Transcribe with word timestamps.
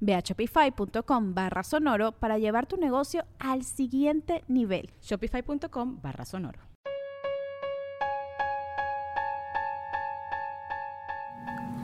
Ve 0.00 0.14
a 0.14 0.20
shopify.com 0.20 1.34
barra 1.34 1.62
sonoro 1.62 2.12
para 2.12 2.38
llevar 2.38 2.66
tu 2.66 2.76
negocio 2.76 3.24
al 3.38 3.64
siguiente 3.64 4.44
nivel. 4.48 4.90
Shopify.com 5.02 6.00
barra 6.02 6.24
sonoro. 6.24 6.60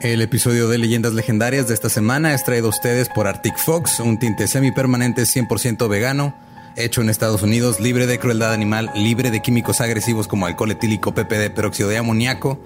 El 0.01 0.21
episodio 0.21 0.67
de 0.67 0.77
Leyendas 0.77 1.13
Legendarias 1.13 1.67
de 1.67 1.73
esta 1.73 1.89
semana 1.89 2.33
es 2.33 2.43
traído 2.43 2.67
a 2.67 2.69
ustedes 2.69 3.09
por 3.09 3.27
Arctic 3.27 3.57
Fox, 3.57 3.99
un 3.99 4.19
tinte 4.19 4.45
semipermanente 4.45 5.23
100% 5.23 5.87
vegano, 5.87 6.35
hecho 6.75 7.01
en 7.01 7.09
Estados 7.09 7.41
Unidos, 7.41 7.79
libre 7.79 8.05
de 8.05 8.19
crueldad 8.19 8.53
animal, 8.53 8.91
libre 8.93 9.31
de 9.31 9.41
químicos 9.41 9.81
agresivos 9.81 10.27
como 10.27 10.45
alcohol 10.45 10.71
etílico, 10.71 11.15
PPD, 11.15 11.49
peróxido 11.49 11.89
de 11.89 11.97
amoníaco, 11.97 12.61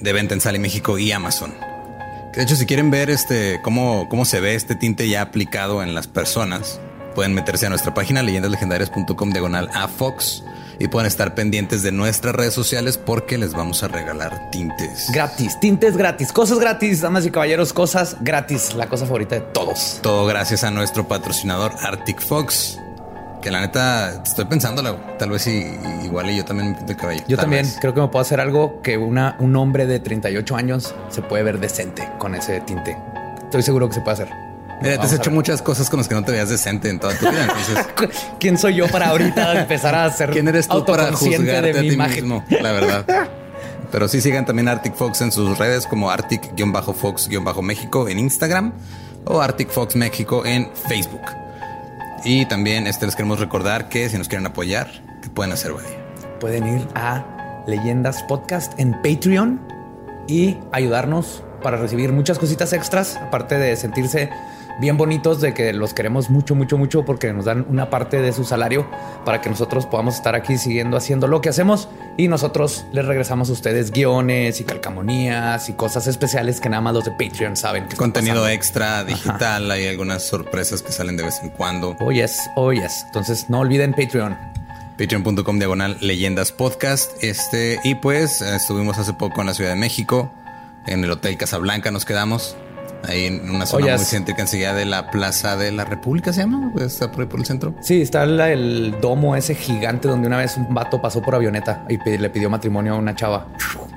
de 0.00 0.12
venta 0.12 0.34
en 0.34 0.40
Sale 0.40 0.58
México 0.58 0.96
y 0.96 1.12
Amazon. 1.12 1.73
De 2.36 2.42
hecho, 2.42 2.56
si 2.56 2.66
quieren 2.66 2.90
ver 2.90 3.10
este 3.10 3.60
cómo, 3.62 4.08
cómo 4.08 4.24
se 4.24 4.40
ve 4.40 4.54
este 4.54 4.74
tinte 4.74 5.08
ya 5.08 5.22
aplicado 5.22 5.82
en 5.82 5.94
las 5.94 6.08
personas, 6.08 6.80
pueden 7.14 7.32
meterse 7.32 7.66
a 7.66 7.68
nuestra 7.68 7.94
página 7.94 8.22
leyendaslegendarias.com 8.22 9.30
diagonal 9.30 9.70
a 9.72 9.86
Fox 9.86 10.42
y 10.80 10.88
pueden 10.88 11.06
estar 11.06 11.36
pendientes 11.36 11.84
de 11.84 11.92
nuestras 11.92 12.34
redes 12.34 12.52
sociales 12.52 12.98
porque 12.98 13.38
les 13.38 13.52
vamos 13.52 13.84
a 13.84 13.88
regalar 13.88 14.50
tintes. 14.50 15.10
Gratis, 15.12 15.58
tintes 15.60 15.96
gratis, 15.96 16.32
cosas 16.32 16.58
gratis, 16.58 17.00
damas 17.00 17.24
y 17.24 17.30
caballeros, 17.30 17.72
cosas 17.72 18.16
gratis, 18.20 18.74
la 18.74 18.88
cosa 18.88 19.06
favorita 19.06 19.36
de 19.36 19.42
todos. 19.42 20.00
Todo 20.02 20.26
gracias 20.26 20.64
a 20.64 20.72
nuestro 20.72 21.06
patrocinador 21.06 21.72
Arctic 21.82 22.20
Fox. 22.20 22.78
Que 23.44 23.50
la 23.50 23.60
neta 23.60 24.22
estoy 24.24 24.46
pensando, 24.46 24.82
tal 25.18 25.28
vez 25.28 25.46
igual 25.46 26.30
y 26.30 26.38
yo 26.38 26.46
también 26.46 26.70
me 26.70 26.76
pinto 26.78 26.92
el 26.92 26.98
cabello. 26.98 27.24
Yo 27.28 27.36
también 27.36 27.70
creo 27.78 27.92
que 27.92 28.00
me 28.00 28.08
puedo 28.08 28.22
hacer 28.22 28.40
algo 28.40 28.80
que 28.80 28.96
una, 28.96 29.36
un 29.38 29.54
hombre 29.56 29.84
de 29.84 30.00
38 30.00 30.56
años 30.56 30.94
se 31.10 31.20
puede 31.20 31.42
ver 31.42 31.60
decente 31.60 32.08
con 32.16 32.34
ese 32.34 32.62
tinte. 32.62 32.96
Estoy 33.42 33.62
seguro 33.62 33.86
que 33.86 33.96
se 33.96 34.00
puede 34.00 34.14
hacer. 34.14 34.30
Mira, 34.80 34.96
te 34.96 35.02
has 35.02 35.12
hecho 35.12 35.30
muchas 35.30 35.60
cosas 35.60 35.90
con 35.90 35.98
las 35.98 36.08
que 36.08 36.14
no 36.14 36.24
te 36.24 36.32
veas 36.32 36.48
decente 36.48 36.88
en 36.88 36.98
toda 36.98 37.18
tu 37.18 37.28
vida. 37.28 37.42
Entonces, 37.42 37.86
¿quién 38.40 38.56
soy 38.56 38.76
yo 38.76 38.88
para 38.88 39.10
ahorita 39.10 39.60
empezar 39.60 39.94
a 39.94 40.10
ser 40.10 40.30
¿Quién 40.30 40.48
eres 40.48 40.66
tú 40.66 40.82
para 40.82 41.12
juzgarte 41.12 41.74
de 41.74 41.78
a 41.78 41.82
ti 41.82 41.88
imagen? 41.88 42.24
mismo? 42.24 42.44
La 42.48 42.72
verdad. 42.72 43.04
Pero 43.92 44.08
sí 44.08 44.22
sigan 44.22 44.46
también 44.46 44.68
Arctic 44.68 44.94
Fox 44.94 45.20
en 45.20 45.32
sus 45.32 45.58
redes 45.58 45.86
como 45.86 46.10
Arctic-Fox-México 46.10 48.08
en 48.08 48.18
Instagram 48.20 48.72
o 49.26 49.42
Arctic 49.42 49.68
Fox 49.68 49.96
México 49.96 50.46
en 50.46 50.70
Facebook. 50.88 51.43
Y 52.24 52.46
también 52.46 52.86
este, 52.86 53.04
les 53.04 53.14
queremos 53.16 53.38
recordar 53.38 53.88
que 53.90 54.08
si 54.08 54.16
nos 54.16 54.28
quieren 54.28 54.46
apoyar, 54.46 54.90
pueden 55.34 55.52
hacer. 55.52 55.72
Pueden 56.40 56.66
ir 56.66 56.88
a 56.94 57.62
Leyendas 57.66 58.22
Podcast 58.22 58.78
en 58.80 58.92
Patreon 59.02 59.60
y 60.26 60.56
ayudarnos 60.72 61.42
para 61.62 61.76
recibir 61.76 62.12
muchas 62.12 62.38
cositas 62.38 62.72
extras, 62.72 63.16
aparte 63.16 63.58
de 63.58 63.76
sentirse 63.76 64.30
bien 64.80 64.96
bonitos 64.96 65.40
de 65.40 65.54
que 65.54 65.72
los 65.72 65.94
queremos 65.94 66.30
mucho, 66.30 66.54
mucho, 66.54 66.78
mucho 66.78 67.04
porque 67.04 67.32
nos 67.32 67.44
dan 67.44 67.66
una 67.68 67.90
parte 67.90 68.20
de 68.20 68.32
su 68.32 68.44
salario 68.44 68.86
para 69.24 69.40
que 69.40 69.50
nosotros 69.50 69.86
podamos 69.86 70.16
estar 70.16 70.34
aquí 70.34 70.58
siguiendo 70.58 70.96
haciendo 70.96 71.26
lo 71.26 71.40
que 71.40 71.48
hacemos 71.48 71.88
y 72.16 72.28
nosotros 72.28 72.84
les 72.92 73.04
regresamos 73.04 73.50
a 73.50 73.52
ustedes 73.52 73.90
guiones 73.90 74.60
y 74.60 74.64
calcamonías 74.64 75.68
y 75.68 75.74
cosas 75.74 76.06
especiales 76.06 76.60
que 76.60 76.68
nada 76.68 76.80
más 76.80 76.94
los 76.94 77.04
de 77.04 77.10
Patreon 77.12 77.56
saben. 77.56 77.86
Contenido 77.96 78.48
extra, 78.48 79.04
digital, 79.04 79.70
hay 79.70 79.86
algunas 79.86 80.22
sorpresas 80.22 80.82
que 80.82 80.92
salen 80.92 81.16
de 81.16 81.24
vez 81.24 81.40
en 81.42 81.50
cuando. 81.50 81.96
Oh, 82.00 82.12
yes, 82.12 82.38
oh, 82.56 82.72
yes. 82.72 83.04
Entonces 83.06 83.48
no 83.48 83.60
olviden 83.60 83.92
Patreon. 83.92 84.36
Patreon.com 84.98 85.58
diagonal 85.58 85.96
leyendas 86.00 86.52
podcast. 86.52 87.12
Este, 87.22 87.80
y 87.82 87.96
pues 87.96 88.40
estuvimos 88.40 88.98
hace 88.98 89.12
poco 89.12 89.40
en 89.40 89.48
la 89.48 89.54
Ciudad 89.54 89.70
de 89.70 89.76
México, 89.76 90.32
en 90.86 91.02
el 91.02 91.10
Hotel 91.10 91.36
Casablanca 91.36 91.90
nos 91.90 92.04
quedamos 92.04 92.56
ahí 93.08 93.26
en 93.26 93.50
una 93.50 93.66
zona 93.66 93.96
muy 93.96 94.04
céntrica 94.04 94.42
enseguida 94.42 94.74
de 94.74 94.84
la 94.84 95.10
Plaza 95.10 95.56
de 95.56 95.72
la 95.72 95.84
República, 95.84 96.32
¿se 96.32 96.40
llama? 96.40 96.72
Está 96.80 97.10
por 97.10 97.22
ahí 97.22 97.26
por 97.26 97.40
el 97.40 97.46
centro. 97.46 97.74
Sí, 97.80 98.02
está 98.02 98.24
el 98.24 98.96
domo 99.00 99.36
ese 99.36 99.54
gigante 99.54 100.08
donde 100.08 100.28
una 100.28 100.38
vez 100.38 100.56
un 100.56 100.72
vato 100.74 101.00
pasó 101.00 101.22
por 101.22 101.34
avioneta 101.34 101.84
y 101.88 101.98
le 102.16 102.30
pidió 102.30 102.50
matrimonio 102.50 102.94
a 102.94 102.96
una 102.96 103.14
chava. 103.14 103.48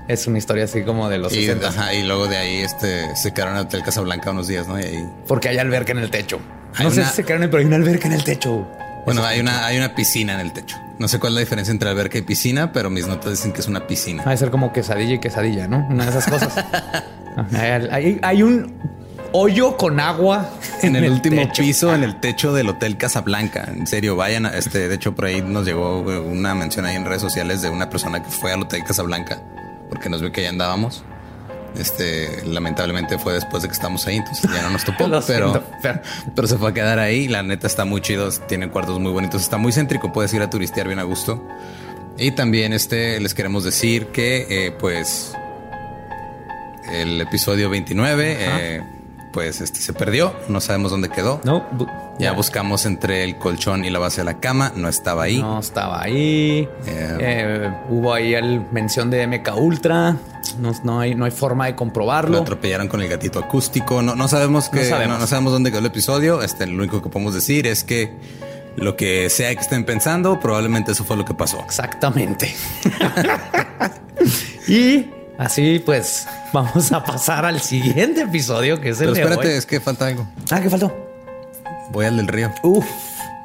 Es 0.07 0.27
una 0.27 0.37
historia 0.37 0.65
así 0.65 0.83
como 0.83 1.09
de 1.09 1.17
los 1.17 1.33
y, 1.33 1.49
y 1.49 2.03
luego 2.03 2.27
de 2.27 2.37
ahí 2.37 2.57
este, 2.57 3.15
se 3.15 3.33
quedaron 3.33 3.55
en 3.55 3.61
el 3.61 3.65
Hotel 3.65 3.83
Casablanca 3.83 4.31
unos 4.31 4.47
días, 4.47 4.67
¿no? 4.67 4.79
Y 4.79 4.83
ahí... 4.83 5.09
Porque 5.27 5.49
hay 5.49 5.57
alberca 5.57 5.91
en 5.91 5.99
el 5.99 6.09
techo. 6.09 6.39
no 6.79 6.91
sé 6.91 7.03
si 7.03 7.15
se 7.15 7.23
quedaron, 7.23 7.49
pero 7.49 7.59
hay 7.59 7.65
una 7.65 7.75
alberca 7.75 8.07
en 8.07 8.13
el 8.13 8.23
techo. 8.23 8.67
Bueno, 9.05 9.23
hay 9.23 9.39
una, 9.39 9.65
hay 9.65 9.77
una 9.77 9.95
piscina 9.95 10.33
en 10.33 10.41
el 10.41 10.51
techo. 10.51 10.77
No 10.99 11.07
sé 11.07 11.19
cuál 11.19 11.31
es 11.31 11.35
la 11.35 11.39
diferencia 11.41 11.71
entre 11.71 11.89
alberca 11.89 12.17
y 12.17 12.23
piscina, 12.23 12.71
pero 12.73 12.89
mis 12.89 13.07
notas 13.07 13.31
dicen 13.31 13.53
que 13.53 13.61
es 13.61 13.67
una 13.67 13.85
piscina. 13.85 14.23
Va 14.23 14.31
a 14.31 14.37
ser 14.37 14.49
como 14.49 14.73
quesadilla 14.73 15.13
y 15.13 15.19
quesadilla, 15.19 15.67
¿no? 15.67 15.87
Una 15.89 16.05
de 16.05 16.09
esas 16.09 16.25
cosas. 16.25 16.53
hay, 17.53 18.19
hay, 18.21 18.43
un 18.43 18.73
hoyo 19.31 19.77
con 19.77 19.99
agua 19.99 20.49
en 20.81 20.95
el, 20.95 21.11
último 21.11 21.49
piso, 21.51 21.93
en 21.93 22.03
el 22.03 22.19
techo 22.19 22.53
del 22.53 22.69
Hotel 22.69 22.97
Casablanca. 22.97 23.65
En 23.67 23.87
serio, 23.87 24.15
vayan. 24.15 24.45
A 24.45 24.57
este, 24.57 24.87
de 24.87 24.95
hecho, 24.95 25.15
por 25.15 25.25
ahí 25.25 25.41
nos 25.41 25.65
llegó 25.65 26.01
una 26.01 26.55
mención 26.55 26.85
ahí 26.85 26.95
en 26.95 27.05
redes 27.05 27.21
sociales 27.21 27.61
de 27.61 27.69
una 27.69 27.89
persona 27.89 28.23
que 28.23 28.29
fue 28.29 28.51
al 28.51 28.61
Hotel 28.61 28.83
Casablanca 28.83 29.41
porque 29.89 30.09
nos 30.09 30.21
vio 30.21 30.31
que 30.31 30.43
ya 30.43 30.49
andábamos. 30.49 31.03
Este, 31.77 32.43
lamentablemente 32.45 33.19
fue 33.19 33.33
después 33.33 33.61
de 33.61 33.69
que 33.69 33.73
estamos 33.73 34.07
ahí, 34.07 34.17
entonces 34.17 34.49
ya 34.51 34.63
no 34.63 34.71
nos 34.71 34.83
topó, 34.83 35.05
pero, 35.27 35.63
pero, 36.35 36.47
se 36.47 36.57
fue 36.57 36.69
a 36.69 36.73
quedar 36.73 36.99
ahí. 36.99 37.27
La 37.27 37.43
neta 37.43 37.67
está 37.67 37.85
muy 37.85 38.01
chido, 38.01 38.29
tiene 38.47 38.69
cuartos 38.69 38.99
muy 38.99 39.11
bonitos, 39.11 39.41
está 39.41 39.57
muy 39.57 39.71
céntrico, 39.71 40.11
puedes 40.11 40.33
ir 40.33 40.41
a 40.41 40.49
turistear 40.49 40.87
bien 40.87 40.99
a 40.99 41.03
gusto. 41.03 41.45
Y 42.17 42.31
también 42.31 42.73
este, 42.73 43.19
les 43.19 43.33
queremos 43.35 43.63
decir 43.63 44.07
que, 44.07 44.47
eh, 44.49 44.71
pues, 44.71 45.33
el 46.91 47.21
episodio 47.21 47.69
29 47.69 48.83
pues 49.37 49.61
este 49.61 49.81
se 49.81 49.93
perdió, 49.93 50.33
no 50.49 50.59
sabemos 50.61 50.89
dónde 50.89 51.09
quedó. 51.09 51.39
No. 51.43 51.63
Ya 52.17 52.31
buscamos 52.31 52.87
entre 52.87 53.23
el 53.23 53.37
colchón 53.37 53.85
y 53.85 53.91
la 53.91 53.99
base 53.99 54.21
de 54.21 54.25
la 54.25 54.39
cama, 54.39 54.73
no 54.75 54.89
estaba 54.89 55.21
ahí. 55.21 55.39
No 55.39 55.59
estaba 55.59 56.01
ahí. 56.01 56.67
Eh, 56.87 57.17
eh, 57.19 57.71
hubo 57.87 58.15
ahí 58.15 58.33
el 58.33 58.65
mención 58.71 59.11
de 59.11 59.27
MK 59.27 59.55
Ultra. 59.55 60.17
No, 60.83 60.99
hay, 60.99 61.13
no 61.13 61.25
hay 61.25 61.31
forma 61.31 61.67
de 61.67 61.75
comprobarlo. 61.75 62.37
Lo 62.37 62.41
atropellaron 62.41 62.87
con 62.87 62.99
el 62.99 63.09
gatito 63.09 63.37
acústico. 63.37 64.01
No, 64.01 64.15
no 64.15 64.27
sabemos 64.27 64.69
que 64.69 64.89
no 64.89 65.27
sabemos. 65.27 65.53
dónde 65.53 65.69
quedó 65.69 65.81
el 65.81 65.85
episodio. 65.85 66.41
Este, 66.41 66.65
lo 66.65 66.73
único 66.73 67.03
que 67.03 67.09
podemos 67.09 67.35
decir 67.35 67.67
es 67.67 67.83
que 67.83 68.11
lo 68.75 68.95
que 68.95 69.29
sea 69.29 69.53
que 69.53 69.61
estén 69.61 69.85
pensando, 69.85 70.39
probablemente 70.39 70.93
eso 70.93 71.03
fue 71.03 71.15
lo 71.15 71.25
que 71.25 71.35
pasó. 71.35 71.59
Exactamente. 71.59 72.55
y 74.67 75.05
Así 75.37 75.79
pues, 75.79 76.27
vamos 76.51 76.91
a 76.91 77.03
pasar 77.03 77.45
al 77.45 77.61
siguiente 77.61 78.21
episodio 78.21 78.81
que 78.81 78.89
es 78.89 79.01
el 79.01 79.13
Pero 79.13 79.29
espérate, 79.29 79.57
es 79.57 79.65
que 79.65 79.79
falta 79.79 80.07
algo. 80.07 80.27
Ah, 80.49 80.59
¿qué 80.61 80.69
faltó? 80.69 80.95
Voy 81.91 82.05
al 82.05 82.17
del 82.17 82.27
río. 82.27 82.51
Uf. 82.63 82.85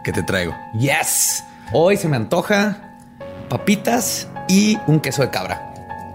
¿Qué 0.03 0.13
te 0.13 0.23
traigo? 0.23 0.57
Yes. 0.75 1.45
Hoy 1.73 1.97
se 1.97 2.09
me 2.09 2.17
antoja 2.17 2.77
papitas 3.49 4.27
y 4.49 4.79
un 4.87 5.01
queso 5.01 5.23
de 5.23 5.31
cabra. 5.31 5.73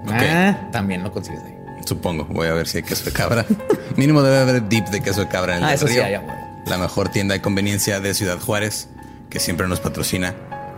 Ah, 0.09 0.57
también 0.71 1.03
lo 1.03 1.11
consigues 1.11 1.41
ahí. 1.43 1.55
Supongo. 1.85 2.25
Voy 2.25 2.47
a 2.47 2.53
ver 2.53 2.67
si 2.67 2.77
hay 2.77 2.83
queso 2.83 3.05
de 3.05 3.11
cabra. 3.11 3.45
Mínimo 3.95 4.21
debe 4.23 4.39
haber 4.39 4.67
dip 4.67 4.87
de 4.87 5.01
queso 5.01 5.21
de 5.21 5.27
cabra 5.27 5.57
en 5.57 5.63
el 5.63 5.69
ah, 5.69 5.73
eso 5.73 5.87
Sí, 5.87 5.99
La 6.65 6.77
mejor 6.77 7.09
tienda 7.09 7.33
de 7.33 7.41
conveniencia 7.41 7.99
de 7.99 8.13
Ciudad 8.13 8.39
Juárez, 8.39 8.89
que 9.29 9.39
siempre 9.39 9.67
nos 9.67 9.79
patrocina 9.79 10.35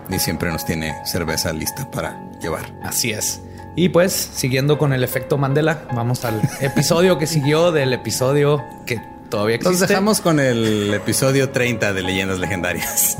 y 0.09 0.19
siempre 0.19 0.51
nos 0.51 0.65
tiene 0.65 0.95
cerveza 1.05 1.53
lista 1.53 1.89
para 1.89 2.19
llevar. 2.41 2.71
Así 2.83 3.11
es. 3.11 3.41
Y 3.79 3.87
pues, 3.87 4.11
siguiendo 4.33 4.77
con 4.77 4.91
el 4.91 5.05
efecto 5.05 5.37
Mandela, 5.37 5.85
vamos 5.95 6.25
al 6.25 6.41
episodio 6.59 7.17
que 7.17 7.27
siguió 7.27 7.71
del 7.71 7.93
episodio 7.93 8.61
que 8.85 9.01
todavía 9.29 9.55
existe. 9.55 9.79
Nos 9.79 9.87
dejamos 9.87 10.19
con 10.19 10.41
el 10.41 10.93
episodio 10.93 11.49
30 11.49 11.93
de 11.93 12.01
Leyendas 12.01 12.39
Legendarias. 12.39 13.17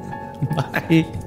Bye. 0.88 1.23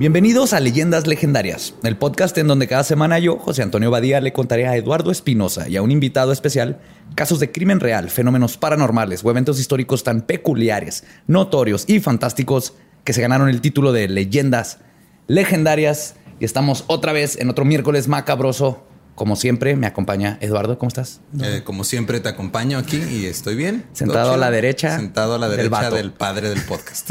Bienvenidos 0.00 0.54
a 0.54 0.60
Leyendas 0.60 1.06
Legendarias, 1.06 1.74
el 1.82 1.98
podcast 1.98 2.38
en 2.38 2.46
donde 2.46 2.66
cada 2.66 2.84
semana 2.84 3.18
yo, 3.18 3.36
José 3.36 3.62
Antonio 3.62 3.90
Badía, 3.90 4.22
le 4.22 4.32
contaré 4.32 4.66
a 4.66 4.74
Eduardo 4.74 5.10
Espinosa 5.10 5.68
y 5.68 5.76
a 5.76 5.82
un 5.82 5.90
invitado 5.90 6.32
especial 6.32 6.80
casos 7.14 7.38
de 7.38 7.52
crimen 7.52 7.80
real, 7.80 8.08
fenómenos 8.08 8.56
paranormales 8.56 9.22
o 9.22 9.30
eventos 9.30 9.60
históricos 9.60 10.02
tan 10.02 10.22
peculiares, 10.22 11.04
notorios 11.26 11.84
y 11.86 12.00
fantásticos 12.00 12.72
que 13.04 13.12
se 13.12 13.20
ganaron 13.20 13.50
el 13.50 13.60
título 13.60 13.92
de 13.92 14.08
Leyendas 14.08 14.78
Legendarias. 15.26 16.14
Y 16.38 16.46
estamos 16.46 16.84
otra 16.86 17.12
vez 17.12 17.36
en 17.38 17.50
otro 17.50 17.66
miércoles 17.66 18.08
macabroso 18.08 18.82
como 19.20 19.36
siempre, 19.36 19.76
me 19.76 19.86
acompaña 19.86 20.38
Eduardo. 20.40 20.78
¿Cómo 20.78 20.88
estás? 20.88 21.20
Eh, 21.42 21.60
como 21.62 21.84
siempre, 21.84 22.20
te 22.20 22.30
acompaño 22.30 22.78
aquí 22.78 22.96
y 22.96 23.26
estoy 23.26 23.54
bien. 23.54 23.84
Sentado 23.92 24.32
a 24.32 24.38
la 24.38 24.50
derecha. 24.50 24.96
Sentado 24.96 25.34
a 25.34 25.38
la 25.38 25.50
derecha 25.50 25.90
del, 25.90 26.10
padre 26.10 26.48
del 26.48 26.62
podcast. 26.62 27.10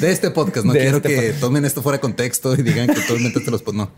de 0.00 0.10
este 0.10 0.32
podcast. 0.32 0.66
No 0.66 0.72
quiero 0.72 0.96
este 0.96 1.08
que 1.08 1.32
tomen 1.34 1.64
esto 1.64 1.80
fuera 1.80 1.98
de 1.98 2.00
contexto 2.00 2.54
y 2.56 2.62
digan 2.62 2.88
que 2.88 3.00
todos 3.02 3.20
te 3.32 3.50
los... 3.52 3.62
No. 3.68 3.92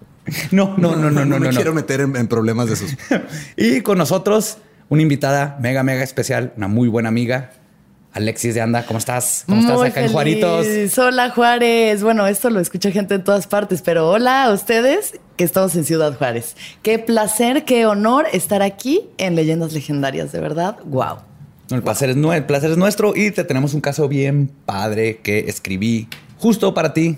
No, 0.51 0.77
no, 0.77 0.95
no, 0.97 1.11
no, 1.11 1.25
no. 1.25 1.25
No, 1.25 1.41
me 1.41 1.49
quiero 1.49 1.73
meter 1.73 2.03
en, 2.03 2.29
problemas 2.29 2.67
de 2.67 2.75
esos. 2.75 2.91
y 3.57 3.81
con 3.81 3.97
nosotros, 3.97 4.59
una 4.91 5.01
invitada 5.01 5.57
mega, 5.63 5.83
mega 5.83 6.03
especial, 6.03 6.53
una 6.59 6.69
muy 6.69 6.89
buena 6.89 7.09
amiga, 7.09 7.53
Alexis 8.13 8.55
de 8.55 8.61
Anda, 8.61 8.85
¿cómo 8.85 8.99
estás? 8.99 9.45
¿Cómo 9.47 9.61
estás 9.61 9.81
acá 9.81 10.05
en 10.05 10.13
Juaritos? 10.13 10.67
Hola 10.99 11.31
Juárez. 11.31 12.03
Bueno, 12.03 12.27
esto 12.27 12.51
lo 12.51 12.61
escucha 12.61 12.91
gente 12.91 13.15
en 13.15 13.25
todas 13.25 13.47
partes, 13.47 13.81
pero 13.81 14.11
hola 14.11 14.45
a 14.45 14.53
ustedes 14.53 15.19
que 15.37 15.45
estamos 15.45 15.75
en 15.77 15.85
Ciudad 15.85 16.17
Juárez. 16.19 16.55
Qué 16.83 16.99
placer, 16.99 17.65
qué 17.65 17.87
honor 17.87 18.27
estar 18.33 18.61
aquí 18.61 19.09
en 19.17 19.35
Leyendas 19.35 19.73
Legendarias, 19.73 20.31
de 20.31 20.41
verdad. 20.41 20.77
Wow. 20.85 21.19
El 21.71 21.83
placer, 21.83 22.11
es, 22.11 22.17
el 22.17 22.45
placer 22.45 22.71
es 22.73 22.77
nuestro 22.77 23.17
y 23.17 23.31
te 23.31 23.45
tenemos 23.45 23.73
un 23.73 23.81
caso 23.81 24.09
bien 24.09 24.51
padre 24.67 25.21
que 25.23 25.49
escribí 25.49 26.07
justo 26.37 26.75
para 26.75 26.93
ti. 26.93 27.17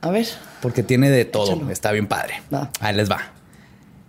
A 0.00 0.10
ver. 0.10 0.26
Porque 0.62 0.82
tiene 0.82 1.10
de 1.10 1.26
todo. 1.26 1.70
Está 1.70 1.92
bien 1.92 2.06
padre. 2.06 2.40
Ahí 2.80 2.94
les 2.94 3.10
va. 3.10 3.32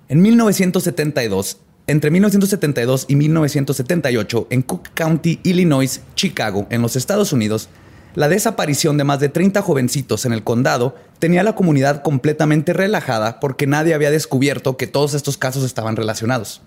En 0.08 0.22
1972, 0.22 1.58
entre 1.86 2.12
1972 2.12 3.06
y 3.10 3.16
1978, 3.18 4.48
en 4.50 4.62
Cook 4.62 4.90
County, 4.94 5.40
Illinois, 5.44 6.02
Chicago, 6.16 6.66
en 6.70 6.82
los 6.82 6.96
Estados 6.96 7.34
Unidos, 7.34 7.68
la 8.16 8.30
desaparición 8.30 8.98
de 8.98 9.04
más 9.04 9.20
de 9.20 9.28
30 9.28 9.62
jovencitos 9.62 10.26
en 10.26 10.34
el 10.34 10.44
condado 10.44 10.96
tenía 11.20 11.44
la 11.44 11.56
comunidad 11.56 12.02
completamente 12.02 12.72
relajada 12.72 13.40
porque 13.40 13.68
nadie 13.68 13.94
había 13.96 14.12
descubierto 14.12 14.78
que 14.78 14.88
todos 14.88 15.14
estos 15.14 15.38
casos 15.38 15.64
estaban 15.64 15.96
relacionados. 15.96 16.62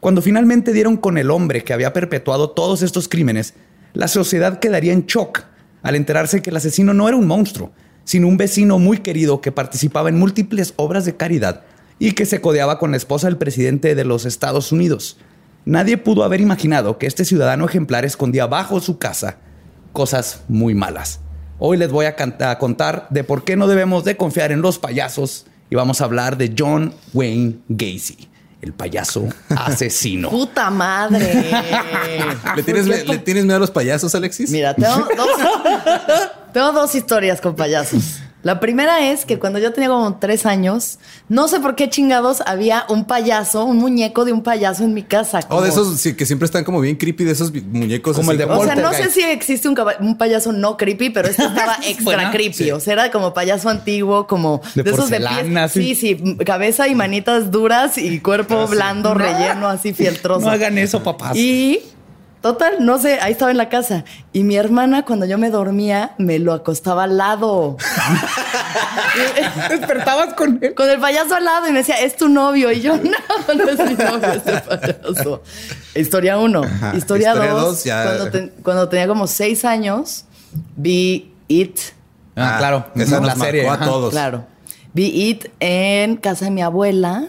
Cuando 0.00 0.22
finalmente 0.22 0.72
dieron 0.72 0.96
con 0.96 1.18
el 1.18 1.30
hombre 1.30 1.64
que 1.64 1.72
había 1.72 1.92
perpetuado 1.92 2.50
todos 2.50 2.82
estos 2.82 3.08
crímenes, 3.08 3.54
la 3.94 4.06
sociedad 4.06 4.58
quedaría 4.58 4.92
en 4.92 5.06
shock 5.06 5.44
al 5.82 5.96
enterarse 5.96 6.42
que 6.42 6.50
el 6.50 6.56
asesino 6.56 6.94
no 6.94 7.08
era 7.08 7.16
un 7.16 7.26
monstruo, 7.26 7.72
sino 8.04 8.28
un 8.28 8.36
vecino 8.36 8.78
muy 8.78 8.98
querido 8.98 9.40
que 9.40 9.50
participaba 9.50 10.08
en 10.08 10.18
múltiples 10.18 10.74
obras 10.76 11.04
de 11.04 11.16
caridad 11.16 11.62
y 12.02 12.14
que 12.14 12.26
se 12.26 12.40
codeaba 12.40 12.80
con 12.80 12.90
la 12.90 12.96
esposa 12.96 13.28
del 13.28 13.36
presidente 13.36 13.94
de 13.94 14.04
los 14.04 14.24
Estados 14.24 14.72
Unidos. 14.72 15.18
Nadie 15.64 15.98
pudo 15.98 16.24
haber 16.24 16.40
imaginado 16.40 16.98
que 16.98 17.06
este 17.06 17.24
ciudadano 17.24 17.64
ejemplar 17.64 18.04
escondía 18.04 18.46
bajo 18.46 18.80
su 18.80 18.98
casa 18.98 19.36
cosas 19.92 20.42
muy 20.48 20.74
malas. 20.74 21.20
Hoy 21.60 21.76
les 21.76 21.92
voy 21.92 22.06
a, 22.06 22.16
contar 22.58 23.06
de 23.10 23.22
por 23.22 23.44
qué 23.44 23.56
no 23.56 23.68
debemos 23.68 24.02
de 24.02 24.16
confiar 24.16 24.50
en 24.50 24.62
los 24.62 24.80
payasos 24.80 25.46
y 25.70 25.76
vamos 25.76 26.00
a 26.00 26.04
hablar 26.06 26.36
de 26.36 26.52
John 26.58 26.92
Wayne 27.14 27.60
Gacy, 27.68 28.28
el 28.62 28.72
payaso 28.72 29.28
asesino. 29.50 30.28
¡Puta 30.28 30.70
madre! 30.70 31.52
¿Le 32.56 32.64
tienes, 32.64 33.44
miedo 33.44 33.54
a 33.54 33.60
los 33.60 33.70
payasos, 33.70 34.12
Alexis? 34.16 34.50
Mira, 34.50 34.74
tengo 34.74 35.06
dos 36.72 36.94
historias 36.96 37.40
con 37.40 37.54
payasos. 37.54 38.18
La 38.42 38.58
primera 38.58 39.08
es 39.08 39.24
que 39.24 39.38
cuando 39.38 39.58
yo 39.60 39.72
tenía 39.72 39.88
como 39.88 40.16
tres 40.16 40.46
años, 40.46 40.98
no 41.28 41.46
sé 41.46 41.60
por 41.60 41.76
qué 41.76 41.88
chingados 41.88 42.42
había 42.44 42.84
un 42.88 43.04
payaso, 43.04 43.64
un 43.64 43.78
muñeco 43.78 44.24
de 44.24 44.32
un 44.32 44.42
payaso 44.42 44.82
en 44.82 44.94
mi 44.94 45.04
casa. 45.04 45.40
O 45.48 45.56
oh, 45.56 45.62
de 45.62 45.68
esos 45.68 45.98
sí, 46.00 46.14
que 46.14 46.26
siempre 46.26 46.46
están 46.46 46.64
como 46.64 46.80
bien 46.80 46.96
creepy, 46.96 47.24
de 47.24 47.32
esos 47.32 47.52
muñecos. 47.52 48.16
Como 48.16 48.32
el 48.32 48.38
de 48.38 48.44
O 48.44 48.64
sea, 48.64 48.74
no 48.74 48.92
sé 48.92 49.10
si 49.10 49.22
existe 49.22 49.68
un, 49.68 50.16
payaso 50.18 50.52
no 50.52 50.76
creepy, 50.76 51.10
pero 51.10 51.28
este 51.28 51.42
estaba 51.46 51.78
extra 51.86 52.30
creepy. 52.32 52.72
O 52.72 52.80
sea, 52.80 52.94
era 52.94 53.10
como 53.12 53.32
payaso 53.32 53.68
antiguo, 53.68 54.26
como 54.26 54.60
de, 54.74 54.90
esos 54.90 55.08
de 55.08 55.20
pies. 55.20 55.72
Sí, 55.72 55.94
sí, 55.94 56.36
cabeza 56.44 56.88
y 56.88 56.94
manitas 56.94 57.50
duras 57.52 57.96
y 57.96 58.18
cuerpo 58.20 58.66
blando, 58.66 59.14
relleno, 59.14 59.68
así 59.68 59.92
fieltroso. 59.94 60.46
No 60.46 60.50
hagan 60.50 60.78
eso, 60.78 61.02
papás. 61.02 61.36
Y 61.36 61.80
Total, 62.42 62.84
no 62.84 62.98
sé, 62.98 63.20
ahí 63.22 63.32
estaba 63.32 63.52
en 63.52 63.56
la 63.56 63.68
casa. 63.68 64.04
Y 64.32 64.42
mi 64.42 64.56
hermana, 64.56 65.04
cuando 65.04 65.26
yo 65.26 65.38
me 65.38 65.48
dormía, 65.48 66.16
me 66.18 66.40
lo 66.40 66.52
acostaba 66.52 67.04
al 67.04 67.16
lado. 67.16 67.76
Despertabas 69.70 70.34
con 70.34 70.58
él. 70.60 70.74
Con 70.74 70.90
el 70.90 70.98
payaso 70.98 71.36
al 71.36 71.44
lado 71.44 71.68
y 71.68 71.70
me 71.72 71.78
decía, 71.78 72.00
es 72.00 72.16
tu 72.16 72.28
novio. 72.28 72.72
Y 72.72 72.80
yo, 72.80 72.96
no, 72.96 73.54
no 73.54 73.68
es 73.68 73.78
mi 73.78 73.94
novio 73.94 74.32
este 74.32 74.60
payaso. 74.60 75.42
Historia 75.94 76.36
uno. 76.36 76.62
Historia, 76.94 77.32
dos. 77.36 77.84
cuando, 78.64 78.88
tenía 78.88 79.06
como 79.06 79.28
seis 79.28 79.64
años, 79.64 80.24
vi 80.74 81.32
It. 81.46 81.78
Ah, 82.34 82.56
claro. 82.58 82.86
Esa 82.96 83.18
es 83.18 83.22
la 83.22 83.36
serie. 83.36 83.68
A 83.68 83.78
todos. 83.78 84.10
Claro. 84.10 84.46
Vi 84.94 85.28
It 85.28 85.46
en 85.60 86.16
casa 86.16 86.46
de 86.46 86.50
mi 86.50 86.62
abuela 86.62 87.28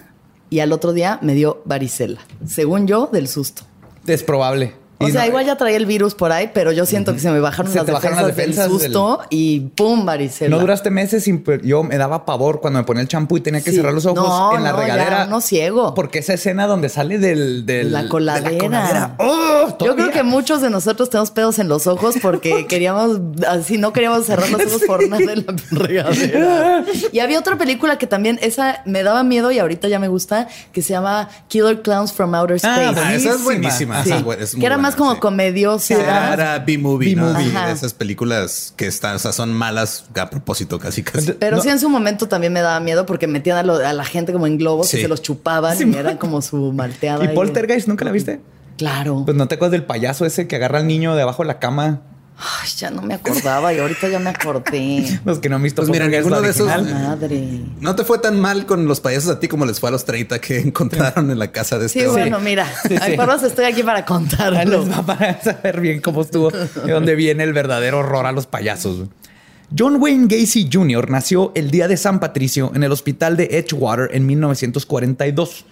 y 0.49 0.59
al 0.59 0.71
otro 0.71 0.91
día 0.91 1.19
me 1.21 1.35
dio 1.35 1.61
varicela. 1.65 2.21
Según 2.47 2.87
yo, 2.87 3.09
del 3.13 3.27
susto. 3.27 3.61
Es 4.07 4.23
probable. 4.23 4.81
O 5.03 5.09
sea, 5.09 5.27
igual 5.27 5.45
ya 5.45 5.57
traía 5.57 5.77
el 5.77 5.85
virus 5.85 6.15
por 6.15 6.31
ahí, 6.31 6.51
pero 6.53 6.71
yo 6.71 6.85
siento 6.85 7.13
que 7.13 7.19
se 7.19 7.29
me 7.29 7.39
bajaron, 7.39 7.73
las, 7.73 7.85
defensas 7.85 8.69
del 8.69 8.79
susto 8.79 9.19
y 9.29 9.59
pum, 9.61 10.05
varicela. 10.05 10.55
No 10.55 10.61
duraste 10.61 10.89
meses 10.89 11.23
sin... 11.23 11.43
Yo 11.63 11.83
me 11.83 11.97
daba 11.97 12.25
pavor 12.25 12.61
cuando 12.61 12.79
me 12.79 12.85
ponía 12.85 13.01
el 13.01 13.07
champú 13.07 13.37
y 13.37 13.41
tenía 13.41 13.61
que 13.61 13.71
cerrar 13.71 13.93
los 13.93 14.05
ojos 14.05 14.55
en 14.55 14.63
la 14.63 14.73
regadera. 14.73 15.25
no 15.25 15.41
ciego. 15.41 15.93
Porque 15.93 16.19
esa 16.19 16.33
escena 16.33 16.67
donde 16.67 16.89
sale 16.89 17.19
del... 17.19 17.65
la 17.91 18.07
coladera. 18.07 19.15
¡oh! 19.19 19.77
yo 19.79 19.95
creo 19.95 20.11
que 20.11 20.23
muchos 20.23 20.61
de 20.61 20.69
nosotros 20.69 21.09
tenemos 21.09 21.31
pedos 21.31 21.59
en 21.59 21.67
los 21.67 21.87
ojos 21.87 22.15
porque 22.21 22.65
queríamos... 22.69 23.19
Así 23.47 23.77
no 23.77 23.93
queríamos 23.93 24.25
cerrar 24.25 24.49
los 24.49 24.61
ojos 24.65 24.83
por 24.87 25.07
nada 25.07 25.33
en 25.33 25.45
la 25.45 25.55
regadera. 25.71 26.85
y 27.11 27.19
había 27.19 27.39
otra 27.39 27.57
película 27.57 27.97
que 27.97 28.07
también... 28.07 28.39
Esa 28.41 28.81
me 28.85 29.03
daba 29.03 29.23
miedo 29.23 29.51
y 29.51 29.59
ahorita 29.59 29.87
ya 29.87 29.99
me 29.99 30.07
gusta, 30.07 30.47
que 30.71 30.81
se 30.81 30.89
llama 30.89 31.29
Killer 31.47 31.81
Clowns 31.81 32.13
from 32.13 32.33
Outer 32.35 32.57
ah, 32.63 32.91
Space. 32.91 33.15
esa 33.15 33.35
es 33.35 33.43
buenísima. 33.43 34.03
que 34.03 34.65
era 34.65 34.77
más 34.77 34.92
como 34.95 35.19
comediosa. 35.19 36.33
era 36.33 36.59
B-movie, 36.59 37.15
¿no? 37.15 37.37
esas 37.37 37.93
películas 37.93 38.73
que 38.75 38.87
están, 38.87 39.15
o 39.15 39.19
sea, 39.19 39.31
son 39.31 39.53
malas 39.53 40.05
a 40.15 40.29
propósito, 40.29 40.79
casi 40.79 41.03
casi. 41.03 41.33
Pero 41.33 41.61
sí 41.61 41.69
en 41.69 41.79
su 41.79 41.89
momento 41.89 42.27
también 42.27 42.53
me 42.53 42.61
daba 42.61 42.79
miedo 42.79 43.05
porque 43.05 43.27
metían 43.27 43.57
a, 43.69 43.93
la 43.93 44.05
gente 44.05 44.33
como 44.33 44.47
en 44.47 44.57
globos 44.57 44.93
y 44.93 45.01
se 45.01 45.07
los 45.07 45.21
chupaban 45.21 45.77
y 45.93 45.95
eran 45.95 46.17
como 46.17 46.41
su 46.41 46.71
malteada. 46.71 47.25
¿Y 47.25 47.29
Poltergeist 47.29 47.87
nunca 47.87 48.05
la 48.05 48.11
viste? 48.11 48.41
Claro. 48.77 49.23
Pues 49.25 49.37
no 49.37 49.47
te 49.47 49.55
acuerdas 49.55 49.71
del 49.71 49.85
payaso 49.85 50.25
ese 50.25 50.47
que 50.47 50.55
agarra 50.55 50.79
al 50.79 50.87
niño 50.87 51.15
de 51.15 51.21
abajo 51.21 51.43
de 51.43 51.47
la 51.47 51.59
cama 51.59 52.01
Ay, 52.37 52.69
ya 52.77 52.89
no 52.89 53.01
me 53.01 53.13
acordaba 53.13 53.73
y 53.73 53.79
ahorita 53.79 54.09
ya 54.09 54.19
me 54.19 54.31
acordé. 54.31 55.19
los 55.25 55.39
que 55.39 55.49
no 55.49 55.57
han 55.57 55.63
visto 55.63 55.81
pues 55.81 55.91
mira, 55.91 56.05
alguno 56.05 56.41
de 56.41 56.49
esos 56.49 56.67
madre. 56.67 57.61
No 57.79 57.95
te 57.95 58.03
fue 58.03 58.19
tan 58.19 58.39
mal 58.39 58.65
con 58.65 58.85
los 58.85 58.99
payasos 58.99 59.29
a 59.29 59.39
ti 59.39 59.47
como 59.47 59.65
les 59.65 59.79
fue 59.79 59.89
a 59.89 59.91
los 59.91 60.03
30 60.05 60.39
que 60.39 60.59
encontraron 60.59 61.29
en 61.29 61.39
la 61.39 61.51
casa 61.51 61.77
de 61.77 61.85
este 61.85 62.01
Sí, 62.01 62.05
bueno, 62.07 62.39
mira, 62.39 62.67
sí, 62.87 62.95
estoy 63.45 63.65
aquí 63.65 63.83
para 63.83 64.05
contarlo. 64.05 64.85
para 65.05 65.41
saber 65.41 65.79
bien 65.79 66.01
cómo 66.01 66.21
estuvo, 66.21 66.49
de 66.49 66.91
dónde 66.91 67.15
viene 67.15 67.43
el 67.43 67.53
verdadero 67.53 67.99
horror 67.99 68.25
a 68.25 68.31
los 68.31 68.47
payasos. 68.47 69.07
John 69.75 69.97
Wayne 69.99 70.27
Gacy 70.27 70.69
Jr. 70.71 71.09
nació 71.09 71.51
el 71.55 71.71
día 71.71 71.87
de 71.87 71.97
San 71.97 72.19
Patricio 72.19 72.71
en 72.75 72.83
el 72.83 72.91
hospital 72.91 73.37
de 73.37 73.45
Edgewater 73.57 74.09
en 74.13 74.25
1942. 74.25 75.65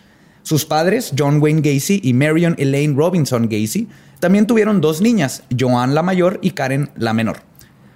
Sus 0.44 0.66
padres, 0.66 1.14
John 1.16 1.40
Wayne 1.40 1.62
Gacy 1.62 2.02
y 2.04 2.14
Marion 2.14 2.56
Elaine 2.58 2.96
Robinson 2.96 3.48
Gacy, 3.48 3.88
también 4.22 4.46
tuvieron 4.46 4.82
dos 4.82 5.02
niñas, 5.02 5.42
Joan 5.60 5.96
la 5.96 6.04
mayor 6.04 6.38
y 6.44 6.52
Karen 6.52 6.92
la 6.96 7.12
menor. 7.12 7.38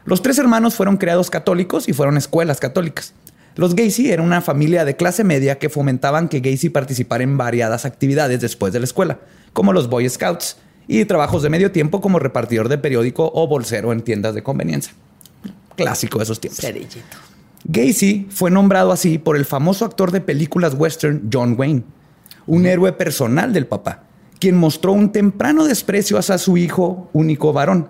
Los 0.05 0.23
tres 0.23 0.39
hermanos 0.39 0.73
fueron 0.73 0.97
creados 0.97 1.29
católicos 1.29 1.87
y 1.87 1.93
fueron 1.93 2.17
escuelas 2.17 2.59
católicas. 2.59 3.13
Los 3.55 3.75
Gacy 3.75 4.11
eran 4.11 4.25
una 4.25 4.41
familia 4.41 4.85
de 4.85 4.95
clase 4.95 5.23
media 5.23 5.59
que 5.59 5.69
fomentaban 5.69 6.27
que 6.27 6.39
Gacy 6.39 6.69
participara 6.69 7.23
en 7.23 7.37
variadas 7.37 7.85
actividades 7.85 8.41
después 8.41 8.73
de 8.73 8.79
la 8.79 8.85
escuela, 8.85 9.19
como 9.53 9.71
los 9.71 9.87
Boy 9.87 10.09
Scouts 10.09 10.57
y 10.87 11.05
trabajos 11.05 11.43
de 11.43 11.51
medio 11.51 11.71
tiempo 11.71 12.01
como 12.01 12.17
repartidor 12.17 12.69
de 12.69 12.79
periódico 12.79 13.31
o 13.31 13.47
bolsero 13.47 13.93
en 13.93 14.01
tiendas 14.01 14.33
de 14.33 14.41
conveniencia. 14.41 14.93
Clásico 15.75 16.17
de 16.17 16.23
esos 16.23 16.41
tiempos. 16.41 16.65
Gacy 17.65 18.27
fue 18.31 18.49
nombrado 18.49 18.91
así 18.91 19.19
por 19.19 19.37
el 19.37 19.45
famoso 19.45 19.85
actor 19.85 20.11
de 20.11 20.21
películas 20.21 20.73
western 20.75 21.29
John 21.31 21.53
Wayne, 21.55 21.83
un 22.47 22.65
héroe 22.65 22.93
personal 22.93 23.53
del 23.53 23.67
papá 23.67 24.05
quien 24.39 24.55
mostró 24.55 24.91
un 24.91 25.11
temprano 25.11 25.65
desprecio 25.65 26.17
hacia 26.17 26.37
su 26.37 26.57
hijo 26.57 27.09
único 27.13 27.53
varón. 27.53 27.89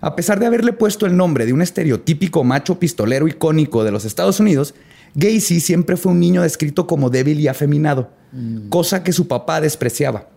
A 0.00 0.16
pesar 0.16 0.40
de 0.40 0.46
haberle 0.46 0.72
puesto 0.72 1.06
el 1.06 1.16
nombre 1.16 1.46
de 1.46 1.52
un 1.52 1.62
estereotípico 1.62 2.42
macho 2.42 2.78
pistolero 2.78 3.28
icónico 3.28 3.84
de 3.84 3.92
los 3.92 4.04
Estados 4.04 4.40
Unidos, 4.40 4.74
Gacy 5.14 5.60
siempre 5.60 5.96
fue 5.96 6.12
un 6.12 6.20
niño 6.20 6.42
descrito 6.42 6.86
como 6.86 7.10
débil 7.10 7.38
y 7.38 7.48
afeminado, 7.48 8.10
mm. 8.32 8.68
cosa 8.68 9.04
que 9.04 9.12
su 9.12 9.28
papá 9.28 9.60
despreciaba 9.60 10.28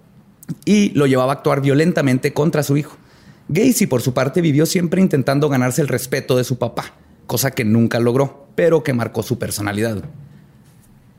y 0.65 0.89
lo 0.91 1.07
llevaba 1.07 1.31
a 1.33 1.35
actuar 1.35 1.61
violentamente 1.61 2.33
contra 2.33 2.63
su 2.63 2.77
hijo. 2.77 2.97
Gacy, 3.47 3.87
por 3.87 4.01
su 4.01 4.13
parte, 4.13 4.41
vivió 4.41 4.65
siempre 4.65 5.01
intentando 5.01 5.49
ganarse 5.49 5.81
el 5.81 5.87
respeto 5.87 6.35
de 6.35 6.43
su 6.43 6.57
papá, 6.57 6.93
cosa 7.25 7.51
que 7.51 7.63
nunca 7.65 7.99
logró. 7.99 8.43
pero 8.55 8.83
que 8.83 8.93
marcó 8.93 9.21
su 9.21 9.37
personalidad. 9.37 10.01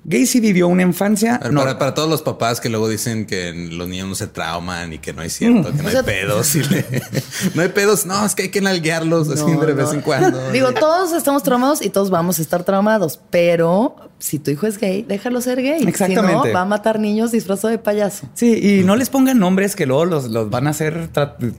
Gacy 0.09 0.39
vivió 0.39 0.69
una 0.69 0.83
infancia. 0.83 1.41
Pero 1.43 1.55
para, 1.55 1.79
para 1.79 1.93
todos 1.95 2.09
los 2.09 2.23
papás 2.23 2.61
que 2.61 2.69
luego 2.69 2.89
dicen 2.89 3.27
que 3.27 3.53
los 3.53 3.89
niños 3.89 4.07
no 4.09 4.15
se 4.15 4.29
trauman 4.29 4.93
y 4.93 4.99
que 4.99 5.13
no 5.13 5.21
es 5.23 5.33
cierto, 5.33 5.73
que 5.73 5.83
no 5.83 5.89
O 5.89 5.91
sea, 5.91 6.01
hay 6.01 6.07
pedos. 6.07 6.55
y 6.55 6.63
le- 6.63 6.85
no 7.55 7.63
hay 7.63 7.69
pedos. 7.71 8.07
No, 8.07 8.25
es 8.25 8.35
que 8.37 8.45
hay 8.45 8.49
que 8.51 8.61
nalguearlos 8.61 9.29
así 9.29 9.51
No, 9.51 9.61
de 9.67 9.73
vez 9.73 9.87
no. 9.87 9.93
en 9.95 10.01
cuando. 10.03 10.51
Digo, 10.53 10.73
todos 10.73 11.13
estamos 11.13 11.43
traumados 11.43 11.83
y 11.85 11.91
todos 11.91 12.11
vamos 12.11 12.39
a 12.39 12.43
estar 12.43 12.63
traumados, 12.63 13.19
pero 13.31 13.97
si 14.19 14.39
tu 14.39 14.53
hijo 14.53 14.67
es 14.69 14.79
gay, 14.79 15.03
déjalo 15.03 15.41
ser 15.41 15.61
gay. 15.61 15.81
Si 15.81 15.89
Exactamente. 15.89 16.49
no, 16.49 16.55
va 16.55 16.61
a 16.61 16.65
matar 16.67 17.01
niños 17.01 17.33
disfrazado 17.33 17.69
de 17.73 17.79
payaso. 17.79 18.29
Sí, 18.35 18.79
y 18.81 18.85
no 18.85 18.95
les 18.95 19.11
pongan 19.11 19.39
nombres 19.41 19.75
que 19.75 19.87
luego 19.87 20.05
los, 20.05 20.27
los 20.31 20.49
van 20.51 20.69
a 20.69 20.71
hacer 20.71 21.09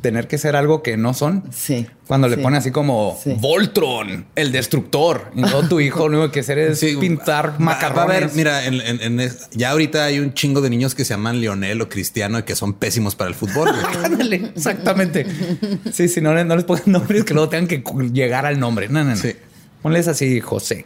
tener 0.01 0.27
que 0.29 0.37
ser 0.37 0.55
algo 0.55 0.81
que 0.83 0.95
no 0.95 1.13
son. 1.13 1.43
Sí. 1.51 1.85
Cuando 2.07 2.27
le 2.29 2.35
Sí. 2.37 2.41
ponen 2.41 2.57
así 2.59 2.71
como 2.71 3.19
Sí. 3.21 3.33
Voltron, 3.37 4.25
el 4.35 4.51
destructor. 4.51 5.31
Y 5.35 5.41
no 5.41 5.67
tu 5.67 5.79
hijo 5.81 6.07
lo 6.07 6.19
único 6.19 6.31
que 6.31 6.39
hacer 6.39 6.57
es 6.57 6.79
Sí, 6.79 6.95
pintar 6.99 7.59
macarrones. 7.59 7.97
Va 7.97 8.01
a 8.01 8.17
haber, 8.17 8.29
mira, 8.33 8.65
en, 8.65 8.75
en- 8.81 9.19
en 9.19 9.31
ya 9.51 9.71
ahorita 9.71 10.05
hay 10.05 10.19
un 10.19 10.33
chingo 10.33 10.61
de 10.61 10.69
niños 10.69 10.95
que 10.95 11.03
se 11.03 11.13
llaman 11.13 11.41
Lionel 11.41 11.81
o 11.81 11.89
Cristiano 11.89 12.39
y 12.39 12.43
que 12.43 12.55
son 12.55 12.73
pésimos 12.73 13.15
para 13.15 13.29
el 13.29 13.35
fútbol. 13.35 13.69
Ándale, 14.03 14.51
exactamente. 14.55 15.25
Sí, 15.91 16.07
sí, 16.07 16.21
no, 16.21 16.33
no 16.43 16.55
les 16.55 16.63
pongan 16.65 16.83
nombres 16.87 17.25
que 17.25 17.33
luego 17.33 17.49
tengan 17.49 17.67
que 17.67 17.83
llegar 18.13 18.45
al 18.45 18.59
nombre. 18.59 18.87
No, 18.89 19.03
no, 19.03 19.11
no. 19.11 19.15
Sí. 19.17 19.33
Ponles 19.81 20.07
así, 20.07 20.39
José. 20.39 20.85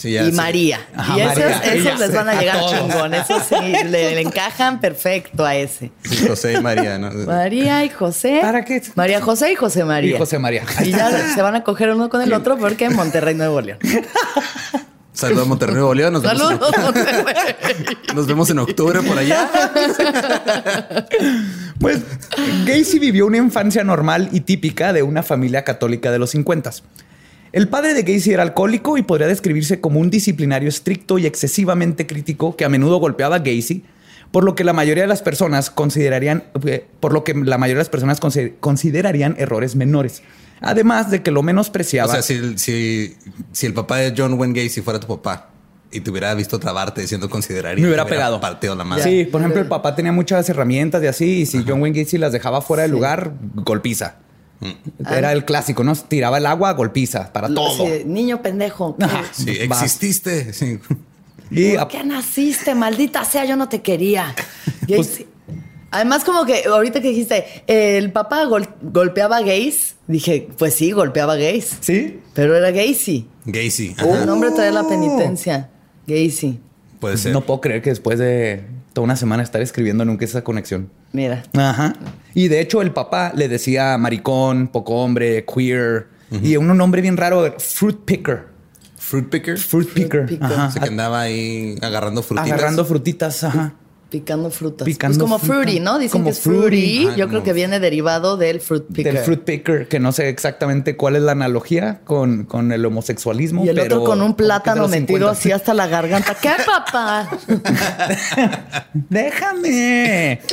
Sí, 0.00 0.12
ya, 0.12 0.22
y 0.24 0.30
sí. 0.30 0.32
María. 0.36 0.80
Ajá, 0.96 1.16
y 1.18 1.20
esos, 1.20 1.36
María. 1.36 1.56
esos 1.74 1.84
Ya 1.84 1.98
les 1.98 2.14
van 2.14 2.28
a 2.28 2.32
a 2.32 2.40
llegar 2.40 2.58
todos. 2.60 2.70
chingón. 2.72 3.14
Esos 3.14 3.42
sí, 3.42 3.54
le, 3.84 4.14
le 4.14 4.20
encajan 4.22 4.80
perfecto 4.80 5.44
a 5.44 5.54
ese. 5.56 5.90
Sí, 6.04 6.26
José 6.26 6.54
y 6.54 6.60
María, 6.60 6.98
¿no? 6.98 7.10
María 7.26 7.84
y 7.84 7.90
José. 7.90 8.38
¿Para 8.40 8.64
qué? 8.64 8.82
María 8.94 9.20
José 9.20 9.52
y 9.52 9.56
José 9.56 9.84
María. 9.84 10.14
Y 10.16 10.18
José 10.18 10.38
María. 10.38 10.64
Y 10.82 10.90
ya 10.90 11.10
se 11.34 11.42
van 11.42 11.54
a 11.54 11.62
coger 11.64 11.90
uno 11.90 12.08
con 12.08 12.22
el 12.22 12.32
otro 12.32 12.56
porque 12.56 12.86
en 12.86 12.96
Monterrey, 12.96 13.34
Nuevo 13.34 13.60
León. 13.60 13.78
Saludos 15.12 15.44
a 15.44 15.48
Monterrey, 15.48 15.74
Nuevo 15.74 15.92
León. 15.92 16.14
Nos 16.14 16.22
vemos, 16.22 16.38
Saludos, 16.38 16.72
Monterrey. 16.78 17.24
en, 18.08 18.16
nos 18.16 18.26
vemos 18.26 18.48
en 18.48 18.58
octubre 18.60 19.02
por 19.02 19.18
allá. 19.18 19.50
Pues 21.78 21.98
Gacy 22.66 22.98
vivió 22.98 23.26
una 23.26 23.36
infancia 23.38 23.84
normal 23.84 24.28
y 24.32 24.40
típica 24.40 24.92
de 24.92 25.02
una 25.02 25.22
familia 25.22 25.62
católica 25.64 26.10
de 26.10 26.18
los 26.18 26.30
50. 26.30 26.70
El 27.52 27.68
padre 27.68 27.94
de 27.94 28.02
Gacy 28.02 28.32
era 28.32 28.42
alcohólico 28.42 28.96
y 28.96 29.02
podría 29.02 29.26
describirse 29.26 29.80
como 29.80 29.98
un 30.00 30.08
disciplinario 30.10 30.68
estricto 30.68 31.18
y 31.18 31.26
excesivamente 31.26 32.06
crítico 32.06 32.54
que 32.56 32.64
a 32.64 32.68
menudo 32.68 32.98
golpeaba 32.98 33.36
a 33.36 33.38
Gacy, 33.40 33.84
por 34.30 34.44
lo 34.44 34.54
que 34.54 34.62
la 34.62 34.72
mayoría 34.72 35.02
de 35.02 35.08
las 35.08 35.22
personas 35.22 35.70
considerarían, 35.70 36.44
eh, 36.64 36.86
por 37.00 37.12
lo 37.12 37.24
que 37.24 37.34
la 37.34 37.58
mayoría 37.58 37.78
de 37.78 37.82
las 37.84 37.88
personas 37.88 38.20
consi- 38.20 38.52
considerarían 38.60 39.34
errores 39.38 39.74
menores. 39.74 40.22
Además 40.60 41.10
de 41.10 41.22
que 41.22 41.30
lo 41.32 41.40
O 41.40 41.42
menospreciaba. 41.42 42.12
sea, 42.12 42.22
si, 42.22 42.56
si, 42.58 43.16
si 43.50 43.66
el 43.66 43.74
papá 43.74 43.96
de 43.96 44.14
John 44.16 44.34
Wayne 44.34 44.62
Gacy 44.62 44.82
fuera 44.82 45.00
tu 45.00 45.08
papá 45.08 45.48
y 45.90 46.00
te 46.02 46.10
hubiera 46.10 46.32
visto 46.34 46.60
trabarte 46.60 47.00
diciendo 47.00 47.28
considerar 47.28 47.76
y 47.78 47.82
me 47.82 47.88
hubiera 47.88 48.04
te 48.04 48.10
pegado. 48.10 48.40
partido 48.40 48.76
la 48.76 48.84
madre. 48.84 49.02
Sí, 49.02 49.24
por 49.24 49.40
ejemplo, 49.40 49.60
el 49.60 49.66
papá 49.66 49.96
tenía 49.96 50.12
muchas 50.12 50.48
herramientas 50.48 51.02
y 51.02 51.06
así, 51.08 51.24
y 51.40 51.46
si 51.46 51.64
John 51.66 51.82
Wayne 51.82 52.00
Gacy 52.04 52.18
las 52.18 52.30
dejaba 52.32 52.60
fuera 52.60 52.82
del 52.84 52.92
lugar, 52.92 53.32
golpiza. 53.54 54.18
Era 55.10 55.32
el 55.32 55.44
clásico, 55.44 55.82
¿no? 55.84 55.94
Tiraba 55.94 56.38
el 56.38 56.46
agua, 56.46 56.72
golpiza, 56.72 57.32
para 57.32 57.48
todo. 57.52 57.86
Sí, 57.86 58.02
niño 58.04 58.42
pendejo. 58.42 58.96
Ajá. 59.00 59.24
Sí, 59.32 59.50
exististe. 59.50 60.52
Sí. 60.52 60.78
Y 61.50 61.76
¿Por 61.76 61.88
qué 61.88 62.04
naciste? 62.04 62.74
Maldita 62.74 63.24
sea, 63.24 63.44
yo 63.44 63.56
no 63.56 63.68
te 63.68 63.80
quería. 63.82 64.34
Pues- 64.86 65.24
Además, 65.92 66.22
como 66.22 66.44
que 66.46 66.62
ahorita 66.66 67.00
que 67.00 67.08
dijiste, 67.08 67.44
el 67.66 68.12
papá 68.12 68.44
gol- 68.44 68.68
golpeaba 68.80 69.38
a 69.38 69.40
gays, 69.42 69.96
dije, 70.06 70.46
pues 70.56 70.74
sí, 70.74 70.92
golpeaba 70.92 71.32
a 71.32 71.36
gays. 71.36 71.78
¿Sí? 71.80 72.20
Pero 72.32 72.56
era 72.56 72.70
Gacy. 72.70 73.26
Gacy. 73.44 73.96
El 73.98 74.24
nombre 74.24 74.52
trae 74.52 74.70
la 74.70 74.86
penitencia. 74.86 75.68
Gacy. 76.06 76.60
Puede 77.00 77.16
ser. 77.16 77.32
No 77.32 77.40
puedo 77.40 77.60
creer 77.60 77.82
que 77.82 77.90
después 77.90 78.20
de 78.20 78.62
toda 78.92 79.04
una 79.04 79.16
semana 79.16 79.42
estar 79.42 79.60
escribiendo 79.60 80.04
nunca 80.04 80.24
esa 80.24 80.42
conexión. 80.42 80.90
Mira. 81.12 81.42
Ajá. 81.54 81.94
Y 82.34 82.48
de 82.48 82.60
hecho, 82.60 82.82
el 82.82 82.92
papá 82.92 83.32
le 83.34 83.48
decía 83.48 83.96
maricón, 83.98 84.68
poco 84.68 84.94
hombre, 84.96 85.44
queer 85.44 86.08
y 86.42 86.56
un 86.56 86.76
nombre 86.76 87.02
bien 87.02 87.16
raro, 87.16 87.54
fruit 87.58 87.98
picker. 88.04 88.46
Fruit 88.96 89.28
picker. 89.28 89.58
Fruit 89.58 89.88
picker. 89.92 90.26
picker. 90.26 90.44
Ajá. 90.44 90.68
O 90.68 90.70
sea, 90.70 90.82
que 90.82 90.88
andaba 90.88 91.22
ahí 91.22 91.76
agarrando 91.82 92.22
frutitas. 92.22 92.52
Agarrando 92.52 92.84
frutitas. 92.84 93.42
Ajá. 93.42 93.74
Picando 94.10 94.50
frutas. 94.50 94.84
Picando 94.84 95.18
pues 95.18 95.22
como 95.24 95.38
fruta. 95.38 95.54
fruity, 95.62 95.80
¿no? 95.80 95.98
Dicen 95.98 96.12
Como 96.20 96.24
que 96.24 96.30
es 96.30 96.40
fruity. 96.40 96.60
fruity. 96.60 97.06
Ah, 97.06 97.16
Yo 97.16 97.24
como- 97.26 97.28
creo 97.28 97.42
que 97.44 97.52
viene 97.52 97.78
derivado 97.80 98.36
del 98.36 98.60
fruit 98.60 98.84
picker. 98.92 99.14
Del 99.14 99.22
fruit 99.24 99.40
picker, 99.44 99.88
que 99.88 100.00
no 100.00 100.10
sé 100.12 100.28
exactamente 100.28 100.96
cuál 100.96 101.14
es 101.16 101.22
la 101.22 101.32
analogía 101.32 102.00
con, 102.04 102.44
con 102.44 102.72
el 102.72 102.84
homosexualismo. 102.84 103.64
Y 103.64 103.68
el 103.68 103.76
pero 103.76 103.96
otro 103.98 104.04
con 104.06 104.18
un 104.20 104.26
como 104.32 104.36
plátano 104.36 104.88
metido 104.88 105.06
50. 105.18 105.30
así 105.30 105.52
hasta 105.52 105.74
la 105.74 105.86
garganta. 105.86 106.34
¿Qué, 106.34 106.50
papá? 106.66 107.30
Déjame. 108.94 110.40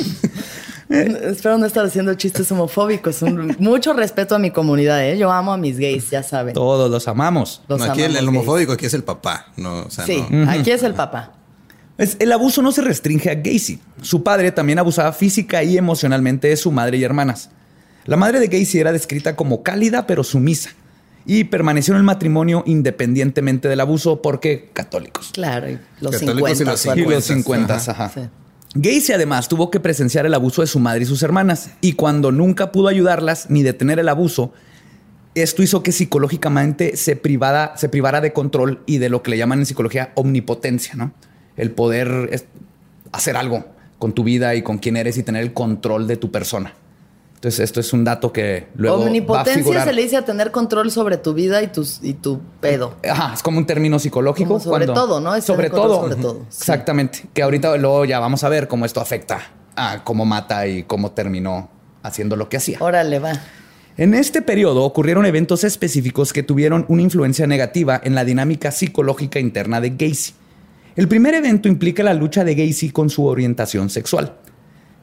Espero 0.89 1.57
no 1.57 1.65
estar 1.65 1.85
haciendo 1.85 2.13
chistes 2.13 2.49
homofóbicos. 2.51 3.21
Un- 3.21 3.55
mucho 3.59 3.91
respeto 3.93 4.35
a 4.35 4.39
mi 4.39 4.51
comunidad, 4.51 5.03
¿eh? 5.05 5.17
Yo 5.17 5.29
amo 5.31 5.51
a 5.51 5.57
mis 5.57 5.77
gays, 5.77 6.09
ya 6.09 6.23
saben. 6.23 6.53
Todos 6.53 6.89
los 6.89 7.07
amamos. 7.09 7.61
Los 7.67 7.79
No, 7.81 7.91
aquí 7.91 8.01
el, 8.03 8.05
amamos 8.11 8.19
el 8.19 8.25
gays. 8.25 8.37
homofóbico 8.37 8.71
aquí 8.71 8.85
es 8.85 8.93
el 8.93 9.03
papá. 9.03 9.47
No, 9.57 9.79
o 9.81 9.89
sea, 9.89 10.05
Sí, 10.05 10.23
no. 10.29 10.49
aquí 10.49 10.71
es 10.71 10.83
el 10.83 10.93
papá. 10.93 11.33
Es- 11.97 12.17
el 12.19 12.31
abuso 12.31 12.61
no 12.61 12.71
se 12.71 12.81
restringe 12.81 13.29
a 13.29 13.35
Gacy. 13.35 13.79
Su 14.01 14.23
padre 14.23 14.51
también 14.51 14.79
abusaba 14.79 15.13
física 15.13 15.63
y 15.63 15.77
emocionalmente 15.77 16.47
de 16.47 16.57
su 16.57 16.71
madre 16.71 16.97
y 16.97 17.03
hermanas. 17.03 17.49
La 18.05 18.17
madre 18.17 18.39
de 18.39 18.47
Gacy 18.47 18.79
era 18.79 18.91
descrita 18.91 19.35
como 19.35 19.63
cálida 19.63 20.07
pero 20.07 20.23
sumisa 20.23 20.69
y 21.25 21.43
permaneció 21.45 21.93
en 21.93 21.97
el 21.97 22.03
matrimonio 22.03 22.63
independientemente 22.65 23.67
del 23.67 23.79
abuso 23.81 24.21
porque 24.21 24.69
católicos. 24.73 25.31
Claro, 25.33 25.69
y 25.69 25.79
los 25.99 26.11
Católicos 26.17 26.51
y 26.51 26.55
50. 26.55 26.71
los 26.71 26.79
su 26.81 26.89
Y 26.99 27.03
los 27.03 27.23
50, 27.25 27.75
Ajá. 27.75 27.91
ajá. 28.05 28.11
Sí. 28.13 28.29
Gacy 28.75 29.13
además 29.13 29.47
tuvo 29.49 29.71
que 29.71 29.79
presenciar 29.79 30.25
el 30.25 30.33
abuso 30.33 30.61
de 30.61 30.67
su 30.67 30.79
madre 30.79 31.03
y 31.03 31.05
sus 31.05 31.23
hermanas 31.23 31.71
y 31.81 31.93
cuando 31.93 32.31
nunca 32.31 32.71
pudo 32.71 32.87
ayudarlas 32.89 33.49
ni 33.49 33.63
detener 33.63 33.97
el 33.99 34.07
abuso, 34.07 34.53
esto 35.35 35.63
hizo 35.63 35.83
que 35.83 35.91
psicológicamente 35.91 36.95
se 36.95 37.15
privara, 37.15 37.73
se 37.75 37.89
privara 37.89 38.21
de 38.21 38.33
control 38.33 38.83
y 38.85 38.99
de 38.99 39.09
lo 39.09 39.21
que 39.23 39.31
le 39.31 39.37
llaman 39.37 39.59
en 39.59 39.65
psicología 39.65 40.11
omnipotencia, 40.15 40.93
¿no? 40.95 41.11
El 41.57 41.71
poder 41.71 42.29
es- 42.31 42.45
hacer 43.11 43.35
algo 43.35 43.65
con 43.99 44.13
tu 44.13 44.23
vida 44.23 44.55
y 44.55 44.61
con 44.61 44.77
quién 44.77 44.95
eres 44.97 45.17
y 45.17 45.23
tener 45.23 45.41
el 45.43 45.53
control 45.53 46.07
de 46.07 46.17
tu 46.17 46.31
persona. 46.31 46.73
Entonces, 47.35 47.59
esto 47.59 47.79
es 47.79 47.93
un 47.93 48.03
dato 48.03 48.33
que 48.33 48.67
luego 48.75 48.97
va 48.97 49.03
a 49.03 49.07
Omnipotencia 49.07 49.53
figurar. 49.55 49.87
se 49.87 49.93
le 49.93 50.01
dice 50.01 50.17
a 50.17 50.25
tener 50.25 50.49
control 50.51 50.89
sobre 50.91 51.17
tu 51.17 51.33
vida 51.35 51.61
y, 51.61 51.67
tus, 51.67 51.99
y 52.01 52.13
tu 52.15 52.41
pedo. 52.59 52.95
Ajá, 53.07 53.33
es 53.35 53.43
como 53.43 53.59
un 53.59 53.65
término 53.67 53.99
psicológico. 53.99 54.47
Como 54.49 54.59
sobre 54.59 54.87
todo, 54.87 55.19
¿no? 55.21 55.35
Es 55.35 55.43
sobre 55.45 55.69
todo. 55.69 56.01
sobre 56.01 56.15
todo, 56.15 56.39
sí. 56.49 56.57
Exactamente. 56.61 57.25
Que 57.35 57.43
ahorita 57.43 57.77
luego 57.77 58.05
ya 58.05 58.19
vamos 58.19 58.43
a 58.43 58.49
ver 58.49 58.67
cómo 58.67 58.85
esto 58.85 59.01
afecta 59.01 59.39
a 59.75 60.03
cómo 60.03 60.25
mata 60.25 60.65
y 60.65 60.81
cómo 60.83 61.11
terminó 61.11 61.69
haciendo 62.01 62.35
lo 62.35 62.49
que 62.49 62.57
hacía. 62.57 62.77
Órale, 62.81 63.19
va. 63.19 63.33
En 63.97 64.15
este 64.15 64.41
periodo 64.41 64.83
ocurrieron 64.83 65.25
eventos 65.27 65.63
específicos 65.63 66.33
que 66.33 66.41
tuvieron 66.41 66.85
una 66.87 67.03
influencia 67.03 67.45
negativa 67.45 68.01
en 68.03 68.15
la 68.15 68.25
dinámica 68.25 68.71
psicológica 68.71 69.39
interna 69.39 69.79
de 69.79 69.91
Gacy. 69.91 70.33
El 70.97 71.07
primer 71.07 71.33
evento 71.35 71.69
implica 71.69 72.03
la 72.03 72.13
lucha 72.13 72.43
de 72.43 72.55
Gacy 72.55 72.89
con 72.89 73.09
su 73.09 73.25
orientación 73.25 73.89
sexual. 73.89 74.33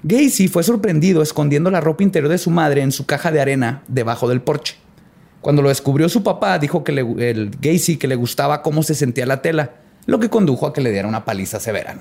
Gacy 0.02 0.48
fue 0.48 0.62
sorprendido 0.62 1.22
escondiendo 1.22 1.70
la 1.70 1.80
ropa 1.80 2.02
interior 2.02 2.30
de 2.30 2.36
su 2.36 2.50
madre 2.50 2.82
en 2.82 2.92
su 2.92 3.06
caja 3.06 3.32
de 3.32 3.40
arena 3.40 3.82
debajo 3.88 4.28
del 4.28 4.42
porche. 4.42 4.76
Cuando 5.40 5.62
lo 5.62 5.68
descubrió 5.70 6.08
su 6.10 6.22
papá, 6.22 6.58
dijo 6.58 6.84
que 6.84 6.92
le- 6.92 7.30
el 7.30 7.50
Gacy 7.60 7.96
que 7.96 8.06
le 8.08 8.16
gustaba 8.16 8.60
cómo 8.60 8.82
se 8.82 8.94
sentía 8.94 9.24
la 9.24 9.40
tela, 9.40 9.72
lo 10.06 10.18
que 10.18 10.28
condujo 10.28 10.66
a 10.66 10.72
que 10.74 10.80
le 10.82 10.90
diera 10.90 11.08
una 11.08 11.24
paliza 11.24 11.58
severa. 11.60 11.96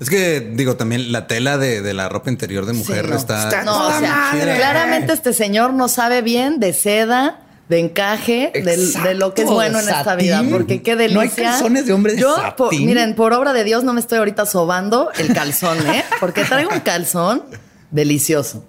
Es 0.00 0.08
que, 0.08 0.40
digo, 0.40 0.76
también 0.76 1.12
la 1.12 1.26
tela 1.26 1.58
de, 1.58 1.82
de 1.82 1.92
la 1.94 2.08
ropa 2.08 2.30
interior 2.30 2.64
de 2.64 2.72
mujer 2.72 3.04
Sí, 3.04 3.10
no. 3.10 3.16
está... 3.16 3.64
No, 3.64 3.86
o 3.88 3.92
sea, 4.00 4.32
madre! 4.32 4.56
claramente 4.56 5.12
este 5.12 5.34
señor 5.34 5.74
no 5.74 5.88
sabe 5.88 6.22
bien 6.22 6.58
de 6.58 6.72
seda, 6.72 7.40
de 7.70 7.78
encaje, 7.78 8.50
de, 8.52 9.14
lo 9.14 9.32
que 9.32 9.42
es 9.42 9.48
bueno 9.48 9.78
en 9.78 9.88
esta 9.88 10.16
vida. 10.16 10.42
Porque 10.50 10.82
qué 10.82 10.96
No 10.96 11.00
hay 11.02 11.28
delicia. 11.28 11.44
calzones 11.52 11.86
de 11.86 11.92
hombre 11.92 12.14
de 12.14 12.20
Yo, 12.20 12.34
satín. 12.34 12.54
por- 12.56 12.74
miren, 12.74 13.14
por 13.14 13.32
obra 13.32 13.52
de 13.52 13.62
Dios 13.64 13.84
no 13.84 13.92
me 13.92 14.00
estoy 14.00 14.18
ahorita 14.18 14.44
sobando 14.44 15.08
el 15.18 15.32
calzón, 15.32 15.78
¿eh? 15.86 16.04
Porque 16.18 16.44
traigo 16.44 16.70
un 16.74 16.80
calzón 16.80 17.44
delicioso. 17.92 18.64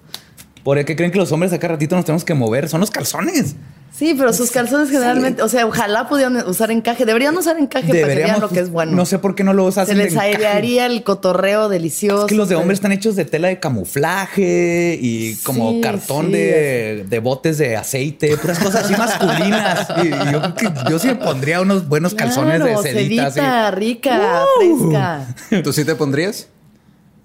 ¿Por 0.63 0.85
qué 0.85 0.95
creen 0.95 1.11
que 1.11 1.17
los 1.17 1.31
hombres 1.31 1.51
acá 1.51 1.67
ratito 1.67 1.95
nos 1.95 2.05
tenemos 2.05 2.23
que 2.23 2.35
mover? 2.35 2.69
Son 2.69 2.79
los 2.79 2.91
calzones. 2.91 3.55
Sí, 3.93 4.15
pero 4.17 4.31
sus 4.33 4.49
calzones 4.51 4.89
generalmente, 4.89 5.41
o 5.43 5.49
sea, 5.49 5.65
ojalá 5.67 6.07
pudieran 6.07 6.35
usar 6.47 6.71
encaje. 6.71 7.05
Deberían 7.05 7.37
usar 7.37 7.59
encaje 7.59 7.87
para 8.01 8.13
que 8.13 8.23
vean 8.23 8.39
lo 8.41 8.49
que 8.49 8.61
es 8.61 8.71
bueno. 8.71 8.93
No 8.93 9.05
sé 9.05 9.19
por 9.19 9.35
qué 9.35 9.43
no 9.43 9.53
lo 9.53 9.67
hacen 9.67 9.85
Se 9.85 9.95
les 9.95 10.15
airearía 10.17 10.85
el 10.87 11.03
cotorreo 11.03 11.69
delicioso. 11.69 12.25
Es 12.25 12.29
que 12.29 12.35
los 12.35 12.49
de 12.49 12.55
hombres 12.55 12.77
están 12.77 12.93
hechos 12.93 13.15
de 13.15 13.25
tela 13.25 13.49
de 13.49 13.59
camuflaje 13.59 14.97
y 14.99 15.35
como 15.43 15.71
Sí, 15.73 15.81
cartón 15.81 16.27
sí. 16.27 16.31
de, 16.31 17.05
de 17.07 17.19
botes 17.19 17.57
de 17.57 17.75
aceite, 17.77 18.37
puras 18.37 18.59
cosas 18.59 18.85
así 18.85 18.95
masculinas. 18.95 19.87
Y, 20.03 20.07
y 20.07 20.31
yo, 20.31 20.41
creo 20.55 20.73
que 20.73 20.89
yo 20.89 20.97
sí 20.97 21.07
me 21.07 21.15
pondría 21.15 21.61
unos 21.61 21.87
buenos 21.87 22.13
calzones 22.15 22.61
Claro, 22.61 22.81
de 22.81 22.91
sedita. 22.91 23.27
así. 23.27 23.39
sedita, 23.39 23.71
rica, 23.71 24.43
¡Uh! 24.61 24.89
fresca. 24.89 25.61
¿Tú 25.63 25.73
sí 25.73 25.85
te 25.85 25.93
pondrías? 25.95 26.47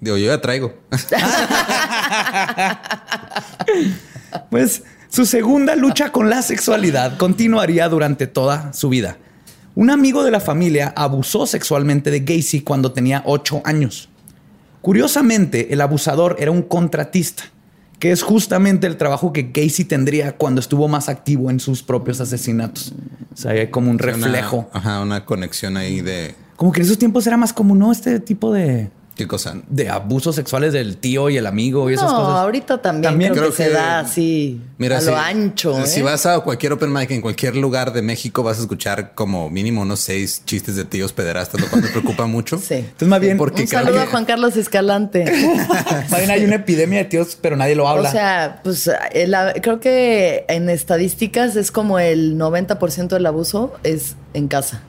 Digo, 0.01 0.17
yo 0.19 0.27
ya 0.27 0.41
traigo. 0.41 0.75
Pues 4.51 4.83
su 5.09 5.25
segunda 5.27 5.77
lucha 5.77 6.11
con 6.11 6.29
la 6.29 6.43
sexualidad 6.43 7.17
continuaría 7.17 7.89
durante 7.89 8.27
toda 8.27 8.73
su 8.73 8.89
vida. 8.89 9.19
Un 9.75 9.91
amigo 9.91 10.25
de 10.25 10.31
la 10.31 10.41
familia 10.41 10.93
abusó 10.97 11.47
sexualmente 11.47 12.11
de 12.11 12.21
Gacy 12.21 12.63
cuando 12.63 12.93
tenía 12.93 13.23
8 13.27 13.63
años. 13.65 14.09
Curiosamente, 14.83 15.73
el 15.73 15.81
abusador 15.81 16.37
era 16.39 16.51
un 16.51 16.63
contratista, 16.63 17.45
que 17.99 18.11
es 18.11 18.23
justamente 18.23 18.87
el 18.87 18.97
trabajo 18.97 19.33
que 19.33 19.51
Gacy 19.53 19.85
tendría 19.85 20.37
cuando 20.37 20.61
estuvo 20.61 20.89
más 20.89 21.09
activo 21.09 21.51
en 21.51 21.61
sus 21.61 21.83
propios 21.83 22.21
asesinatos. 22.21 22.95
O 23.33 23.37
sea, 23.37 23.53
hay 23.53 23.71
como 23.71 23.91
un 23.91 23.99
reflejo. 23.99 24.69
ajá, 24.73 25.03
una 25.03 25.25
conexión 25.25 25.77
ahí 25.77 26.01
de. 26.01 26.35
Como 26.57 26.73
que 26.73 26.81
en 26.81 26.87
esos 26.87 26.99
tiempos 26.99 27.27
era 27.27 27.37
más 27.37 27.53
común, 27.53 27.79
¿no? 27.79 27.93
Este 27.93 28.19
tipo 28.19 28.53
de 28.53 28.91
¿Qué 29.17 29.27
cosa? 29.27 29.55
de 29.69 29.89
abusos 29.89 30.37
sexuales 30.37 30.75
del 30.75 30.99
tío 30.99 31.31
y 31.31 31.39
el 31.39 31.47
amigo 31.47 31.91
y 31.91 31.95
esas 31.95 32.13
no, 32.13 32.19
cosas. 32.19 32.35
ahorita 32.41 32.83
también, 32.83 33.11
También 33.13 33.33
creo, 33.33 33.45
creo 33.45 33.53
que, 33.57 33.63
que- 33.65 33.69
se 33.71 33.75
da 33.75 33.99
así 34.01 34.61
Mira, 34.79 34.99
a 34.99 35.01
si, 35.01 35.07
lo 35.07 35.17
ancho. 35.17 35.79
¿eh? 35.81 35.87
Si 35.87 36.03
vas 36.03 36.27
a 36.27 36.39
cualquier 36.41 36.73
open 36.75 36.93
mic 36.93 37.11
en 37.13 37.23
cualquier 37.23 37.57
lugar 37.57 37.95
de 37.95 38.03
México, 38.03 38.43
vas 38.43 38.59
a 38.59 38.61
escuchar 38.61 39.15
como 39.15 39.49
mínimo 39.49 39.81
unos 39.81 40.01
seis 40.01 40.43
chistes 40.45 40.77
de 40.77 40.85
tíos 40.85 41.15
pederastas, 41.15 41.61
lo 41.61 41.67
cual 41.69 41.83
me 41.83 41.89
preocupa 41.89 42.27
mucho. 42.27 42.59
Sí. 42.59 42.75
Entonces, 42.75 43.09
más 43.09 43.21
bien, 43.21 43.39
Porque 43.39 43.63
Un 43.63 43.69
saludo 43.69 44.01
a 44.03 44.07
Juan 44.07 44.27
Carlos 44.27 44.55
Escalante. 44.57 45.25
más 46.11 46.19
bien 46.19 46.31
hay 46.31 46.45
una 46.45 46.57
epidemia 46.57 46.99
de 46.99 47.05
tíos, 47.07 47.39
pero 47.41 47.57
nadie 47.57 47.75
lo 47.75 47.89
habla. 47.89 48.11
O 48.11 48.13
sea, 48.13 48.61
pues 48.63 48.91
creo 49.63 49.81
que 49.81 50.45
en 50.49 50.69
estadísticas 50.69 51.57
es 51.57 51.71
como 51.71 51.99
el 51.99 52.37
90% 52.39 53.09
del 53.09 53.25
abuso 53.27 53.73
es 53.83 54.15
en 54.35 54.49
casa. 54.49 54.83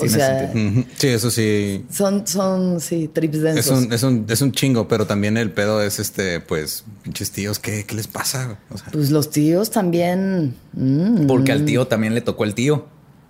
O 0.00 0.06
Tiene 0.06 0.16
sea. 0.16 0.52
Sí, 0.96 1.08
eso 1.08 1.30
sí. 1.30 1.84
son, 1.90 2.26
son, 2.26 2.80
sí, 2.80 3.08
trips 3.12 3.40
densos. 3.42 3.66
Es 3.66 3.70
un, 3.86 3.92
es, 3.92 4.02
un, 4.02 4.26
es 4.28 4.42
un 4.42 4.52
chingo, 4.52 4.88
pero 4.88 5.06
también 5.06 5.36
el 5.36 5.50
pedo 5.50 5.82
es 5.82 5.98
este, 5.98 6.40
pues, 6.40 6.84
pinches 7.02 7.30
tíos, 7.30 7.58
¿qué, 7.58 7.84
qué 7.86 7.94
les 7.94 8.06
pasa? 8.08 8.58
O 8.70 8.78
sea, 8.78 8.88
Pues 8.92 9.10
los 9.10 9.30
tíos 9.30 9.70
también. 9.70 10.54
mm, 10.72 11.26
Porque 11.26 11.52
al 11.52 11.64
tío 11.64 11.86
también 11.86 12.14
le 12.14 12.20
tocó 12.20 12.44
el 12.44 12.54
tío. 12.54 12.86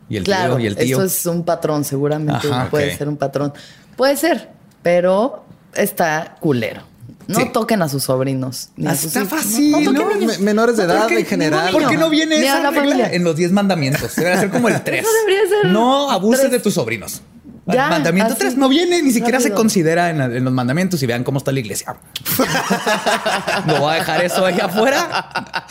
Y 0.08 0.16
el 0.16 0.24
claro, 0.24 0.56
tío 0.56 0.64
y 0.64 0.66
el 0.66 0.76
tío. 0.76 0.96
eso 0.96 1.04
es 1.04 1.26
un 1.26 1.44
patrón, 1.44 1.84
seguramente 1.84 2.48
Ajá, 2.48 2.68
puede 2.70 2.96
ser 2.96 3.08
un 3.08 3.16
patrón. 3.16 3.52
Puede 3.96 4.16
ser, 4.16 4.48
pero 4.82 5.44
está 5.74 6.36
culero. 6.40 6.82
No 7.28 7.38
Sí. 7.40 7.50
toquen 7.52 7.80
a 7.82 7.88
sus 7.88 8.04
sobrinos. 8.04 8.70
ni 8.76 8.86
a 8.88 8.96
sus 8.96 9.06
Está 9.06 9.24
fácil, 9.24 9.70
No, 9.70 9.92
¿no? 9.92 10.08
menores 10.40 10.76
de 10.76 10.84
¿Por 10.86 10.96
edad 10.96 11.12
en 11.12 11.26
general. 11.26 11.70
¿Por 11.72 11.88
qué 11.88 11.96
no 11.96 12.10
viene 12.10 12.36
esa 12.40 12.60
la 12.60 12.70
regla 12.70 12.82
familia. 12.82 13.10
en 13.12 13.22
los 13.24 13.36
10 13.36 13.52
mandamientos? 13.52 14.16
Debería 14.16 14.40
ser 14.40 14.50
como 14.50 14.68
el 14.68 14.80
3. 14.84 15.00
Eso 15.02 15.10
debería 15.26 15.48
ser 15.48 15.70
No 15.72 16.10
abuses 16.10 16.40
tres. 16.40 16.52
de 16.52 16.60
tus 16.60 16.74
sobrinos. 16.74 17.22
Ya, 17.66 17.88
Mandamiento 17.88 18.32
así. 18.32 18.40
3 18.40 18.56
no 18.56 18.68
viene, 18.68 19.00
ni 19.00 19.12
siquiera 19.12 19.38
se 19.38 19.52
considera 19.52 20.10
en, 20.10 20.42
los 20.44 20.52
mandamientos 20.52 21.00
y 21.04 21.06
vean 21.06 21.22
cómo 21.22 21.38
está 21.38 21.52
la 21.52 21.60
iglesia. 21.60 21.94
no 23.66 23.78
voy 23.80 23.92
a 23.92 23.96
dejar 23.96 24.24
eso 24.24 24.44
ahí 24.44 24.58
afuera. 24.58 25.66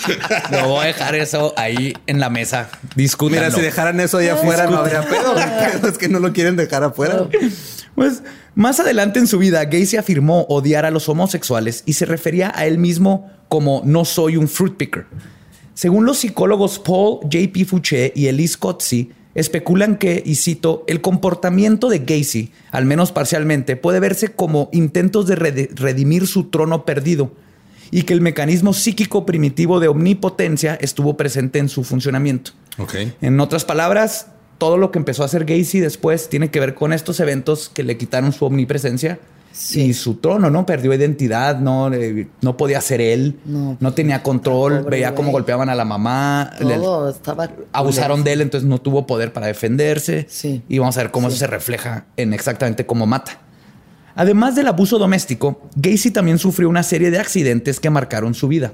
No 0.51 0.69
voy 0.69 0.83
a 0.83 0.87
dejar 0.87 1.15
eso 1.15 1.53
ahí 1.57 1.93
en 2.07 2.19
la 2.21 2.29
mesa. 2.29 2.69
Discútanlo. 2.95 3.41
Mira, 3.41 3.51
si 3.53 3.61
dejaran 3.61 3.99
eso 3.99 4.17
allá 4.19 4.33
afuera, 4.33 4.67
no 4.67 4.77
habría 4.77 5.01
pedo 5.01 5.35
es 5.89 5.97
que 5.97 6.07
no 6.09 6.19
lo 6.19 6.31
quieren 6.31 6.55
dejar 6.55 6.83
afuera. 6.83 7.25
Pues 7.95 8.21
más 8.59 8.79
adelante 8.81 9.19
en 9.19 9.27
su 9.27 9.37
vida, 9.37 9.63
Gacy 9.63 9.95
afirmó 9.95 10.41
odiar 10.49 10.85
a 10.85 10.91
los 10.91 11.07
homosexuales 11.07 11.83
y 11.85 11.93
se 11.93 12.05
refería 12.05 12.51
a 12.53 12.65
él 12.65 12.77
mismo 12.77 13.31
como 13.47 13.81
no 13.85 14.03
soy 14.03 14.35
un 14.35 14.49
fruit 14.49 14.75
picker. 14.75 15.05
Según 15.73 16.05
los 16.05 16.17
psicólogos 16.17 16.77
Paul 16.77 17.19
J.P. 17.21 17.63
Fouché 17.63 18.11
y 18.13 18.27
Elise 18.27 18.57
Kotze, 18.57 19.11
especulan 19.33 19.97
que, 19.97 20.21
y 20.25 20.35
cito, 20.35 20.83
el 20.87 20.99
comportamiento 20.99 21.87
de 21.87 21.99
Gacy, 21.99 22.51
al 22.71 22.83
menos 22.83 23.13
parcialmente, 23.13 23.77
puede 23.77 24.01
verse 24.01 24.33
como 24.33 24.69
intentos 24.73 25.25
de 25.25 25.35
redimir 25.35 26.27
su 26.27 26.49
trono 26.49 26.83
perdido 26.83 27.31
y 27.91 28.03
que 28.03 28.13
el 28.13 28.19
mecanismo 28.19 28.73
psíquico 28.73 29.25
primitivo 29.25 29.79
de 29.79 29.87
omnipotencia 29.87 30.75
estuvo 30.75 31.15
presente 31.15 31.59
en 31.59 31.69
su 31.69 31.85
funcionamiento. 31.85 32.51
Ok. 32.77 32.95
En 33.21 33.39
otras 33.39 33.63
palabras, 33.63 34.27
todo 34.59 34.77
lo 34.77 34.91
que 34.91 34.99
empezó 34.99 35.23
a 35.23 35.25
hacer 35.25 35.45
Gacy 35.45 35.79
después 35.79 36.29
tiene 36.29 36.51
que 36.51 36.59
ver 36.59 36.75
con 36.75 36.93
estos 36.93 37.19
eventos 37.19 37.69
que 37.69 37.81
le 37.83 37.97
quitaron 37.97 38.31
su 38.31 38.45
omnipresencia 38.45 39.17
y 39.73 39.93
su 39.93 40.15
trono, 40.15 40.49
¿no? 40.51 40.65
Perdió 40.65 40.93
identidad, 40.93 41.57
no, 41.59 41.91
Eh, 41.93 42.27
no 42.41 42.55
podía 42.55 42.79
ser 42.81 43.01
él, 43.01 43.39
no, 43.45 43.75
No. 43.79 43.93
tenía 43.93 44.21
control, 44.21 44.83
veía 44.89 45.15
cómo 45.15 45.31
golpeaban 45.31 45.69
a 45.69 45.75
la 45.75 45.83
mamá, 45.85 46.51
le- 46.59 46.77
estaba. 47.09 47.49
abusaron 47.73 48.23
de 48.23 48.33
él, 48.33 48.41
entonces 48.41 48.69
no 48.69 48.79
tuvo 48.79 49.07
poder 49.07 49.33
para 49.33 49.47
defenderse. 49.47 50.27
Sí. 50.29 50.61
Y 50.69 50.77
vamos 50.77 50.95
a 50.97 51.01
ver 51.01 51.11
cómo 51.11 51.27
eso 51.29 51.37
se 51.37 51.47
refleja 51.47 52.05
en 52.15 52.33
exactamente 52.33 52.85
cómo 52.85 53.05
mata. 53.07 53.41
Además 54.15 54.55
del 54.55 54.67
abuso 54.67 54.97
doméstico, 54.99 55.61
Gacy 55.75 56.11
también 56.11 56.37
sufrió 56.37 56.69
una 56.69 56.83
serie 56.83 57.09
de 57.11 57.19
accidentes 57.19 57.79
que 57.79 57.89
marcaron 57.89 58.33
su 58.35 58.47
vida. 58.47 58.73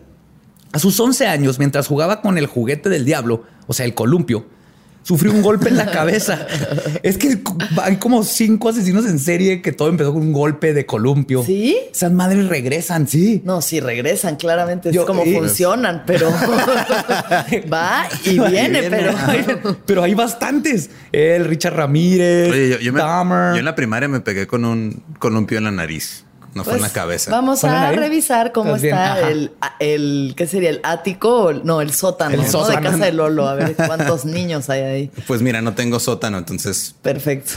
A 0.71 0.80
sus 0.80 1.00
11 1.00 1.28
años, 1.28 1.58
mientras 1.60 1.88
jugaba 1.88 2.21
con 2.21 2.38
el 2.38 2.48
juguete 2.48 2.89
del 2.89 3.06
diablo, 3.06 3.43
o 3.67 3.74
sea, 3.74 3.86
el 3.86 3.93
columpio, 3.93 4.45
sufrió 5.06 5.32
un 5.32 5.41
golpe 5.44 5.70
en 5.70 5.78
la 5.78 5.86
cabeza. 5.91 6.48
es 7.04 7.18
que 7.18 7.38
hay 7.82 7.98
como 7.98 8.24
cinco 8.24 8.70
asesinos 8.70 9.06
en 9.06 9.20
serie 9.20 9.62
que 9.62 9.72
todo 9.72 9.88
empezó 9.89 10.12
con 10.13 10.24
un 10.24 10.34
golpe 10.34 10.74
de 10.74 10.86
columpio. 10.86 11.44
¿Sí? 11.44 11.78
Esas 11.91 12.12
madres 12.12 12.48
regresan, 12.50 13.08
sí. 13.08 13.41
No, 13.46 13.62
sí 13.62 13.80
regresan, 13.80 14.36
claramente 14.36 14.91
Yo- 14.91 15.02
es 15.02 15.08
como 15.08 15.24
funcionan, 15.24 16.04
pero 16.08 16.30
va 17.72 18.08
y 18.24 18.32
viene, 18.39 18.82
viene. 18.82 18.89
pero 18.89 19.78
Pero 19.86 20.04
hay 20.04 20.13
bastantes. 20.15 20.89
El 21.12 21.46
Richard 21.46 21.76
Ramírez, 21.76 22.52
Oye, 22.52 22.70
yo, 22.70 22.80
yo 22.80 22.94
me- 22.94 23.00
Dahmer. 23.00 23.54
yo 23.54 23.60
en 23.60 23.65
la 23.65 23.76
primaria 23.76 24.08
me 24.10 24.20
pegué 24.22 24.48
con 24.48 24.65
un 24.65 25.04
columpio 25.20 25.58
en 25.58 25.65
la 25.65 25.72
nariz. 25.72 26.26
No 26.56 26.63
fue 26.63 26.74
en 26.74 26.82
la 26.82 26.88
Pues, 26.88 26.94
cabeza. 26.94 27.30
Vamos 27.32 27.63
a 27.65 27.89
ahí. 27.89 27.96
revisar 27.98 28.52
cómo 28.54 28.78
está 28.78 29.30
el, 29.30 29.52
el, 29.80 30.34
¿qué 30.36 30.48
sería? 30.48 30.70
¿El 30.72 30.80
ático? 30.84 31.52
No, 31.63 31.82
el 31.82 31.94
sótano, 31.94 32.34
El 32.36 32.41
¿no? 32.41 32.48
sótano. 32.48 32.80
De 32.82 32.84
casa 32.91 33.06
de 33.06 33.12
Lolo. 33.12 33.48
A 33.48 33.56
ver 33.56 33.76
cuántos 33.76 34.26
niños 34.26 34.70
hay 34.70 34.82
ahí. 34.82 35.12
Pues 35.28 35.41
mira, 35.41 35.62
no 35.62 35.76
tengo 35.76 36.00
sótano, 36.00 36.38
entonces. 36.39 36.96
Perfecto. 37.02 37.54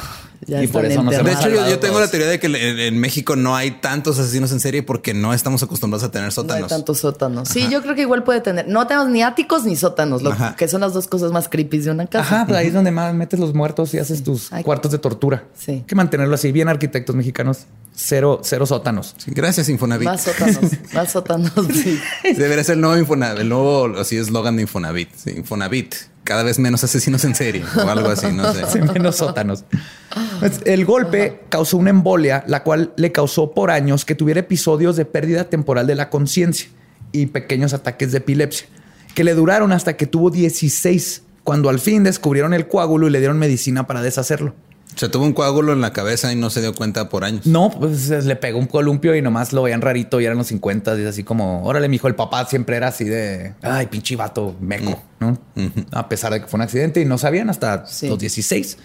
Ya 0.48 0.62
Y 0.62 0.66
por 0.66 0.84
eso 0.86 1.02
no 1.02 1.12
se 1.12 1.22
De 1.22 1.32
hecho, 1.32 1.48
yo, 1.50 1.78
tengo 1.78 2.00
la 2.00 2.10
teoría 2.10 2.26
de 2.26 2.40
que 2.40 2.46
en, 2.46 2.56
en 2.56 2.98
México 2.98 3.36
no 3.36 3.54
hay 3.54 3.70
tantos 3.72 4.18
asesinos 4.18 4.50
en 4.50 4.60
serie 4.60 4.82
porque 4.82 5.12
no 5.12 5.34
estamos 5.34 5.62
acostumbrados 5.62 6.04
a 6.04 6.10
tener 6.10 6.24
No 6.24 6.28
hay 6.28 6.34
sótanos. 6.34 6.68
tantos 6.68 6.98
sótanos. 6.98 7.48
Sí, 7.48 7.68
yo 7.70 7.82
creo 7.82 7.94
que 7.94 8.00
igual 8.00 8.24
puede 8.24 8.40
tener. 8.40 8.66
No 8.66 8.86
tenemos 8.86 9.10
ni 9.10 9.22
áticos 9.22 9.64
ni 9.64 9.76
sótanos, 9.76 10.22
lo 10.22 10.32
Ajá. 10.32 10.56
que 10.56 10.66
son 10.66 10.80
las 10.80 10.94
dos 10.94 11.06
cosas 11.06 11.32
más 11.32 11.48
creepy 11.50 11.78
de 11.80 11.90
una 11.90 12.06
casa. 12.06 12.36
Ajá, 12.36 12.46
pues 12.46 12.58
ahí 12.58 12.68
es 12.68 12.72
donde 12.72 12.90
más 12.90 13.12
metes 13.14 13.38
los 13.38 13.52
muertos 13.52 13.92
y 13.92 13.98
haces 13.98 14.24
tus 14.24 14.48
cuartos 14.64 14.90
de 14.90 14.98
tortura. 14.98 15.44
Sí. 15.54 15.72
Hay 15.72 15.80
que 15.82 15.94
mantenerlo 15.94 16.34
así, 16.34 16.50
bien 16.50 16.68
arquitectos 16.68 17.14
mexicanos. 17.14 17.66
Cero, 17.94 18.40
cero 18.44 18.64
sótanos. 18.64 19.16
Sí, 19.18 19.32
gracias, 19.34 19.68
Infonavit. 19.68 20.06
Más 20.08 20.22
sótanos, 20.22 20.58
más 20.94 21.10
sótanos. 21.12 21.52
Sí. 21.74 22.00
Debería 22.36 22.64
ser 22.64 22.76
el 22.76 22.80
nuevo 22.80 22.96
Infonavit, 22.96 23.40
el 23.40 23.48
nuevo 23.48 23.98
así 23.98 24.16
eslogan 24.16 24.56
de 24.56 24.62
Infonavit. 24.62 25.10
Sí, 25.14 25.30
Infonavit. 25.36 25.94
Cada 26.28 26.42
vez 26.42 26.58
menos 26.58 26.84
asesinos 26.84 27.24
en 27.24 27.34
serie 27.34 27.64
o 27.74 27.88
algo 27.88 28.10
así, 28.10 28.26
no 28.30 28.52
sé. 28.52 28.66
Sí, 28.70 28.80
menos 28.82 29.16
sótanos. 29.16 29.64
El 30.66 30.84
golpe 30.84 31.40
causó 31.48 31.78
una 31.78 31.88
embolia, 31.88 32.44
la 32.46 32.62
cual 32.64 32.92
le 32.96 33.12
causó 33.12 33.52
por 33.52 33.70
años 33.70 34.04
que 34.04 34.14
tuviera 34.14 34.40
episodios 34.40 34.96
de 34.96 35.06
pérdida 35.06 35.44
temporal 35.44 35.86
de 35.86 35.94
la 35.94 36.10
conciencia 36.10 36.68
y 37.12 37.24
pequeños 37.28 37.72
ataques 37.72 38.12
de 38.12 38.18
epilepsia, 38.18 38.66
que 39.14 39.24
le 39.24 39.32
duraron 39.32 39.72
hasta 39.72 39.96
que 39.96 40.04
tuvo 40.04 40.30
16, 40.30 41.22
cuando 41.44 41.70
al 41.70 41.80
fin 41.80 42.04
descubrieron 42.04 42.52
el 42.52 42.68
coágulo 42.68 43.08
y 43.08 43.10
le 43.10 43.20
dieron 43.20 43.38
medicina 43.38 43.86
para 43.86 44.02
deshacerlo. 44.02 44.54
O 44.98 45.00
sea, 45.00 45.08
tuvo 45.12 45.26
un 45.26 45.32
coágulo 45.32 45.72
en 45.72 45.80
la 45.80 45.92
cabeza 45.92 46.32
y 46.32 46.34
no 46.34 46.50
se 46.50 46.60
dio 46.60 46.74
cuenta 46.74 47.08
por 47.08 47.22
años. 47.22 47.46
No, 47.46 47.70
pues 47.70 48.08
le 48.08 48.34
pegó 48.34 48.58
un 48.58 48.66
columpio 48.66 49.14
y 49.14 49.22
nomás 49.22 49.52
lo 49.52 49.62
veían 49.62 49.80
rarito 49.80 50.20
y 50.20 50.24
eran 50.24 50.36
los 50.36 50.48
50 50.48 50.98
y 50.98 51.02
es 51.02 51.06
así 51.06 51.22
como, 51.22 51.62
órale, 51.62 51.88
mijo, 51.88 52.08
el 52.08 52.16
papá 52.16 52.44
siempre 52.46 52.76
era 52.76 52.88
así 52.88 53.04
de, 53.04 53.54
ay, 53.62 53.86
pinche 53.86 54.16
vato, 54.16 54.56
meco, 54.60 55.00
¿no? 55.20 55.38
A 55.92 56.08
pesar 56.08 56.32
de 56.32 56.40
que 56.40 56.48
fue 56.48 56.58
un 56.58 56.62
accidente 56.62 57.00
y 57.00 57.04
no 57.04 57.16
sabían 57.16 57.48
hasta 57.48 57.86
Sí. 57.86 58.08
los 58.08 58.18
16. 58.18 58.76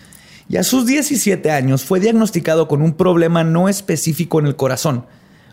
Y 0.49 0.57
a 0.57 0.63
sus 0.63 0.85
17 0.85 1.49
años 1.49 1.83
fue 1.83 1.99
diagnosticado 1.99 2.67
con 2.67 2.83
un 2.83 2.93
problema 2.93 3.43
no 3.43 3.67
específico 3.67 4.39
en 4.39 4.45
el 4.45 4.55
corazón, 4.55 5.07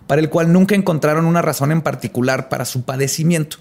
para 0.07 0.21
el 0.21 0.29
cual 0.29 0.53
nunca 0.53 0.75
encontraron 0.75 1.25
una 1.25 1.41
razón 1.41 1.73
en 1.73 1.81
particular 1.81 2.51
para 2.51 2.67
su 2.67 2.83
padecimiento. 2.83 3.57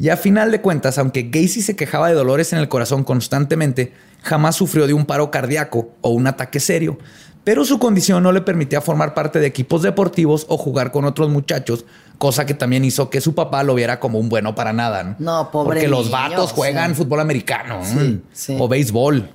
Y 0.00 0.08
a 0.08 0.16
final 0.16 0.50
de 0.50 0.62
cuentas, 0.62 0.96
aunque 0.96 1.24
Gacy 1.30 1.60
se 1.60 1.76
quejaba 1.76 2.08
de 2.08 2.14
dolores 2.14 2.54
en 2.54 2.58
el 2.58 2.70
corazón 2.70 3.04
constantemente, 3.04 3.92
jamás 4.22 4.56
sufrió 4.56 4.86
de 4.86 4.94
un 4.94 5.04
paro 5.04 5.30
cardíaco 5.30 5.90
o 6.00 6.08
un 6.08 6.26
ataque 6.26 6.58
serio. 6.58 6.98
Pero 7.44 7.66
su 7.66 7.78
condición 7.78 8.22
no 8.22 8.32
le 8.32 8.40
permitía 8.40 8.80
formar 8.80 9.12
parte 9.12 9.40
de 9.40 9.46
equipos 9.46 9.82
deportivos 9.82 10.46
o 10.48 10.56
jugar 10.56 10.90
con 10.90 11.04
otros 11.04 11.28
muchachos, 11.28 11.84
cosa 12.16 12.46
que 12.46 12.54
también 12.54 12.82
hizo 12.86 13.10
que 13.10 13.20
su 13.20 13.34
papá 13.34 13.62
lo 13.62 13.74
viera 13.74 14.00
como 14.00 14.18
un 14.18 14.30
bueno 14.30 14.54
para 14.54 14.72
nada. 14.72 15.16
No, 15.18 15.42
No, 15.42 15.50
pobre 15.50 15.66
Porque 15.66 15.88
los 15.88 16.06
niño, 16.06 16.12
vatos 16.12 16.52
juegan 16.52 16.90
sí. 16.92 16.96
fútbol 16.96 17.20
americano 17.20 17.80
Sí, 17.84 17.98
mm, 17.98 18.22
sí. 18.32 18.56
o 18.58 18.68
béisbol. 18.68 19.28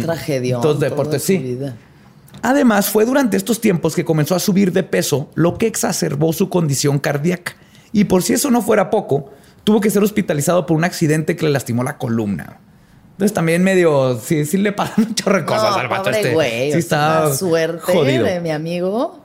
Tragedia. 0.00 0.58
Todos 0.60 0.80
deportes, 0.80 1.22
sí. 1.22 1.58
Además, 2.40 2.88
fue 2.88 3.04
durante 3.04 3.36
estos 3.36 3.60
tiempos 3.60 3.94
que 3.94 4.06
comenzó 4.06 4.34
a 4.34 4.38
subir 4.38 4.72
de 4.72 4.84
peso, 4.84 5.28
lo 5.34 5.58
que 5.58 5.66
exacerbó 5.66 6.32
su 6.32 6.48
condición 6.48 6.98
cardíaca. 6.98 7.56
Y 7.92 8.04
por 8.04 8.22
si 8.22 8.32
eso 8.32 8.50
no 8.50 8.62
fuera 8.62 8.88
poco, 8.88 9.30
tuvo 9.64 9.80
que 9.80 9.90
ser 9.90 10.02
hospitalizado 10.02 10.66
por 10.66 10.76
un 10.76 10.84
accidente 10.84 11.36
que 11.36 11.44
le 11.44 11.50
lastimó 11.52 11.82
la 11.82 11.98
columna. 11.98 12.58
Entonces 13.12 13.34
también 13.34 13.62
medio, 13.62 14.18
sí, 14.18 14.44
sí 14.44 14.56
le 14.56 14.72
pasan 14.72 15.04
un 15.08 15.14
chorro 15.14 15.38
de 15.38 15.44
cosas 15.44 15.70
no, 15.70 15.76
al 15.76 15.88
vato 15.88 16.10
este. 16.10 16.32
güey. 16.32 16.72
sí 16.72 16.78
está 16.78 17.32
suerte 17.34 17.80
jodido. 17.80 18.24
de 18.24 18.40
mi 18.40 18.50
amigo. 18.50 19.21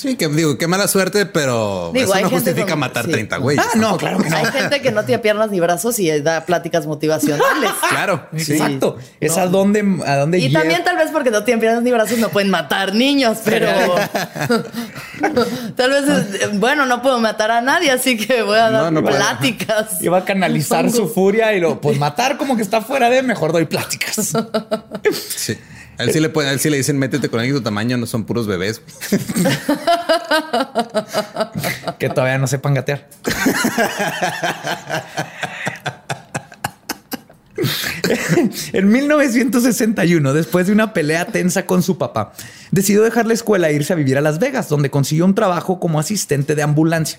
Sí, 0.00 0.16
que 0.16 0.28
digo, 0.28 0.56
qué 0.56 0.66
mala 0.66 0.88
suerte, 0.88 1.26
pero 1.26 1.90
Digo, 1.92 2.14
eso 2.14 2.22
no 2.22 2.30
justifica 2.30 2.68
con- 2.70 2.78
matar 2.78 3.04
sí. 3.04 3.10
30 3.10 3.36
güeyes. 3.36 3.62
Ah, 3.62 3.76
no, 3.76 3.98
claro 3.98 4.16
que 4.18 4.30
no. 4.30 4.36
Hay 4.36 4.46
gente 4.46 4.80
que 4.80 4.92
no 4.92 5.04
tiene 5.04 5.18
piernas 5.18 5.50
ni 5.50 5.60
brazos 5.60 5.98
y 5.98 6.08
da 6.22 6.46
pláticas 6.46 6.86
motivacionales. 6.86 7.70
Claro, 7.90 8.26
sí. 8.36 8.52
Exacto. 8.52 8.96
Es 9.20 9.36
a 9.36 9.46
dónde, 9.46 9.84
a 10.06 10.16
dónde 10.16 10.38
Y 10.38 10.52
también 10.52 10.82
tal 10.84 10.96
vez 10.96 11.10
porque 11.12 11.30
no 11.30 11.44
tienen 11.44 11.60
piernas 11.60 11.82
ni 11.82 11.90
brazos 11.90 12.16
no 12.18 12.30
pueden 12.30 12.48
matar 12.48 12.94
niños, 12.94 13.38
pero 13.44 13.68
tal 15.76 15.90
vez 15.90 16.08
es- 16.40 16.58
bueno, 16.58 16.86
no 16.86 17.02
puedo 17.02 17.18
matar 17.20 17.50
a 17.50 17.60
nadie, 17.60 17.90
así 17.90 18.16
que 18.16 18.42
voy 18.42 18.58
a 18.58 18.70
No, 18.70 18.82
dar 18.84 18.92
no 18.92 19.02
puede. 19.02 19.16
pláticas. 19.16 20.00
Iba 20.00 20.18
a 20.18 20.24
canalizar 20.24 20.90
su 20.90 21.08
furia 21.08 21.52
y 21.52 21.60
lo, 21.60 21.80
pues 21.80 21.98
matar 21.98 22.38
como 22.38 22.56
que 22.56 22.62
está 22.62 22.80
fuera 22.80 23.10
de, 23.10 23.22
mejor 23.22 23.52
doy 23.52 23.66
pláticas. 23.66 24.32
Sí. 25.36 25.58
A 26.00 26.04
él 26.04 26.12
sí 26.12 26.20
le 26.20 26.30
pueden, 26.30 26.48
a 26.50 26.54
él 26.54 26.60
sí 26.60 26.70
le 26.70 26.78
dicen 26.78 26.98
métete 26.98 27.28
con 27.28 27.40
alguien 27.40 27.56
de 27.56 27.60
tu 27.60 27.64
tamaño, 27.64 27.98
no 27.98 28.06
son 28.06 28.24
puros 28.24 28.46
bebés. 28.46 28.80
que 31.98 32.08
todavía 32.08 32.38
no 32.38 32.46
sepan 32.46 32.72
gatear. 32.72 33.06
en 38.72 38.90
1961, 38.90 40.32
después 40.32 40.66
de 40.66 40.72
una 40.72 40.92
pelea 40.92 41.26
tensa 41.26 41.66
con 41.66 41.82
su 41.82 41.98
papá, 41.98 42.32
decidió 42.70 43.02
dejar 43.02 43.26
la 43.26 43.34
escuela 43.34 43.68
e 43.68 43.74
irse 43.74 43.92
a 43.92 43.96
vivir 43.96 44.16
a 44.16 44.20
Las 44.22 44.38
Vegas, 44.38 44.68
donde 44.68 44.90
consiguió 44.90 45.24
un 45.24 45.34
trabajo 45.34 45.80
como 45.80 46.00
asistente 46.00 46.54
de 46.54 46.62
ambulancia. 46.62 47.18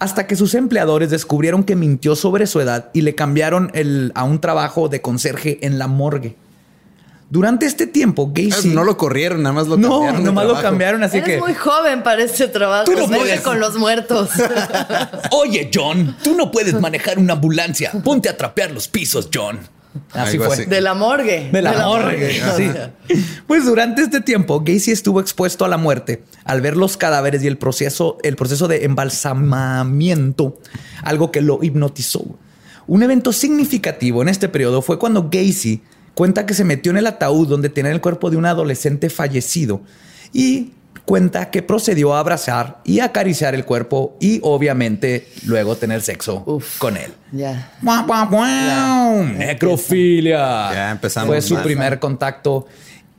Hasta 0.00 0.26
que 0.26 0.36
sus 0.36 0.54
empleadores 0.54 1.10
descubrieron 1.10 1.64
que 1.64 1.76
mintió 1.76 2.14
sobre 2.14 2.46
su 2.46 2.60
edad 2.60 2.90
y 2.92 3.02
le 3.02 3.14
cambiaron 3.14 3.70
el- 3.74 4.12
a 4.14 4.24
un 4.24 4.40
trabajo 4.40 4.88
de 4.88 5.00
conserje 5.02 5.64
en 5.66 5.78
la 5.78 5.88
morgue. 5.88 6.36
Durante 7.30 7.66
este 7.66 7.86
tiempo, 7.86 8.32
Gacy... 8.32 8.68
No 8.70 8.84
lo 8.84 8.96
corrieron, 8.96 9.42
nada 9.42 9.52
más 9.54 9.68
lo 9.68 9.76
no, 9.76 9.90
cambiaron. 9.90 10.20
de 10.20 10.24
nomás 10.24 10.44
lo 10.44 10.50
trabajo. 10.52 10.68
cambiaron, 10.70 11.02
así 11.02 11.18
Eres 11.18 11.28
que... 11.28 11.38
muy 11.40 11.52
joven 11.54 12.02
para 12.02 12.22
ese 12.22 12.48
trabajo. 12.48 12.84
Tú 12.86 12.92
no 12.98 13.06
puedes. 13.06 13.40
con 13.42 13.60
los 13.60 13.76
muertos. 13.76 14.30
Oye, 15.32 15.70
John, 15.72 16.16
tú 16.24 16.34
no 16.34 16.50
puedes 16.50 16.80
manejar 16.80 17.18
una 17.18 17.34
ambulancia. 17.34 17.92
Ponte 18.02 18.30
a 18.30 18.36
trapear 18.36 18.70
los 18.70 18.88
pisos, 18.88 19.28
John. 19.32 19.58
Así 20.12 20.36
Algo 20.36 20.44
fue. 20.46 20.54
así. 20.54 20.64
De 20.66 20.80
la 20.80 20.94
morgue. 20.94 21.50
De 21.52 21.60
la 21.60 21.86
morgue. 21.86 22.40
sí. 22.56 22.70
Pues 23.46 23.66
durante 23.66 24.02
este 24.02 24.20
tiempo, 24.22 24.60
Gacy 24.60 24.90
estuvo 24.92 25.20
expuesto 25.20 25.64
a 25.64 25.68
la 25.68 25.76
muerte 25.76 26.22
al 26.44 26.62
ver 26.62 26.76
los 26.78 26.96
cadáveres 26.96 27.42
y 27.42 27.46
el 27.46 27.58
proceso, 27.58 28.16
el 28.22 28.36
proceso 28.36 28.68
de 28.68 28.84
embalsamamiento, 28.84 30.58
algo 31.02 31.30
que 31.30 31.42
lo 31.42 31.58
hipnotizó. 31.62 32.24
Un 32.86 33.02
evento 33.02 33.32
significativo 33.32 34.22
en 34.22 34.28
este 34.28 34.48
periodo 34.48 34.80
fue 34.80 34.98
cuando 34.98 35.28
Gacy 35.30 35.82
cuenta 36.18 36.46
que 36.46 36.52
se 36.54 36.64
metió 36.64 36.90
en 36.90 36.98
el 36.98 37.06
ataúd 37.06 37.46
donde 37.46 37.68
tenía 37.68 37.92
el 37.92 38.00
cuerpo 38.00 38.28
de 38.28 38.36
un 38.36 38.44
adolescente 38.44 39.08
fallecido 39.08 39.82
y 40.32 40.72
cuenta 41.04 41.50
que 41.52 41.62
procedió 41.62 42.12
a 42.14 42.18
abrazar 42.18 42.80
y 42.84 42.98
acariciar 42.98 43.54
el 43.54 43.64
cuerpo 43.64 44.16
y 44.20 44.40
obviamente 44.42 45.28
luego 45.46 45.76
tener 45.76 46.02
sexo 46.02 46.42
Uf. 46.44 46.78
con 46.78 46.96
él. 46.96 47.12
Ya. 47.30 47.70
Guau, 47.82 48.04
guau. 48.28 49.24
Necrofilia. 49.26 50.72
Ya 50.72 50.90
empezamos 50.90 51.28
Fue 51.28 51.40
su 51.40 51.54
mal. 51.54 51.62
primer 51.62 51.98
contacto. 52.00 52.66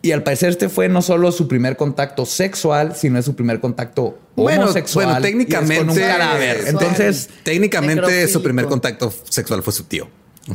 Y 0.01 0.11
al 0.11 0.23
parecer 0.23 0.49
este 0.49 0.67
fue 0.69 0.87
no 0.89 1.01
solo 1.01 1.31
su 1.31 1.47
primer 1.47 1.77
contacto 1.77 2.25
sexual, 2.25 2.95
sino 2.95 3.17
es 3.19 3.25
su 3.25 3.35
primer 3.35 3.59
contacto 3.61 4.17
Bueno, 4.35 4.63
homosexual. 4.63 5.05
bueno, 5.05 5.19
y 5.19 5.23
es 5.23 5.31
técnicamente. 5.31 5.77
con 5.77 5.89
un 5.89 5.95
cadáver. 5.97 6.57
Son- 6.59 6.67
Entonces, 6.69 7.29
técnicamente 7.43 8.27
su 8.27 8.41
primer 8.43 8.65
contacto 8.65 9.13
sexual 9.29 9.63
fue 9.63 9.73
su 9.73 9.83
tío. 9.85 10.07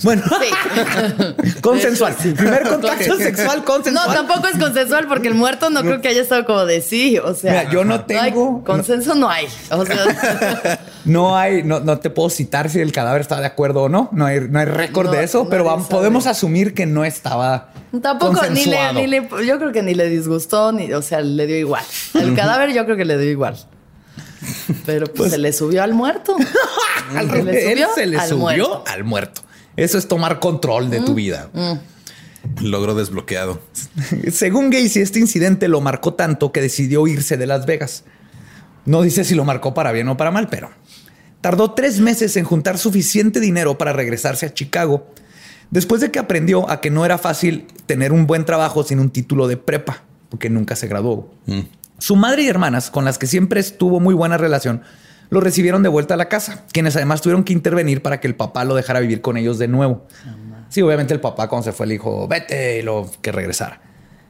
Bueno, 0.02 0.22
Sí. 0.26 1.54
consensual. 1.60 2.14
Primer 2.14 2.62
contacto 2.64 3.16
sexual 3.16 3.58
No, 3.58 3.64
consensual. 3.64 4.12
tampoco 4.14 4.48
es 4.48 4.58
consensual 4.58 5.06
porque 5.06 5.28
el 5.28 5.34
muerto 5.34 5.70
no 5.70 5.82
creo 5.82 6.00
que 6.00 6.08
haya 6.08 6.22
estado 6.22 6.44
como 6.44 6.64
de 6.64 6.80
sí. 6.82 7.18
O 7.18 7.34
sea, 7.34 7.50
Mira, 7.62 7.70
yo 7.70 7.84
no 7.84 8.04
tengo- 8.04 8.64
consenso 8.64 9.14
no 9.14 9.28
hay. 9.30 9.46
O 9.70 9.84
sea, 9.84 10.80
No 11.04 11.36
hay, 11.36 11.62
no, 11.62 11.80
no 11.80 11.98
te 11.98 12.10
puedo 12.10 12.30
citar 12.30 12.70
si 12.70 12.80
el 12.80 12.90
cadáver 12.90 13.20
está 13.20 13.38
de 13.38 13.46
acuerdo 13.46 13.82
o 13.82 13.88
no. 13.88 14.08
No 14.12 14.26
hay, 14.26 14.40
no 14.48 14.58
hay 14.58 14.64
récord 14.64 15.06
No, 15.06 15.12
de 15.12 15.22
eso, 15.24 15.48
pero 15.48 15.62
vamos- 15.64 15.86
podemos 15.86 16.26
asumir 16.26 16.74
que 16.74 16.86
no 16.86 17.04
estaba. 17.04 17.68
tampoco 18.02 18.40
ni 18.50 18.64
le, 18.64 18.92
ni 18.94 19.06
le- 19.06 19.28
yo 19.46 19.58
creo 19.58 19.70
que 19.70 19.82
ni 19.82 19.94
le 19.94 20.08
disgustó, 20.08 20.72
ni, 20.72 20.92
o 20.92 21.02
sea, 21.02 21.20
le 21.20 21.46
dio 21.46 21.56
igual. 21.58 21.84
El 22.14 22.34
cadáver 22.34 22.72
yo 22.72 22.84
creo 22.84 22.96
que 22.96 23.04
le 23.04 23.16
dio 23.18 23.30
igual. 23.30 23.56
Pero 24.84 25.06
pues, 25.06 25.30
se 25.30 25.38
le 25.38 25.52
subió 25.52 25.82
al 25.82 25.94
muerto. 25.94 26.36
Al 27.16 27.30
Se 27.30 27.36
le 27.36 27.42
revés, 27.52 27.64
él 27.64 27.72
subió 27.78 27.88
se 27.94 28.06
le 28.06 28.18
al 28.18 28.28
subió 28.28 28.38
muerto. 28.40 28.84
al 28.86 29.04
muerto. 29.04 29.42
Eso 29.76 29.98
es 29.98 30.08
tomar 30.08 30.40
control 30.40 30.90
de 30.90 31.00
tu 31.00 31.14
vida. 31.14 31.50
Logro 32.60 32.94
desbloqueado. 32.94 33.60
Según 34.30 34.70
Gacy, 34.70 35.00
este 35.00 35.18
incidente 35.18 35.68
lo 35.68 35.80
marcó 35.80 36.14
tanto 36.14 36.52
que 36.52 36.60
decidió 36.60 37.06
irse 37.06 37.36
de 37.36 37.46
Las 37.46 37.66
Vegas. 37.66 38.04
No 38.84 39.02
dice 39.02 39.24
si 39.24 39.34
lo 39.34 39.44
marcó 39.44 39.74
para 39.74 39.92
bien 39.92 40.08
o 40.08 40.16
para 40.16 40.30
mal, 40.30 40.48
pero 40.48 40.70
tardó 41.40 41.72
tres 41.72 42.00
meses 42.00 42.36
en 42.36 42.44
juntar 42.44 42.78
suficiente 42.78 43.40
dinero 43.40 43.78
para 43.78 43.92
regresarse 43.92 44.46
a 44.46 44.54
Chicago, 44.54 45.06
después 45.70 46.00
de 46.00 46.10
que 46.10 46.18
aprendió 46.18 46.70
a 46.70 46.80
que 46.80 46.90
no 46.90 47.04
era 47.04 47.18
fácil 47.18 47.66
tener 47.86 48.12
un 48.12 48.26
buen 48.26 48.44
trabajo 48.44 48.82
sin 48.84 49.00
un 49.00 49.10
título 49.10 49.48
de 49.48 49.56
prepa, 49.56 50.04
porque 50.28 50.50
nunca 50.50 50.76
se 50.76 50.86
graduó. 50.86 51.34
Su 51.98 52.16
madre 52.16 52.42
y 52.42 52.48
hermanas, 52.48 52.90
con 52.90 53.04
las 53.04 53.18
que 53.18 53.26
siempre 53.26 53.60
estuvo 53.60 54.00
muy 54.00 54.14
buena 54.14 54.36
relación, 54.36 54.82
lo 55.30 55.40
recibieron 55.40 55.82
de 55.82 55.88
vuelta 55.88 56.14
a 56.14 56.16
la 56.16 56.28
casa, 56.28 56.64
quienes 56.72 56.96
además 56.96 57.20
tuvieron 57.20 57.44
que 57.44 57.52
intervenir 57.52 58.02
para 58.02 58.20
que 58.20 58.26
el 58.28 58.34
papá 58.34 58.64
lo 58.64 58.74
dejara 58.74 59.00
vivir 59.00 59.20
con 59.20 59.36
ellos 59.36 59.58
de 59.58 59.68
nuevo. 59.68 60.06
Sí, 60.68 60.82
obviamente 60.82 61.14
el 61.14 61.20
papá 61.20 61.48
cuando 61.48 61.64
se 61.64 61.72
fue 61.72 61.86
le 61.86 61.94
dijo, 61.94 62.26
vete 62.28 62.78
y 62.80 62.82
lo 62.82 63.10
que 63.22 63.32
regresara. 63.32 63.80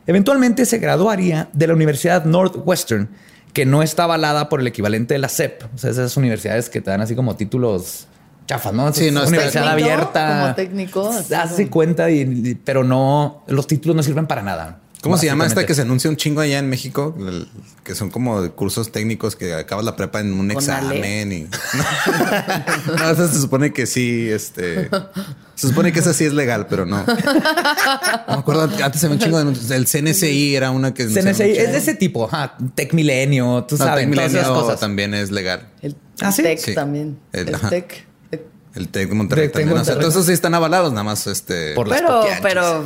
Eventualmente 0.07 0.67
se 0.67 0.79
graduaría 0.79 1.49
de 1.53 1.67
la 1.67 1.75
Universidad 1.75 2.25
Northwestern, 2.25 3.09
que 3.53 3.65
no 3.67 3.83
está 3.83 4.05
avalada 4.05 4.49
por 4.49 4.61
el 4.61 4.67
equivalente 4.67 5.15
de 5.15 5.19
la 5.19 5.29
SEP. 5.29 5.63
O 5.75 5.79
sea, 5.79 5.91
esas 5.91 6.17
universidades 6.17 6.69
que 6.69 6.81
te 6.81 6.91
dan 6.91 7.01
así 7.01 7.15
como 7.15 7.37
títulos 7.37 8.07
chafas, 8.47 8.75
¿no? 8.75 8.93
Sí, 8.93 9.11
no, 9.11 9.23
Es 9.23 9.29
universidad 9.31 9.75
Técnico, 9.75 9.91
abierta. 9.91 10.41
como 10.43 10.55
técnico, 10.55 11.09
Hace 11.11 11.63
como- 11.65 11.71
cuenta, 11.71 12.11
y- 12.11 12.21
y- 12.21 12.55
pero 12.57 12.85
no, 12.85 13.43
los 13.47 13.67
títulos 13.67 13.97
no 13.97 14.03
sirven 14.03 14.27
para 14.27 14.43
nada. 14.43 14.81
¿Cómo 15.01 15.17
se 15.17 15.27
llama 15.27 15.47
esta 15.47 15.65
que 15.65 15.75
se 15.75 15.83
anuncia 15.83 16.11
un 16.11 16.17
chingo 16.17 16.41
allá 16.43 16.59
en 16.59 16.69
México? 16.69 17.15
Que 17.85 17.95
son 17.95 18.11
como 18.11 18.51
cursos 18.53 18.91
técnicos 18.93 19.37
que 19.37 19.53
acabas 19.53 19.85
la 19.85 19.95
prepa 19.95 20.21
en 20.21 20.33
un 20.33 20.49
Con 20.49 20.53
examen 20.53 21.33
y. 21.33 21.43
no, 22.99 23.15
se 23.15 23.41
supone 23.41 23.73
que 23.75 23.85
sí, 23.87 24.29
este. 24.31 24.89
Se 25.55 25.69
supone 25.69 25.93
que 25.93 26.01
esa 26.01 26.15
sí 26.15 26.25
es 26.25 26.33
legal, 26.33 26.67
pero 26.67 26.87
no. 26.87 27.05
No 27.05 27.05
me 28.27 28.33
acuerdo, 28.35 28.63
antes 28.83 29.01
se 29.01 29.09
me 29.09 29.15
un 29.15 29.21
chingo. 29.21 29.39
El 29.39 29.87
CNCI 29.87 30.57
era 30.57 30.71
una 30.71 30.95
que. 30.95 31.05
CNCI 31.07 31.43
es 31.59 31.73
de 31.73 31.77
ese 31.77 31.95
tipo, 31.95 32.25
ajá, 32.25 32.57
Tech 32.75 32.93
Milenio, 32.95 33.65
tú 33.69 33.77
No, 33.77 33.85
sabes, 33.85 34.07
todas 34.11 34.19
esas 34.31 34.33
Milenio 34.43 34.63
cosas. 34.63 34.81
también 34.81 35.13
es 35.15 35.31
legal. 35.31 35.69
El 35.83 35.95
¿Ah, 36.23 36.33
sí? 36.33 36.43
TEC 36.43 36.59
Sí. 36.59 36.75
también. 36.75 37.19
El- 37.33 37.49
El, 37.51 37.55
ajá. 37.55 37.69
TEC. 37.69 38.07
El 38.75 38.89
TEC 38.89 39.09
de 39.11 39.15
Monterrey 39.15 39.47
de 39.49 39.53
también. 39.53 39.69
O 39.73 39.85
sea, 39.85 39.93
Monterrey. 39.95 40.01
todos 40.01 40.15
esos 40.15 40.27
sí 40.27 40.33
están 40.33 40.55
avalados, 40.55 40.91
nada 40.93 41.05
más 41.05 41.27
este. 41.27 41.75
Por 41.75 41.89
Pero, 41.91 42.23
pero 42.43 42.85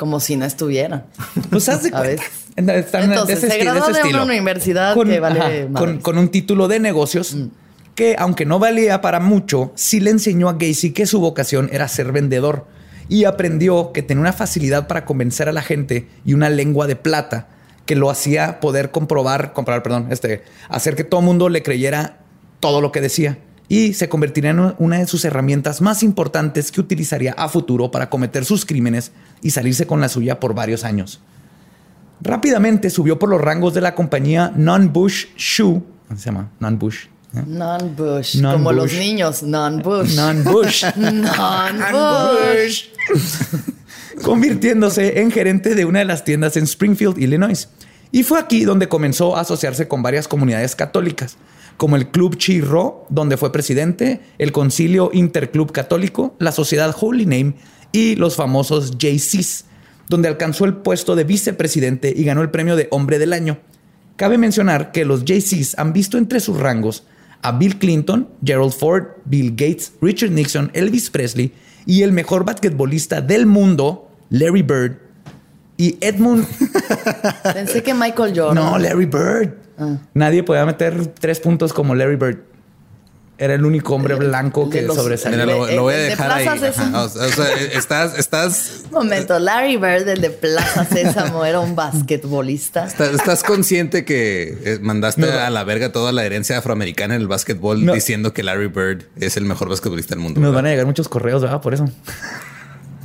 como 0.00 0.18
si 0.18 0.36
no 0.36 0.46
estuviera. 0.46 1.04
Pues 1.50 1.68
haz 1.68 1.82
de 1.82 1.90
cuenta. 1.92 2.22
Entonces, 2.56 3.26
de 3.26 3.32
ese 3.34 3.50
se 3.50 3.58
graduó 3.58 3.90
ese 3.90 4.02
de 4.02 4.08
una 4.08 4.24
universidad 4.24 4.96
que 4.96 5.20
vale 5.20 5.40
ajá, 5.40 5.50
con, 5.74 5.98
con 5.98 6.16
un 6.16 6.30
título 6.30 6.68
de 6.68 6.80
negocios 6.80 7.34
Mm. 7.34 7.48
que, 7.94 8.16
aunque 8.18 8.46
no 8.46 8.58
valía 8.58 9.02
para 9.02 9.20
mucho, 9.20 9.72
sí 9.74 10.00
le 10.00 10.10
enseñó 10.10 10.48
a 10.48 10.54
Gacy 10.54 10.92
que 10.92 11.04
su 11.04 11.20
vocación 11.20 11.68
era 11.70 11.86
ser 11.86 12.12
vendedor 12.12 12.66
y 13.10 13.24
aprendió 13.24 13.92
que 13.92 14.02
tenía 14.02 14.22
una 14.22 14.32
facilidad 14.32 14.86
para 14.86 15.04
convencer 15.04 15.50
a 15.50 15.52
la 15.52 15.60
gente 15.60 16.08
y 16.24 16.32
una 16.32 16.48
lengua 16.48 16.86
de 16.86 16.96
plata 16.96 17.48
que 17.84 17.94
lo 17.94 18.08
hacía 18.08 18.58
poder 18.60 18.90
comprobar, 18.90 19.52
comprobar, 19.52 19.82
perdón, 19.82 20.06
este, 20.10 20.42
hacer 20.70 20.96
que 20.96 21.04
todo 21.04 21.20
el 21.20 21.26
mundo 21.26 21.50
le 21.50 21.62
creyera 21.62 22.20
todo 22.58 22.80
lo 22.80 22.90
que 22.90 23.02
decía 23.02 23.36
y 23.70 23.94
se 23.94 24.08
convertiría 24.08 24.50
en 24.50 24.74
una 24.78 24.98
de 24.98 25.06
sus 25.06 25.24
herramientas 25.24 25.80
más 25.80 26.02
importantes 26.02 26.72
que 26.72 26.80
utilizaría 26.80 27.34
a 27.34 27.48
futuro 27.48 27.92
para 27.92 28.10
cometer 28.10 28.44
sus 28.44 28.66
crímenes 28.66 29.12
y 29.42 29.52
salirse 29.52 29.86
con 29.86 30.00
la 30.00 30.08
suya 30.08 30.40
por 30.40 30.54
varios 30.54 30.82
años. 30.82 31.20
Rápidamente 32.20 32.90
subió 32.90 33.20
por 33.20 33.28
los 33.28 33.40
rangos 33.40 33.72
de 33.72 33.80
la 33.80 33.94
compañía 33.94 34.52
Non-Bush 34.56 35.26
Shoe. 35.36 35.82
¿Cómo 36.08 36.18
se 36.18 36.26
llama? 36.26 36.50
Non-Bush. 36.58 37.04
¿eh? 37.36 37.44
Non-Bush. 37.46 38.40
Non-Bush. 38.40 38.52
Como 38.52 38.72
los 38.72 38.92
niños. 38.92 39.44
Non-Bush. 39.44 40.16
Non-Bush. 40.16 40.84
Non-Bush. 40.96 42.86
convirtiéndose 44.22 45.20
en 45.20 45.30
gerente 45.30 45.76
de 45.76 45.84
una 45.84 46.00
de 46.00 46.06
las 46.06 46.24
tiendas 46.24 46.56
en 46.56 46.64
Springfield, 46.64 47.18
Illinois. 47.18 47.68
Y 48.10 48.24
fue 48.24 48.40
aquí 48.40 48.64
donde 48.64 48.88
comenzó 48.88 49.36
a 49.36 49.42
asociarse 49.42 49.86
con 49.86 50.02
varias 50.02 50.26
comunidades 50.26 50.74
católicas, 50.74 51.36
como 51.80 51.96
el 51.96 52.08
Club 52.10 52.36
Chirro, 52.36 53.06
donde 53.08 53.38
fue 53.38 53.52
presidente, 53.52 54.20
el 54.36 54.52
Concilio 54.52 55.08
Interclub 55.14 55.72
Católico, 55.72 56.36
la 56.38 56.52
Sociedad 56.52 56.94
Holy 57.00 57.24
Name 57.24 57.54
y 57.90 58.16
los 58.16 58.36
famosos 58.36 58.98
JCs, 58.98 59.64
donde 60.06 60.28
alcanzó 60.28 60.66
el 60.66 60.74
puesto 60.74 61.16
de 61.16 61.24
vicepresidente 61.24 62.12
y 62.14 62.24
ganó 62.24 62.42
el 62.42 62.50
premio 62.50 62.76
de 62.76 62.88
Hombre 62.90 63.18
del 63.18 63.32
Año. 63.32 63.60
Cabe 64.16 64.36
mencionar 64.36 64.92
que 64.92 65.06
los 65.06 65.24
JCs 65.24 65.78
han 65.78 65.94
visto 65.94 66.18
entre 66.18 66.40
sus 66.40 66.60
rangos 66.60 67.04
a 67.40 67.52
Bill 67.52 67.78
Clinton, 67.78 68.28
Gerald 68.44 68.74
Ford, 68.74 69.04
Bill 69.24 69.52
Gates, 69.52 69.94
Richard 70.02 70.32
Nixon, 70.32 70.70
Elvis 70.74 71.08
Presley 71.08 71.54
y 71.86 72.02
el 72.02 72.12
mejor 72.12 72.44
basquetbolista 72.44 73.22
del 73.22 73.46
mundo, 73.46 74.10
Larry 74.28 74.60
Bird. 74.60 74.98
Y 75.78 75.96
Edmund. 76.02 76.46
Pensé 77.54 77.82
que 77.82 77.94
Michael 77.94 78.38
Jordan. 78.38 78.54
no, 78.54 78.76
Larry 78.76 79.06
Bird. 79.06 79.69
Ah. 79.80 79.96
Nadie 80.14 80.42
podía 80.42 80.64
meter 80.66 81.06
tres 81.06 81.40
puntos 81.40 81.72
como 81.72 81.94
Larry 81.94 82.16
Bird. 82.16 82.38
Era 83.38 83.54
el 83.54 83.64
único 83.64 83.94
hombre 83.94 84.16
blanco 84.16 84.66
de 84.66 84.70
que 84.80 84.82
los- 84.82 84.94
sobresalía. 84.96 85.46
Mira, 85.46 85.56
lo, 85.56 85.66
lo 85.66 85.82
voy 85.84 85.94
a 85.94 85.96
de 85.96 86.02
dejar 86.10 86.30
ahí. 86.30 86.46
Ajá, 86.46 87.04
o 87.04 87.08
sea, 87.08 87.28
sea, 87.30 87.54
estás, 87.72 88.18
estás, 88.18 88.82
Un 88.88 88.92
momento, 88.98 89.38
Larry 89.38 89.78
Bird, 89.78 90.06
el 90.10 90.20
de 90.20 90.28
Plaza 90.28 90.84
Sésamo, 90.84 91.46
era 91.46 91.58
un 91.58 91.74
basquetbolista. 91.74 92.84
estás, 92.84 93.14
estás 93.14 93.42
consciente 93.42 94.04
que 94.04 94.58
eh, 94.62 94.78
mandaste 94.82 95.22
No. 95.22 95.32
a 95.32 95.48
la 95.48 95.64
verga 95.64 95.90
toda 95.90 96.12
la 96.12 96.22
herencia 96.26 96.58
afroamericana 96.58 97.14
en 97.14 97.22
el 97.22 97.28
básquetbol 97.28 97.82
No. 97.82 97.94
diciendo 97.94 98.34
que 98.34 98.42
Larry 98.42 98.66
Bird 98.68 99.04
es 99.18 99.38
el 99.38 99.46
mejor 99.46 99.70
basquetbolista 99.70 100.14
del 100.14 100.22
mundo. 100.22 100.38
Nos 100.38 100.50
¿verdad? 100.50 100.58
van 100.58 100.66
a 100.66 100.70
llegar 100.72 100.84
muchos 100.84 101.08
correos, 101.08 101.40
¿verdad? 101.40 101.62
Por 101.62 101.72
eso. 101.72 101.88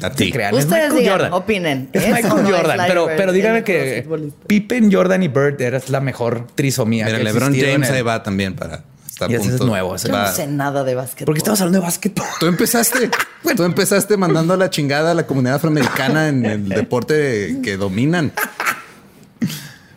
A 0.01 0.09
ti. 0.09 0.31
Crean. 0.31 0.53
Es 0.55 0.65
Ustedes 0.65 0.83
Michael 0.93 0.99
digan, 0.99 1.13
Jordan. 1.13 1.33
opinen. 1.33 1.89
Es 1.93 2.03
¿Es 2.03 2.09
Michael 2.13 2.33
no 2.43 2.49
es 2.49 2.55
Jordan, 2.55 2.79
pero, 2.87 3.05
Bird 3.07 3.17
pero 3.17 3.31
díganme 3.31 3.63
que? 3.63 4.05
Pippen, 4.47 4.91
Jordan 4.91 5.23
y 5.23 5.27
Bird 5.29 5.61
era 5.61 5.79
la 5.87 6.01
mejor 6.01 6.47
trisomía. 6.55 7.05
Mira, 7.05 7.17
que 7.17 7.23
LeBron 7.23 7.55
James 7.55 7.89
el- 7.89 7.95
ahí 7.95 8.01
va 8.01 8.21
también 8.21 8.55
para 8.55 8.83
estar 9.09 9.31
Y 9.31 9.35
ese 9.35 9.43
es 9.45 9.49
punto. 9.51 9.65
nuevo, 9.67 9.95
ese 9.95 10.09
Yo 10.09 10.13
Va- 10.13 10.27
no 10.27 10.31
sé 10.35 10.47
nada 10.47 10.83
de 10.83 10.95
básquetbol. 10.95 11.25
Porque 11.27 11.37
estamos 11.39 11.61
hablando 11.61 11.79
de 11.79 11.85
básquetbol. 11.85 12.25
Tú 12.39 12.45
empezaste, 12.47 13.09
tú 13.55 13.63
empezaste 13.63 14.17
mandando 14.17 14.53
a 14.53 14.57
la 14.57 14.69
chingada 14.69 15.11
a 15.11 15.13
la 15.13 15.25
comunidad 15.25 15.55
afroamericana 15.55 16.27
en 16.27 16.45
el 16.45 16.67
deporte 16.67 17.59
que 17.63 17.77
dominan. 17.77 18.33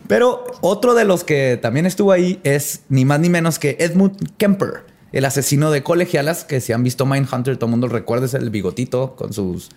Pero 0.07 0.43
otro 0.61 0.95
de 0.95 1.05
los 1.05 1.23
que 1.23 1.59
también 1.61 1.85
estuvo 1.85 2.11
ahí 2.11 2.39
es 2.43 2.81
ni 2.89 3.05
más 3.05 3.19
ni 3.19 3.29
menos 3.29 3.59
que 3.59 3.77
Edmund 3.79 4.17
Kemper, 4.37 4.85
el 5.11 5.25
asesino 5.25 5.71
de 5.71 5.83
colegialas, 5.83 6.43
que 6.43 6.61
si 6.61 6.73
han 6.73 6.83
visto 6.83 7.05
Mindhunter, 7.05 7.57
todo 7.57 7.65
el 7.67 7.71
mundo 7.71 7.87
recuerda 7.87 8.25
es 8.25 8.33
el 8.33 8.49
bigotito 8.49 9.15
con 9.15 9.33
sus 9.33 9.69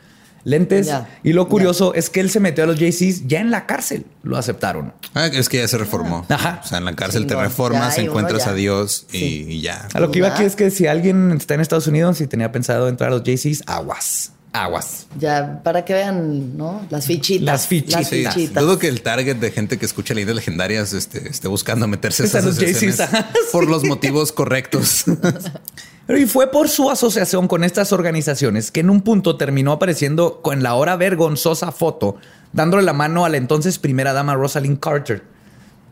lentes. 0.44 0.90
Y 1.22 1.32
lo 1.32 1.48
curioso 1.48 1.94
es 1.94 2.10
que 2.10 2.20
él 2.20 2.28
se 2.30 2.40
metió 2.40 2.64
a 2.64 2.66
los 2.66 2.78
JCs 2.78 3.26
ya 3.28 3.40
en 3.40 3.50
la 3.50 3.66
cárcel. 3.66 4.06
Lo 4.22 4.36
aceptaron. 4.36 4.92
Ah, 5.14 5.26
es 5.26 5.48
que 5.48 5.58
ya 5.58 5.68
se 5.68 5.78
reformó. 5.78 6.26
Ajá. 6.28 6.60
O 6.64 6.66
sea, 6.66 6.78
en 6.78 6.84
la 6.84 6.96
cárcel 6.96 7.26
te 7.26 7.36
reformas, 7.36 7.96
encuentras 7.98 8.46
a 8.46 8.54
Dios 8.54 9.06
y, 9.12 9.18
Sí. 9.18 9.46
y 9.48 9.60
ya. 9.60 9.88
A 9.94 10.00
lo 10.00 10.10
que 10.10 10.18
iba 10.18 10.28
aquí 10.34 10.42
es 10.44 10.56
que 10.56 10.70
si 10.70 10.86
alguien 10.86 11.32
está 11.32 11.54
en 11.54 11.60
Estados 11.60 11.86
Unidos 11.86 12.20
y 12.20 12.26
tenía 12.26 12.50
pensado 12.50 12.88
entrar 12.88 13.12
a 13.12 13.16
los 13.16 13.22
JCs, 13.22 13.62
aguas, 13.66 14.32
aguas. 14.52 15.06
Ya, 15.18 15.62
para 15.62 15.84
que 15.84 15.94
vean, 15.94 16.56
¿no? 16.56 16.86
Las 16.90 17.06
fichitas. 17.06 17.44
Las 17.44 17.66
fichitas. 17.66 18.54
Dudo 18.54 18.78
que 18.78 18.88
el 18.88 19.02
target 19.02 19.36
de 19.36 19.50
gente 19.50 19.78
que 19.78 19.86
escucha 19.86 20.14
leyendas 20.14 20.36
legendarias 20.36 20.92
este, 20.92 21.28
esté 21.28 21.48
buscando 21.48 21.86
meterse 21.88 22.24
esas 22.24 22.44
asociaciones 22.44 23.00
por 23.52 23.68
los 23.68 23.84
motivos 23.84 24.32
correctos. 24.32 25.04
Pero 26.06 26.18
y 26.18 26.26
fue 26.26 26.50
por 26.50 26.68
su 26.68 26.90
asociación 26.90 27.48
con 27.48 27.64
estas 27.64 27.92
organizaciones 27.92 28.70
que 28.70 28.80
en 28.80 28.90
un 28.90 29.02
punto 29.02 29.36
terminó 29.36 29.72
apareciendo 29.72 30.42
con 30.42 30.62
la 30.62 30.70
ahora 30.70 30.96
vergonzosa 30.96 31.70
foto, 31.72 32.16
dándole 32.52 32.82
la 32.82 32.92
mano 32.92 33.24
a 33.24 33.28
la 33.28 33.36
entonces 33.36 33.78
primera 33.78 34.12
dama 34.12 34.34
Rosalind 34.34 34.80
Carter. 34.80 35.22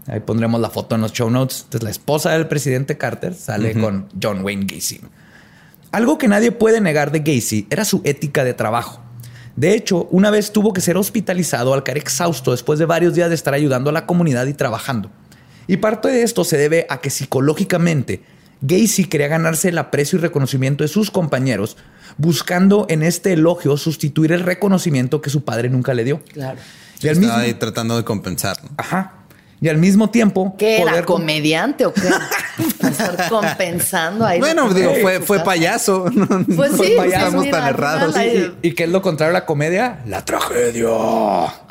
Ahí 0.07 0.21
pondremos 0.21 0.61
la 0.61 0.71
foto 0.71 0.97
en 0.97 1.03
los 1.03 1.13
show 1.13 1.31
notes. 1.31 1.63
Entonces, 1.65 1.85
la 1.85 1.91
esposa 1.91 2.31
del 2.31 2.49
presidente 2.49 2.99
Carter 2.99 3.35
sale 3.35 3.79
con 3.79 4.09
John 4.21 4.43
Wayne 4.43 4.67
Gacy. 4.67 5.01
Algo 5.93 6.19
que 6.19 6.29
nadie 6.29 6.53
puede 6.53 6.81
negar 6.81 7.11
de 7.11 7.21
Gacy 7.21 7.67
era 7.71 7.85
su 7.85 8.01
ética 8.05 8.45
de 8.45 8.55
trabajo. 8.55 9.01
De 9.57 9.75
hecho, 9.75 10.07
una 10.11 10.31
vez 10.31 10.53
tuvo 10.53 10.73
que 10.73 10.81
ser 10.81 10.97
hospitalizado 10.97 11.75
al 11.75 11.83
caer 11.83 11.99
exhausto 11.99 12.53
después 12.53 12.79
de 12.79 12.87
varios 12.87 13.15
días 13.15 13.29
de 13.29 13.35
estar 13.35 13.55
ayudando 13.55 13.91
a 13.91 13.93
la 13.93 14.07
comunidad 14.07 14.47
y 14.47 14.55
trabajando. 14.55 15.11
Y 15.67 15.79
parte 15.79 16.09
de 16.09 16.23
esto 16.23 16.45
se 16.45 16.57
debe 16.57 16.87
a 16.89 16.99
que 17.01 17.11
psicológicamente 17.11 18.23
Gacy 18.63 19.07
quería 19.07 19.29
ganarse 19.29 19.71
el 19.71 19.79
aprecio 19.79 20.19
y 20.19 20.23
reconocimiento 20.23 20.85
de 20.85 20.89
sus 20.89 21.11
compañeros, 21.11 21.77
buscando 22.19 22.87
en 22.89 23.03
este 23.03 23.33
elogio 23.33 23.77
sustituir 23.77 24.33
el 24.33 24.41
reconocimiento 24.41 25.21
que 25.21 25.31
su 25.31 25.45
padre 25.45 25.71
nunca 25.71 25.95
le 25.95 26.05
dio. 26.05 26.23
Claro. 26.33 26.59
Y 27.01 27.09
al 27.09 27.15
Estaba 27.17 27.39
mismo, 27.39 27.49
ahí 27.49 27.55
tratando 27.55 27.97
de 27.97 28.05
compensar. 28.05 28.63
¿no? 28.63 28.71
ajá. 28.77 29.20
Y 29.63 29.69
al 29.69 29.77
mismo 29.77 30.09
tiempo, 30.11 30.55
¿Qué 30.59 30.79
poder 30.81 31.05
com- 31.05 31.21
¿Comediante 31.21 31.85
o 31.85 31.93
qué? 31.93 32.09
Para 32.81 32.91
estar 32.93 33.29
compensando 33.29 34.25
ahí. 34.25 34.39
Bueno, 34.41 34.73
digo, 34.73 34.95
fue, 35.03 35.21
fue 35.21 35.41
payaso. 35.41 36.07
No, 36.15 36.27
Pues 36.57 36.73
no 36.73 36.83
sí, 36.83 36.93
pues 36.97 37.13
estamos 37.13 37.45
mira, 37.45 37.59
tan 37.59 37.69
errados. 37.69 38.17
ahí- 38.17 38.55
Y 38.63 38.73
que 38.75 38.85
es 38.85 38.91
lo 38.91 39.03
contrario 39.03 39.37
a 39.37 39.41
la 39.41 39.47
comedia, 39.47 40.01
la 40.07 40.25
tragedia. 40.25 40.89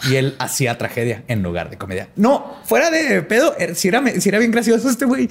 Y 0.09 0.15
él 0.15 0.35
hacía 0.39 0.77
tragedia 0.77 1.23
en 1.27 1.41
lugar 1.43 1.69
de 1.69 1.77
comedia. 1.77 2.09
No, 2.15 2.55
fuera 2.63 2.89
de 2.91 3.21
pedo, 3.23 3.55
er- 3.57 3.73
si 3.75 3.87
era, 3.87 4.03
si 4.19 4.29
era 4.29 4.39
bien 4.39 4.51
gracioso 4.51 4.89
este 4.89 5.05
güey. 5.05 5.27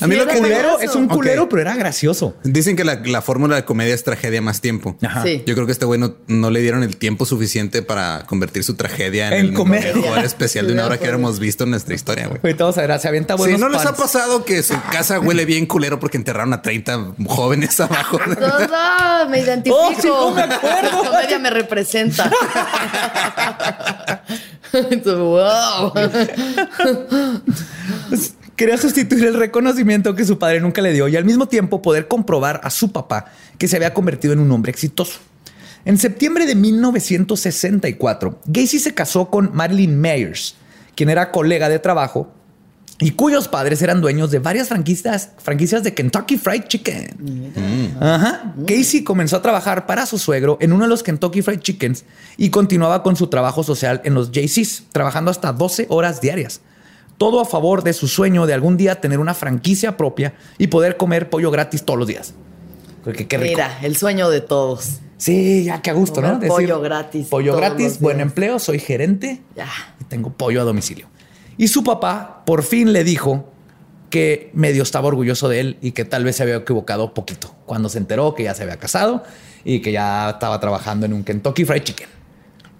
A 0.00 0.06
mí 0.06 0.14
Sí, 0.14 0.20
lo 0.20 0.26
que 0.26 0.38
culero 0.38 0.78
es 0.80 0.94
un 0.94 1.08
culero, 1.08 1.48
pero 1.48 1.62
era 1.62 1.74
gracioso. 1.74 2.36
Dicen 2.44 2.76
que 2.76 2.84
la, 2.84 3.02
la 3.04 3.20
fórmula 3.22 3.56
de 3.56 3.64
comedia 3.64 3.94
es 3.94 4.04
tragedia 4.04 4.40
más 4.40 4.60
tiempo. 4.60 4.96
Ajá. 5.02 5.22
Sí. 5.24 5.42
Yo 5.46 5.54
creo 5.54 5.66
que 5.66 5.72
este 5.72 5.84
güey 5.84 6.00
no, 6.00 6.16
no 6.26 6.50
le 6.50 6.60
dieron 6.60 6.82
el 6.82 6.96
tiempo 6.96 7.26
suficiente 7.26 7.82
para 7.82 8.24
convertir 8.26 8.64
su 8.64 8.74
tragedia 8.74 9.28
en, 9.28 9.32
En 9.34 9.46
el 9.46 9.52
comedia. 9.54 9.94
mejor 9.94 10.18
especial 10.24 10.66
de 10.66 10.72
una 10.72 10.86
hora 10.86 10.98
que 10.98 11.06
Sí, 11.06 11.10
hemos 11.12 11.38
visto 11.38 11.64
en 11.64 11.70
nuestra 11.70 11.94
historia, 11.98 12.26
güey. 12.26 12.40
Ahorita 12.42 12.64
vamos 12.64 12.78
a 12.78 12.86
ver, 12.86 12.98
se 12.98 13.08
avienta 13.08 13.34
Si 13.34 13.42
buenos 13.42 13.60
no 13.60 13.68
les 13.68 13.84
ha 13.84 13.94
pasado 13.94 14.44
que 14.44 14.62
su 14.62 14.74
casa 14.90 15.20
huele 15.20 15.44
bien 15.44 15.66
culero 15.66 16.00
porque 16.00 16.16
enterraron 16.16 16.52
a 16.54 16.62
30 16.62 17.14
jóvenes 17.26 17.78
abajo. 17.80 18.18
No, 18.26 18.34
no, 18.34 19.28
me 19.28 19.40
identifico. 19.40 19.76
Oh, 19.78 19.92
sí, 20.00 20.08
no 20.08 20.30
me 20.30 20.42
acuerdo. 20.42 21.04
La 21.04 21.10
comedia 21.10 21.38
me 21.38 21.50
representa. 21.50 22.30
wow. 25.04 25.92
Quería 28.56 28.76
sustituir 28.76 29.24
el 29.24 29.34
reconocimiento 29.34 30.14
que 30.14 30.24
su 30.24 30.38
padre 30.38 30.60
nunca 30.60 30.82
le 30.82 30.92
dio 30.92 31.06
y 31.06 31.16
al 31.16 31.24
mismo 31.24 31.46
tiempo 31.46 31.80
poder 31.80 32.08
comprobar 32.08 32.60
a 32.64 32.70
su 32.70 32.90
papá 32.90 33.26
que 33.56 33.68
se 33.68 33.76
había 33.76 33.94
convertido 33.94 34.32
en 34.32 34.40
un 34.40 34.50
hombre 34.50 34.70
exitoso. 34.70 35.20
En 35.84 35.96
septiembre 35.96 36.44
de 36.44 36.54
1964, 36.54 38.40
Gacy 38.46 38.78
se 38.78 38.94
casó 38.94 39.30
con 39.30 39.50
Marilyn 39.54 40.00
Mayers, 40.00 40.56
quien 40.98 41.10
era 41.10 41.30
colega 41.30 41.68
de 41.68 41.78
trabajo 41.78 42.28
y 42.98 43.12
cuyos 43.12 43.46
padres 43.46 43.80
eran 43.82 44.00
dueños 44.00 44.32
de 44.32 44.40
varias 44.40 44.66
franquicias, 44.66 45.30
franquicias 45.38 45.84
de 45.84 45.94
Kentucky 45.94 46.36
Fried 46.36 46.64
Chicken. 46.64 47.94
Ajá. 48.00 48.52
Casey 48.66 49.04
comenzó 49.04 49.36
a 49.36 49.42
trabajar 49.42 49.86
para 49.86 50.06
su 50.06 50.18
suegro 50.18 50.58
en 50.60 50.72
uno 50.72 50.86
de 50.86 50.88
los 50.88 51.04
Kentucky 51.04 51.40
Fried 51.40 51.60
Chickens 51.60 52.04
y 52.36 52.50
continuaba 52.50 53.04
con 53.04 53.14
su 53.14 53.28
trabajo 53.28 53.62
social 53.62 54.00
en 54.02 54.14
los 54.14 54.32
JCs, 54.32 54.86
trabajando 54.90 55.30
hasta 55.30 55.52
12 55.52 55.86
horas 55.88 56.20
diarias. 56.20 56.62
Todo 57.16 57.40
a 57.40 57.44
favor 57.44 57.84
de 57.84 57.92
su 57.92 58.08
sueño 58.08 58.46
de 58.46 58.54
algún 58.54 58.76
día 58.76 59.00
tener 59.00 59.20
una 59.20 59.34
franquicia 59.34 59.96
propia 59.96 60.34
y 60.58 60.66
poder 60.66 60.96
comer 60.96 61.30
pollo 61.30 61.52
gratis 61.52 61.84
todos 61.84 62.00
los 62.00 62.08
días. 62.08 62.34
Porque 63.04 63.28
qué 63.28 63.38
rico. 63.38 63.52
Mira, 63.52 63.78
el 63.82 63.96
sueño 63.96 64.30
de 64.30 64.40
todos. 64.40 64.98
Sí, 65.18 65.64
ya 65.64 65.82
que 65.82 65.90
a 65.90 65.92
gusto, 65.92 66.20
¿no? 66.22 66.34
Comer 66.34 66.48
pollo 66.48 66.80
gratis 66.80 67.26
Pollo 67.26 67.56
gratis, 67.56 68.00
buen 68.00 68.20
empleo, 68.20 68.58
soy 68.58 68.78
gerente 68.78 69.42
Ya. 69.56 69.68
y 70.00 70.04
tengo 70.04 70.30
pollo 70.30 70.62
a 70.62 70.64
domicilio. 70.64 71.06
Y 71.56 71.68
su 71.68 71.82
papá 71.84 72.42
por 72.46 72.62
fin 72.62 72.92
le 72.92 73.02
dijo 73.04 73.44
que 74.10 74.50
medio 74.54 74.82
estaba 74.84 75.08
orgulloso 75.08 75.48
de 75.48 75.60
él 75.60 75.76
y 75.82 75.90
que 75.92 76.04
tal 76.04 76.24
vez 76.24 76.36
se 76.36 76.44
había 76.44 76.56
equivocado 76.56 77.12
poquito 77.14 77.54
cuando 77.66 77.88
se 77.88 77.98
enteró 77.98 78.34
que 78.34 78.44
ya 78.44 78.54
se 78.54 78.62
había 78.62 78.78
casado 78.78 79.22
y 79.64 79.80
que 79.80 79.92
ya 79.92 80.30
estaba 80.30 80.60
trabajando 80.60 81.04
en 81.04 81.12
un 81.12 81.24
Kentucky 81.24 81.64
Fried 81.64 81.82
Chicken. 81.82 82.08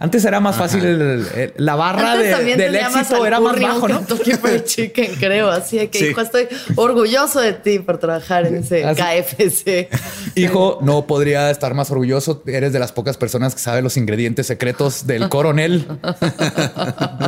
Antes 0.01 0.25
era 0.25 0.39
más 0.39 0.55
fácil, 0.57 0.85
el- 0.85 1.27
el- 1.35 1.53
la 1.57 1.75
barra 1.75 2.13
Antes 2.13 2.27
de- 2.29 2.33
también 2.33 2.59
del 2.59 2.77
éxito 2.77 3.27
era 3.27 3.41
más 3.41 3.61
bajo, 3.61 3.89
¿no? 3.89 4.01
Chicken, 4.65 5.15
creo. 5.19 5.51
Así 5.51 5.89
que, 5.89 5.99
Sí. 5.99 6.05
hijo, 6.07 6.21
estoy 6.21 6.47
orgulloso 6.77 7.41
de 7.41 7.53
ti 7.55 7.81
por 7.81 7.99
trabajar 7.99 8.47
en 8.47 8.57
ese 8.57 8.85
Así- 8.85 9.01
KFC. 9.03 9.89
Hijo, 10.37 10.79
no 10.83 11.07
podría 11.07 11.51
estar 11.51 11.75
más 11.75 11.91
orgulloso. 11.91 12.43
Eres 12.47 12.73
de 12.73 12.79
las 12.79 12.93
pocas 12.93 13.17
personas 13.17 13.55
que 13.55 13.61
sabe 13.61 13.83
los 13.83 13.97
ingredientes 13.97 14.47
secretos 14.47 15.07
del 15.07 15.29
coronel. 15.29 15.87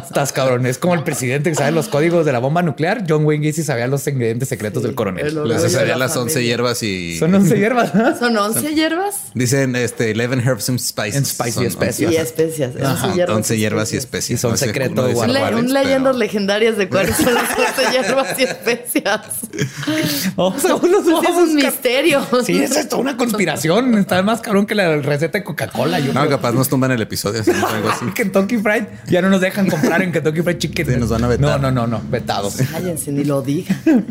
Estás 0.04 0.32
cabrón. 0.32 0.66
Es 0.66 0.78
como 0.78 0.94
el 0.94 1.02
presidente 1.02 1.50
que 1.50 1.56
sabe 1.56 1.72
los 1.72 1.88
códigos 1.88 2.24
de 2.24 2.32
la 2.32 2.38
bomba 2.38 2.62
nuclear. 2.62 3.04
John 3.08 3.24
Wayne 3.24 3.48
Gacy 3.48 3.62
sabía 3.64 3.86
los 3.88 4.06
ingredientes 4.06 4.48
secretos 4.48 4.82
del 4.82 4.94
coronel. 4.94 5.34
de 5.34 5.58
sabía 5.68 5.92
la 5.96 6.06
las 6.06 6.16
11 6.16 6.34
familia. 6.34 6.50
hierbas 6.52 6.82
y 6.82 7.18
Son 7.18 7.34
11 7.34 7.56
hierbas. 7.58 7.94
¿no? 7.94 8.16
¿Son 8.18 8.36
11 8.36 8.74
hierbas? 8.74 9.16
dicen 9.34 9.74
este 9.76 10.12
11 10.12 10.40
herbs 10.48 10.68
and 10.68 10.78
spices. 10.78 11.16
And 11.16 11.26
spice 11.26 11.50
y 11.50 11.52
Son 11.54 11.70
especias. 12.62 12.80
Y 12.80 12.86
once- 12.86 12.90
especias. 12.90 12.98
Ajá, 12.98 13.06
11 13.06 13.16
hierbas, 13.16 13.36
11 13.36 13.58
hierbas 13.58 13.92
y 13.92 13.96
especias. 13.96 14.38
Y 14.38 14.40
son 14.40 14.50
No 14.52 14.56
secreto 14.56 15.06
Le- 15.06 15.14
un 15.14 15.32
pero- 15.32 15.60
leyendas 15.62 16.16
legendarias 16.16 16.76
de 16.76 16.88
cuáles 16.88 17.16
son 17.16 17.34
las 17.34 17.50
11 17.50 17.90
hierbas 17.92 18.38
y 18.38 18.42
especias. 18.44 19.20
Vamos 20.36 20.64
a, 20.64 20.68
los 20.68 20.80
Sí, 20.80 21.12
vamos 21.12 21.26
es 21.30 21.36
un 21.36 21.54
misterio. 21.54 22.26
Sí, 22.44 22.62
es 22.62 22.76
esto 22.76 22.98
una 22.98 23.16
conspiración. 23.16 23.96
Está 23.98 24.22
más 24.22 24.40
cabrón 24.40 24.66
que 24.66 24.74
la 24.74 24.96
receta 24.96 25.38
de 25.38 25.44
Coca-Cola. 25.44 25.98
No, 26.00 26.12
creo. 26.12 26.28
capaz 26.28 26.52
nos 26.52 26.68
tumban 26.68 26.90
el 26.92 27.02
episodio. 27.02 27.42
¿sí? 27.44 27.50
Algo 27.50 27.90
así. 27.90 28.04
Kentucky 28.14 28.58
Fried 28.58 28.84
ya 29.08 29.22
no 29.22 29.28
nos 29.30 29.40
dejan 29.40 29.68
comprar 29.68 30.02
en 30.02 30.12
Kentucky 30.12 30.42
Fried 30.42 30.58
Chicken. 30.58 30.86
Sí, 30.86 30.96
nos 30.96 31.08
van 31.10 31.24
a 31.24 31.28
vetar. 31.28 31.60
No, 31.60 31.70
no, 31.70 31.70
no, 31.70 31.86
no, 31.86 32.02
vetados. 32.10 32.56
Cállense, 32.70 33.12
ni 33.12 33.24
lo 33.24 33.42
digan. 33.42 34.06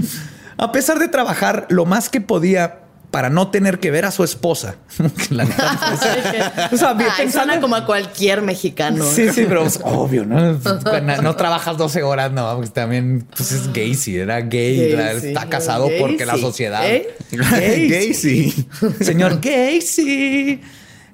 A 0.58 0.72
pesar 0.72 1.00
de 1.00 1.08
trabajar 1.08 1.68
lo 1.70 1.86
más 1.86 2.10
que 2.10 2.20
podía 2.22 2.80
para 3.12 3.30
no 3.30 3.50
tener 3.50 3.80
que 3.80 3.92
ver 3.92 4.06
a 4.06 4.12
su 4.12 4.24
esposa. 4.24 4.76
la 5.30 5.46
neta, 5.46 5.80
pues, 6.70 6.74
o 6.74 6.78
sea, 6.78 6.94
bien 6.94 7.10
Ay, 7.12 7.24
pensando- 7.24 7.46
suena 7.46 7.62
como 7.62 7.76
a 7.76 7.86
cualquier 7.86 8.42
mexicano. 8.42 9.04
Sí, 9.06 9.30
sí, 9.30 9.46
pero 9.48 9.66
es 9.66 9.80
obvio, 9.84 10.26
¿no? 10.26 10.40
No, 11.10 11.22
no 11.22 11.36
trabajas 11.36 11.78
12 11.78 12.04
horas, 12.04 12.32
no, 12.32 12.58
pues 12.58 12.72
también 12.72 13.26
pues 13.36 13.52
es 13.52 13.72
gay, 13.74 13.96
sí, 13.96 14.18
era 14.18 14.42
gay, 14.42 14.94
está 15.24 15.48
casado 15.48 15.90
porque 16.00 16.26
la 16.26 16.38
sociedad. 16.38 16.88
¿Eh? 16.88 17.16
Gay, 17.32 18.14
sí. 18.14 18.68
Señor 19.02 19.40
Gacy. 19.42 20.62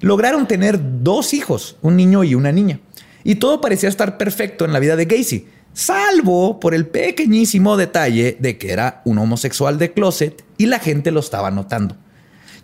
Lograron 0.00 0.46
tener 0.46 0.78
dos 1.02 1.32
hijos, 1.32 1.76
un 1.82 1.96
niño 1.96 2.24
y 2.24 2.34
una 2.34 2.52
niña. 2.52 2.80
Y 3.24 3.36
todo 3.36 3.60
parecía 3.60 3.88
estar 3.88 4.18
perfecto 4.18 4.64
en 4.64 4.72
la 4.72 4.78
vida 4.78 4.96
de 4.96 5.06
Gacy. 5.06 5.46
Salvo 5.76 6.58
por 6.58 6.74
el 6.74 6.86
pequeñísimo 6.86 7.76
detalle 7.76 8.38
de 8.40 8.56
que 8.56 8.72
era 8.72 9.02
un 9.04 9.18
homosexual 9.18 9.78
de 9.78 9.92
closet 9.92 10.42
y 10.56 10.66
la 10.66 10.78
gente 10.78 11.10
lo 11.10 11.20
estaba 11.20 11.50
notando. 11.50 11.96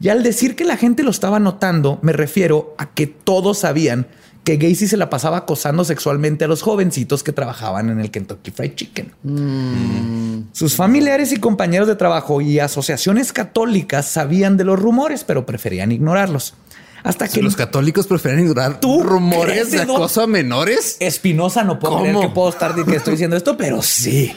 Y 0.00 0.08
al 0.08 0.22
decir 0.22 0.56
que 0.56 0.64
la 0.64 0.78
gente 0.78 1.02
lo 1.02 1.10
estaba 1.10 1.38
notando, 1.38 1.98
me 2.00 2.14
refiero 2.14 2.74
a 2.78 2.90
que 2.90 3.06
todos 3.06 3.58
sabían 3.58 4.06
que 4.44 4.56
Gacy 4.56 4.88
se 4.88 4.96
la 4.96 5.10
pasaba 5.10 5.36
acosando 5.36 5.84
sexualmente 5.84 6.46
a 6.46 6.48
los 6.48 6.62
jovencitos 6.62 7.22
que 7.22 7.32
trabajaban 7.32 7.90
en 7.90 8.00
el 8.00 8.10
Kentucky 8.10 8.50
Fried 8.50 8.74
Chicken. 8.74 9.12
Mm. 9.22 10.48
Sus 10.52 10.74
familiares 10.74 11.32
y 11.32 11.36
compañeros 11.36 11.86
de 11.86 11.96
trabajo 11.96 12.40
y 12.40 12.58
asociaciones 12.58 13.32
católicas 13.32 14.06
sabían 14.06 14.56
de 14.56 14.64
los 14.64 14.80
rumores, 14.80 15.22
pero 15.22 15.44
preferían 15.44 15.92
ignorarlos. 15.92 16.54
Hasta 17.04 17.26
que 17.28 17.42
los 17.42 17.56
católicos 17.56 18.06
prefieren 18.06 18.40
ignorar 18.40 18.78
¿Tú 18.80 19.02
rumores 19.02 19.70
de 19.72 19.82
acoso 19.82 20.22
a 20.22 20.26
menores. 20.26 20.96
Espinosa 21.00 21.64
no 21.64 21.78
puedo 21.78 21.98
creer 21.98 22.14
¿Cómo? 22.14 22.28
que 22.28 22.34
puedo 22.34 22.48
estar 22.50 22.74
que 22.74 22.96
estoy 22.96 23.12
diciendo 23.14 23.36
esto, 23.36 23.56
pero 23.56 23.82
sí. 23.82 24.32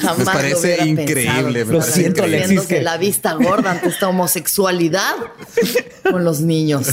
Jamás 0.00 0.18
Me 0.18 0.24
parece 0.26 0.84
increíble, 0.86 1.14
pensado. 1.14 1.48
me 1.48 1.64
Lo 1.64 1.78
parece 1.78 1.92
siento, 2.00 2.26
increíble. 2.26 2.66
Que- 2.66 2.82
la 2.82 2.98
vista 2.98 3.32
gorda 3.32 3.70
ante 3.70 3.88
esta 3.88 4.08
homosexualidad 4.08 5.14
con 6.10 6.24
los 6.24 6.40
niños. 6.40 6.86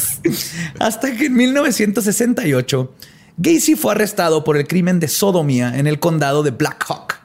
Hasta 0.80 1.14
que 1.18 1.26
en 1.26 1.34
1968 1.36 2.94
Gacy 3.38 3.76
fue 3.76 3.92
arrestado 3.92 4.44
por 4.46 4.56
el 4.56 4.68
crimen 4.68 5.00
de 5.02 5.10
sodomía 5.10 5.78
en 5.78 5.88
el 5.88 6.00
condado 6.00 6.44
de 6.44 6.52
Black 6.52 6.86
Hawk. 6.88 7.16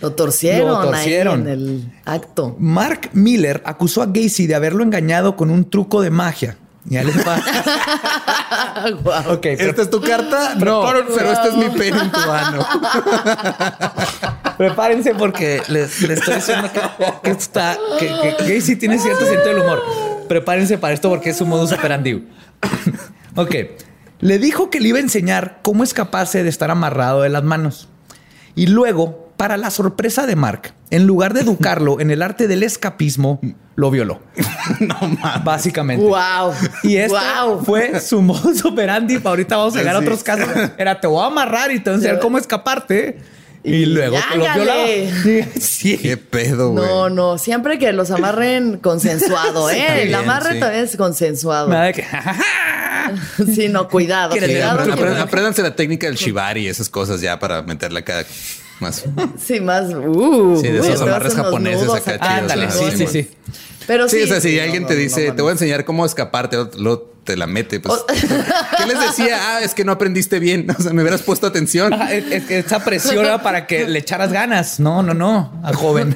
Lo 0.00 0.12
torcieron, 0.14 0.68
Lo 0.68 0.82
torcieron. 0.90 1.34
ahí 1.46 1.52
en 1.52 1.58
el 1.60 1.92
acto. 2.06 2.56
Mark 2.58 3.10
Miller 3.12 3.62
acusó 3.66 4.00
a 4.00 4.06
Gacy 4.06 4.46
de 4.46 4.54
haberlo 4.54 4.82
engañado 4.82 5.36
con 5.36 5.50
un 5.50 5.68
truco 5.68 6.00
de 6.00 6.08
magia. 6.10 6.56
Ya 6.84 7.04
les 7.04 7.16
va. 7.26 7.36
Guau. 9.02 9.34
ok, 9.34 9.42
pero 9.42 9.70
¿Esta 9.70 9.82
es 9.82 9.90
tu 9.90 10.00
carta? 10.00 10.54
No, 10.54 10.84
pero 11.14 11.32
este 11.32 11.48
es 11.48 11.56
mi 11.56 11.68
pene 11.78 11.98
en 12.00 12.10
tu 12.10 12.18
ano. 12.18 12.66
prepárense 14.60 15.14
porque 15.14 15.62
les, 15.68 16.02
les 16.02 16.18
estoy 16.18 16.34
diciendo 16.36 16.68
que, 17.22 17.30
está, 17.30 17.78
que, 17.98 18.06
que 18.44 18.76
tiene 18.76 18.98
cierto 18.98 19.24
sentido 19.24 19.54
del 19.54 19.62
humor. 19.62 19.82
Prepárense 20.28 20.78
para 20.78 20.94
esto 20.94 21.08
porque 21.08 21.30
es 21.30 21.38
su 21.38 21.46
modus 21.46 21.72
operandi. 21.72 22.28
ok. 23.36 23.54
Le 24.20 24.38
dijo 24.38 24.68
que 24.68 24.80
le 24.80 24.88
iba 24.88 24.98
a 24.98 25.00
enseñar 25.00 25.60
cómo 25.62 25.82
escaparse 25.82 26.42
de 26.42 26.50
estar 26.50 26.70
amarrado 26.70 27.22
de 27.22 27.30
las 27.30 27.42
manos. 27.42 27.88
Y 28.54 28.66
luego, 28.66 29.19
para 29.40 29.56
la 29.56 29.70
sorpresa 29.70 30.26
de 30.26 30.36
Mark, 30.36 30.74
en 30.90 31.06
lugar 31.06 31.32
de 31.32 31.40
educarlo 31.40 31.98
en 31.98 32.10
el 32.10 32.20
arte 32.20 32.46
del 32.46 32.62
escapismo, 32.62 33.40
lo 33.74 33.90
violó. 33.90 34.20
no 34.80 35.00
mames. 35.00 35.44
Básicamente. 35.44 36.04
Wow. 36.04 36.52
Y 36.82 36.96
este 36.96 37.16
Wow. 37.42 37.64
fue 37.64 37.98
su 38.02 38.20
modus 38.20 38.62
operandi. 38.66 39.18
Ahorita 39.24 39.56
vamos 39.56 39.74
a 39.76 39.78
llegar 39.78 39.96
a 39.96 40.00
otros 40.00 40.22
casos. 40.22 40.46
Era 40.76 41.00
te 41.00 41.06
voy 41.06 41.22
a 41.22 41.28
amarrar 41.28 41.70
y 41.72 41.78
te 41.80 41.88
voy 41.88 41.94
a 41.94 41.96
enseñar 41.96 42.20
cómo 42.20 42.36
escaparte. 42.36 43.18
Y, 43.64 43.76
Y 43.76 43.86
luego 43.86 44.18
te 44.30 44.36
lo 44.36 44.44
violaba. 44.44 44.86
Sí. 45.58 45.96
Qué 45.96 46.18
pedo, 46.18 46.72
güey. 46.72 46.84
No, 46.84 47.08
no, 47.08 47.38
siempre 47.38 47.78
que 47.78 47.94
los 47.94 48.10
amarren 48.10 48.76
consensuado, 48.76 49.70
¿eh? 49.70 50.02
El 50.02 50.14
amarre 50.16 50.52
sí. 50.54 50.60
también 50.60 50.84
es 50.84 50.96
consensuado. 50.98 51.68
Nada 51.68 51.84
de 51.86 51.92
que. 51.94 52.04
Sí, 53.54 53.68
no, 53.70 53.88
cuidado. 53.88 54.32
¿Quieres 54.32 54.50
Sí, 54.50 54.54
cuidado 54.56 54.78
apre- 54.80 54.90
porque- 54.94 55.02
apre- 55.14 55.20
apréndanse 55.20 55.62
la 55.62 55.74
técnica 55.74 56.06
del 56.06 56.16
shibari 56.16 56.64
y 56.64 56.68
esas 56.68 56.88
cosas 56.90 57.20
ya 57.22 57.38
para 57.38 57.62
meterle 57.62 58.00
acá 58.00 58.22
más. 58.80 59.04
Sí, 59.38 59.60
más. 59.60 59.92
Uh, 59.94 60.58
Sí, 60.60 60.68
de 60.68 60.78
esos 60.80 61.02
amarres 61.02 61.34
japoneses 61.34 61.88
acá 61.88 62.14
acá. 62.14 62.26
chidos, 62.28 62.38
Ándale, 62.52 62.66
ah, 62.66 62.70
sí, 62.70 62.84
sí, 62.96 63.06
sí. 63.06 63.30
Pero 63.86 64.08
sí. 64.08 64.18
Sí, 64.18 64.22
o 64.24 64.26
sea, 64.26 64.40
si 64.40 64.50
sí, 64.50 64.60
alguien 64.60 64.82
no, 64.82 64.88
te 64.88 64.96
dice, 64.96 65.28
no, 65.28 65.34
te 65.34 65.42
voy 65.42 65.48
a 65.50 65.52
enseñar 65.52 65.84
cómo 65.84 66.06
escaparte, 66.06 66.56
luego 66.78 67.10
te 67.24 67.36
la 67.36 67.46
mete. 67.46 67.80
Pues, 67.80 68.00
¿Qué 68.08 68.86
les 68.86 69.00
decía? 69.00 69.36
Ah, 69.40 69.60
es 69.62 69.74
que 69.74 69.84
no 69.84 69.92
aprendiste 69.92 70.38
bien. 70.38 70.66
O 70.78 70.82
sea, 70.82 70.92
me 70.92 71.02
hubieras 71.02 71.22
puesto 71.22 71.46
atención. 71.46 71.92
Es- 71.92 72.24
es 72.30 72.44
que 72.44 72.58
esa 72.60 72.84
presión 72.84 73.24
era 73.24 73.42
para 73.42 73.66
que 73.66 73.86
le 73.88 73.98
echaras 73.98 74.32
ganas. 74.32 74.80
No, 74.80 75.02
no, 75.02 75.12
no, 75.14 75.60
al 75.64 75.74
joven. 75.74 76.14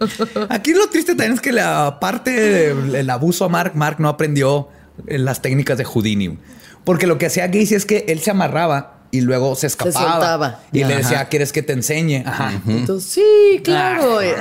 Aquí 0.48 0.72
lo 0.72 0.88
triste 0.88 1.12
también 1.14 1.34
es 1.34 1.40
que 1.40 1.52
la 1.52 1.98
parte 2.00 2.74
del 2.74 3.10
abuso 3.10 3.44
a 3.44 3.48
Mark, 3.48 3.72
Mark 3.74 3.96
no 3.98 4.08
aprendió 4.08 4.68
eh, 5.06 5.18
las 5.18 5.42
técnicas 5.42 5.78
de 5.78 5.84
Houdini. 5.84 6.38
Porque 6.84 7.06
lo 7.06 7.18
que 7.18 7.26
hacía 7.26 7.46
Gacy 7.46 7.74
es 7.74 7.84
que 7.84 8.06
él 8.08 8.20
se 8.20 8.30
amarraba 8.30 8.99
y 9.10 9.20
luego 9.22 9.54
se 9.56 9.66
escapaba. 9.66 10.10
soltaba. 10.12 10.60
Y 10.72 10.84
le 10.84 10.96
decía, 10.96 11.24
¿quieres 11.26 11.52
que 11.52 11.62
te 11.62 11.72
enseñe? 11.72 12.22
Ajá. 12.26 12.52
Entonces, 12.66 13.10
sí, 13.10 13.60
claro. 13.62 14.16
Pues 14.16 14.34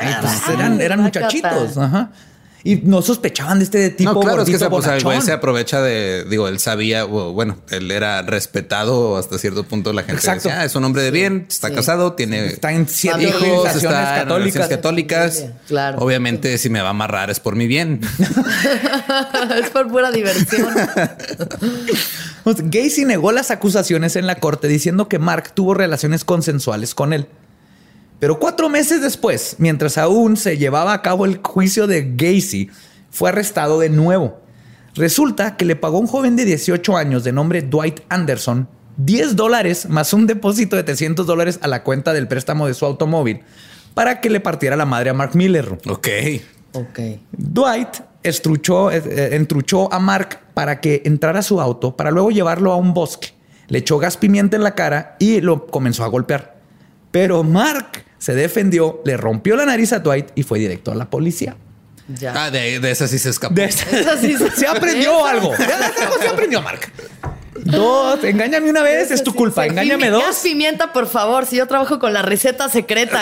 eran, 0.54 0.80
eran 0.82 1.02
muchachitos. 1.02 1.78
Ajá. 1.78 2.12
Y 2.62 2.76
no 2.84 3.02
sospechaban 3.02 3.58
de 3.60 3.64
este 3.64 3.90
tipo 3.90 4.12
no, 4.16 4.20
claro, 4.20 4.42
es 4.42 4.50
que 4.50 4.60
se, 4.60 4.70
pues, 4.70 4.86
el 4.86 5.02
güey 5.02 5.22
se 5.22 5.32
aprovecha 5.32 5.82
de, 5.82 6.26
digo, 6.26 6.46
él 6.50 6.60
sabía, 6.60 7.06
bueno, 7.06 7.58
él 7.70 7.90
era 7.90 8.22
respetado 8.22 9.16
hasta 9.18 9.38
cierto 9.38 9.64
punto. 9.64 9.94
La 9.94 10.02
gente 10.04 10.18
Exacto. 10.20 10.50
decía, 10.50 10.60
ah, 10.62 10.66
es 10.66 10.76
un 10.76 10.84
hombre 10.84 11.02
de 11.04 11.12
bien, 11.12 11.46
está 11.48 11.70
Sí. 11.70 11.76
casado, 11.76 12.14
tiene 12.14 12.48
Está 12.48 12.74
en 12.74 12.86
siete 12.90 13.24
hijos, 13.30 13.74
está 13.76 13.88
en 14.18 14.24
católicas. 14.24 14.28
relaciones 14.56 14.68
católicas. 14.68 15.46
Claro. 15.70 16.00
Obviamente, 16.00 16.58
si 16.58 16.70
me 16.70 16.82
va 16.82 16.88
a 16.88 16.92
amarrar 16.92 17.30
es 17.30 17.40
por 17.40 17.56
mi 17.56 17.66
bien. 17.66 18.02
es 19.64 19.70
por 19.70 19.88
pura 19.88 20.12
diversión. 20.12 20.68
Gacy 22.46 23.06
negó 23.06 23.32
las 23.32 23.52
acusaciones 23.52 24.16
en 24.16 24.28
la 24.28 24.36
corte 24.36 24.68
diciendo 24.68 25.08
que 25.08 25.20
Mark 25.20 25.52
tuvo 25.54 25.74
relaciones 25.74 26.24
consensuales 26.24 26.96
con 26.96 27.14
él. 27.14 27.28
Pero 28.20 28.40
cuatro 28.40 28.70
meses 28.70 29.02
después, 29.02 29.56
mientras 29.60 29.98
aún 29.98 30.36
se 30.36 30.58
llevaba 30.58 30.94
a 30.94 31.02
cabo 31.02 31.26
el 31.26 31.40
juicio 31.44 31.88
de 31.88 32.14
Gacy, 32.16 32.70
fue 33.10 33.30
arrestado 33.30 33.80
de 33.80 33.90
nuevo. 33.90 34.42
Resulta 34.96 35.56
que 35.56 35.66
le 35.66 35.76
pagó 35.76 35.98
a 35.98 36.02
un 36.02 36.08
joven 36.08 36.36
de 36.36 36.46
18 36.46 36.98
años 36.98 37.24
de 37.24 37.32
nombre 37.32 37.62
Dwight 37.62 38.02
Anderson 38.10 38.68
10 39.00 39.38
dólares 39.38 39.88
más 39.88 40.14
un 40.14 40.28
depósito 40.28 40.76
de 40.76 40.84
300 40.84 41.26
dólares 41.26 41.60
a 41.62 41.68
la 41.68 41.84
cuenta 41.84 42.14
del 42.14 42.28
préstamo 42.28 42.68
de 42.68 42.74
su 42.74 42.86
automóvil 42.86 43.42
para 43.94 44.20
que 44.20 44.30
le 44.30 44.42
partiera 44.42 44.76
la 44.76 44.86
madre 44.86 45.10
a 45.10 45.14
Mark 45.14 45.36
Miller. 45.36 45.78
Ok. 45.88 46.08
ok. 46.74 47.00
Dwight 47.32 48.02
estruchó, 48.24 48.92
eh, 48.92 49.02
eh, 49.06 49.30
entruchó 49.34 49.92
a 49.94 50.00
Mark 50.00 50.40
para 50.54 50.82
que 50.82 51.02
entrara 51.06 51.40
a 51.40 51.44
su 51.44 51.60
auto 51.62 51.96
para 51.96 52.12
luego 52.12 52.32
llevarlo 52.32 52.72
a 52.72 52.76
un 52.76 52.94
bosque. 52.94 53.30
Le 53.68 53.80
echó 53.80 53.98
gas 54.00 54.18
pimienta 54.18 54.56
en 54.58 54.64
la 54.64 54.76
cara 54.76 55.16
y 55.20 55.42
lo 55.42 55.68
comenzó 55.68 56.04
a 56.04 56.08
golpear. 56.08 56.58
Pero 57.12 57.44
Mark 57.44 58.04
se 58.18 58.34
defendió, 58.36 59.02
le 59.06 59.16
rompió 59.18 59.56
la 59.56 59.66
nariz 59.66 59.94
a 59.94 60.00
Dwight 60.00 60.28
y 60.36 60.44
fue 60.44 60.60
directo 60.60 60.92
a 60.92 60.96
la 60.96 61.10
policía. 61.10 61.56
Ya. 62.18 62.34
Ah, 62.46 62.50
de, 62.52 62.80
de 62.80 62.90
esa 62.92 63.08
sí 63.08 63.20
se 63.20 63.30
escapó. 63.30 63.54
De 63.54 63.66
Esa 63.66 64.18
sí 64.18 64.36
se- 64.36 64.50
se 64.52 64.68
aprendió 64.68 65.24
algo. 65.26 65.52
De 65.56 65.64
algo 65.66 66.16
se 66.20 66.28
aprendió, 66.28 66.60
Mark. 66.62 66.92
Dos, 67.72 68.24
engáñame 68.24 68.70
una 68.70 68.82
vez, 68.82 69.12
es 69.12 69.24
tu 69.24 69.34
culpa. 69.34 69.64
Sí, 69.64 69.70
Engáñame 69.70 70.08
pimi- 70.08 70.12
dos. 70.12 70.38
pimienta, 70.42 70.92
por 70.94 71.08
favor. 71.08 71.46
Si 71.46 71.56
yo 71.58 71.68
trabajo 71.68 72.00
con 72.00 72.14
la 72.14 72.22
receta 72.22 72.70
secreta. 72.70 73.22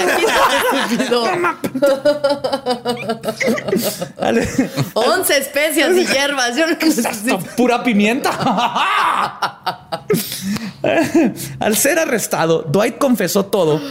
11 4.93 5.37
especias 5.37 5.91
y 5.95 6.05
hierbas. 6.05 6.55
Yo 6.55 6.65
no. 7.25 7.39
Pura 7.57 7.83
pimienta. 7.83 8.31
Al 11.59 11.75
ser 11.75 11.99
arrestado, 11.99 12.61
Dwight 12.63 12.97
confesó 12.97 13.45
todo 13.45 13.81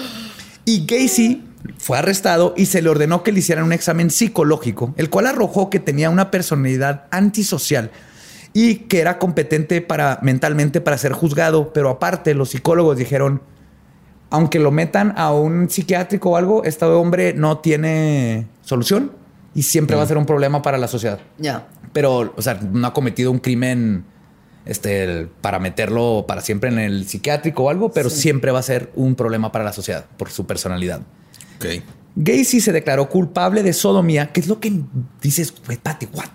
y 0.64 0.84
Gacy 0.86 1.42
fue 1.78 1.98
arrestado 1.98 2.54
y 2.56 2.66
se 2.66 2.80
le 2.82 2.88
ordenó 2.88 3.22
que 3.22 3.32
le 3.32 3.40
hicieran 3.40 3.64
un 3.64 3.72
examen 3.72 4.10
psicológico, 4.10 4.94
el 4.96 5.10
cual 5.10 5.26
arrojó 5.26 5.68
que 5.70 5.80
tenía 5.80 6.10
una 6.10 6.30
personalidad 6.30 7.04
antisocial 7.10 7.90
y 8.58 8.76
que 8.76 9.00
era 9.02 9.18
competente 9.18 9.82
para 9.82 10.18
mentalmente 10.22 10.80
para 10.80 10.96
ser 10.96 11.12
juzgado, 11.12 11.74
pero 11.74 11.90
aparte 11.90 12.32
los 12.32 12.48
psicólogos 12.48 12.96
dijeron, 12.96 13.42
aunque 14.30 14.58
lo 14.58 14.70
metan 14.70 15.12
a 15.18 15.30
un 15.30 15.68
psiquiátrico 15.68 16.30
o 16.30 16.36
algo, 16.38 16.64
este 16.64 16.86
hombre 16.86 17.34
no 17.34 17.58
tiene 17.58 18.46
solución 18.62 19.12
y 19.54 19.64
siempre 19.64 19.94
va 19.94 20.04
a 20.04 20.06
ser 20.06 20.16
un 20.16 20.24
problema 20.24 20.62
para 20.62 20.78
la 20.78 20.88
sociedad 20.88 21.18
Ya. 21.36 21.66
pero, 21.92 22.32
o 22.34 22.40
sea, 22.40 22.58
no 22.72 22.86
ha 22.86 22.94
cometido 22.94 23.30
un 23.30 23.40
crimen 23.40 24.06
este, 24.64 25.28
para 25.42 25.58
meterlo 25.58 26.24
para 26.26 26.40
siempre 26.40 26.70
en 26.70 26.78
el 26.78 27.06
psiquiátrico 27.06 27.64
o 27.64 27.68
algo, 27.68 27.92
pero 27.92 28.08
siempre 28.08 28.52
va 28.52 28.60
a 28.60 28.62
ser 28.62 28.90
un 28.94 29.16
problema 29.16 29.52
para 29.52 29.64
la 29.66 29.74
sociedad 29.74 30.06
por 30.16 30.30
su 30.30 30.46
personalidad. 30.46 31.02
Ok. 31.56 31.82
Gacy 32.14 32.62
se 32.62 32.72
declaró 32.72 33.10
culpable 33.10 33.62
de 33.62 33.74
sodomía, 33.74 34.32
que 34.32 34.40
es 34.40 34.48
lo 34.48 34.60
que 34.60 34.72
dices, 35.20 35.52
güey, 35.66 35.78
what? 36.14 36.30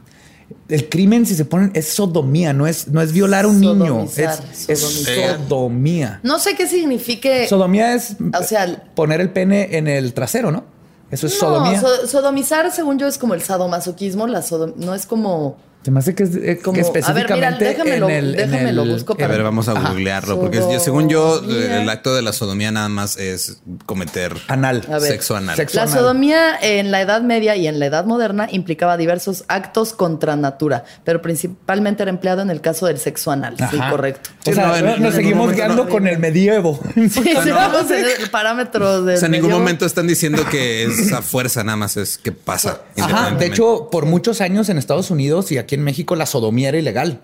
El 0.72 0.90
crimen, 0.90 1.26
si 1.26 1.36
se 1.36 1.46
ponen, 1.46 1.72
es 1.74 1.90
sodomía, 1.90 2.54
no 2.54 2.66
es, 2.66 2.88
no 2.88 3.02
es 3.02 3.12
violar 3.12 3.46
a 3.46 3.48
un 3.50 3.60
niño, 3.60 4.04
es, 4.06 4.14
Sodomizar, 4.16 4.40
es 4.68 4.80
sodomizar. 4.80 5.38
sodomía. 5.38 6.20
No 6.24 6.40
sé 6.40 6.56
qué 6.56 6.66
signifique. 6.68 7.48
Sodomía 7.48 7.94
es 7.94 8.16
O 8.40 8.44
sea, 8.44 8.84
poner 8.96 9.22
el 9.22 9.30
pene 9.32 9.78
en 9.78 9.88
el 9.88 10.14
trasero, 10.14 10.50
¿no? 10.52 10.64
Eso 11.12 11.28
es 11.28 11.34
no, 11.34 11.40
sodomía. 11.40 11.82
so- 11.82 12.08
sodomizar, 12.08 12.72
según 12.72 12.98
yo, 12.98 13.06
es 13.08 13.18
como 13.18 13.34
el 13.34 13.42
sadomasoquismo. 13.42 14.28
La 14.28 14.42
sodo- 14.42 14.74
no 14.78 14.96
es 14.96 15.06
como. 15.06 15.58
Se 15.84 15.90
me 15.90 16.00
hace 16.00 16.14
que 16.14 16.24
es 16.24 16.36
eh, 16.36 16.60
Como, 16.64 16.76
que 16.76 16.82
a 16.82 16.92
ver, 16.92 16.94
mira, 16.94 17.50
específicamente 17.50 17.66
déjamelo, 17.66 18.08
en 18.10 18.16
el, 18.16 18.40
en 18.40 18.52
déjamelo, 18.52 18.84
el- 18.84 18.92
busco 18.94 19.18
A 19.20 19.28
ver, 19.28 19.42
vamos 19.42 19.68
a 19.68 19.72
Ajá. 19.72 19.90
googlearlo, 19.90 20.40
porque 20.40 20.58
yo, 20.60 20.80
según 20.80 21.10
yo, 21.10 21.42
el 21.44 21.90
acto 21.90 22.14
de 22.14 22.22
la 22.22 22.34
sodomía 22.34 22.72
nada 22.72 22.88
más 22.88 23.18
es 23.18 23.62
cometer 23.88 24.36
anal. 24.48 24.82
Ver. 24.88 25.02
sexo 25.02 25.36
anal. 25.36 25.56
Sexo 25.56 25.78
La 25.78 25.84
anal. 25.84 25.96
sodomía 25.98 26.56
en 26.62 26.92
la 26.92 27.02
Edad 27.02 27.22
Media 27.24 27.56
y 27.56 27.66
en 27.66 27.80
la 27.80 27.88
Edad 27.88 28.06
Moderna 28.06 28.48
implicaba 28.52 28.96
diversos 28.98 29.44
actos 29.48 29.94
contra 29.94 30.36
natura, 30.36 30.84
pero 31.04 31.22
principalmente 31.24 32.04
era 32.04 32.12
empleado 32.12 32.44
en 32.44 32.52
el 32.52 32.62
caso 32.62 32.86
del 32.86 33.00
sexo 33.00 33.32
anal. 33.32 33.56
Sí, 33.58 33.78
correcto. 33.90 34.30
O 34.46 34.54
sea, 34.54 34.68
no, 34.68 34.76
en- 34.76 34.86
nos 34.86 34.98
en 34.98 35.12
seguimos 35.14 35.38
ningún 35.48 35.56
guiando 35.56 35.76
momento 35.78 35.92
con 35.96 36.08
el 36.08 36.20
medievo. 36.20 36.80
Sí, 36.96 37.24
sigamos 37.44 37.90
en 37.90 38.06
el 38.22 38.30
parámetro 38.30 39.02
de 39.04 39.16
O 39.16 39.18
sea, 39.18 39.26
en 39.26 39.32
ningún 39.32 39.52
momento 39.52 39.86
están 39.86 40.06
diciendo 40.08 40.44
que 40.52 40.84
es 40.84 41.12
a 41.12 41.22
fuerza, 41.24 41.64
nada 41.64 41.76
más 41.76 41.98
es 41.98 42.18
que 42.20 42.32
pasa. 42.32 42.82
Ajá. 43.00 43.32
De 43.32 43.48
hecho, 43.48 43.90
por 43.92 44.06
muchos 44.06 44.42
años 44.42 44.70
en 44.70 44.78
Estados 44.78 45.10
Unidos 45.10 45.52
y 45.52 45.58
aquí 45.58 45.71
en 45.76 45.84
México 45.84 46.16
la 46.16 46.26
sodomía 46.26 46.70
era 46.70 46.78
ilegal. 46.78 47.22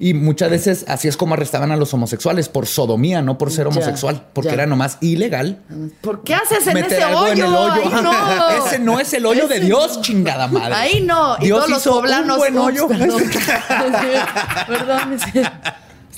Y 0.00 0.14
muchas 0.14 0.48
veces 0.50 0.84
así 0.86 1.08
es 1.08 1.16
como 1.16 1.34
arrestaban 1.34 1.72
a 1.72 1.76
los 1.76 1.92
homosexuales 1.92 2.48
por 2.48 2.66
sodomía, 2.66 3.20
no 3.20 3.36
por 3.36 3.50
ser 3.50 3.64
Ya, 3.64 3.70
homosexual, 3.70 4.26
porque 4.32 4.50
ya. 4.50 4.54
era 4.54 4.66
nomás 4.66 4.96
ilegal. 5.00 5.58
¿Por 6.00 6.22
qué 6.22 6.34
haces 6.34 6.64
en 6.68 6.74
meter 6.74 6.92
ese 6.92 7.02
algo 7.02 7.20
hoyo? 7.22 7.32
en 7.32 7.38
el 7.40 7.54
hoyo. 7.56 8.02
No. 8.02 8.48
Ese 8.66 8.78
no 8.78 9.00
es 9.00 9.12
el 9.14 9.26
hoyo 9.26 9.48
de 9.48 9.58
Dios, 9.58 9.96
no. 9.96 10.02
chingada 10.02 10.46
madre. 10.46 10.74
Ahí 10.74 11.00
no. 11.00 11.36
Y 11.40 11.46
Dios 11.46 11.58
todos 11.58 11.70
los 11.70 11.80
hizo 11.80 11.94
un 11.96 12.00
poblanos. 12.02 12.36
buen 12.38 12.56
ups, 12.56 12.64
hoyo. 12.66 12.86
Perdón. 12.88 13.22
Perdón. 14.68 15.18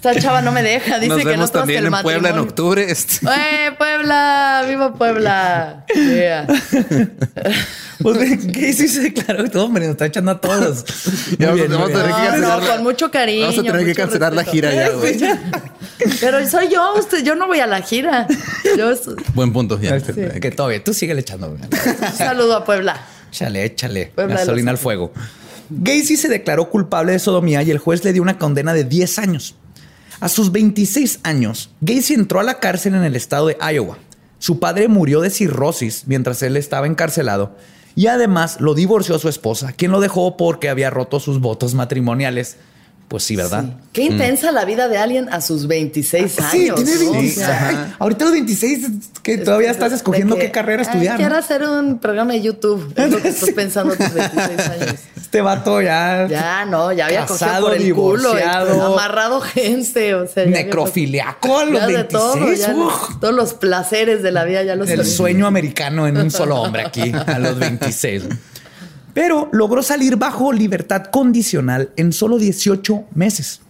Esta 0.03 0.18
chava 0.18 0.40
no 0.40 0.51
me 0.51 0.62
deja. 0.62 0.98
Dice 0.98 1.09
Nos 1.14 1.22
que 1.22 1.36
no 1.36 1.44
hasta 1.44 1.59
también 1.59 1.80
el 1.80 1.92
en 1.92 2.03
Puebla 2.03 2.30
en 2.30 2.38
octubre. 2.38 2.90
Este- 2.90 3.18
¡Eh, 3.26 3.72
Puebla! 3.76 4.64
¡Viva 4.66 4.94
Puebla! 4.94 5.84
Yeah. 5.94 6.46
Pues, 8.03 8.46
¿Qué 8.46 8.70
hizo? 8.70 8.88
Se 8.88 9.01
declaró 9.03 9.51
todo, 9.51 9.66
hombre, 9.66 9.84
nos 9.84 9.90
está 9.90 10.07
echando 10.07 10.30
a 10.30 10.40
todos. 10.40 10.86
Ya 11.38 11.48
vamos- 11.48 11.61
bien, 11.61 11.70
vamos 11.70 11.90
a 11.90 11.92
tener 11.92 12.07
que 12.07 12.12
No, 12.12 12.16
cancelar 12.28 12.62
no, 12.62 12.66
con 12.68 12.82
mucho 12.82 13.11
cariño. 13.11 13.46
Vamos 13.48 13.59
a 13.59 13.62
tener 13.62 13.84
que 13.84 13.94
cancelar 13.94 14.32
la 14.32 14.44
gira 14.44 14.72
ya, 14.72 14.88
güey. 14.88 15.20
Pero 16.20 16.48
soy 16.48 16.70
yo, 16.70 16.94
usted, 16.94 17.22
yo 17.22 17.34
no 17.34 17.46
voy 17.46 17.61
a 17.61 17.66
la 17.66 17.82
gira. 17.82 18.26
Yo 18.78 18.94
Buen 19.34 19.53
punto. 19.53 19.78
Ya. 19.78 20.01
Que 20.01 20.51
todo 20.51 20.68
bien, 20.68 20.82
tú 20.82 20.94
síguele 20.94 21.20
echando. 21.20 21.51
güey. 21.51 21.61
un 21.61 22.16
saludo 22.16 22.57
a 22.57 22.64
Puebla. 22.64 23.05
Échale, 23.30 23.64
échale. 23.66 24.12
Puebla 24.14 24.36
Gasolina 24.36 24.70
al 24.70 24.78
fuego. 24.78 25.12
Gacy 25.68 26.16
se 26.16 26.28
declaró 26.28 26.70
culpable 26.70 27.12
de 27.12 27.18
sodomía 27.18 27.62
y 27.62 27.70
el 27.70 27.76
juez 27.78 28.03
le 28.03 28.14
dio 28.14 28.22
una 28.22 28.38
condena 28.38 28.72
de 28.72 28.84
10 28.84 29.18
años. 29.18 29.57
A 30.20 30.28
sus 30.28 30.52
26 30.52 31.20
años, 31.22 31.70
Gacy 31.80 32.12
entró 32.12 32.40
a 32.40 32.42
la 32.42 32.60
cárcel 32.60 32.94
en 32.94 33.04
el 33.04 33.16
estado 33.16 33.46
de 33.46 33.56
Iowa. 33.72 33.96
Su 34.38 34.58
padre 34.58 34.86
murió 34.86 35.22
de 35.22 35.30
cirrosis 35.30 36.04
mientras 36.06 36.42
él 36.42 36.58
estaba 36.58 36.86
encarcelado 36.86 37.56
y 37.94 38.06
además 38.06 38.60
lo 38.60 38.74
divorció 38.74 39.14
a 39.14 39.18
su 39.18 39.30
esposa, 39.30 39.72
quien 39.72 39.92
lo 39.92 39.98
dejó 39.98 40.36
porque 40.36 40.68
había 40.68 40.90
roto 40.90 41.20
sus 41.20 41.40
votos 41.40 41.74
matrimoniales. 41.74 42.58
Pues 43.11 43.24
sí, 43.24 43.34
¿verdad? 43.34 43.64
Sí. 43.64 43.72
Qué 43.92 44.02
intensa 44.04 44.52
la 44.52 44.64
vida 44.64 44.86
de 44.86 44.96
alguien 44.96 45.28
a 45.32 45.40
su 45.40 45.66
26 45.66 46.38
años. 46.38 46.50
Sí, 46.52 46.70
tiene 46.76 46.94
¿no? 47.06 47.11
26. 47.12 47.36
O 47.38 47.40
sea, 47.40 47.68
Ay, 47.68 47.94
ahorita 47.98 48.24
los 48.26 48.32
26, 48.34 48.86
que 49.24 49.36
todavía 49.38 49.72
estás 49.72 49.92
escogiendo 49.92 50.36
que, 50.36 50.42
qué 50.42 50.50
carrera 50.52 50.82
"Ay, 50.84 50.86
estudiar. 50.88 51.16
Quiero 51.16 51.32
¿no? 51.32 51.38
hacer 51.40 51.64
un 51.64 51.98
programa 51.98 52.34
de 52.34 52.42
YouTube. 52.42 52.92
Es 52.96 53.11
lo 53.11 53.20
que 53.20 53.28
estás 53.30 53.50
pensando 53.56 53.94
a 53.94 53.96
tus 53.96 54.14
26 54.14 54.58
años. 54.61 54.94
Este 55.16 55.40
vato 55.40 55.82
ya. 55.82 56.28
Ya, 56.30 56.64
no, 56.66 56.92
ya 56.92 57.06
había 57.06 57.26
cogido 57.26 57.38
Casado, 57.48 57.66
por 57.66 57.76
el 57.76 57.92
culo, 57.94 58.30
divorciado. 58.32 58.76
y 58.76 58.92
amarrado 58.92 59.40
gente, 59.40 60.14
o 60.14 60.28
sea, 60.28 60.46
Necrofiliaco 60.46 61.58
a 61.58 61.64
los 61.64 61.80
ya 61.80 61.86
de 61.88 61.92
26. 61.94 62.11
todo, 62.12 62.52
ya 62.52 62.74
todos 63.20 63.34
los 63.34 63.54
placeres 63.54 64.22
de 64.22 64.30
la 64.30 64.44
vida 64.44 64.62
ya 64.62 64.76
los 64.76 64.88
El 64.88 65.04
sueño 65.04 65.48
americano 65.48 66.06
en 66.06 66.16
un 66.16 66.30
solo 66.30 66.61
hombre 66.62 66.84
aquí 66.86 67.12
a 67.26 67.38
los 67.40 67.58
26. 67.58 68.22
Pero 69.14 69.48
logró 69.52 69.82
salir 69.82 70.16
bajo 70.16 70.52
libertad 70.52 71.04
condicional 71.06 71.90
en 71.96 72.12
solo 72.12 72.38
18 72.38 73.04
meses, 73.14 73.61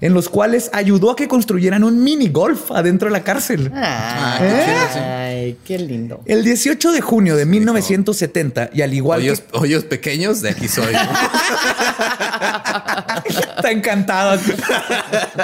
en 0.00 0.14
los 0.14 0.28
cuales 0.28 0.70
ayudó 0.72 1.10
a 1.10 1.16
que 1.16 1.28
construyeran 1.28 1.84
un 1.84 2.02
mini 2.02 2.28
golf 2.28 2.70
adentro 2.70 3.08
de 3.08 3.12
la 3.12 3.24
cárcel. 3.24 3.70
Ay, 3.74 4.38
qué 4.40 4.64
chido, 4.64 4.78
sí. 4.92 4.98
ay, 4.98 5.56
qué 5.64 5.78
lindo. 5.78 6.20
El 6.24 6.44
18 6.44 6.92
de 6.92 7.00
junio 7.00 7.36
de 7.36 7.46
1970, 7.46 8.70
y 8.72 8.82
al 8.82 8.94
igual 8.94 9.20
Hoyos, 9.20 9.40
que 9.40 9.58
hoyos 9.58 9.84
pequeños, 9.84 10.40
de 10.40 10.50
aquí 10.50 10.68
soy. 10.68 10.94
está 13.56 13.70
encantado. 13.70 14.40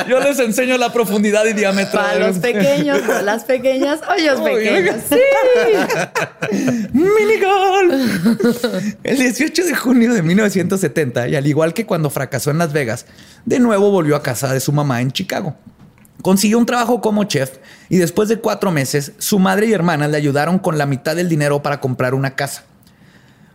Yo 0.09 0.21
les 0.21 0.39
enseño 0.39 0.79
la 0.79 0.93
profundidad 0.93 1.45
y 1.47 1.53
diámetro. 1.53 2.01
Para 2.01 2.19
los 2.19 2.39
pequeños, 2.39 3.01
para 3.01 3.23
las 3.23 3.45
pequeñas, 3.45 4.01
hoyos 4.09 4.41
Uy, 4.41 4.55
pequeños. 4.55 4.97
Sí. 5.09 5.17
Mini 6.93 7.41
golf. 7.41 8.65
El 9.03 9.19
18 9.19 9.65
de 9.65 9.75
junio 9.75 10.15
de 10.15 10.23
1970, 10.23 11.29
y 11.29 11.37
al 11.37 11.47
igual 11.47 11.75
que 11.75 11.87
cuando 11.87 12.11
fracasó 12.11 12.51
en 12.51 12.59
Las 12.59 12.73
Vegas, 12.73 13.07
de 13.45 13.59
nuevo 13.59 13.91
volvió 13.91 14.17
a 14.17 14.23
casa 14.23 14.53
de 14.53 14.61
su 14.61 14.73
mamá 14.73 15.01
en 15.01 15.13
Chicago. 15.13 15.57
Consiguió 16.23 16.59
un 16.59 16.67
trabajo 16.67 17.01
como 17.03 17.25
chef 17.25 17.59
y 17.91 17.99
después 17.99 18.31
de 18.31 18.39
cuatro 18.39 18.71
meses, 18.71 19.13
su 19.19 19.39
madre 19.39 19.67
y 19.67 19.73
hermanas 19.75 20.11
le 20.11 20.17
ayudaron 20.17 20.59
con 20.59 20.79
la 20.79 20.87
mitad 20.87 21.15
del 21.15 21.29
dinero 21.29 21.63
para 21.63 21.81
comprar 21.81 22.15
una 22.15 22.35
casa. 22.35 22.65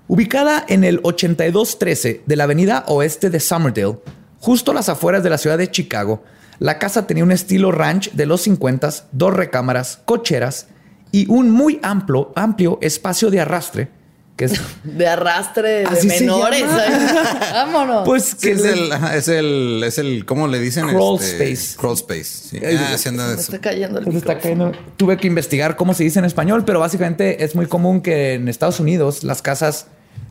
Ubicada 0.07 0.65
en 0.67 0.84
el 0.84 0.99
8213 1.03 2.23
de 2.25 2.36
la 2.36 2.45
avenida 2.45 2.84
oeste 2.88 3.30
de 3.30 3.39
Summerdale, 3.39 3.99
justo 4.39 4.71
a 4.71 4.73
las 4.73 4.89
afueras 4.89 5.23
de 5.23 5.29
la 5.29 5.37
ciudad 5.37 5.57
de 5.57 5.69
Chicago, 5.71 6.23
la 6.59 6.77
casa 6.79 7.07
tenía 7.07 7.23
un 7.23 7.31
estilo 7.31 7.71
ranch 7.71 8.11
de 8.11 8.25
los 8.25 8.41
50, 8.41 8.89
dos 9.11 9.33
recámaras, 9.33 9.99
cocheras 10.05 10.67
y 11.11 11.29
un 11.31 11.49
muy 11.51 11.79
amplio, 11.83 12.31
amplio 12.35 12.77
espacio 12.81 13.31
de 13.31 13.39
arrastre, 13.39 13.87
que 14.35 14.45
es 14.45 14.53
De 14.83 15.07
arrastre 15.07 15.69
de 15.69 15.85
Así 15.85 16.09
se 16.09 16.21
menores. 16.21 16.65
Vámonos. 17.53 18.03
pues 18.05 18.23
Sí, 18.23 18.37
que 18.41 18.51
es, 18.51 18.61
le- 18.61 18.71
el, 18.73 18.91
es 19.15 19.27
el, 19.27 19.83
es 19.85 19.97
el, 19.97 20.25
¿cómo 20.25 20.47
le 20.47 20.59
dicen? 20.59 20.87
Crawl 20.87 21.19
Este, 21.19 21.51
space. 21.51 21.77
Crawl 21.77 21.95
space. 21.95 22.23
Sí. 22.23 22.57
Eh, 22.61 22.77
Ah, 22.79 22.97
sí 22.97 23.09
anda 23.09 23.27
Me 23.27 23.33
eso. 23.33 23.41
está 23.41 23.59
cayendo 23.59 23.99
el 23.99 24.07
está 24.15 24.37
cayendo. 24.37 24.71
Tuve 24.97 25.17
que 25.17 25.27
investigar 25.27 25.75
cómo 25.75 25.93
se 25.93 26.03
dice 26.03 26.19
en 26.19 26.25
español, 26.25 26.63
pero 26.65 26.79
básicamente 26.79 27.43
es 27.43 27.55
muy 27.55 27.65
común 27.67 28.01
que 28.01 28.33
en 28.35 28.47
Estados 28.47 28.79
Unidos 28.79 29.23
las 29.23 29.41
casas 29.41 29.87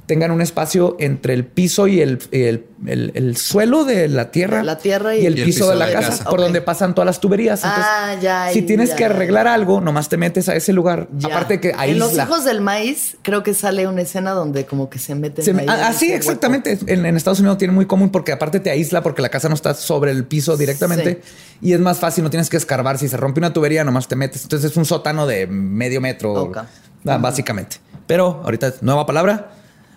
tengan 0.09 0.31
un 0.33 0.41
espacio 0.41 0.97
entre 0.99 1.35
el 1.35 1.45
piso 1.45 1.87
y 1.87 2.01
el, 2.01 2.19
el, 2.33 2.65
el- 2.87 3.13
el 3.15 3.37
suelo 3.37 3.85
de 3.85 4.09
la 4.09 4.31
tierra, 4.33 4.63
La 4.65 4.79
tierra 4.79 5.15
y- 5.15 5.25
el, 5.27 5.37
Y 5.39 5.43
el 5.43 5.45
piso, 5.45 5.69
de 5.69 5.77
la 5.77 5.87
de 5.87 5.93
casa, 5.93 6.09
casa. 6.09 6.25
por 6.25 6.41
donde 6.41 6.61
pasan 6.63 6.95
todas 6.95 7.05
las 7.07 7.21
tuberías. 7.21 7.63
Entonces, 7.63 7.85
Ah, 7.87 8.15
ya, 8.21 8.49
si 8.51 8.63
tienes 8.63 8.89
ya. 8.91 8.97
que 8.97 9.05
arreglar 9.05 9.47
algo, 9.47 9.81
nomás 9.83 10.09
te 10.09 10.17
metes 10.17 10.49
a 10.49 10.57
ese 10.57 10.73
lugar. 10.73 11.09
Aparte 11.23 11.61
que 11.61 11.75
ahí 11.77 11.91
En 11.91 11.99
los 11.99 12.15
hijos 12.15 12.45
del 12.47 12.63
maíz 12.63 13.19
creo 13.23 13.43
que 13.43 13.53
sale 13.53 13.87
una 13.87 14.01
escena 14.01 14.31
donde 14.33 14.65
como 14.65 14.89
que 14.89 14.99
se 14.99 15.15
meten 15.15 15.45
Se- 15.45 15.51
ahí 15.53 15.59
en 15.65 15.69
ah, 15.71 15.93
hueco. 16.01 16.15
exactamente. 16.15 16.79
En, 16.87 17.05
en 17.05 17.17
Estados 17.17 17.41
Unidos 17.41 17.59
tiene 17.59 17.75
muy 17.75 17.85
común 17.85 18.09
porque 18.11 18.33
aparte 18.33 18.61
te 18.61 18.71
aísla 18.71 19.03
porque 19.03 19.21
la 19.23 19.29
casa 19.29 19.49
no 19.51 19.55
está 19.55 19.75
sobre 19.75 20.11
el 20.11 20.25
piso 20.25 20.57
directamente 20.57 21.21
y 21.61 21.75
es 21.75 21.81
más 21.81 21.99
fácil, 21.99 22.25
no 22.25 22.31
tienes 22.31 22.49
que 22.49 22.57
escarbar. 22.57 22.97
Si 22.97 23.09
se 23.09 23.17
rompe 23.19 23.41
una 23.41 23.53
tubería, 23.53 23.85
nomás 23.85 24.09
te 24.09 24.17
metes. 24.17 24.43
Entonces 24.45 24.71
es 24.71 24.77
un 24.79 24.87
sótano 24.87 25.27
de 25.27 25.47
medio 25.47 26.01
metro, 26.01 26.51
ah, 26.57 27.19
básicamente. 27.19 27.77
Pero 28.07 28.41
ahorita 28.43 28.73
nueva 28.81 29.05
palabra, 29.05 29.51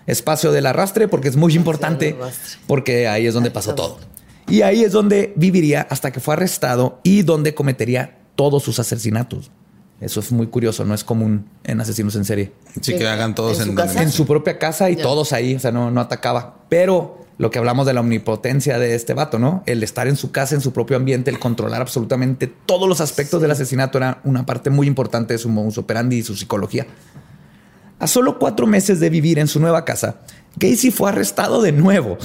espacio 0.08 0.52
del 0.52 0.66
arrastre, 0.66 1.08
porque 1.08 1.28
es 1.28 1.36
muy 1.36 1.56
importante 1.56 2.16
porque 2.68 3.08
ahí 3.08 3.28
es 3.28 3.34
donde 3.34 3.52
pasó 3.52 3.76
todo. 3.76 4.00
Y 4.48 4.64
ahí 4.64 4.84
es 4.84 4.92
donde 4.92 5.34
viviría 5.36 5.88
hasta 5.90 6.12
que 6.12 6.20
fue 6.20 6.34
arrestado 6.34 7.00
y 7.04 7.22
donde 7.22 7.54
cometería 7.54 8.18
todos 8.36 8.64
sus 8.64 8.80
asesinatos. 8.80 9.52
Eso 10.02 10.20
es 10.20 10.32
muy 10.32 10.48
curioso, 10.48 10.84
no 10.84 10.96
es 10.96 11.04
común 11.04 11.46
en 11.64 11.80
asesinos 11.80 12.16
en 12.16 12.26
serie 12.26 12.52
Sí, 12.82 12.98
que 12.98 13.08
hagan 13.08 13.36
todos 13.36 13.60
¿En 13.60 13.66
su 13.66 13.70
en, 13.70 13.76
casa? 13.76 14.02
en 14.02 14.12
su 14.12 14.26
propia 14.26 14.58
casa 14.58 14.90
y 14.90 14.96
todos 14.96 15.32
ahí, 15.32 15.54
o 15.54 15.60
sea, 15.60 15.72
no, 15.72 15.92
no 15.92 16.02
atacaba. 16.02 16.56
Pero 16.70 17.22
lo 17.38 17.52
que 17.52 17.60
hablamos 17.60 17.86
de 17.86 17.94
la 17.94 18.02
omnipotencia 18.02 18.80
de 18.80 18.96
este 18.96 19.14
vato, 19.14 19.38
¿no? 19.38 19.64
El 19.68 19.84
estar 19.84 20.08
en 20.08 20.16
su 20.16 20.32
casa, 20.32 20.56
en 20.56 20.62
su 20.62 20.74
propio 20.74 20.98
ambiente, 20.98 21.30
el 21.30 21.40
controlar 21.40 21.82
absolutamente 21.82 22.48
todos 22.48 22.90
los 22.90 23.00
aspectos 23.00 23.42
del 23.42 23.52
asesinato 23.52 24.00
era 24.00 24.22
una 24.24 24.46
parte 24.46 24.70
muy 24.70 24.88
importante 24.88 25.36
de 25.36 25.38
su 25.38 25.50
modus 25.50 25.78
operandi 25.78 26.18
y 26.18 26.24
su 26.24 26.36
psicología. 26.36 26.88
A 28.02 28.08
solo 28.08 28.40
cuatro 28.40 28.66
meses 28.66 29.00
de 29.00 29.12
vivir 29.12 29.38
en 29.38 29.48
su 29.48 29.60
nueva 29.60 29.86
casa, 29.86 30.16
Casey 30.60 30.90
fue 30.90 31.10
arrestado 31.10 31.62
de 31.62 31.72
nuevo, 31.72 32.18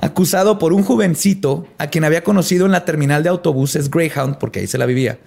acusado 0.00 0.60
por 0.60 0.72
un 0.72 0.84
jovencito 0.84 1.66
a 1.76 1.88
quien 1.88 2.04
había 2.04 2.22
conocido 2.22 2.66
en 2.66 2.72
la 2.72 2.84
terminal 2.84 3.24
de 3.24 3.30
autobuses 3.30 3.90
Greyhound, 3.90 4.38
porque 4.38 4.60
ahí 4.60 4.68
se 4.68 4.78
la 4.78 4.86
vivía. 4.86 5.18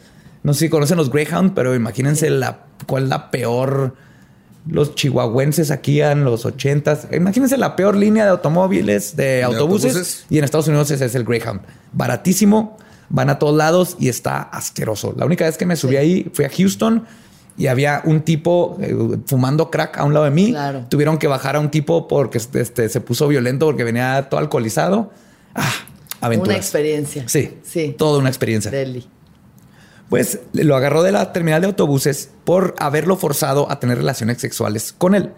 No 0.43 0.53
sé 0.53 0.61
si 0.61 0.69
conocen 0.69 0.95
los 0.95 1.11
Greyhound, 1.11 1.53
pero 1.53 1.75
imagínense 1.75 2.29
la, 2.29 2.67
cuál 2.87 3.03
es 3.03 3.09
la 3.09 3.31
peor 3.31 3.95
los 4.65 4.95
chihuahuenses 4.95 5.71
aquí 5.71 6.01
en 6.01 6.23
los 6.23 6.45
ochentas. 6.45 7.09
Imagínense 7.11 7.57
la 7.57 7.75
peor 7.75 7.97
línea 7.97 8.23
de 8.23 8.31
automóviles, 8.31 9.17
de, 9.17 9.43
autobuses, 9.43 9.91
autobuses? 9.91 10.25
Y 10.29 10.37
en 10.37 10.45
Estados 10.45 10.69
Unidos 10.69 10.89
ese 10.89 11.03
es 11.03 11.15
el 11.15 11.25
Greyhound. 11.25 11.59
Baratísimo, 11.91 12.77
van 13.09 13.29
a 13.29 13.39
todos 13.39 13.57
lados 13.57 13.97
y 13.99 14.07
está 14.07 14.41
asqueroso. 14.41 15.13
La 15.17 15.25
única 15.25 15.43
vez 15.43 15.57
que 15.57 15.65
me 15.65 15.75
subí 15.75 15.97
ahí 15.97 16.31
fui 16.33 16.45
a 16.45 16.49
Houston 16.49 17.05
y 17.57 17.67
había 17.67 18.01
un 18.05 18.21
tipo 18.21 18.77
eh, 18.79 18.95
fumando 19.25 19.71
crack 19.71 19.97
a 19.97 20.03
un 20.03 20.13
lado 20.13 20.25
de 20.25 20.31
mí. 20.31 20.51
Claro. 20.51 20.85
Tuvieron 20.89 21.17
que 21.17 21.27
bajar 21.27 21.55
a 21.55 21.59
un 21.59 21.71
tipo 21.71 22.07
porque 22.07 22.37
este, 22.37 22.87
se 22.89 23.01
puso 23.01 23.27
violento 23.27 23.65
porque 23.65 23.83
venía 23.83 24.27
todo 24.29 24.39
alcoholizado. 24.39 25.11
Ah, 25.55 25.67
aventuras. 26.21 26.49
Una 26.55 26.57
experiencia. 26.57 27.23
Sí, 27.27 27.57
Sí. 27.63 27.95
toda 27.97 28.19
una 28.19 28.29
experiencia. 28.29 28.69
Deli. 28.69 29.07
Pues 30.09 30.39
lo 30.53 30.75
agarró 30.75 31.03
de 31.03 31.11
la 31.11 31.33
terminal 31.33 31.61
de 31.61 31.67
autobuses 31.67 32.29
por 32.45 32.75
haberlo 32.79 33.17
forzado 33.17 33.69
a 33.71 33.79
tener 33.79 33.97
relaciones 33.97 34.37
sexuales 34.37 34.93
con 34.95 35.15
él. 35.15 35.33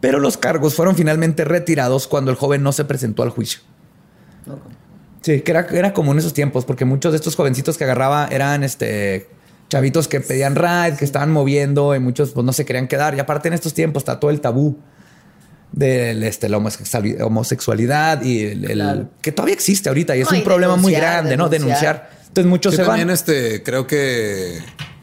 Pero 0.00 0.18
los 0.18 0.36
cargos 0.38 0.74
fueron 0.74 0.96
finalmente 0.96 1.44
retirados 1.44 2.08
cuando 2.08 2.30
el 2.32 2.36
joven 2.36 2.62
no 2.62 2.72
se 2.72 2.84
presentó 2.84 3.22
al 3.22 3.30
juicio. 3.30 3.60
Sí, 5.20 5.42
que 5.42 5.50
era, 5.52 5.68
era 5.70 5.92
como 5.92 6.10
en 6.10 6.18
esos 6.18 6.32
tiempos, 6.34 6.64
porque 6.64 6.84
muchos 6.84 7.12
de 7.12 7.16
estos 7.16 7.36
jovencitos 7.36 7.78
que 7.78 7.84
agarraba 7.84 8.26
eran 8.32 8.64
este 8.64 9.28
chavitos 9.72 10.06
que 10.06 10.20
pedían 10.20 10.54
ride, 10.54 10.96
que 10.98 11.04
estaban 11.06 11.32
moviendo 11.32 11.96
y 11.96 11.98
muchos 11.98 12.32
pues 12.32 12.44
no 12.44 12.52
se 12.52 12.66
querían 12.66 12.88
quedar. 12.88 13.14
Y 13.14 13.20
aparte 13.20 13.48
en 13.48 13.54
estos 13.54 13.72
tiempos 13.72 14.02
está 14.02 14.20
todo 14.20 14.30
el 14.30 14.42
tabú 14.42 14.76
de 15.72 16.10
este, 16.28 16.50
la 16.50 16.58
homosexualidad 16.58 18.22
y 18.22 18.42
el, 18.42 19.08
que 19.22 19.32
todavía 19.32 19.54
existe 19.54 19.88
ahorita 19.88 20.14
y 20.14 20.20
es 20.20 20.30
un 20.30 20.44
problema 20.44 20.76
muy 20.76 20.92
grande, 20.92 21.38
¿no? 21.38 21.48
Denunciar. 21.48 22.10
Entonces 22.20 22.50
muchos 22.50 22.74
se 22.74 22.84
también 22.84 23.08
este 23.08 23.62
creo 23.62 23.86
que 23.86 24.58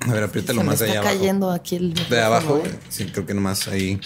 a 0.08 0.14
ver, 0.14 0.24
apriétalo 0.24 0.64
más 0.64 0.84
allá 0.84 1.00
está 1.00 1.04
cayendo 1.04 1.50
aquí 1.50 1.76
el 1.78 1.96
de 1.96 2.22
abajo. 2.22 2.62
¿eh? 2.64 2.70
Sí, 2.90 3.06
creo 3.08 3.26
que 3.26 3.34
nomás 3.34 3.68
ahí. 3.68 4.00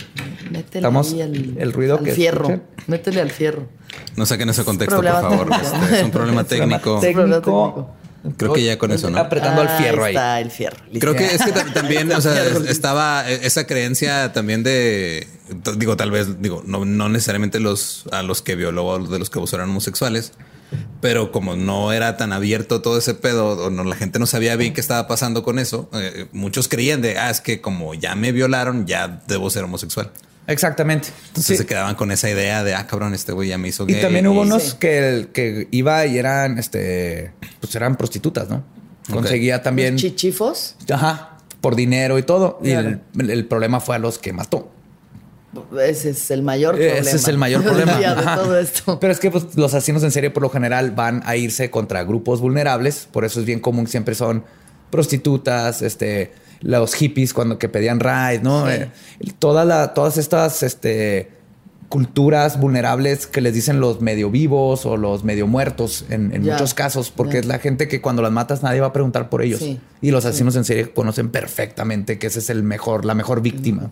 Métele 0.49 0.79
Estamos 0.79 1.11
ahí 1.11 1.21
el, 1.21 1.73
ruido 1.73 1.97
al 1.97 2.05
que 2.05 2.13
fierro. 2.13 2.61
Métele 2.87 3.19
al 3.19 3.31
fierro. 3.31 3.67
No 4.15 4.25
saquen 4.25 4.47
ese 4.47 4.63
contexto, 4.63 4.95
por 4.95 5.05
favor. 5.05 5.49
Este, 5.61 5.97
es 5.99 6.03
un 6.03 6.11
problema 6.11 6.45
técnico. 6.45 6.99
técnico. 7.01 7.89
Creo 8.37 8.53
que 8.53 8.63
ya 8.63 8.77
con 8.77 8.91
eso, 8.91 9.09
¿no? 9.09 9.17
Apretando 9.17 9.61
al 9.61 9.69
fierro 9.69 10.05
ahí. 10.05 10.13
Está 10.13 10.39
el 10.39 10.49
fierro. 10.49 10.77
Creo 10.97 11.13
que 11.13 11.35
es 11.35 11.41
que 11.41 11.51
también, 11.51 12.11
o 12.13 12.21
sea, 12.21 12.41
estaba 12.69 13.29
esa 13.29 13.67
creencia 13.67 14.31
también 14.31 14.63
de, 14.63 15.27
digo, 15.77 15.97
tal 15.97 16.09
vez, 16.11 16.41
digo, 16.41 16.63
no, 16.65 16.85
no 16.85 17.09
necesariamente 17.09 17.59
los 17.59 18.05
a 18.11 18.23
los 18.23 18.41
que 18.41 18.55
violó, 18.55 18.97
de 18.99 19.19
los 19.19 19.29
que 19.29 19.39
abusaron 19.39 19.69
homosexuales, 19.69 20.31
pero 21.01 21.31
como 21.31 21.57
no 21.57 21.91
era 21.91 22.15
tan 22.15 22.31
abierto 22.31 22.81
todo 22.81 22.97
ese 22.97 23.13
pedo, 23.13 23.65
o 23.65 23.69
no, 23.69 23.83
la 23.83 23.95
gente 23.95 24.19
no 24.19 24.25
sabía 24.25 24.55
bien 24.55 24.73
qué 24.73 24.79
estaba 24.79 25.05
pasando 25.07 25.43
con 25.43 25.59
eso, 25.59 25.89
eh, 25.93 26.27
muchos 26.31 26.69
creían 26.69 27.01
de, 27.01 27.17
ah, 27.17 27.29
es 27.29 27.41
que 27.41 27.59
como 27.59 27.93
ya 27.93 28.15
me 28.15 28.31
violaron, 28.31 28.87
ya 28.87 29.21
debo 29.27 29.49
ser 29.49 29.65
homosexual. 29.65 30.11
Exactamente. 30.47 31.09
Entonces 31.27 31.57
se 31.57 31.65
quedaban 31.65 31.95
con 31.95 32.11
esa 32.11 32.29
idea 32.29 32.63
de, 32.63 32.75
ah, 32.75 32.85
cabrón, 32.85 33.13
este 33.13 33.31
güey 33.31 33.49
ya 33.49 33.57
me 33.57 33.69
hizo 33.69 33.85
gay. 33.85 33.97
Y 33.97 34.01
también 34.01 34.27
hubo 34.27 34.41
unos 34.41 34.73
que, 34.73 35.29
que 35.33 35.67
iba 35.71 36.05
y 36.05 36.17
eran, 36.17 36.59
este, 36.59 37.31
pues 37.61 37.73
eran 37.75 37.95
prostitutas, 37.95 38.49
¿no? 38.49 38.63
Conseguía 39.11 39.61
también... 39.61 39.95
¿Chichifos? 39.95 40.75
Ajá, 40.91 41.37
por 41.61 41.75
dinero 41.75 42.17
y 42.17 42.23
todo. 42.23 42.59
Y 42.63 42.71
el, 42.71 43.45
problema 43.45 43.79
fue 43.79 43.95
a 43.95 43.99
los 43.99 44.17
que 44.17 44.33
mató. 44.33 44.69
Ese 45.79 46.09
es 46.11 46.31
el 46.31 46.41
mayor 46.41 46.75
problema. 46.75 46.99
Ese 46.99 47.15
es 47.15 47.27
el 47.27 47.37
mayor 47.37 47.63
problema. 47.63 47.97
de 47.97 48.23
todo 48.35 48.57
esto. 48.57 48.99
Pero 48.99 49.13
es 49.13 49.19
que 49.19 49.29
pues, 49.29 49.55
los 49.55 49.73
asesinos 49.73 50.03
en 50.03 50.11
serie 50.11 50.29
por 50.29 50.41
lo 50.41 50.49
general 50.49 50.91
van 50.91 51.21
a 51.25 51.35
irse 51.35 51.69
contra 51.69 52.03
grupos 52.03 52.41
vulnerables. 52.41 53.07
Por 53.11 53.23
eso 53.23 53.39
es 53.39 53.45
bien 53.45 53.59
común, 53.59 53.87
siempre 53.87 54.15
son 54.15 54.43
prostitutas, 54.89 55.81
este 55.81 56.33
los 56.63 56.95
hippies 56.95 57.33
cuando 57.33 57.59
que 57.59 57.69
pedían 57.69 57.99
ride, 57.99 58.39
¿no? 58.41 58.69
Eh, 58.69 58.89
todas 59.39 60.17
estas 60.17 60.63
este, 60.63 61.29
culturas 61.89 62.59
vulnerables 62.59 63.27
que 63.27 63.41
les 63.41 63.53
dicen 63.53 63.79
los 63.79 64.01
medio 64.01 64.31
vivos 64.31 64.85
o 64.85 64.97
los 64.97 65.23
medio 65.23 65.45
muertos 65.45 66.05
en, 66.09 66.41
muchos 66.41 66.73
casos, 66.73 67.11
porque 67.11 67.37
es 67.37 67.45
la 67.45 67.59
gente 67.59 67.87
que 67.87 68.01
cuando 68.01 68.21
las 68.21 68.31
matas 68.31 68.63
nadie 68.63 68.81
va 68.81 68.87
a 68.87 68.93
preguntar 68.93 69.29
por 69.29 69.43
ellos. 69.43 69.61
Y 70.01 70.11
los 70.11 70.25
asesinos 70.25 70.55
en 70.55 70.63
serie 70.63 70.89
conocen 70.91 71.29
perfectamente 71.29 72.17
que 72.17 72.27
ese 72.27 72.39
es 72.39 72.49
el 72.49 72.63
mejor, 72.63 73.05
la 73.05 73.13
mejor 73.13 73.41
víctima. 73.41 73.91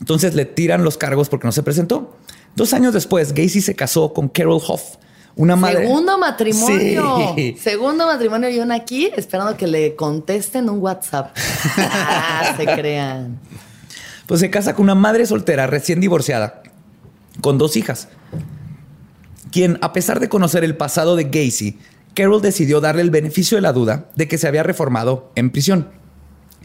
Entonces 0.00 0.34
le 0.34 0.46
tiran 0.46 0.84
los 0.84 0.96
cargos 0.96 1.28
porque 1.28 1.46
no 1.46 1.52
se 1.52 1.62
presentó. 1.62 2.16
Dos 2.56 2.72
años 2.72 2.94
después, 2.94 3.34
Gacy 3.34 3.60
se 3.60 3.74
casó 3.74 4.12
con 4.12 4.28
Carol 4.28 4.60
Hoff, 4.66 4.96
una 5.36 5.56
madre. 5.56 5.86
Segundo 5.86 6.18
matrimonio. 6.18 7.34
Segundo 7.58 8.06
matrimonio 8.06 8.50
y 8.50 8.58
una 8.58 8.74
aquí 8.76 9.10
esperando 9.16 9.56
que 9.56 9.66
le 9.66 9.94
contesten 9.94 10.68
un 10.68 10.78
WhatsApp. 10.78 11.34
ah, 11.78 12.54
se 12.56 12.64
crean. 12.66 13.38
Pues 14.26 14.40
se 14.40 14.50
casa 14.50 14.74
con 14.74 14.84
una 14.84 14.94
madre 14.94 15.26
soltera 15.26 15.66
recién 15.66 16.00
divorciada, 16.00 16.62
con 17.40 17.58
dos 17.58 17.76
hijas, 17.76 18.08
quien, 19.50 19.78
a 19.82 19.92
pesar 19.92 20.20
de 20.20 20.28
conocer 20.28 20.64
el 20.64 20.76
pasado 20.76 21.16
de 21.16 21.24
Gacy, 21.24 21.78
Carol 22.14 22.40
decidió 22.40 22.80
darle 22.80 23.02
el 23.02 23.10
beneficio 23.10 23.56
de 23.56 23.62
la 23.62 23.72
duda 23.72 24.06
de 24.16 24.28
que 24.28 24.38
se 24.38 24.48
había 24.48 24.62
reformado 24.62 25.30
en 25.34 25.50
prisión. 25.50 25.90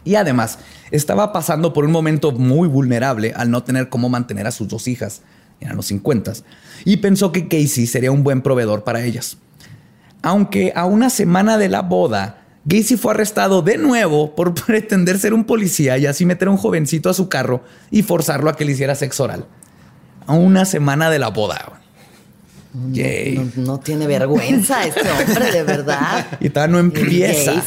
Y 0.04 0.14
además, 0.14 0.58
estaba 0.90 1.32
pasando 1.32 1.72
por 1.72 1.84
un 1.84 1.90
momento 1.90 2.32
muy 2.32 2.68
vulnerable 2.68 3.32
al 3.36 3.50
no 3.50 3.62
tener 3.62 3.88
cómo 3.88 4.08
mantener 4.08 4.46
a 4.46 4.52
sus 4.52 4.68
dos 4.68 4.88
hijas 4.88 5.22
eran 5.60 5.76
los 5.76 5.86
50, 5.86 6.32
y 6.84 6.98
pensó 6.98 7.32
que 7.32 7.48
Casey 7.48 7.86
sería 7.86 8.12
un 8.12 8.24
buen 8.24 8.42
proveedor 8.42 8.84
para 8.84 9.04
ellas. 9.04 9.38
Aunque 10.22 10.72
a 10.74 10.84
una 10.84 11.10
semana 11.10 11.58
de 11.58 11.68
la 11.68 11.82
boda, 11.82 12.42
Gacy 12.64 12.96
fue 12.96 13.12
arrestado 13.12 13.62
de 13.62 13.78
nuevo 13.78 14.34
por 14.34 14.54
pretender 14.66 15.18
ser 15.18 15.32
un 15.32 15.44
policía 15.44 15.96
y 15.98 16.06
así 16.06 16.26
meter 16.26 16.48
a 16.48 16.50
un 16.50 16.56
jovencito 16.56 17.08
a 17.08 17.14
su 17.14 17.28
carro 17.28 17.62
y 17.90 18.02
forzarlo 18.02 18.50
a 18.50 18.56
que 18.56 18.64
le 18.64 18.72
hiciera 18.72 18.94
sexo 18.94 19.24
oral. 19.24 19.46
A 20.26 20.34
una 20.34 20.64
semana 20.64 21.08
de 21.08 21.18
la 21.18 21.28
boda. 21.28 21.80
No, 22.74 23.80
tiene 23.80 24.06
vergüenza 24.06 24.84
este 24.84 25.00
hombre, 25.10 25.52
de 25.52 25.62
verdad. 25.62 26.26
Y 26.40 26.50
todavía 26.50 26.72
no 26.72 26.78
empieza. 26.78 27.62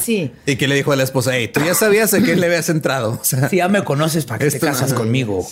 Y 0.45 0.55
que 0.55 0.67
le 0.67 0.75
dijo 0.75 0.91
a 0.91 0.95
la 0.95 1.03
esposa, 1.03 1.31
hey, 1.33 1.49
tú 1.51 1.59
ya 1.61 1.73
sabías 1.73 2.13
a 2.13 2.21
qué 2.21 2.35
le 2.35 2.45
habías 2.45 2.69
entrado. 2.69 3.17
O 3.21 3.23
sea, 3.23 3.49
ya 3.49 3.67
me 3.67 3.83
conoces, 3.83 4.25
¿para 4.25 4.39
que 4.39 4.51
te 4.51 4.59
casas 4.59 4.93
conmigo? 4.93 5.45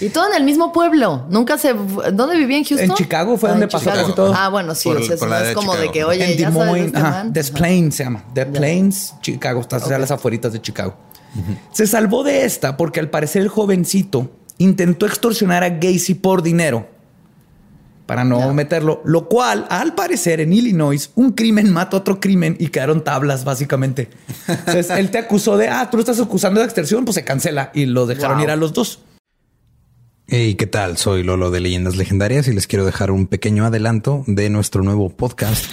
Y 0.00 0.10
todo 0.10 0.28
en 0.30 0.36
el 0.36 0.44
mismo 0.44 0.72
pueblo. 0.72 1.26
Nunca 1.30 1.58
se... 1.58 1.74
¿Dónde 2.12 2.36
vivía 2.36 2.58
en 2.58 2.64
Houston? 2.64 2.90
En 2.90 2.94
Chicago 2.96 3.38
fue 3.38 3.48
ah, 3.48 3.52
donde 3.52 3.68
pasó 3.68 3.90
casi 3.90 4.12
todo. 4.12 4.34
Ah, 4.34 4.48
bueno, 4.50 4.74
sí. 4.74 4.90
o 4.90 5.02
sea, 5.02 5.50
es 5.50 5.54
como 5.54 5.74
de 5.76 5.90
que, 5.90 6.04
oye, 6.04 6.32
en 6.32 6.38
ya 6.92 7.24
Des 7.24 7.46
este 7.46 7.58
Plains 7.58 7.94
se 7.94 8.04
llama. 8.04 8.24
Des 8.34 8.46
Plains, 8.46 9.14
Chicago. 9.22 9.60
Está 9.60 9.76
a 9.76 9.98
las 9.98 10.10
afueritas 10.10 10.52
de 10.52 10.60
Chicago. 10.60 10.94
Se 11.72 11.86
salvó 11.86 12.24
de 12.24 12.44
esta 12.44 12.76
porque 12.76 13.00
al 13.00 13.10
parecer 13.10 13.42
el 13.42 13.48
jovencito 13.48 14.30
intentó 14.58 15.06
extorsionar 15.06 15.64
a 15.64 15.70
Gacy 15.70 16.14
por 16.14 16.42
dinero 16.42 16.95
para 18.06 18.24
no 18.24 18.54
meterlo, 18.54 19.02
lo 19.04 19.28
cual, 19.28 19.66
al 19.68 19.94
parecer, 19.94 20.40
en 20.40 20.52
Illinois, 20.52 21.10
un 21.16 21.32
crimen 21.32 21.72
mata 21.72 21.96
otro 21.96 22.20
crimen 22.20 22.56
y 22.58 22.68
quedaron 22.68 23.02
tablas, 23.02 23.44
básicamente. 23.44 24.08
Entonces, 24.48 24.90
él 24.96 25.10
te 25.10 25.18
acusó 25.18 25.56
de, 25.56 25.68
ah, 25.68 25.88
tú 25.90 25.96
lo 25.96 26.02
estás 26.02 26.20
acusando 26.20 26.60
de 26.60 26.66
extorsión, 26.66 27.04
pues 27.04 27.16
se 27.16 27.24
cancela 27.24 27.70
y 27.74 27.86
lo 27.86 28.06
dejaron 28.06 28.40
ir 28.40 28.50
a 28.50 28.56
los 28.56 28.72
dos. 28.72 29.00
Hey, 30.28 30.56
¿qué 30.56 30.66
tal? 30.66 30.96
Soy 30.96 31.22
Lolo 31.22 31.50
de 31.50 31.60
Leyendas 31.60 31.96
Legendarias 31.96 32.48
y 32.48 32.52
les 32.52 32.66
quiero 32.66 32.84
dejar 32.84 33.10
un 33.12 33.26
pequeño 33.26 33.64
adelanto 33.64 34.24
de 34.26 34.50
nuestro 34.50 34.82
nuevo 34.82 35.08
podcast. 35.10 35.72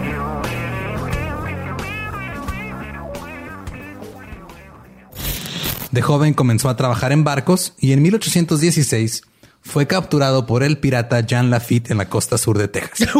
De 5.91 6.01
joven 6.01 6.33
comenzó 6.33 6.69
a 6.69 6.77
trabajar 6.77 7.11
en 7.11 7.23
barcos 7.23 7.73
y 7.77 7.91
en 7.91 8.01
1816 8.01 9.23
fue 9.61 9.87
capturado 9.87 10.45
por 10.45 10.63
el 10.63 10.77
pirata 10.77 11.19
Jean 11.19 11.49
Lafitte 11.49 11.91
en 11.91 11.97
la 11.97 12.09
costa 12.09 12.37
sur 12.37 12.57
de 12.57 12.67
Texas. 12.67 13.09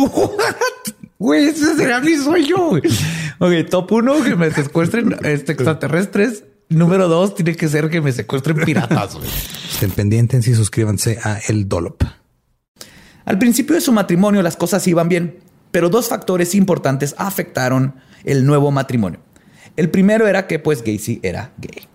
Güey, 1.19 1.49
ese 1.49 1.75
será 1.75 1.99
mi 1.99 2.15
sueño. 2.15 2.71
Ok, 3.37 3.51
top 3.69 3.91
uno, 3.91 4.23
que 4.23 4.35
me 4.35 4.49
secuestren 4.49 5.15
este, 5.23 5.51
extraterrestres. 5.51 6.45
Número 6.67 7.07
dos, 7.07 7.35
tiene 7.35 7.55
que 7.55 7.67
ser 7.67 7.91
que 7.91 8.01
me 8.01 8.11
secuestren 8.11 8.57
piratas. 8.65 9.19
Estén 9.71 9.91
pendientes 9.91 10.47
y 10.47 10.55
suscríbanse 10.55 11.19
a 11.23 11.37
El 11.47 11.69
Dolop. 11.69 12.01
Al 13.25 13.37
principio 13.37 13.75
de 13.75 13.81
su 13.81 13.91
matrimonio 13.91 14.41
las 14.41 14.57
cosas 14.57 14.87
iban 14.87 15.09
bien, 15.09 15.37
pero 15.69 15.89
dos 15.89 16.09
factores 16.09 16.55
importantes 16.55 17.13
afectaron 17.19 17.97
el 18.23 18.43
nuevo 18.43 18.71
matrimonio. 18.71 19.19
El 19.75 19.91
primero 19.91 20.27
era 20.27 20.47
que 20.47 20.57
pues 20.57 20.83
Gacy 20.83 21.19
era 21.21 21.53
gay. 21.59 21.90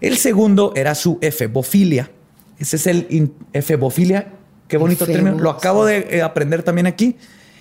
El 0.00 0.16
segundo 0.16 0.72
era 0.76 0.94
su 0.94 1.18
efebofilia. 1.20 2.10
Ese 2.58 2.76
es 2.76 2.86
el 2.86 3.32
efebofilia. 3.52 4.32
Qué 4.68 4.76
bonito 4.76 5.06
término. 5.06 5.38
Lo 5.38 5.50
acabo 5.50 5.84
de 5.84 6.06
eh, 6.10 6.22
aprender 6.22 6.62
también 6.62 6.86
aquí. 6.86 7.16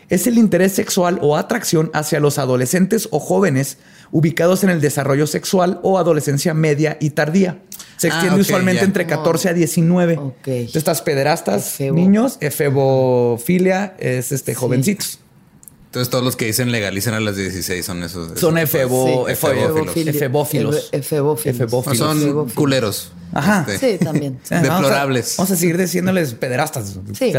Es 0.10 0.26
el 0.26 0.38
interés 0.38 0.74
sexual 0.74 1.20
o 1.22 1.38
atracción 1.38 1.92
hacia 1.94 2.20
los 2.20 2.40
adolescentes 2.40 3.08
o 3.12 3.20
jóvenes 3.20 3.78
ubicados 4.12 4.64
en 4.64 4.72
el 4.72 4.82
desarrollo 4.82 5.28
sexual 5.28 5.80
o 5.84 6.00
adolescencia 6.00 6.54
media 6.54 6.98
y 7.00 7.12
tardía. 7.12 7.62
Se 7.98 8.08
ah, 8.08 8.12
extiende 8.12 8.42
usualmente 8.42 8.84
entre 8.84 9.06
14 9.06 9.50
a 9.50 9.54
19. 9.54 10.20
Estas 10.46 11.02
pederastas, 11.02 11.80
niños, 11.80 12.38
efebofilia 12.42 13.96
es 14.00 14.32
este 14.32 14.56
jovencitos. 14.56 15.20
Entonces 15.90 16.12
todos 16.12 16.24
los 16.24 16.36
que 16.36 16.46
dicen 16.46 16.72
legalicen 16.72 17.16
a 17.16 17.20
las 17.20 17.36
16 17.36 17.84
son 17.84 18.04
esos. 18.04 18.40
Son 18.40 18.60
efebo, 18.60 19.28
efebófilos. 19.28 20.88
Efebófilos. 20.92 21.98
Son 21.98 22.48
culeros. 22.52 23.12
Ajá. 23.34 23.66
Este, 23.68 23.98
sí, 23.98 24.06
también. 24.06 24.40
Deplorables. 24.52 25.34
Vamos 25.38 25.50
a, 25.50 25.56
seguir 25.56 25.80
diciéndoles 25.80 26.36
pederastas. 26.36 26.96
Sí. 27.18 27.34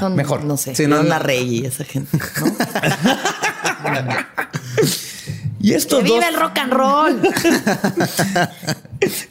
son, 0.00 0.16
mejor. 0.16 0.42
No 0.42 0.56
sé. 0.56 0.74
Sí, 0.74 0.88
no, 0.88 1.00
la 1.04 1.20
rey 1.20 1.60
y 1.60 1.66
esa 1.66 1.84
gente. 1.84 2.18
Y 5.60 5.74
estos 5.74 6.02
¡Que 6.02 6.08
dos, 6.08 6.18
viva 6.18 6.28
el 6.28 6.40
rock 6.40 6.58
and 6.58 6.72
roll! 6.72 7.20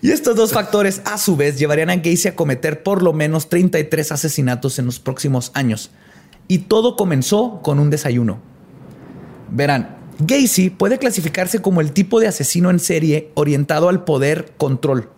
y 0.01 0.11
estos 0.11 0.33
dos 0.37 0.53
factores, 0.53 1.01
a 1.03 1.17
su 1.17 1.35
vez, 1.35 1.59
llevarían 1.59 1.89
a 1.89 1.97
Gacy 1.97 2.29
a 2.29 2.35
cometer 2.37 2.83
por 2.83 3.03
lo 3.03 3.11
menos 3.11 3.49
33 3.49 4.13
asesinatos 4.13 4.79
en 4.79 4.85
los 4.85 5.01
próximos 5.01 5.51
años. 5.55 5.91
Y 6.47 6.59
todo 6.59 6.95
comenzó 6.95 7.59
con 7.61 7.79
un 7.79 7.89
desayuno. 7.89 8.50
Verán, 9.51 9.97
Gacy 10.19 10.69
puede 10.69 10.97
clasificarse 10.97 11.59
como 11.59 11.81
el 11.81 11.91
tipo 11.91 12.19
de 12.19 12.27
asesino 12.27 12.69
en 12.69 12.79
serie 12.79 13.31
orientado 13.35 13.89
al 13.89 14.03
poder 14.03 14.53
control, 14.57 15.09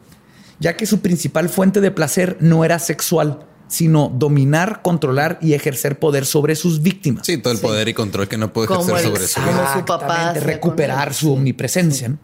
ya 0.60 0.76
que 0.78 0.86
su 0.86 1.00
principal 1.02 1.50
fuente 1.50 1.82
de 1.82 1.92
placer 1.92 2.38
no 2.40 2.64
era 2.66 2.80
sexual, 2.80 3.46
sino 3.68 4.12
dominar, 4.14 4.82
controlar 4.82 5.40
y 5.42 5.54
ejercer 5.54 6.00
poder 6.00 6.26
sobre 6.26 6.56
sus 6.56 6.82
víctimas. 6.82 7.26
Sí, 7.26 7.38
todo 7.38 7.54
el 7.54 7.60
poder 7.60 7.88
y 7.88 7.94
control 7.94 8.28
que 8.28 8.38
no 8.38 8.54
puede 8.54 8.68
Como 8.68 8.82
ejercer 8.82 9.06
el- 9.06 9.12
sobre 9.14 9.28
su 9.28 9.40
como 9.42 9.52
vida. 9.52 9.74
su 9.78 9.86
papá 9.86 10.34
recuperar 10.34 11.14
su 11.14 11.34
omnipresencia. 11.34 12.16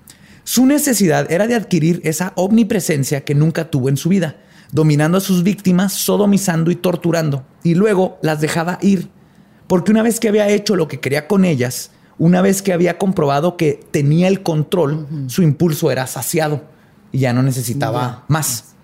Su 0.43 0.65
necesidad 0.65 1.31
era 1.31 1.47
de 1.47 1.55
adquirir 1.55 2.01
esa 2.03 2.33
omnipresencia 2.35 3.21
que 3.25 3.35
nunca 3.35 3.69
tuvo 3.69 3.89
en 3.89 3.97
su 3.97 4.09
vida, 4.09 4.37
dominando 4.71 5.17
a 5.17 5.21
sus 5.21 5.43
víctimas, 5.43 5.93
sodomizando 5.93 6.71
y 6.71 6.75
torturando, 6.75 7.45
y 7.63 7.75
luego 7.75 8.17
las 8.21 8.41
dejaba 8.41 8.77
ir, 8.81 9.09
porque 9.67 9.91
una 9.91 10.01
vez 10.03 10.19
que 10.19 10.27
había 10.29 10.47
hecho 10.49 10.75
lo 10.75 10.87
que 10.87 10.99
quería 10.99 11.27
con 11.27 11.45
ellas, 11.45 11.91
una 12.19 12.41
vez 12.41 12.61
que 12.61 12.73
había 12.73 12.97
comprobado 12.97 13.57
que 13.57 13.79
tenía 13.91 14.27
el 14.27 14.43
control, 14.43 15.07
su 15.27 15.41
impulso 15.41 15.89
era 15.89 16.05
saciado 16.05 16.61
y 17.11 17.19
ya 17.19 17.33
no 17.33 17.41
necesitaba 17.41 18.25
más. 18.27 18.75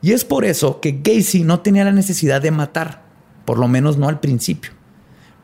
Y 0.00 0.12
es 0.12 0.24
por 0.24 0.44
eso 0.44 0.80
que 0.80 1.00
Gacy 1.02 1.42
no 1.42 1.60
tenía 1.60 1.84
la 1.84 1.92
necesidad 1.92 2.40
de 2.40 2.52
matar, 2.52 3.02
por 3.44 3.58
lo 3.58 3.66
menos 3.66 3.98
no 3.98 4.08
al 4.08 4.20
principio. 4.20 4.70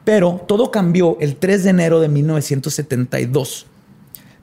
Pero 0.05 0.45
todo 0.47 0.70
cambió 0.70 1.16
el 1.20 1.36
3 1.36 1.64
de 1.64 1.70
enero 1.70 2.01
de 2.01 2.09
1972. 2.09 3.66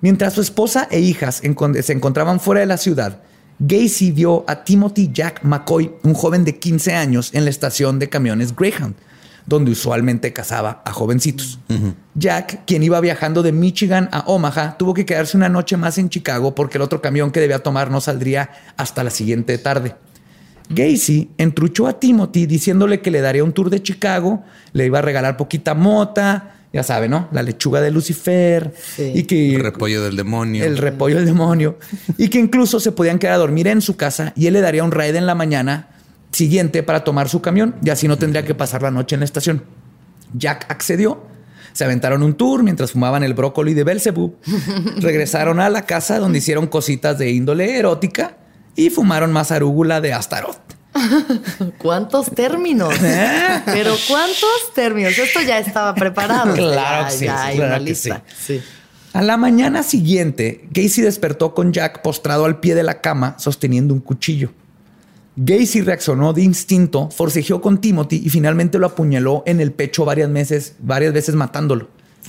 Mientras 0.02 0.34
su 0.34 0.42
esposa 0.42 0.88
e 0.92 1.00
hijas 1.00 1.42
se 1.82 1.94
encontraban 1.94 2.40
fuera 2.40 2.62
de 2.62 2.68
la 2.68 2.78
ciudad, 2.78 3.22
Gacy 3.60 4.12
vio 4.12 4.46
a 4.48 4.64
Timothy 4.64 5.10
Jack 5.14 5.44
McCoy, 5.44 5.92
un 6.04 6.14
joven 6.14 6.46
de 6.46 6.58
15 6.58 6.94
años, 6.96 7.32
en 7.34 7.44
la 7.44 7.50
estación 7.50 8.00
de 8.00 8.10
camiones 8.10 8.56
Greyhound, 8.56 8.96
donde 9.50 9.72
usualmente 9.72 10.32
cazaba 10.32 10.82
a 10.86 10.94
jovencitos. 10.94 11.60
Jack, 12.16 12.62
quien 12.66 12.84
iba 12.84 13.02
viajando 13.02 13.42
de 13.44 13.52
Michigan 13.52 14.08
a 14.12 14.20
Omaha, 14.28 14.78
tuvo 14.78 14.94
que 14.94 15.06
quedarse 15.06 15.36
una 15.36 15.50
noche 15.50 15.76
más 15.76 15.98
en 15.98 16.10
Chicago 16.10 16.56
porque 16.56 16.78
el 16.78 16.84
otro 16.84 17.02
camión 17.02 17.32
que 17.32 17.40
debía 17.40 17.60
tomar 17.60 17.90
no 17.92 18.00
saldría 18.00 18.52
hasta 18.78 19.04
la 19.04 19.10
siguiente 19.10 19.58
tarde. 19.58 19.96
Gacy 20.70 21.32
entruchó 21.38 21.88
a 21.88 22.00
Timothy 22.00 22.46
diciéndole 22.46 23.02
que 23.02 23.10
le 23.10 23.22
daría 23.22 23.44
un 23.44 23.54
tour 23.54 23.70
de 23.72 23.82
Chicago, 23.82 24.44
le 24.74 24.86
iba 24.86 25.00
a 25.00 25.02
regalar 25.02 25.36
poquita 25.36 25.74
mota, 25.74 26.56
ya 26.72 26.84
sabe, 26.84 27.10
¿no? 27.10 27.28
La 27.32 27.42
lechuga 27.42 27.82
de 27.82 27.90
Lucifer 27.90 28.72
Sí. 28.96 29.12
y 29.16 29.24
que 29.24 29.56
El 29.56 29.64
repollo 29.64 30.04
del 30.04 30.16
demonio. 30.16 30.64
el 30.64 30.78
repollo 30.78 31.16
del 31.16 31.26
demonio 31.26 31.80
y 32.20 32.28
que 32.28 32.38
incluso 32.38 32.80
se 32.80 32.92
podían 32.92 33.18
quedar 33.18 33.34
a 33.34 33.38
dormir 33.40 33.68
en 33.68 33.82
su 33.82 33.98
casa 33.98 34.32
y 34.36 34.46
él 34.46 34.54
le 34.54 34.62
daría 34.62 34.84
un 34.84 34.92
ride 34.92 35.18
en 35.18 35.26
la 35.26 35.34
mañana 35.34 35.88
siguiente 36.32 36.84
para 36.84 37.04
tomar 37.04 37.30
su 37.30 37.42
camión 37.42 37.76
y 37.84 37.90
así 37.90 38.08
no 38.08 38.18
tendría 38.18 38.44
que 38.46 38.56
pasar 38.56 38.82
la 38.82 38.92
noche 38.92 39.16
en 39.16 39.22
la 39.22 39.26
estación. 39.26 39.64
Jack 40.34 40.66
accedió. 40.70 41.28
Se 41.74 41.84
aventaron 41.86 42.24
un 42.24 42.34
tour 42.36 42.64
mientras 42.64 42.92
fumaban 42.92 43.24
el 43.24 43.34
brócoli 43.34 43.74
de 43.74 43.84
Belzebub. 43.84 44.36
Regresaron 44.98 45.60
a 45.60 45.70
la 45.70 45.84
casa 45.86 46.20
donde 46.20 46.40
hicieron 46.40 46.68
cositas 46.68 47.18
de 47.18 47.32
índole 47.32 47.78
erótica 47.78 48.38
y 48.76 48.90
fumaron 48.90 49.32
más 49.32 49.52
arúgula 49.52 50.02
de 50.02 50.14
Astaroth. 50.14 50.58
¿Cuántos 51.78 52.32
términos? 52.32 52.94
Pero 53.66 53.96
¿cuántos 54.08 54.74
términos? 54.74 55.18
Esto 55.18 55.42
ya 55.42 55.60
estaba 55.60 55.94
preparado. 55.96 56.54
Claro 56.54 57.04
Ya- 57.04 57.08
que 57.10 57.14
sí, 57.18 57.26
ya 57.26 57.46
hay 57.46 57.56
claro 57.58 57.72
una 57.72 57.80
que 57.80 57.90
lista. 57.90 58.24
Sí. 58.38 58.62
A 59.14 59.22
la 59.22 59.38
mañana 59.38 59.82
siguiente, 59.84 60.68
Gacy 60.72 61.02
despertó 61.02 61.54
con 61.56 61.74
Jack 61.74 62.02
postrado 62.02 62.46
al 62.46 62.60
pie 62.60 62.76
de 62.76 62.84
la 62.84 63.02
cama 63.02 63.36
sosteniendo 63.40 63.94
un 63.94 64.00
cuchillo. 64.02 64.52
Gacy 65.42 65.82
reaccionó 65.82 66.34
de 66.34 66.42
instinto, 66.42 67.10
forcejeó 67.12 67.62
con 67.62 67.80
Timothy 67.80 68.22
y 68.26 68.30
finalmente 68.30 68.78
lo 68.78 68.88
apuñaló 68.88 69.42
en 69.46 69.62
el 69.62 69.72
pecho 69.72 70.04
varias 70.04 70.32
veces, 70.34 70.76
varias 70.80 71.14
veces 71.14 71.36
matándolo. 71.36 71.88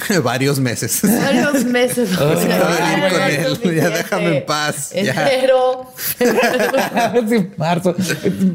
Varios 0.23 0.61
meses. 0.61 1.01
Varios 1.03 1.65
meses. 1.67 2.11
Ya, 2.11 2.17
no, 2.19 2.35
ya, 2.41 3.11
con 3.11 3.71
él, 3.71 3.77
ya 3.77 3.91
déjame 3.91 4.39
en 4.39 4.47
paz, 4.47 4.93
ya. 4.93 5.29
Enero. 5.29 5.93
Sí, 7.29 7.49
marzo, 7.57 7.95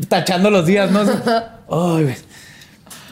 tachando 0.07 0.49
los 0.49 0.65
días, 0.65 0.89
¿no? 0.89 1.01
Ay. 1.69 2.15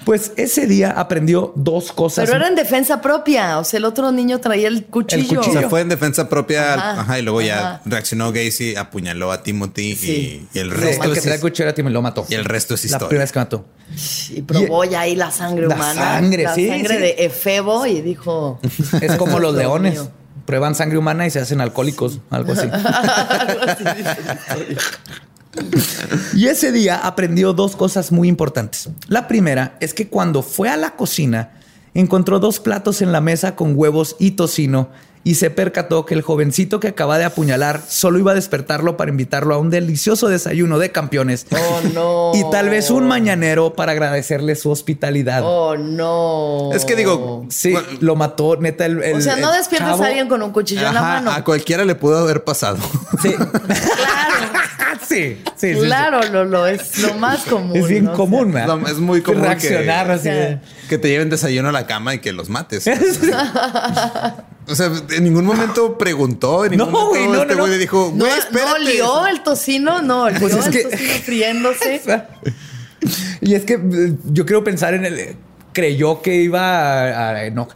Pues 0.05 0.31
ese 0.37 0.67
día 0.67 0.91
aprendió 0.91 1.53
dos 1.55 1.91
cosas. 1.91 2.25
Pero 2.25 2.37
era 2.37 2.47
en 2.47 2.55
defensa 2.55 3.01
propia. 3.01 3.59
O 3.59 3.63
sea, 3.63 3.77
el 3.77 3.85
otro 3.85 4.11
niño 4.11 4.39
traía 4.39 4.67
el 4.67 4.85
cuchillo. 4.85 5.41
O 5.41 5.43
sea, 5.43 5.69
fue 5.69 5.81
en 5.81 5.89
defensa 5.89 6.27
propia. 6.29 6.73
Ajá, 6.73 7.01
Ajá, 7.01 7.19
y 7.19 7.21
luego 7.21 7.41
ya 7.41 7.81
reaccionó 7.85 8.31
Gacy, 8.31 8.75
apuñaló 8.75 9.31
a 9.31 9.43
Timothy 9.43 9.95
Sí. 9.95 10.47
y, 10.53 10.57
y 10.57 10.61
el 10.61 10.71
resto 10.71 11.03
el 11.05 11.11
que 11.11 11.17
es, 11.17 11.23
traía 11.23 11.35
el 11.35 11.41
cuchillo 11.41 11.63
era 11.65 11.73
Tim 11.75 11.87
y 11.87 11.91
lo 11.91 12.01
mató. 12.01 12.25
y 12.29 12.33
el 12.35 12.45
resto 12.45 12.73
es 12.75 12.83
La 12.83 12.87
historia. 12.87 13.07
primera 13.09 13.23
vez 13.23 13.31
que 13.31 13.39
mató. 13.39 13.65
Y 14.29 14.41
probó 14.41 14.83
ya 14.85 15.01
ahí 15.01 15.15
la 15.15 15.31
sangre 15.31 15.67
La 15.67 15.75
humana. 15.75 15.93
sangre, 16.01 16.43
la 16.43 16.55
sí, 16.55 16.67
sangre 16.67 16.95
sí. 16.95 17.01
de 17.01 17.15
Efebo 17.25 17.85
y 17.85 18.01
dijo. 18.01 18.59
Es 19.01 19.15
como 19.17 19.39
los 19.39 19.53
leones. 19.55 19.93
mío. 19.93 20.11
Prueban 20.45 20.75
sangre 20.75 20.97
humana 20.97 21.25
y 21.25 21.31
se 21.31 21.39
hacen 21.39 21.61
alcohólicos, 21.61 22.19
algo 22.29 22.51
así. 22.51 22.67
Algo 22.73 23.61
así 23.65 23.83
la. 23.85 24.17
Y 26.33 26.47
ese 26.47 26.71
día 26.71 26.97
aprendió 26.97 27.53
dos 27.53 27.75
cosas 27.75 28.11
muy 28.11 28.27
importantes. 28.27 28.89
La 29.07 29.27
primera 29.27 29.77
es 29.79 29.93
que 29.93 30.07
cuando 30.07 30.41
fue 30.41 30.69
a 30.69 30.77
la 30.77 30.95
cocina, 30.95 31.51
encontró 31.93 32.39
dos 32.39 32.59
platos 32.59 33.01
en 33.01 33.11
la 33.11 33.21
mesa 33.21 33.55
con 33.55 33.73
huevos 33.75 34.15
y 34.19 34.31
tocino 34.31 34.89
y 35.25 35.35
se 35.35 35.49
percató 35.49 36.05
que 36.05 36.13
el 36.15 36.21
jovencito 36.21 36.79
que 36.81 36.89
acaba 36.89 37.17
de 37.17 37.23
apuñalar 37.23 37.81
solo 37.87 38.19
iba 38.19 38.33
a 38.33 38.35
despertarlo 38.35 38.97
para 38.97 39.09
invitarlo 39.09 39.55
a 39.55 39.57
un 39.57 39.69
delicioso 39.69 40.27
desayuno 40.27 40.79
de 40.79 40.91
campeones. 40.91 41.45
Oh, 41.51 41.81
no. 41.93 42.31
Y 42.39 42.43
tal 42.51 42.69
vez 42.69 42.89
un 42.89 43.07
mañanero 43.07 43.73
para 43.73 43.91
agradecerle 43.93 44.55
su 44.55 44.69
hospitalidad. 44.71 45.41
Oh, 45.45 45.77
no. 45.77 46.71
Es 46.73 46.83
que 46.83 46.95
digo, 46.95 47.45
Sí, 47.49 47.73
lo 48.01 48.15
mató, 48.15 48.57
neta. 48.57 48.85
El, 48.85 49.01
el- 49.03 49.15
O 49.17 49.21
sea, 49.21 49.35
no 49.37 49.51
el 49.53 49.59
despiertas 49.59 49.91
chavo- 49.97 50.03
a 50.03 50.07
alguien 50.07 50.27
con 50.27 50.41
un 50.43 50.51
cuchillo 50.51 50.87
en 50.87 50.93
la 50.93 51.01
mano. 51.01 51.31
a 51.31 51.43
cualquiera 51.43 51.85
le 51.85 51.95
pudo 51.95 52.17
haber 52.17 52.43
pasado. 52.43 52.77
Sí. 53.21 53.33
Claro, 53.63 54.35
sí, 55.07 55.37
sí, 55.55 55.73
sí, 55.73 55.73
sí. 55.75 55.79
claro, 55.85 56.21
Lolo, 56.31 56.65
es 56.67 56.97
lo 56.99 57.13
más 57.15 57.43
común. 57.43 57.75
Es 57.77 57.87
bien 57.87 58.05
¿no? 58.05 58.11
O 58.11 58.15
sea, 58.15 58.17
común, 58.17 58.51
¿verdad? 58.51 58.77
Es 58.89 58.97
muy 58.99 59.21
común 59.21 59.41
que- 59.41 59.47
reaccionar 59.47 60.11
así. 60.11 60.29
de- 60.29 60.59
que 60.89 60.97
te 60.97 61.07
lleven 61.09 61.29
desayuno 61.29 61.69
a 61.69 61.71
la 61.71 61.85
cama 61.87 62.13
y 62.15 62.19
que 62.19 62.31
los 62.33 62.49
mates. 62.49 62.85
O 64.67 64.75
sea, 64.75 64.91
en 65.11 65.23
ningún 65.23 65.45
momento 65.45 65.97
preguntó, 65.97 66.65
en 66.65 66.71
ningún 66.71 66.91
No, 66.91 66.99
momento 66.99 67.09
güey, 67.09 67.27
no, 67.27 67.41
este 67.43 67.55
no, 67.55 67.59
güey 67.61 67.71
no. 67.71 67.73
le 67.75 67.77
dijo, 67.79 67.97
No, 68.15 68.25
güey, 68.25 68.31
no 68.31 68.37
espérate. 68.37 68.71
olió 68.73 69.27
el 69.27 69.43
tocino, 69.43 70.01
no, 70.01 70.23
olió 70.23 70.39
Pues 70.39 70.53
es 70.55 70.65
el 70.67 70.71
que- 70.71 70.83
tocino 70.83 71.13
friéndose. 71.23 72.01
Y 73.41 73.55
es 73.55 73.63
que 73.65 73.73
eh, 73.73 74.13
yo 74.25 74.45
quiero 74.45 74.63
pensar 74.63 74.93
en 74.93 75.05
el. 75.05 75.35
Creyó 75.73 76.21
que 76.21 76.35
iba 76.35 76.61
a. 76.61 77.29
a- 77.45 77.49
no. 77.49 77.67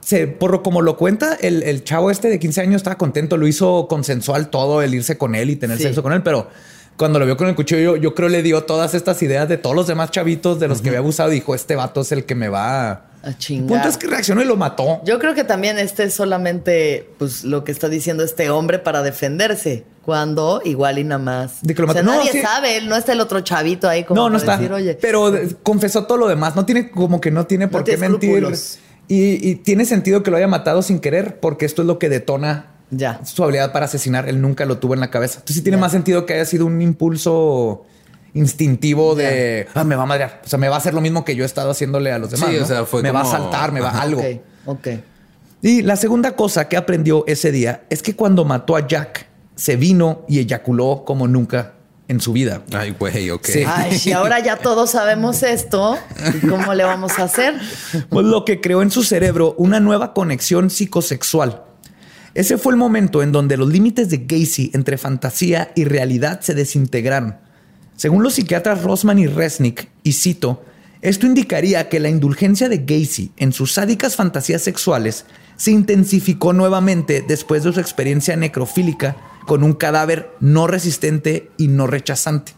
Se, 0.00 0.26
por 0.26 0.62
como 0.62 0.82
lo 0.82 0.96
cuenta, 0.96 1.34
el, 1.40 1.62
el 1.62 1.84
chavo 1.84 2.10
este 2.10 2.28
de 2.28 2.38
15 2.38 2.60
años 2.62 2.76
estaba 2.76 2.96
contento, 2.96 3.36
lo 3.36 3.46
hizo 3.46 3.86
consensual 3.88 4.48
todo, 4.50 4.82
el 4.82 4.94
irse 4.94 5.18
con 5.18 5.34
él 5.34 5.50
y 5.50 5.56
tener 5.56 5.76
Sí. 5.76 5.84
sexo 5.84 6.02
con 6.02 6.12
él, 6.12 6.22
pero 6.22 6.48
cuando 6.96 7.18
lo 7.18 7.26
vio 7.26 7.36
con 7.36 7.48
el 7.48 7.54
cuchillo, 7.54 7.80
yo, 7.80 7.96
yo 7.96 8.14
creo 8.14 8.28
le 8.28 8.42
dio 8.42 8.64
todas 8.64 8.94
estas 8.94 9.22
ideas 9.22 9.48
de 9.48 9.56
todos 9.56 9.74
los 9.76 9.86
demás 9.86 10.10
chavitos 10.10 10.58
de 10.60 10.68
los 10.68 10.80
que 10.82 10.88
había 10.88 10.98
abusado. 11.00 11.30
Dijo: 11.30 11.54
Este 11.54 11.76
vato 11.76 12.00
es 12.02 12.12
el 12.12 12.24
que 12.24 12.34
me 12.34 12.48
va 12.48 12.90
a. 12.90 13.09
A 13.22 13.28
El 13.28 13.38
chingar. 13.38 13.68
punto 13.68 13.88
es 13.88 13.96
que 13.98 14.06
reaccionó 14.06 14.40
y 14.42 14.46
lo 14.46 14.56
mató. 14.56 15.00
Yo 15.04 15.18
creo 15.18 15.34
que 15.34 15.44
también 15.44 15.78
este 15.78 16.04
es 16.04 16.14
solamente 16.14 17.08
pues 17.18 17.44
lo 17.44 17.64
que 17.64 17.72
está 17.72 17.88
diciendo 17.88 18.24
este 18.24 18.48
hombre 18.50 18.78
para 18.78 19.02
defenderse. 19.02 19.84
Cuando 20.04 20.62
igual 20.64 20.98
y 20.98 21.04
nada 21.04 21.18
más. 21.22 21.58
De 21.62 21.74
que 21.74 21.82
lo 21.82 21.88
o 21.88 21.92
sea. 21.92 22.02
No, 22.02 22.16
nadie 22.16 22.32
sí. 22.32 22.40
sabe, 22.40 22.78
él 22.78 22.88
no 22.88 22.96
está 22.96 23.12
el 23.12 23.20
otro 23.20 23.40
chavito 23.40 23.88
ahí 23.88 24.04
como 24.04 24.22
no, 24.22 24.30
no 24.30 24.38
para 24.38 24.52
está. 24.52 24.56
decir, 24.56 24.72
oye, 24.72 24.94
pero 25.00 25.32
confesó 25.62 26.06
todo 26.06 26.16
lo 26.18 26.28
demás. 26.28 26.56
No 26.56 26.64
tiene 26.64 26.90
como 26.90 27.20
que 27.20 27.30
no 27.30 27.46
tiene 27.46 27.68
por 27.68 27.82
No 27.82 27.84
qué 27.84 27.96
mentir. 27.98 28.48
Y, 29.08 29.48
y 29.50 29.56
tiene 29.56 29.84
sentido 29.84 30.22
que 30.22 30.30
lo 30.30 30.36
haya 30.38 30.46
matado 30.48 30.80
sin 30.82 31.00
querer, 31.00 31.40
porque 31.40 31.66
esto 31.66 31.82
es 31.82 31.86
lo 31.88 31.98
que 31.98 32.08
detona 32.08 32.70
Ya. 32.90 33.20
su 33.24 33.42
habilidad 33.44 33.72
para 33.72 33.84
asesinar. 33.84 34.28
Él 34.28 34.40
nunca 34.40 34.64
lo 34.64 34.78
tuvo 34.78 34.94
en 34.94 35.00
la 35.00 35.10
cabeza. 35.10 35.34
Entonces 35.40 35.56
sí 35.56 35.62
tiene 35.62 35.76
Ya. 35.76 35.80
más 35.82 35.92
sentido 35.92 36.24
que 36.26 36.34
haya 36.34 36.44
sido 36.46 36.64
un 36.64 36.80
impulso 36.80 37.84
instintivo 38.34 39.14
de 39.14 39.66
ah, 39.74 39.84
me 39.84 39.96
va 39.96 40.04
a 40.04 40.06
madrear. 40.06 40.42
O 40.44 40.48
sea, 40.48 40.58
me 40.58 40.68
va 40.68 40.76
a 40.76 40.78
hacer 40.78 40.94
lo 40.94 41.00
mismo 41.00 41.24
que 41.24 41.34
yo 41.36 41.44
he 41.44 41.46
estado 41.46 41.70
haciéndole 41.70 42.12
a 42.12 42.18
los 42.18 42.30
demás. 42.30 42.50
Sí, 42.50 42.56
o 42.56 42.66
sea, 42.66 42.84
fue 42.84 43.02
me 43.02 43.10
va 43.10 43.22
a 43.22 43.24
saltar, 43.24 43.72
me 43.72 43.80
va 43.80 43.90
Ajá. 43.90 44.02
algo. 44.02 44.20
ok, 44.20 44.26
ok. 44.66 44.88
Y 45.62 45.82
la 45.82 45.96
segunda 45.96 46.36
cosa 46.36 46.68
que 46.68 46.76
aprendió 46.76 47.24
ese 47.26 47.52
día 47.52 47.84
es 47.90 48.02
que 48.02 48.16
cuando 48.16 48.44
mató 48.44 48.76
a 48.76 48.86
Jack, 48.86 49.26
se 49.56 49.76
vino 49.76 50.24
y 50.26 50.38
eyaculó 50.38 51.04
como 51.04 51.28
nunca 51.28 51.74
en 52.08 52.20
su 52.20 52.32
vida. 52.32 52.62
Ay, 52.72 52.96
güey, 52.98 53.30
ok. 53.30 53.44
Sí. 53.44 53.62
Ay, 53.66 53.98
si 53.98 54.12
ahora 54.12 54.40
ya 54.40 54.56
todos 54.56 54.90
sabemos 54.90 55.42
esto, 55.42 55.98
¿y 56.34 56.46
¿cómo 56.46 56.74
le 56.74 56.82
vamos 56.82 57.18
a 57.18 57.24
hacer? 57.24 57.54
Pues 58.08 58.26
lo 58.26 58.44
que 58.44 58.60
creó 58.60 58.82
en 58.82 58.90
su 58.90 59.04
cerebro 59.04 59.54
una 59.58 59.78
nueva 59.80 60.14
conexión 60.14 60.70
psicosexual. 60.70 61.62
Ese 62.34 62.58
fue 62.58 62.72
el 62.72 62.78
momento 62.78 63.22
en 63.22 63.32
donde 63.32 63.56
los 63.56 63.68
límites 63.68 64.08
de 64.08 64.24
Gacy 64.26 64.70
entre 64.72 64.98
fantasía 64.98 65.72
y 65.74 65.84
realidad 65.84 66.40
se 66.40 66.54
desintegraron. 66.54 67.36
Según 68.00 68.22
los 68.22 68.32
psiquiatras 68.32 68.82
Rosman 68.82 69.18
y 69.18 69.26
Resnick, 69.26 69.90
y 70.02 70.12
cito, 70.14 70.64
esto 71.02 71.26
indicaría 71.26 71.90
que 71.90 72.00
la 72.00 72.08
indulgencia 72.08 72.70
de 72.70 72.78
Gacy 72.78 73.32
en 73.36 73.52
sus 73.52 73.72
sádicas 73.74 74.16
fantasías 74.16 74.62
sexuales 74.62 75.26
se 75.56 75.70
intensificó 75.72 76.54
nuevamente 76.54 77.22
después 77.28 77.62
de 77.62 77.74
su 77.74 77.78
experiencia 77.78 78.34
necrofílica 78.36 79.18
con 79.46 79.62
un 79.62 79.74
cadáver 79.74 80.30
no 80.40 80.66
resistente 80.66 81.50
y 81.58 81.68
no 81.68 81.86
rechazante. 81.86 82.52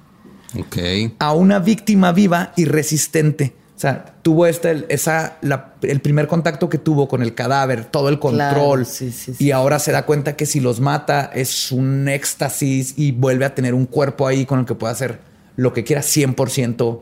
Ok. 0.56 0.76
A 1.18 1.32
una 1.32 1.58
víctima 1.58 2.12
viva 2.12 2.52
y 2.56 2.64
resistente. 2.66 3.56
O 3.76 3.80
sea, 3.82 4.14
tuvo 4.22 4.46
este, 4.46 4.86
esa, 4.90 5.38
la- 5.40 5.74
el 5.82 6.00
primer 6.00 6.28
contacto 6.28 6.68
que 6.68 6.78
tuvo 6.78 7.08
con 7.08 7.20
el 7.20 7.34
cadáver, 7.34 7.86
todo 7.86 8.10
el 8.10 8.20
Claro, 8.20 8.54
control. 8.60 8.86
sí, 8.86 9.10
sí, 9.10 9.34
sí. 9.34 9.44
Y 9.44 9.50
ahora 9.50 9.80
se 9.80 9.90
da 9.90 10.06
cuenta 10.06 10.36
que 10.36 10.46
si 10.46 10.60
los 10.60 10.78
mata 10.78 11.32
es 11.34 11.72
un 11.72 12.06
éxtasis 12.08 12.94
y 12.96 13.10
vuelve 13.10 13.44
a 13.44 13.56
tener 13.56 13.74
un 13.74 13.86
cuerpo 13.86 14.28
ahí 14.28 14.46
con 14.46 14.60
el 14.60 14.66
que 14.66 14.76
puede 14.76 14.92
hacer 14.92 15.31
lo 15.56 15.72
que 15.72 15.84
quiera 15.84 16.02
100% 16.02 17.00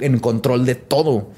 en 0.00 0.18
control 0.18 0.66
de 0.66 0.74
todo. 0.74 1.30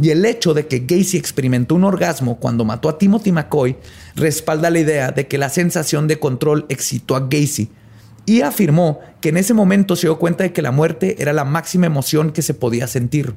Y 0.00 0.10
el 0.10 0.24
hecho 0.24 0.54
de 0.54 0.66
que 0.66 0.80
Gacy 0.80 1.16
experimentó 1.16 1.74
un 1.74 1.84
orgasmo 1.84 2.38
cuando 2.38 2.64
mató 2.64 2.88
a 2.88 2.98
Timothy 2.98 3.32
McCoy 3.32 3.76
respalda 4.14 4.70
la 4.70 4.78
idea 4.78 5.10
de 5.10 5.26
que 5.26 5.38
la 5.38 5.48
sensación 5.48 6.06
de 6.06 6.18
control 6.18 6.66
excitó 6.68 7.16
a 7.16 7.20
Gacy 7.20 7.70
y 8.26 8.42
afirmó 8.42 9.00
que 9.20 9.30
en 9.30 9.38
ese 9.38 9.54
momento 9.54 9.96
se 9.96 10.06
dio 10.06 10.18
cuenta 10.18 10.44
de 10.44 10.52
que 10.52 10.62
la 10.62 10.70
muerte 10.70 11.16
era 11.18 11.32
la 11.32 11.44
máxima 11.44 11.86
emoción 11.86 12.30
que 12.30 12.42
se 12.42 12.54
podía 12.54 12.86
sentir. 12.86 13.34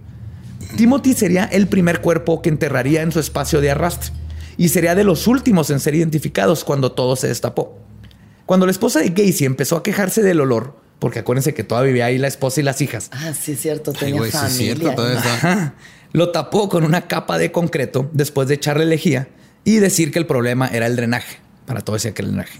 Timothy 0.75 1.13
sería 1.13 1.45
el 1.45 1.67
primer 1.67 2.01
cuerpo 2.01 2.41
que 2.41 2.49
enterraría 2.49 3.01
en 3.01 3.11
su 3.11 3.19
espacio 3.19 3.61
de 3.61 3.71
arrastre 3.71 4.11
y 4.57 4.69
sería 4.69 4.93
de 4.93 5.03
los 5.03 5.27
últimos 5.27 5.69
en 5.69 5.79
ser 5.79 5.95
identificados 5.95 6.63
cuando 6.63 6.91
todo 6.91 7.15
se 7.15 7.27
destapó. 7.27 7.79
Cuando 8.45 8.65
la 8.65 8.71
esposa 8.71 8.99
de 8.99 9.09
Gacy 9.09 9.45
empezó 9.45 9.77
a 9.77 9.83
quejarse 9.83 10.21
del 10.23 10.41
olor, 10.41 10.80
porque 11.01 11.19
acuérdense 11.19 11.53
que 11.55 11.63
todavía 11.63 11.87
vivía 11.87 12.05
ahí 12.05 12.17
la 12.19 12.27
esposa 12.27 12.61
y 12.61 12.63
las 12.63 12.79
hijas, 12.79 13.09
Ah, 13.11 13.33
sí, 13.33 13.55
cierto. 13.55 13.91
Ay, 13.95 13.99
Tenía 14.13 14.21
sí 14.21 14.27
es 14.27 14.33
familia. 14.35 14.75
cierto, 14.75 14.95
todo. 14.95 15.17
Ajá. 15.17 15.73
Lo 16.13 16.29
tapó 16.31 16.69
con 16.69 16.83
una 16.83 17.07
capa 17.07 17.37
de 17.39 17.51
concreto 17.51 18.07
después 18.13 18.47
de 18.47 18.53
echarle 18.53 18.85
lejía 18.85 19.27
y 19.63 19.77
decir 19.77 20.11
que 20.11 20.19
el 20.19 20.27
problema 20.27 20.67
era 20.67 20.85
el 20.85 20.95
drenaje. 20.95 21.37
Para 21.65 21.81
todo 21.81 21.95
decía 21.95 22.13
que 22.13 22.21
el 22.21 22.27
drenaje. 22.29 22.59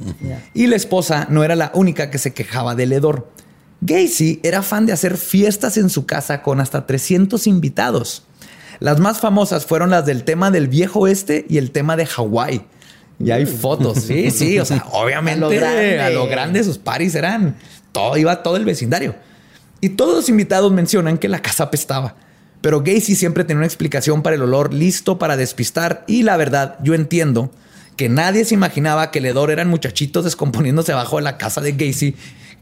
Y 0.56 0.66
la 0.68 0.76
esposa 0.76 1.28
no 1.30 1.44
era 1.44 1.56
la 1.56 1.72
única 1.76 2.10
que 2.10 2.18
se 2.18 2.34
quejaba 2.34 2.74
del 2.76 2.94
hedor. 2.94 3.30
Gacy 3.82 4.40
era 4.44 4.62
fan 4.64 4.86
de 4.86 4.94
hacer 4.94 5.18
fiestas 5.18 5.78
en 5.78 5.90
su 5.90 6.06
casa 6.06 6.42
con 6.42 6.60
hasta 6.62 6.88
300 6.88 7.46
invitados. 7.48 8.24
Las 8.80 9.00
más 9.00 9.20
famosas 9.20 9.66
fueron 9.68 9.92
las 9.92 10.06
del 10.06 10.24
tema 10.24 10.50
del 10.50 10.68
viejo 10.68 11.02
oeste 11.02 11.46
y 11.50 11.58
el 11.58 11.70
tema 11.72 11.96
de 11.96 12.06
Hawái. 12.08 12.64
Y 13.20 13.30
hay 13.30 13.46
fotos, 13.46 14.00
sí, 14.02 14.32
sí, 14.32 14.58
o 14.60 14.66
sea, 14.66 14.84
obviamente 14.92 15.38
A 15.38 15.42
lo 15.42 15.50
grande. 15.50 16.00
a 16.00 16.10
lo 16.10 16.26
grande 16.28 16.64
sus 16.64 16.80
paris 16.80 17.14
eran 17.14 17.56
todo, 17.92 18.18
iba 18.18 18.44
todo 18.44 18.58
el 18.58 18.66
vecindario. 18.66 19.16
Y 19.80 19.90
todos 19.90 20.14
los 20.16 20.30
invitados 20.30 20.72
mencionan 20.72 21.18
que 21.18 21.28
la 21.28 21.42
casa 21.42 21.64
apestaba. 21.66 22.16
Pero 22.62 22.82
Gacy 22.82 23.16
siempre 23.16 23.44
tenía 23.44 23.58
una 23.60 23.66
explicación 23.66 24.22
para 24.22 24.36
el 24.36 24.44
olor 24.44 24.74
listo 24.74 25.18
para 25.18 25.36
despistar. 25.38 26.04
Y 26.08 26.22
la 26.24 26.38
verdad, 26.38 26.78
yo 26.84 26.94
entiendo 26.94 27.52
que 27.98 28.08
nadie 28.08 28.46
se 28.46 28.54
imaginaba 28.54 29.10
que 29.10 29.20
el 29.20 29.26
hedor 29.26 29.50
eran 29.50 29.68
muchachitos 29.70 30.24
descomponiéndose 30.26 30.92
abajo 30.92 31.18
de 31.18 31.24
la 31.24 31.38
casa 31.40 31.62
de 31.62 31.72
Gacy, 31.72 32.16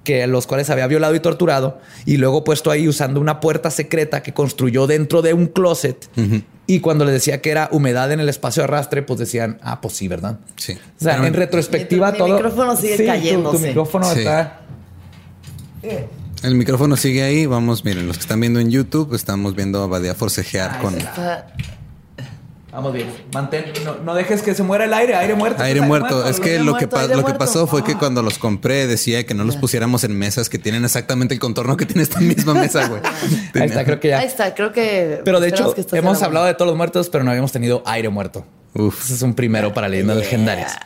que 0.05 0.25
los 0.27 0.47
cuales 0.47 0.69
había 0.69 0.87
violado 0.87 1.13
y 1.15 1.19
torturado, 1.19 1.79
y 2.05 2.15
luego 2.17 2.45
puesto 2.45 2.71
ahí 2.71 2.87
usando 2.87 3.19
una 3.19 3.41
puerta 3.41 3.69
secreta 3.69 4.23
que 4.23 4.33
construyó 4.33 4.87
dentro 4.87 5.21
de 5.21 5.33
un 5.33 5.47
closet. 5.47 6.09
Y 6.67 6.79
cuando 6.79 7.03
le 7.03 7.11
decía 7.11 7.41
que 7.41 7.51
era 7.51 7.67
humedad 7.71 8.11
en 8.13 8.21
el 8.21 8.29
espacio 8.29 8.61
de 8.61 8.65
arrastre, 8.65 9.01
pues 9.01 9.19
decían, 9.19 9.59
ah, 9.61 9.81
pues 9.81 9.95
sí, 9.95 10.07
¿verdad? 10.07 10.39
Sí. 10.55 10.73
O 10.73 11.03
sea, 11.03 11.15
Pero- 11.15 11.25
en 11.27 11.33
retrospectiva 11.33 12.07
Mi- 12.07 12.11
mi 12.13 12.17
todo. 12.19 12.27
micrófono 12.35 12.75
sigue 12.77 12.97
Sí, 12.97 13.33
tu- 13.43 13.59
micrófono 13.59 14.13
Sí. 14.13 14.19
está. 14.19 14.58
El 16.43 16.55
micrófono 16.55 16.95
sigue 16.97 17.23
ahí. 17.23 17.45
Vamos, 17.45 17.83
miren, 17.85 18.07
los 18.07 18.17
que 18.17 18.21
están 18.21 18.39
viendo 18.39 18.59
en 18.59 18.69
YouTube, 18.71 19.13
estamos 19.15 19.55
viendo 19.55 19.83
a 19.83 19.87
Badía 19.87 20.13
forcejear 20.15 20.79
con 20.79 20.95
Está- 20.95 21.47
Vamos 22.71 22.93
bien. 22.93 23.09
Mantén, 23.33 23.65
no, 23.83 23.95
no 23.95 24.13
dejes 24.13 24.43
que 24.43 24.53
se 24.53 24.61
muera 24.61 24.85
el 24.85 24.93
aire, 24.93 25.15
aire 25.15 25.33
muerto. 25.33 25.63
aire 25.63 25.81
muerto. 25.81 26.27
Es 26.29 26.39
que 26.39 26.51
aire 26.51 26.63
lo 26.63 26.73
que, 26.73 26.85
muerto, 26.85 26.89
pa- 26.95 27.01
aire 27.01 27.15
lo 27.15 27.25
que 27.25 27.33
pasó 27.33 27.65
fue 27.65 27.83
que 27.83 27.95
cuando 27.95 28.21
los 28.21 28.37
compré 28.37 28.85
decía 28.85 29.25
que 29.25 29.33
no 29.33 29.43
los 29.43 29.55
pusiéramos 29.57 30.03
en 30.03 30.15
mesas 30.15 30.49
que 30.49 30.59
tienen 30.59 30.85
exactamente 30.85 31.33
el 31.33 31.39
contorno 31.39 31.75
que 31.77 31.87
tiene 31.87 32.03
esta 32.03 32.19
misma 32.19 32.53
mesa, 32.53 32.87
güey. 32.87 33.01
Ahí 33.55 33.63
está, 33.69 33.83
creo 33.85 33.99
que 33.99 34.09
ya. 34.09 34.19
Ahí 34.19 34.27
está, 34.27 34.53
creo 34.53 34.71
que. 34.71 35.19
Pero 35.25 35.39
de 35.39 35.49
hecho, 35.49 35.73
que 35.73 35.97
hemos 35.97 36.21
hablado 36.21 36.45
de 36.45 36.53
todos 36.53 36.67
los 36.67 36.77
muertos, 36.77 37.09
pero 37.09 37.23
no 37.23 37.31
habíamos 37.31 37.51
tenido 37.51 37.81
aire 37.87 38.09
muerto. 38.09 38.45
Uf. 38.75 39.03
Ese 39.03 39.15
es 39.15 39.21
un 39.23 39.33
primero 39.33 39.73
para 39.73 39.89
leyendas 39.89 40.17
legendarias. 40.17 40.77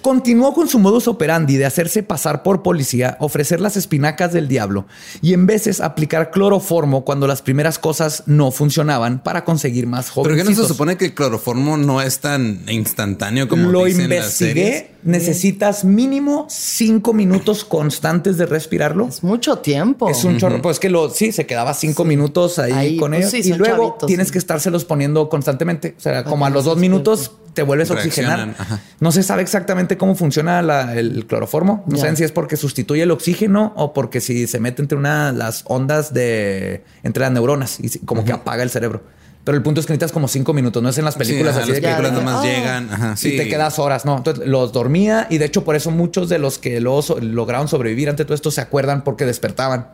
Continuó 0.00 0.54
con 0.54 0.68
su 0.68 0.78
modus 0.78 1.08
operandi 1.08 1.56
de 1.56 1.66
hacerse 1.66 2.02
pasar 2.04 2.42
por 2.44 2.62
policía, 2.62 3.16
ofrecer 3.20 3.60
las 3.60 3.76
espinacas 3.76 4.32
del 4.32 4.46
diablo 4.46 4.86
y 5.22 5.32
en 5.34 5.46
veces 5.46 5.80
aplicar 5.80 6.30
cloroformo 6.30 7.04
cuando 7.04 7.26
las 7.26 7.42
primeras 7.42 7.78
cosas 7.78 8.22
no 8.26 8.52
funcionaban 8.52 9.22
para 9.22 9.44
conseguir 9.44 9.86
más 9.88 10.06
Pero 10.14 10.22
que 10.22 10.30
jóvenes. 10.42 10.56
no 10.58 10.62
se 10.62 10.68
supone 10.68 10.96
que 10.96 11.06
el 11.06 11.14
cloroformo 11.14 11.76
no 11.76 12.00
es 12.00 12.20
tan 12.20 12.62
instantáneo 12.68 13.48
como 13.48 13.70
Lo 13.70 13.84
dicen 13.84 14.08
las 14.08 14.30
series? 14.32 14.66
investigué. 14.66 14.96
Necesitas 15.06 15.84
mínimo 15.84 16.46
cinco 16.50 17.12
minutos 17.12 17.64
constantes 17.64 18.38
de 18.38 18.46
respirarlo. 18.46 19.06
Es 19.06 19.22
mucho 19.22 19.58
tiempo. 19.58 20.08
Es 20.10 20.24
un 20.24 20.36
chorro. 20.36 20.60
Pues 20.62 20.80
que 20.80 20.90
lo 20.90 21.10
sí 21.10 21.30
se 21.30 21.46
quedaba 21.46 21.74
cinco 21.74 22.04
minutos 22.04 22.58
ahí, 22.58 22.72
Ahí, 22.72 22.96
con 22.96 23.12
pues 23.12 23.32
ellos 23.32 23.46
sí, 23.46 23.52
y 23.52 23.56
luego 23.56 23.88
chavitos, 23.90 24.06
tienes 24.08 24.26
sí. 24.28 24.32
que 24.32 24.38
estárselos 24.38 24.84
poniendo 24.84 25.28
constantemente. 25.28 25.94
O 25.96 26.00
sea, 26.00 26.24
como 26.24 26.44
a 26.44 26.50
los 26.50 26.64
dos 26.64 26.78
minutos 26.78 27.30
te 27.54 27.62
vuelves 27.62 27.90
a 27.90 27.94
oxigenar. 27.94 28.54
Ajá. 28.58 28.80
No 29.00 29.12
se 29.12 29.22
sabe 29.22 29.42
exactamente 29.42 29.55
cómo 29.98 30.14
funciona 30.14 30.60
la- 30.62 30.94
el 30.98 31.26
cloroformo. 31.26 31.84
No 31.86 31.94
Ya. 31.96 32.00
saben 32.02 32.16
si 32.16 32.24
es 32.24 32.32
porque 32.32 32.56
sustituye 32.56 33.02
el 33.02 33.10
oxígeno 33.10 33.72
o 33.76 33.92
porque 33.92 34.20
si 34.20 34.46
se 34.46 34.60
mete 34.60 34.82
entre 34.82 34.98
una 34.98 35.32
las 35.32 35.64
ondas 35.66 36.12
de 36.12 36.84
entre 37.02 37.22
las 37.22 37.32
neuronas 37.32 37.80
y 37.80 37.88
si- 37.88 37.98
como 38.00 38.24
que 38.24 38.32
apaga 38.32 38.62
el 38.62 38.70
cerebro. 38.70 39.02
Pero 39.44 39.56
el 39.56 39.62
punto 39.62 39.78
es 39.80 39.86
que 39.86 39.92
necesitas 39.92 40.10
como 40.10 40.26
cinco 40.26 40.52
minutos. 40.52 40.82
No 40.82 40.88
es 40.88 40.98
en 40.98 41.04
las 41.04 41.14
películas 41.14 41.54
sí, 41.54 41.60
ajá, 41.60 41.62
así 41.62 41.70
las 41.70 41.80
de 41.80 41.86
películas 41.86 42.12
nomás 42.12 42.44
llegan. 42.44 42.92
Ajá, 42.92 43.16
sí. 43.16 43.34
y 43.34 43.36
te 43.36 43.48
quedas 43.48 43.78
horas, 43.78 44.04
¿no? 44.04 44.16
Entonces 44.16 44.44
los 44.46 44.72
dormía 44.72 45.28
y 45.30 45.38
de 45.38 45.44
hecho 45.44 45.62
por 45.62 45.76
eso 45.76 45.92
muchos 45.92 46.28
de 46.28 46.38
los 46.40 46.58
que 46.58 46.80
luego 46.80 47.00
so- 47.02 47.20
lograron 47.20 47.68
sobrevivir 47.68 48.08
ante 48.10 48.24
todo 48.24 48.34
esto 48.34 48.50
se 48.50 48.60
acuerdan 48.60 49.04
porque 49.04 49.24
despertaban. 49.24 49.88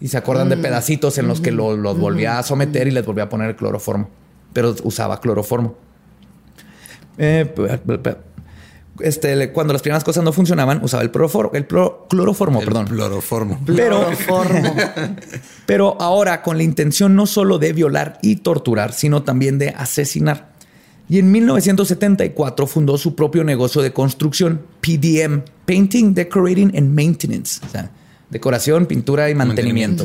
Y 0.00 0.08
se 0.08 0.16
acuerdan 0.16 0.48
de 0.48 0.56
pedacitos 0.56 1.18
en 1.18 1.26
los 1.28 1.40
que 1.40 1.50
lo- 1.52 1.76
los 1.76 1.98
volvía 1.98 2.38
a 2.38 2.42
someter 2.42 2.86
y 2.88 2.90
les 2.92 3.04
volvía 3.06 3.24
a 3.24 3.28
poner 3.28 3.50
el 3.50 3.56
cloroformo. 3.56 4.08
Pero 4.52 4.74
usaba 4.82 5.20
cloroformo. 5.20 5.76
Eh, 7.18 7.52
este, 9.00 9.52
cuando 9.52 9.72
las 9.72 9.82
primeras 9.82 10.04
cosas 10.04 10.24
no 10.24 10.32
funcionaban, 10.32 10.80
usaba 10.82 11.02
el, 11.02 11.12
profor- 11.12 11.50
el 11.54 11.64
pro- 11.66 12.06
cloroformo, 12.08 12.60
El 12.60 12.64
perdón. 12.66 12.86
cloroformo. 12.86 13.60
Pero, 13.66 14.00
Cloroformo. 14.06 14.74
pero 15.66 15.96
ahora 16.00 16.42
con 16.42 16.56
la 16.56 16.62
intención 16.62 17.14
no 17.14 17.26
solo 17.26 17.58
de 17.58 17.72
violar 17.72 18.18
y 18.22 18.36
torturar, 18.36 18.92
sino 18.92 19.22
también 19.22 19.58
de 19.58 19.70
asesinar. 19.70 20.48
Y 21.08 21.18
en 21.18 21.32
1974 21.32 22.66
fundó 22.66 22.98
su 22.98 23.14
propio 23.14 23.42
negocio 23.44 23.80
de 23.80 23.92
construcción, 23.92 24.62
PDM, 24.80 25.42
Painting, 25.64 26.12
Decorating 26.14 26.76
and 26.76 26.94
Maintenance. 26.94 27.60
O 27.66 27.68
sea, 27.70 27.90
decoración, 28.28 28.84
pintura 28.84 29.30
y 29.30 29.34
mantenimiento. 29.34 30.04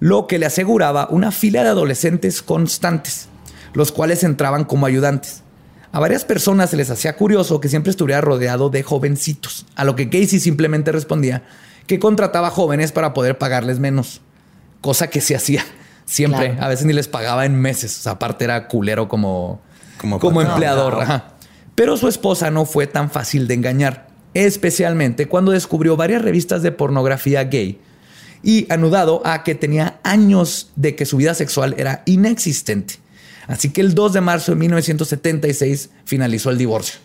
Lo 0.00 0.26
que 0.26 0.40
le 0.40 0.46
aseguraba 0.46 1.06
una 1.10 1.30
fila 1.30 1.62
de 1.62 1.68
adolescentes 1.68 2.42
constantes, 2.42 3.28
los 3.74 3.92
cuales 3.92 4.24
entraban 4.24 4.64
como 4.64 4.86
ayudantes. 4.86 5.41
A 5.92 6.00
varias 6.00 6.24
personas 6.24 6.70
se 6.70 6.76
les 6.76 6.90
hacía 6.90 7.16
curioso 7.16 7.60
que 7.60 7.68
siempre 7.68 7.90
estuviera 7.90 8.20
rodeado 8.20 8.70
de 8.70 8.82
jovencitos, 8.82 9.66
a 9.76 9.84
lo 9.84 9.94
que 9.94 10.08
Casey 10.08 10.40
simplemente 10.40 10.90
respondía 10.90 11.42
que 11.86 11.98
contrataba 11.98 12.50
jóvenes 12.50 12.92
para 12.92 13.12
poder 13.12 13.38
pagarles 13.38 13.78
menos, 13.78 14.22
cosa 14.80 15.08
que 15.10 15.20
se 15.20 15.34
hacía 15.36 15.64
siempre. 16.06 16.50
Claro. 16.52 16.64
A 16.64 16.68
veces 16.68 16.86
ni 16.86 16.92
les 16.92 17.08
pagaba 17.08 17.44
en 17.44 17.60
meses. 17.60 17.98
O 17.98 18.02
sea, 18.02 18.12
aparte 18.12 18.44
era 18.44 18.68
culero 18.68 19.08
como, 19.08 19.60
Como 19.98 20.18
como, 20.18 20.36
patrón. 20.40 20.52
empleador. 20.54 20.92
No, 20.94 20.98
no. 20.98 21.02
ajá. 21.04 21.24
Pero 21.74 21.96
su 21.96 22.08
esposa 22.08 22.50
no 22.50 22.64
fue 22.64 22.86
tan 22.86 23.10
fácil 23.10 23.48
de 23.48 23.54
engañar, 23.54 24.08
especialmente 24.34 25.26
cuando 25.26 25.52
descubrió 25.52 25.96
varias 25.96 26.22
revistas 26.22 26.62
de 26.62 26.72
pornografía 26.72 27.44
gay 27.44 27.80
y 28.42 28.70
anudado 28.72 29.22
a 29.24 29.42
que 29.42 29.54
tenía 29.54 29.98
años 30.02 30.70
de 30.76 30.96
que 30.96 31.06
su 31.06 31.16
vida 31.16 31.34
sexual 31.34 31.74
era 31.78 32.02
inexistente. 32.06 32.94
Así 33.46 33.70
que 33.70 33.80
el 33.80 33.94
2 33.94 34.12
de 34.12 34.20
marzo 34.20 34.52
de 34.52 34.56
1976 34.58 35.90
finalizó 36.04 36.50
el 36.50 36.58
divorcio. 36.58 37.00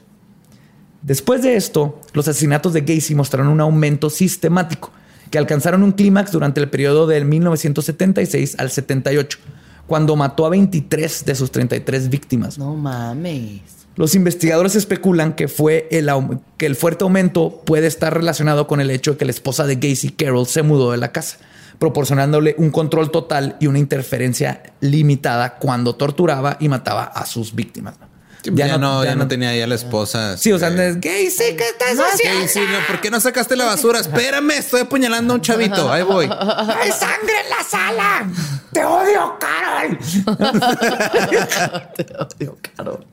Después 1.02 1.42
de 1.42 1.56
esto, 1.56 2.02
los 2.14 2.28
asesinatos 2.28 2.74
de 2.74 2.82
Gacy 2.82 3.16
mostraron 3.16 3.48
un 3.48 3.62
aumento 3.62 4.10
sistemático 4.10 4.92
que 5.30 5.38
alcanzaron 5.38 5.84
un 5.84 5.92
clímax 5.92 6.32
durante 6.32 6.60
el 6.60 6.70
periodo 6.70 7.08
del 7.08 7.26
1976 7.26 8.56
al 8.60 8.72
78, 8.72 9.40
cuando 9.86 10.16
mató 10.16 10.46
a 10.46 10.50
23 10.50 11.26
de 11.26 11.36
sus 11.36 11.52
33 11.52 12.10
víctimas. 12.10 12.58
No 12.58 12.76
mames. 12.76 13.62
Los 13.96 14.14
investigadores 14.14 14.76
especulan 14.76 15.34
que 15.34 15.48
fue 15.48 15.88
el, 15.92 16.10
que 16.58 16.68
el 16.68 16.76
fuerte 16.76 17.04
aumento 17.04 17.64
puede 17.66 17.88
estar 17.88 18.14
relacionado 18.14 18.68
con 18.68 18.80
el 18.80 18.92
hecho 18.92 19.14
de 19.14 19.18
que 19.18 19.26
la 19.26 19.32
esposa 19.32 19.66
de 19.66 19.76
Gacy, 19.76 20.10
Carol, 20.10 20.46
se 20.46 20.62
mudó 20.62 20.92
de 20.92 20.98
la 20.98 21.12
casa, 21.12 21.40
proporcionándole 21.80 22.56
un 22.58 22.72
control 22.72 23.12
total 23.12 23.56
y 23.60 23.68
una 23.68 23.80
interferencia 23.80 24.64
limitada 24.82 25.56
cuando 25.58 25.96
torturaba 25.96 26.58
y 26.60 26.70
mataba 26.70 27.04
a 27.04 27.26
sus 27.26 27.54
víctimas. 27.56 27.96
Ya, 28.44 28.78
no, 28.78 29.04
ya, 29.04 29.16
no, 29.16 29.28
tenía 29.28 29.54
ya 29.56 29.68
la 29.68 29.76
esposa. 29.76 30.38
Sí, 30.38 30.54
o 30.54 30.60
sea, 30.60 30.70
este, 30.70 30.88
es 30.88 30.96
Gacy, 30.96 31.56
¿qué 31.58 31.66
estás 31.70 31.96
No, 31.96 32.04
haciendo? 32.06 32.42
sí, 32.48 32.60
sí, 32.60 32.60
no, 32.62 32.78
¿por 32.88 33.02
qué 33.02 33.12
no 33.12 33.20
sacaste 33.20 33.58
la 33.58 33.66
basura? 33.66 34.00
Espérame, 34.00 34.52
estoy 34.52 34.82
apuñalando 34.82 35.34
a 35.34 35.36
un 35.36 35.42
chavito. 35.42 35.92
Ahí 35.92 36.04
voy. 36.04 36.28
¡Hay 36.32 36.92
sangre 36.92 37.34
en 37.44 37.50
la 37.50 37.64
sala! 37.68 38.30
¡Te 38.72 38.86
odio, 38.86 39.38
Carol! 39.38 39.98
Te 41.98 42.06
odio, 42.18 42.58
Carol. 42.76 43.06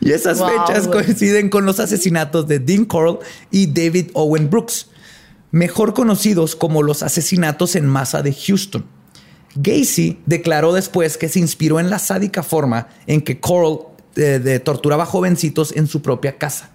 y 0.00 0.12
esas 0.12 0.38
Wow, 0.38 0.48
fechas 0.66 0.88
coinciden 0.88 1.48
con 1.50 1.66
los 1.66 1.78
asesinatos 1.80 2.48
de 2.48 2.58
Dean 2.58 2.84
Coral 2.86 3.18
y 3.50 3.66
David 3.66 4.10
Owen 4.14 4.48
Brooks, 4.48 4.86
mejor 5.52 5.94
conocidos 5.94 6.56
como 6.56 6.82
los 6.82 7.02
asesinatos 7.04 7.76
en 7.76 7.86
masa 7.86 8.22
de 8.22 8.32
Houston. 8.34 8.84
Gacy 9.54 10.18
declaró 10.26 10.72
después 10.72 11.18
que 11.18 11.28
se 11.28 11.38
inspiró 11.38 11.78
en 11.78 11.90
la 11.90 11.98
sádica 11.98 12.42
forma 12.42 12.88
en 13.06 13.20
que 13.20 13.38
Coral 13.38 13.78
eh, 14.16 14.40
de- 14.42 14.60
torturaba 14.60 15.04
jovencitos 15.06 15.72
en 15.76 15.86
su 15.86 16.02
propia 16.02 16.38
casa. 16.38 16.70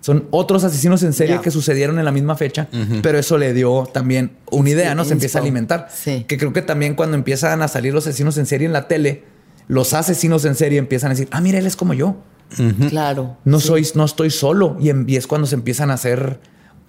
Son 0.00 0.26
otros 0.32 0.64
asesinos 0.64 1.02
en 1.04 1.12
serie 1.12 1.40
que 1.40 1.52
sucedieron 1.52 1.96
en 2.00 2.04
la 2.04 2.10
misma 2.10 2.34
fecha, 2.36 2.68
pero 3.02 3.18
eso 3.20 3.38
le 3.38 3.52
dio 3.54 3.88
también 3.92 4.32
una 4.50 4.70
idea, 4.70 4.94
¿no? 4.96 5.04
Se 5.04 5.12
empieza 5.12 5.38
a 5.38 5.42
alimentar. 5.42 5.88
Sí. 5.94 6.24
Que 6.26 6.38
creo 6.38 6.52
que 6.52 6.62
también 6.62 6.96
cuando 6.96 7.16
empiezan 7.16 7.62
a 7.62 7.68
salir 7.68 7.94
los 7.94 8.04
asesinos 8.08 8.36
en 8.36 8.46
serie 8.46 8.66
en 8.66 8.72
la 8.72 8.88
tele, 8.88 9.22
los 9.68 9.94
asesinos 9.94 10.44
en 10.44 10.56
serie 10.56 10.78
empiezan 10.80 11.12
a 11.12 11.14
decir, 11.14 11.28
ah, 11.30 11.40
mira, 11.40 11.58
él 11.60 11.66
es 11.66 11.76
como 11.76 11.94
yo. 11.94 12.16
Claro. 12.88 13.36
No 13.44 13.60
soy, 13.60 13.86
no 13.94 14.04
estoy 14.04 14.30
solo. 14.30 14.76
Y, 14.80 14.90
en- 14.90 15.04
y 15.08 15.14
es 15.16 15.28
cuando 15.28 15.46
se 15.46 15.54
empiezan 15.54 15.92
a 15.92 15.94
hacer 15.94 16.40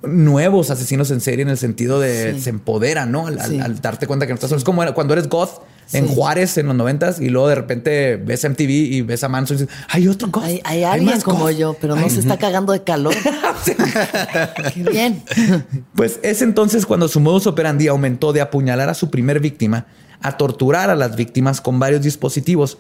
nuevos 0.04 0.70
asesinos 0.70 1.10
en 1.12 1.22
serie 1.22 1.44
en 1.44 1.50
el 1.50 1.58
sentido 1.58 2.00
de 2.00 2.34
Sí. 2.36 2.42
se 2.42 2.50
empodera, 2.50 3.06
¿no? 3.06 3.28
Al, 3.28 3.40
al- 3.40 3.50
Sí. 3.50 3.60
al 3.60 3.80
darte 3.82 4.06
cuenta 4.08 4.26
que 4.28 4.32
no 4.32 4.36
estás 4.36 4.50
solo. 4.50 4.58
Es 4.60 4.64
como 4.64 4.84
cuando 4.94 5.14
eres 5.14 5.30
goth 5.30 5.62
en 5.92 6.08
Sí. 6.08 6.14
Juárez 6.16 6.58
en 6.58 6.68
los 6.68 6.76
noventas 6.76 7.20
y 7.20 7.30
luego 7.30 7.48
de 7.50 7.56
repente 7.56 8.16
ves 8.18 8.44
MTV 8.46 8.70
y 8.70 9.02
ves 9.02 9.24
a 9.24 9.30
Manson 9.30 9.58
y 9.58 9.60
dices, 9.62 9.76
hay 9.90 10.08
otro 10.08 10.30
goth. 10.30 10.44
Hay, 10.44 10.62
hay 10.64 10.84
alguien 10.84 11.14
más 11.14 11.24
como 11.24 11.40
goth". 11.46 11.52
yo, 11.58 11.76
pero 11.80 11.96
no 11.96 12.10
se 12.10 12.20
está 12.20 12.38
cagando 12.38 12.74
de 12.74 12.84
calor. 12.84 13.14
Qué 14.74 14.84
bien. 14.84 15.24
Pues 15.96 16.20
es 16.24 16.42
entonces 16.42 16.86
cuando 16.86 17.08
su 17.08 17.20
modus 17.20 17.48
operandi 17.48 17.88
aumentó 17.88 18.34
de 18.34 18.42
apuñalar 18.42 18.90
a 18.90 18.94
su 18.94 19.10
primer 19.10 19.40
víctima 19.40 19.86
a 20.22 20.38
torturar 20.38 20.90
a 20.90 20.96
las 20.96 21.16
víctimas 21.16 21.62
con 21.62 21.80
varios 21.80 22.02
dispositivos, 22.02 22.78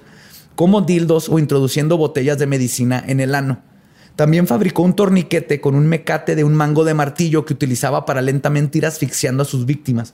como 0.55 0.81
dildos 0.81 1.29
o 1.29 1.39
introduciendo 1.39 1.97
botellas 1.97 2.37
de 2.37 2.47
medicina 2.47 3.03
en 3.05 3.19
el 3.19 3.35
ano. 3.35 3.61
También 4.15 4.45
fabricó 4.47 4.83
un 4.83 4.95
torniquete 4.95 5.59
con 5.59 5.73
un 5.75 5.87
mecate 5.87 6.35
de 6.35 6.43
un 6.43 6.53
mango 6.53 6.83
de 6.85 6.93
martillo 6.93 7.45
que 7.45 7.53
utilizaba 7.53 8.05
para 8.05 8.21
lentamente 8.21 8.77
ir 8.77 8.85
asfixiando 8.85 9.41
a 9.43 9.45
sus 9.45 9.65
víctimas. 9.65 10.13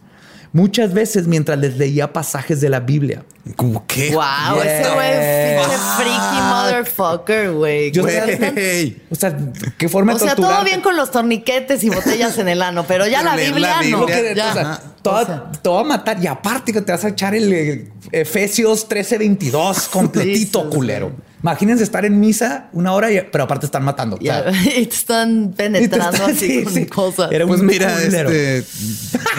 Muchas 0.52 0.96
veces 0.96 1.28
mientras 1.28 1.60
les 1.60 1.78
leía 1.78 2.12
pasajes 2.12 2.60
de 2.60 2.70
la 2.70 2.80
Biblia. 2.80 3.24
¿Cómo 3.56 3.86
qué? 3.86 4.12
Wow, 4.16 4.62
ese 4.64 4.90
güey 4.96 5.10
es 5.12 5.60
pinche 5.62 5.78
freaky 5.98 6.42
motherfucker, 6.50 7.52
güey. 7.52 7.92
Yo- 7.92 8.02
Güey. 8.04 8.98
O 9.12 9.16
sea, 9.16 9.38
qué 9.78 9.88
forma 9.90 10.14
O 10.14 10.16
de 10.16 10.22
sea, 10.22 10.30
torturar. 10.30 10.56
todo 10.56 10.66
bien 10.66 10.82
con 10.82 10.96
los 10.98 11.12
torniquetes 11.12 11.84
y 11.84 11.90
botellas 11.92 12.36
en 12.40 12.48
el 12.48 12.64
ano, 12.64 12.84
pero 12.88 13.06
ya 13.06 13.22
la 13.22 13.36
Biblia, 13.36 13.80
la 13.82 13.90
no. 13.90 14.06
Biblia, 14.08 14.34
Ya. 14.34 14.50
o 14.50 14.54
sea, 14.54 14.62
Ajá. 14.72 14.82
te, 15.04 15.10
va, 15.10 15.22
O 15.22 15.26
sea. 15.26 15.52
te 15.62 15.70
va 15.70 15.82
a 15.82 15.84
matar 15.84 16.24
y 16.24 16.26
aparte 16.26 16.74
que 16.74 16.82
te 16.82 16.92
vas 16.94 17.06
a 17.06 17.10
echar 17.10 17.36
el 17.36 17.54
eh, 17.54 17.92
Efesios 18.12 18.88
13:22 18.90 19.88
completito, 19.90 20.68
culero. 20.70 21.12
Imagínense 21.42 21.84
estar 21.84 22.04
en 22.06 22.20
misa 22.20 22.70
una 22.74 22.92
hora, 22.94 23.12
y- 23.12 23.22
pero 23.32 23.46
aparte 23.46 23.66
están 23.66 23.84
matando. 23.84 24.18
O 24.18 24.20
sea, 24.22 24.52
Ya, 24.52 24.72
y 24.78 24.86
te 24.86 24.96
están 24.96 25.52
te 25.52 25.64
penetrando 25.64 26.16
están- 26.18 26.32
así 26.32 26.48
sí, 26.48 26.64
con 26.64 26.74
sí. 26.74 26.86
cosas. 26.86 27.32
Era 27.32 27.48
Pues 27.48 27.62
un 27.62 27.66
mira, 27.68 27.94
culero. 28.04 28.30
este. 28.30 28.68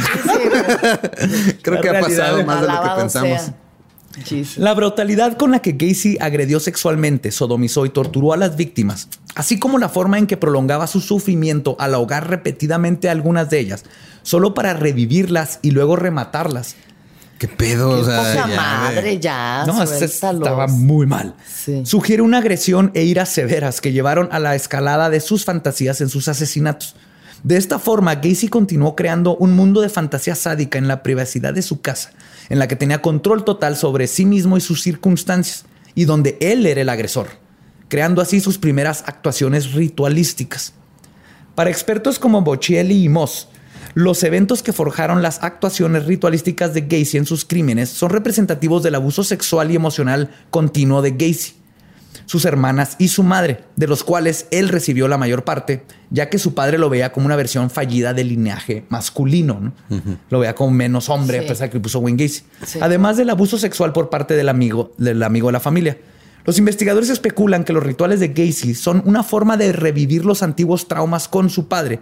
Creo 1.63 1.75
La 1.77 1.81
que 1.81 1.89
ha 1.91 2.01
pasado 2.01 2.45
más 2.45 2.61
de 2.63 2.67
lo 2.69 2.83
que 2.83 2.89
pensamos. 3.01 3.41
sea. 3.43 3.55
Jesus. 4.25 4.59
La 4.59 4.75
brutalidad 4.75 5.37
con 5.37 5.53
la 5.53 5.61
que 5.61 5.73
Gacy 5.73 6.19
agredió 6.21 6.59
sexualmente, 6.59 7.31
sodomizó 7.31 7.87
y 7.87 7.91
torturó 7.91 8.33
a 8.33 8.37
las 8.37 8.57
víctimas, 8.57 9.09
así 9.37 9.59
como 9.61 9.79
la 9.79 9.89
forma 9.89 10.19
en 10.19 10.27
que 10.27 10.37
prolongaba 10.37 10.89
su 10.89 11.01
sufrimiento 11.01 11.77
al 11.79 11.95
ahogar 11.95 12.29
repetidamente 12.29 13.09
a 13.09 13.13
algunas 13.13 13.51
de 13.51 13.61
ellas, 13.61 13.85
solo 14.23 14.53
para 14.53 14.75
revivirlas 14.75 15.61
y 15.63 15.71
luego 15.71 15.95
rematarlas. 15.95 16.75
¿Qué 17.41 17.49
pedo? 17.49 17.95
Qué 17.95 18.03
o 18.03 18.05
sea, 18.05 18.19
poca 18.19 18.49
ya, 18.51 18.57
madre, 18.57 19.01
güey. 19.01 19.19
ya. 19.19 19.65
No, 19.67 19.83
estaba 19.83 20.67
muy 20.67 21.07
mal. 21.07 21.35
Sí. 21.51 21.87
Sugiere 21.87 22.21
una 22.21 22.37
agresión 22.37 22.91
e 22.93 23.05
iras 23.05 23.31
severas 23.31 23.81
que 23.81 23.93
llevaron 23.93 24.29
a 24.31 24.39
la 24.39 24.55
escalada 24.55 25.09
de 25.09 25.21
sus 25.21 25.47
fantasías 25.47 26.03
en 26.03 26.11
sus 26.11 26.29
asesinatos. 26.29 26.97
De 27.43 27.57
esta 27.57 27.79
forma, 27.79 28.17
Gacy 28.17 28.49
continuó 28.49 28.95
creando 28.95 29.39
un 29.39 29.53
mundo 29.53 29.81
de 29.81 29.89
fantasía 29.89 30.35
sádica 30.35 30.77
en 30.77 30.87
la 30.87 31.03
privacidad 31.03 31.55
de 31.55 31.63
su 31.63 31.81
casa, 31.81 32.13
en 32.51 32.59
la 32.59 32.69
que 32.69 32.77
tenía 32.77 33.01
control 33.01 33.43
total 33.43 33.75
sobre 33.75 34.07
sí 34.07 34.27
mismo 34.27 34.59
y 34.59 34.61
sus 34.61 34.83
circunstancias, 34.83 35.65
y 35.95 36.05
donde 36.05 36.37
él 36.43 36.67
era 36.67 36.83
el 36.83 36.91
agresor, 36.91 37.29
creando 37.89 38.21
así 38.21 38.41
sus 38.41 38.59
primeras 38.59 39.03
actuaciones 39.07 39.73
ritualísticas. 39.73 40.75
Para 41.55 41.71
expertos 41.71 42.19
como 42.19 42.43
Boccielli 42.43 43.03
y 43.03 43.09
Moss, 43.09 43.49
los 43.95 44.23
eventos 44.23 44.63
que 44.63 44.73
forjaron 44.73 45.23
las 45.23 45.43
actuaciones 45.43 46.07
ritualísticas 46.07 46.75
de 46.75 46.83
Gacy 46.83 47.17
en 47.19 47.27
sus 47.27 47.45
crímenes 47.45 47.89
son 47.89 48.11
representativos 48.11 48.83
del 48.83 48.95
abuso 48.95 49.25
sexual 49.25 49.71
y 49.71 49.77
emocional 49.77 50.31
continuo 50.51 51.03
de 51.03 51.11
Gacy, 51.13 51.55
sus 52.27 52.45
hermanas 52.45 52.95
y 52.99 53.09
su 53.09 53.23
madre, 53.25 53.65
de 53.77 53.89
los 53.89 54.05
cuales 54.05 54.47
él 54.53 54.69
recibió 54.69 55.09
la 55.09 55.19
mayor 55.19 55.43
parte, 55.45 55.85
ya 56.11 56.31
que 56.31 56.39
su 56.39 56.55
padre 56.55 56.79
lo 56.79 56.89
veía 56.89 57.13
como 57.13 57.27
una 57.27 57.35
versión 57.37 57.71
fallida 57.71 58.15
del 58.15 58.29
linaje 58.29 58.85
masculino, 58.89 59.59
¿no? 59.61 59.73
Lo 60.31 60.39
veía 60.39 60.55
como 60.55 60.71
menos 60.71 61.09
hombre, 61.09 61.39
Sí. 61.41 61.45
a 61.45 61.49
pesar 61.49 61.67
de 61.69 61.71
que 61.73 61.79
le 61.79 61.83
puso 61.83 61.99
Wayne 61.99 62.23
Gacy. 62.23 62.43
Sí. 62.67 62.79
Además 62.81 63.17
del 63.17 63.31
abuso 63.31 63.59
sexual 63.59 63.93
por 63.93 64.11
parte 64.11 64.35
del 64.35 64.49
amigo, 64.49 64.93
del 64.99 65.23
amigo 65.23 65.49
de 65.49 65.53
la 65.53 65.61
familia. 65.61 65.99
Los 66.45 66.59
investigadores 66.59 67.11
especulan 67.11 67.65
que 67.65 67.73
los 67.73 67.83
rituales 67.83 68.21
de 68.21 68.29
Gacy 68.29 68.75
son 68.75 69.03
una 69.05 69.23
forma 69.23 69.57
de 69.57 69.73
revivir 69.73 70.25
los 70.25 70.43
antiguos 70.43 70.89
traumas 70.89 71.29
con 71.29 71.51
su 71.51 71.69
padre, 71.69 71.99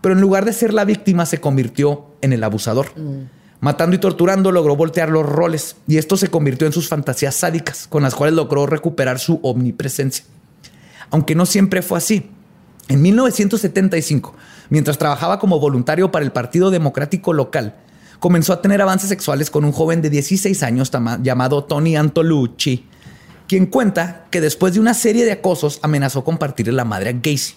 pero 0.00 0.14
en 0.14 0.20
lugar 0.20 0.44
de 0.44 0.52
ser 0.52 0.72
la 0.72 0.84
víctima 0.84 1.26
se 1.26 1.40
convirtió 1.40 2.06
en 2.20 2.32
el 2.32 2.44
abusador. 2.44 2.88
Matando 3.60 3.96
y 3.96 3.98
torturando 3.98 4.52
logró 4.52 4.76
voltear 4.76 5.08
los 5.08 5.26
roles 5.26 5.76
y 5.88 5.96
esto 5.96 6.16
se 6.16 6.28
convirtió 6.28 6.66
en 6.66 6.72
sus 6.72 6.88
fantasías 6.88 7.34
sádicas, 7.34 7.88
con 7.88 8.02
las 8.02 8.14
cuales 8.14 8.34
logró 8.34 8.66
recuperar 8.66 9.18
su 9.18 9.40
omnipresencia. 9.42 10.24
Aunque 11.10 11.34
no 11.34 11.46
siempre 11.46 11.82
fue 11.82 11.98
así. 11.98 12.30
En 12.88 13.02
1975, 13.02 14.34
mientras 14.70 14.96
trabajaba 14.96 15.38
como 15.38 15.58
voluntario 15.58 16.10
para 16.10 16.24
el 16.24 16.32
Partido 16.32 16.70
Democrático 16.70 17.32
local, 17.32 17.74
comenzó 18.18 18.52
a 18.52 18.62
tener 18.62 18.80
avances 18.80 19.08
sexuales 19.08 19.50
con 19.50 19.64
un 19.64 19.72
joven 19.72 20.02
de 20.02 20.10
16 20.10 20.62
años 20.62 20.90
llamado 21.22 21.64
Tony 21.64 21.96
Antolucci, 21.96 22.86
quien 23.46 23.66
cuenta 23.66 24.26
que 24.30 24.40
después 24.40 24.74
de 24.74 24.80
una 24.80 24.94
serie 24.94 25.24
de 25.24 25.32
acosos 25.32 25.80
amenazó 25.82 26.24
con 26.24 26.38
partirle 26.38 26.72
la 26.72 26.84
madre 26.84 27.10
a 27.10 27.12
Gacy, 27.12 27.54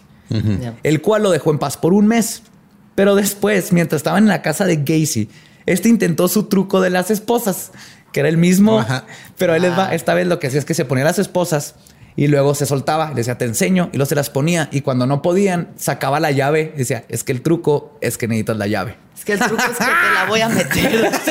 El 0.84 1.02
cual 1.02 1.24
lo 1.24 1.32
dejó 1.32 1.52
en 1.52 1.60
paz 1.60 1.78
por 1.78 1.94
un 1.94 2.08
mes. 2.08 2.44
Pero 2.96 3.16
después, 3.16 3.72
mientras 3.72 4.00
estaba 4.00 4.18
en 4.18 4.28
la 4.28 4.42
casa 4.42 4.66
de 4.66 4.78
Gacy, 4.78 5.30
este 5.66 5.90
intentó 5.90 6.28
su 6.28 6.44
truco 6.44 6.82
de 6.82 6.90
las 6.90 7.12
esposas, 7.12 7.72
que 8.12 8.20
era 8.20 8.30
el 8.30 8.38
mismo, 8.38 8.80
Ajá. 8.80 9.06
pero 9.38 9.56
él 9.56 9.62
les 9.62 9.72
va, 9.72 9.94
esta 9.94 10.14
vez 10.14 10.28
lo 10.28 10.40
que 10.40 10.48
hacía 10.48 10.60
es 10.60 10.66
que 10.66 10.74
se 10.74 10.86
ponía 10.86 11.06
las 11.06 11.20
esposas 11.20 11.76
y 12.16 12.28
luego 12.28 12.56
se 12.56 12.66
soltaba, 12.66 13.10
le 13.10 13.16
decía, 13.16 13.38
te 13.38 13.46
enseño, 13.46 13.90
y 13.94 13.98
luego 13.98 14.10
se 14.10 14.16
las 14.16 14.30
ponía, 14.30 14.68
y 14.72 14.82
cuando 14.82 15.08
no 15.08 15.22
podían, 15.22 15.70
sacaba 15.78 16.20
la 16.20 16.32
llave, 16.32 16.74
y 16.76 16.80
decía, 16.80 17.06
es 17.08 17.24
que 17.24 17.32
el 17.32 17.42
truco 17.42 17.98
es 18.02 18.18
que 18.18 18.28
necesitas 18.28 18.58
la 18.58 18.68
llave. 18.68 18.98
Es 19.18 19.24
que 19.24 19.34
el 19.34 19.40
truco 19.40 19.64
es 19.64 19.78
que 19.78 19.86
te 19.86 20.14
la 20.14 20.26
voy 20.28 20.42
a 20.42 20.50
meter. 20.50 21.12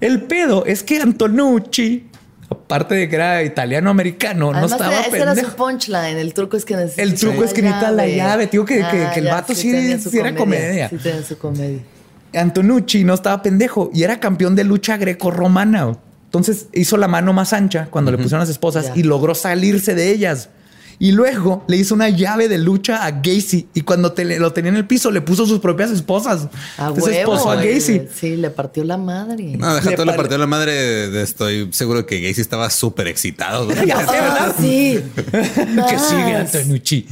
El 0.00 0.22
pedo 0.22 0.64
es 0.66 0.82
que 0.82 1.00
Antonucci, 1.00 2.08
aparte 2.50 2.94
de 2.94 3.08
que 3.08 3.16
era 3.16 3.42
italiano-americano, 3.42 4.52
no 4.52 4.66
estaba 4.66 4.92
era- 4.92 5.00
ese 5.06 5.16
era 5.16 5.26
pendejo. 5.34 5.50
su 5.50 5.56
punchline. 5.56 6.18
El 6.18 6.34
truco 6.34 6.56
es 6.56 6.64
que 6.64 6.76
necesitas 6.76 7.04
El 7.04 7.14
truco 7.18 7.44
es 7.44 7.52
que 7.52 7.62
necesitas 7.62 7.92
la 7.94 8.06
llave. 8.06 8.46
Digo 8.46 8.64
que- 8.64 8.76
que- 8.90 9.08
que 9.14 9.20
el 9.20 9.26
vato 9.28 9.54
sí- 9.54 9.70
era 10.18 10.34
comedia. 10.34 10.88
Sí, 10.88 10.96
tenía 10.96 11.22
su 11.22 11.38
comedia. 11.38 11.80
Antonucci 12.34 13.04
no 13.04 13.14
estaba 13.14 13.42
pendejo 13.42 13.90
y 13.94 14.02
era 14.02 14.20
campeón 14.20 14.54
de 14.54 14.64
lucha 14.64 14.96
greco-romana. 14.96 15.96
Entonces 16.24 16.66
hizo 16.72 16.96
la 16.96 17.08
mano 17.08 17.32
más 17.32 17.52
ancha 17.52 17.88
cuando 17.90 18.10
le 18.10 18.18
pusieron 18.18 18.40
las 18.40 18.48
esposas 18.50 18.86
Ya. 18.88 18.92
y 18.96 19.02
logró 19.04 19.34
salirse 19.34 19.94
de 19.94 20.10
ellas. 20.10 20.50
Y 20.98 21.12
luego 21.12 21.62
le 21.68 21.76
hizo 21.76 21.94
una 21.94 22.08
llave 22.08 22.48
de 22.48 22.56
lucha 22.58 23.04
a 23.04 23.10
Gacy 23.10 23.68
y 23.74 23.82
cuando 23.82 24.12
te- 24.12 24.38
lo 24.38 24.52
tenía 24.52 24.70
en 24.70 24.76
el 24.76 24.86
piso 24.86 25.10
le 25.10 25.20
puso 25.20 25.44
sus 25.46 25.58
propias 25.60 25.90
esposas. 25.90 26.48
A 26.78 26.88
Entonces 26.88 27.14
huevo. 27.16 27.34
esposó 27.34 27.50
a 27.50 27.56
güey. 27.56 27.74
Gacy. 27.74 28.02
Sí, 28.14 28.36
le 28.36 28.50
partió 28.50 28.82
la 28.84 28.96
madre. 28.96 29.56
No, 29.58 29.74
deja 29.74 29.90
Le 29.90 29.96
todo 29.96 30.06
la 30.06 30.12
pare- 30.12 30.22
partió 30.22 30.38
la 30.38 30.46
madre. 30.46 30.72
de- 31.10 31.22
Estoy 31.22 31.68
seguro 31.72 32.06
que 32.06 32.20
Gacy 32.20 32.40
estaba 32.40 32.70
súper 32.70 33.08
excitado. 33.08 33.68
Ya 33.86 33.98
sé, 34.06 34.16
Ah, 34.16 34.22
¿verdad? 34.22 34.54
sí. 34.58 35.00
que 35.26 35.98
sigue. 35.98 36.34
Antonucci. 36.36 37.06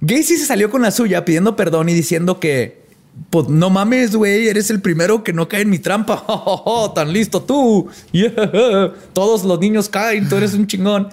Gacy 0.00 0.36
se 0.36 0.46
salió 0.46 0.70
con 0.70 0.82
la 0.82 0.90
suya 0.90 1.24
pidiendo 1.24 1.56
perdón 1.56 1.88
y 1.88 1.94
diciendo 1.94 2.38
que, 2.38 2.86
pues 3.30 3.48
no 3.48 3.68
mames, 3.70 4.14
güey, 4.14 4.46
eres 4.48 4.70
el 4.70 4.80
primero 4.80 5.24
que 5.24 5.32
no 5.32 5.48
cae 5.48 5.62
en 5.62 5.70
mi 5.70 5.78
trampa. 5.78 6.24
Oh, 6.28 6.42
oh, 6.44 6.62
oh, 6.84 6.90
tan 6.92 7.12
listo 7.12 7.42
tú. 7.42 7.88
Yeah. 8.12 8.92
Todos 9.12 9.44
los 9.44 9.58
niños 9.58 9.88
caen, 9.88 10.28
tú 10.28 10.36
eres 10.36 10.52
un 10.54 10.66
chingón. 10.66 11.08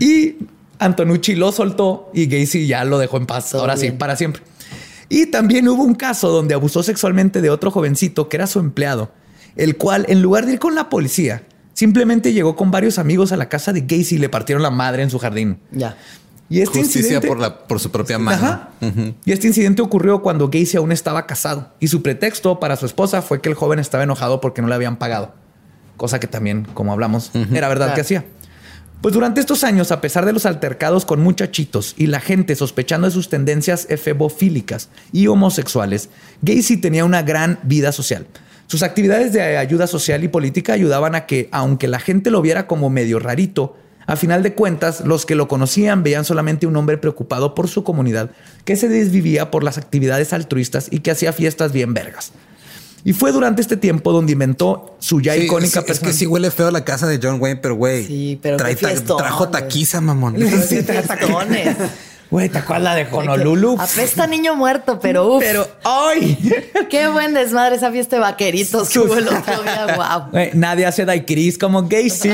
y 0.00 0.36
Antonucci 0.84 1.34
lo 1.34 1.52
soltó 1.52 2.10
y 2.14 2.26
Gacy 2.26 2.66
ya 2.66 2.84
lo 2.84 2.98
dejó 2.98 3.16
en 3.16 3.26
paz. 3.26 3.50
Todo 3.50 3.62
Ahora 3.62 3.76
sí, 3.76 3.90
para 3.90 4.16
siempre. 4.16 4.42
Y 5.08 5.26
también 5.26 5.68
hubo 5.68 5.82
un 5.82 5.94
caso 5.94 6.30
donde 6.30 6.54
abusó 6.54 6.82
sexualmente 6.82 7.40
de 7.40 7.50
otro 7.50 7.70
jovencito 7.70 8.28
que 8.28 8.36
era 8.38 8.46
su 8.46 8.58
empleado, 8.60 9.12
el 9.56 9.76
cual, 9.76 10.06
en 10.08 10.22
lugar 10.22 10.46
de 10.46 10.54
ir 10.54 10.58
con 10.58 10.74
la 10.74 10.88
policía, 10.88 11.42
simplemente 11.74 12.32
llegó 12.32 12.56
con 12.56 12.70
varios 12.70 12.98
amigos 12.98 13.30
a 13.32 13.36
la 13.36 13.48
casa 13.48 13.72
de 13.72 13.82
Gacy 13.82 14.14
y 14.14 14.18
le 14.18 14.28
partieron 14.28 14.62
la 14.62 14.70
madre 14.70 15.02
en 15.02 15.10
su 15.10 15.18
jardín. 15.18 15.58
Ya. 15.70 15.96
Y 16.48 16.60
este 16.60 16.80
Justicia 16.80 17.00
incidente- 17.16 17.28
por, 17.28 17.38
la, 17.40 17.58
por 17.66 17.80
su 17.80 17.90
propia 17.90 18.18
mano. 18.18 18.36
Ajá. 18.36 18.68
Y 19.24 19.32
este 19.32 19.46
incidente 19.46 19.80
ocurrió 19.82 20.22
cuando 20.22 20.48
Gacy 20.48 20.76
aún 20.76 20.92
estaba 20.92 21.26
casado 21.26 21.72
y 21.80 21.88
su 21.88 22.02
pretexto 22.02 22.60
para 22.60 22.76
su 22.76 22.84
esposa 22.86 23.22
fue 23.22 23.40
que 23.40 23.48
el 23.48 23.54
joven 23.54 23.78
estaba 23.78 24.04
enojado 24.04 24.40
porque 24.40 24.60
no 24.62 24.68
le 24.68 24.74
habían 24.74 24.96
pagado. 24.96 25.34
cosa 25.96 26.20
que 26.20 26.26
también, 26.26 26.66
como 26.74 26.92
hablamos, 26.92 27.30
era 27.54 27.68
verdad 27.68 27.94
que 27.94 28.00
hacía. 28.00 28.24
Pues 29.02 29.14
durante 29.14 29.40
estos 29.40 29.64
años, 29.64 29.90
a 29.90 30.00
pesar 30.00 30.24
de 30.24 30.32
los 30.32 30.46
altercados 30.46 31.04
con 31.04 31.20
muchachitos 31.20 31.96
y 31.98 32.06
la 32.06 32.20
gente 32.20 32.54
sospechando 32.54 33.08
de 33.08 33.10
sus 33.10 33.28
tendencias 33.28 33.88
efebofílicas 33.90 34.90
y 35.10 35.26
homosexuales, 35.26 36.08
Gacy 36.40 36.76
tenía 36.76 37.04
una 37.04 37.22
gran 37.22 37.58
vida 37.64 37.90
social. 37.90 38.28
Sus 38.68 38.84
actividades 38.84 39.32
de 39.32 39.56
ayuda 39.56 39.88
social 39.88 40.22
y 40.22 40.28
política 40.28 40.74
ayudaban 40.74 41.16
a 41.16 41.26
que, 41.26 41.48
aunque 41.50 41.88
la 41.88 41.98
gente 41.98 42.30
lo 42.30 42.42
viera 42.42 42.68
como 42.68 42.90
medio 42.90 43.18
rarito, 43.18 43.76
a 44.06 44.14
final 44.14 44.44
de 44.44 44.54
cuentas, 44.54 45.00
los 45.04 45.26
que 45.26 45.34
lo 45.34 45.48
conocían 45.48 46.04
veían 46.04 46.24
solamente 46.24 46.68
un 46.68 46.76
hombre 46.76 46.96
preocupado 46.96 47.56
por 47.56 47.66
su 47.66 47.82
comunidad, 47.82 48.30
que 48.64 48.76
se 48.76 48.88
desvivía 48.88 49.50
por 49.50 49.64
las 49.64 49.78
actividades 49.78 50.32
altruistas 50.32 50.86
y 50.92 51.00
que 51.00 51.10
hacía 51.10 51.32
fiestas 51.32 51.72
bien 51.72 51.92
vergas. 51.92 52.30
Y 53.04 53.12
fue 53.12 53.32
durante 53.32 53.60
este 53.60 53.76
tiempo 53.76 54.12
donde 54.12 54.32
inventó 54.32 54.96
su 55.00 55.20
ya 55.20 55.36
icónica 55.36 55.80
es, 55.80 55.90
es 55.90 56.00
que 56.00 56.12
sí 56.12 56.26
huele 56.26 56.50
feo 56.50 56.70
la 56.70 56.84
casa 56.84 57.08
de 57.08 57.18
John 57.20 57.40
Wayne, 57.40 57.60
pero 57.60 57.74
güey. 57.74 58.06
Sí, 58.06 58.38
pero 58.40 58.56
trae, 58.56 58.76
fiestón, 58.76 59.18
trajo 59.18 59.48
taquiza, 59.48 60.00
mamón. 60.00 60.36
Sí, 60.68 60.82
tacones. 60.82 61.76
Güey, 62.32 62.48
¿te 62.48 62.56
acuerdas 62.56 62.84
la 62.84 62.94
de 62.94 63.06
Honolulu? 63.12 63.76
Apesta 63.78 64.26
niño 64.26 64.54
muerto, 64.56 64.98
pero 65.00 65.34
uff. 65.34 65.44
Pero, 65.44 65.68
¡ay! 65.84 66.38
Qué 66.88 67.06
buen 67.08 67.34
desmadre 67.34 67.76
esa 67.76 67.92
fiesta 67.92 68.16
de 68.16 68.22
vaqueritos 68.22 68.88
que 68.88 69.00
hubo 69.00 69.18
el 69.18 69.28
otro 69.28 69.62
día. 69.62 70.28
Wow. 70.32 70.48
Nadie 70.54 70.86
hace 70.86 71.04
daiquiris 71.04 71.58
como 71.58 71.86
Gacy. 71.86 72.30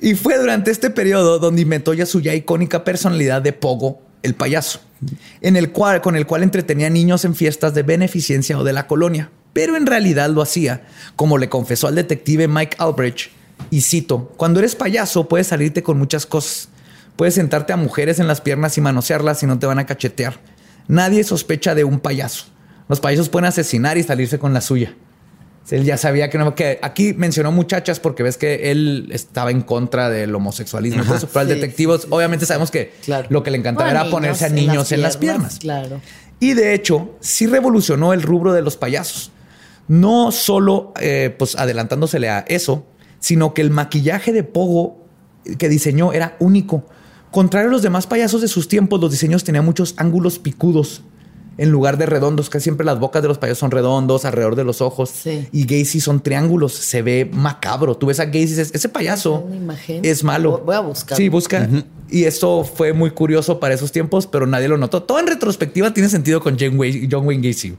y 0.00 0.14
fue 0.14 0.38
durante 0.38 0.70
este 0.70 0.90
periodo 0.90 1.40
donde 1.40 1.62
inventó 1.62 1.92
ya 1.92 2.06
su 2.06 2.20
ya 2.20 2.32
icónica 2.36 2.84
personalidad 2.84 3.42
de 3.42 3.52
Pogo, 3.52 4.00
el 4.22 4.34
payaso, 4.34 4.80
con 6.02 6.16
el 6.16 6.26
cual 6.26 6.42
entretenía 6.42 6.90
niños 6.90 7.24
en 7.24 7.34
fiestas 7.34 7.74
de 7.74 7.82
beneficencia 7.82 8.58
o 8.58 8.64
de 8.64 8.72
la 8.72 8.86
colonia. 8.86 9.30
Pero 9.52 9.76
en 9.76 9.86
realidad 9.86 10.30
lo 10.30 10.42
hacía, 10.42 10.82
como 11.16 11.38
le 11.38 11.48
confesó 11.48 11.88
al 11.88 11.94
detective 11.94 12.48
Mike 12.48 12.76
Albrecht, 12.78 13.30
y 13.70 13.82
cito, 13.82 14.32
cuando 14.36 14.60
eres 14.60 14.76
payaso 14.76 15.28
puedes 15.28 15.48
salirte 15.48 15.82
con 15.82 15.98
muchas 15.98 16.26
cosas. 16.26 16.68
Puedes 17.16 17.34
sentarte 17.34 17.72
a 17.72 17.76
mujeres 17.76 18.20
en 18.20 18.28
las 18.28 18.40
piernas 18.40 18.78
y 18.78 18.80
manosearlas 18.80 19.42
y 19.42 19.46
no 19.46 19.58
te 19.58 19.66
van 19.66 19.78
a 19.80 19.86
cachetear. 19.86 20.38
Nadie 20.86 21.24
sospecha 21.24 21.74
de 21.74 21.84
un 21.84 22.00
payaso. 22.00 22.46
Los 22.88 23.00
payasos 23.00 23.28
pueden 23.28 23.46
asesinar 23.46 23.98
y 23.98 24.04
salirse 24.04 24.38
con 24.38 24.54
la 24.54 24.60
suya. 24.60 24.94
Él 25.70 25.84
ya 25.84 25.96
sabía 25.98 26.30
que 26.30 26.38
no, 26.38 26.54
que 26.54 26.78
aquí 26.82 27.12
mencionó 27.14 27.52
muchachas 27.52 28.00
porque 28.00 28.22
ves 28.22 28.36
que 28.36 28.70
él 28.70 29.08
estaba 29.12 29.50
en 29.50 29.60
contra 29.62 30.08
del 30.10 30.34
homosexualismo. 30.34 31.02
pero 31.02 31.14
al 31.14 31.20
Sí, 31.20 31.26
sí. 31.76 32.06
obviamente 32.10 32.46
sabemos 32.46 32.70
que 32.70 32.92
Claro. 33.04 33.26
lo 33.30 33.42
que 33.42 33.50
le 33.50 33.58
encantaba 33.58 33.90
Bueno, 33.90 34.00
era 34.02 34.10
ponerse 34.10 34.46
a 34.46 34.48
niños 34.48 34.92
en 34.92 35.02
las 35.02 35.16
piernas. 35.16 35.58
Claro. 35.58 36.00
Y 36.40 36.54
de 36.54 36.72
hecho, 36.74 37.16
sí 37.20 37.46
revolucionó 37.46 38.12
el 38.12 38.22
rubro 38.22 38.52
de 38.52 38.62
los 38.62 38.76
payasos. 38.76 39.30
No 39.88 40.32
solo 40.32 40.92
eh, 41.00 41.34
pues 41.38 41.56
adelantándosele 41.56 42.28
a 42.28 42.40
eso, 42.48 42.86
sino 43.20 43.54
que 43.54 43.62
el 43.62 43.70
maquillaje 43.70 44.32
de 44.32 44.44
Pogo 44.44 45.04
que 45.58 45.68
diseñó 45.68 46.12
era 46.12 46.36
único. 46.40 46.86
Contrario 47.30 47.68
a 47.68 47.72
los 47.72 47.82
demás 47.82 48.06
payasos 48.06 48.40
de 48.40 48.48
sus 48.48 48.68
tiempos, 48.68 49.00
los 49.00 49.10
diseños 49.10 49.44
tenían 49.44 49.64
muchos 49.64 49.94
ángulos 49.98 50.38
picudos 50.38 51.02
en 51.58 51.70
lugar 51.70 51.98
de 51.98 52.06
redondos. 52.06 52.48
Casi 52.48 52.64
siempre 52.64 52.86
las 52.86 52.98
bocas 52.98 53.20
de 53.20 53.28
los 53.28 53.36
payasos 53.36 53.58
son 53.58 53.70
redondos 53.70 54.24
alrededor 54.24 54.56
de 54.56 54.64
los 54.64 54.80
ojos. 54.80 55.10
Sí. 55.10 55.46
Y 55.52 55.64
Gacy 55.66 56.00
son 56.00 56.22
triángulos. 56.22 56.72
Se 56.72 57.02
ve 57.02 57.28
macabro. 57.30 57.96
Tú 57.96 58.06
ves 58.06 58.20
a 58.20 58.24
Gacy 58.24 58.38
y 58.38 58.46
dices, 58.46 58.70
ese 58.72 58.88
payaso 58.88 59.46
es 60.02 60.24
malo. 60.24 60.62
Voy 60.64 60.76
a 60.76 60.80
buscarlo. 60.80 61.16
Sí, 61.16 61.28
busca. 61.28 61.68
Y 62.08 62.24
esto 62.24 62.64
fue 62.64 62.94
muy 62.94 63.10
curioso 63.10 63.60
para 63.60 63.74
esos 63.74 63.92
tiempos, 63.92 64.26
pero 64.26 64.46
nadie 64.46 64.68
lo 64.68 64.78
notó. 64.78 65.02
Todo 65.02 65.18
en 65.18 65.26
retrospectiva 65.26 65.92
tiene 65.92 66.08
sentido 66.08 66.40
con 66.40 66.56
John 66.58 66.78
Wayne, 66.78 67.08
John 67.10 67.26
Wayne 67.26 67.46
Gacy. 67.46 67.76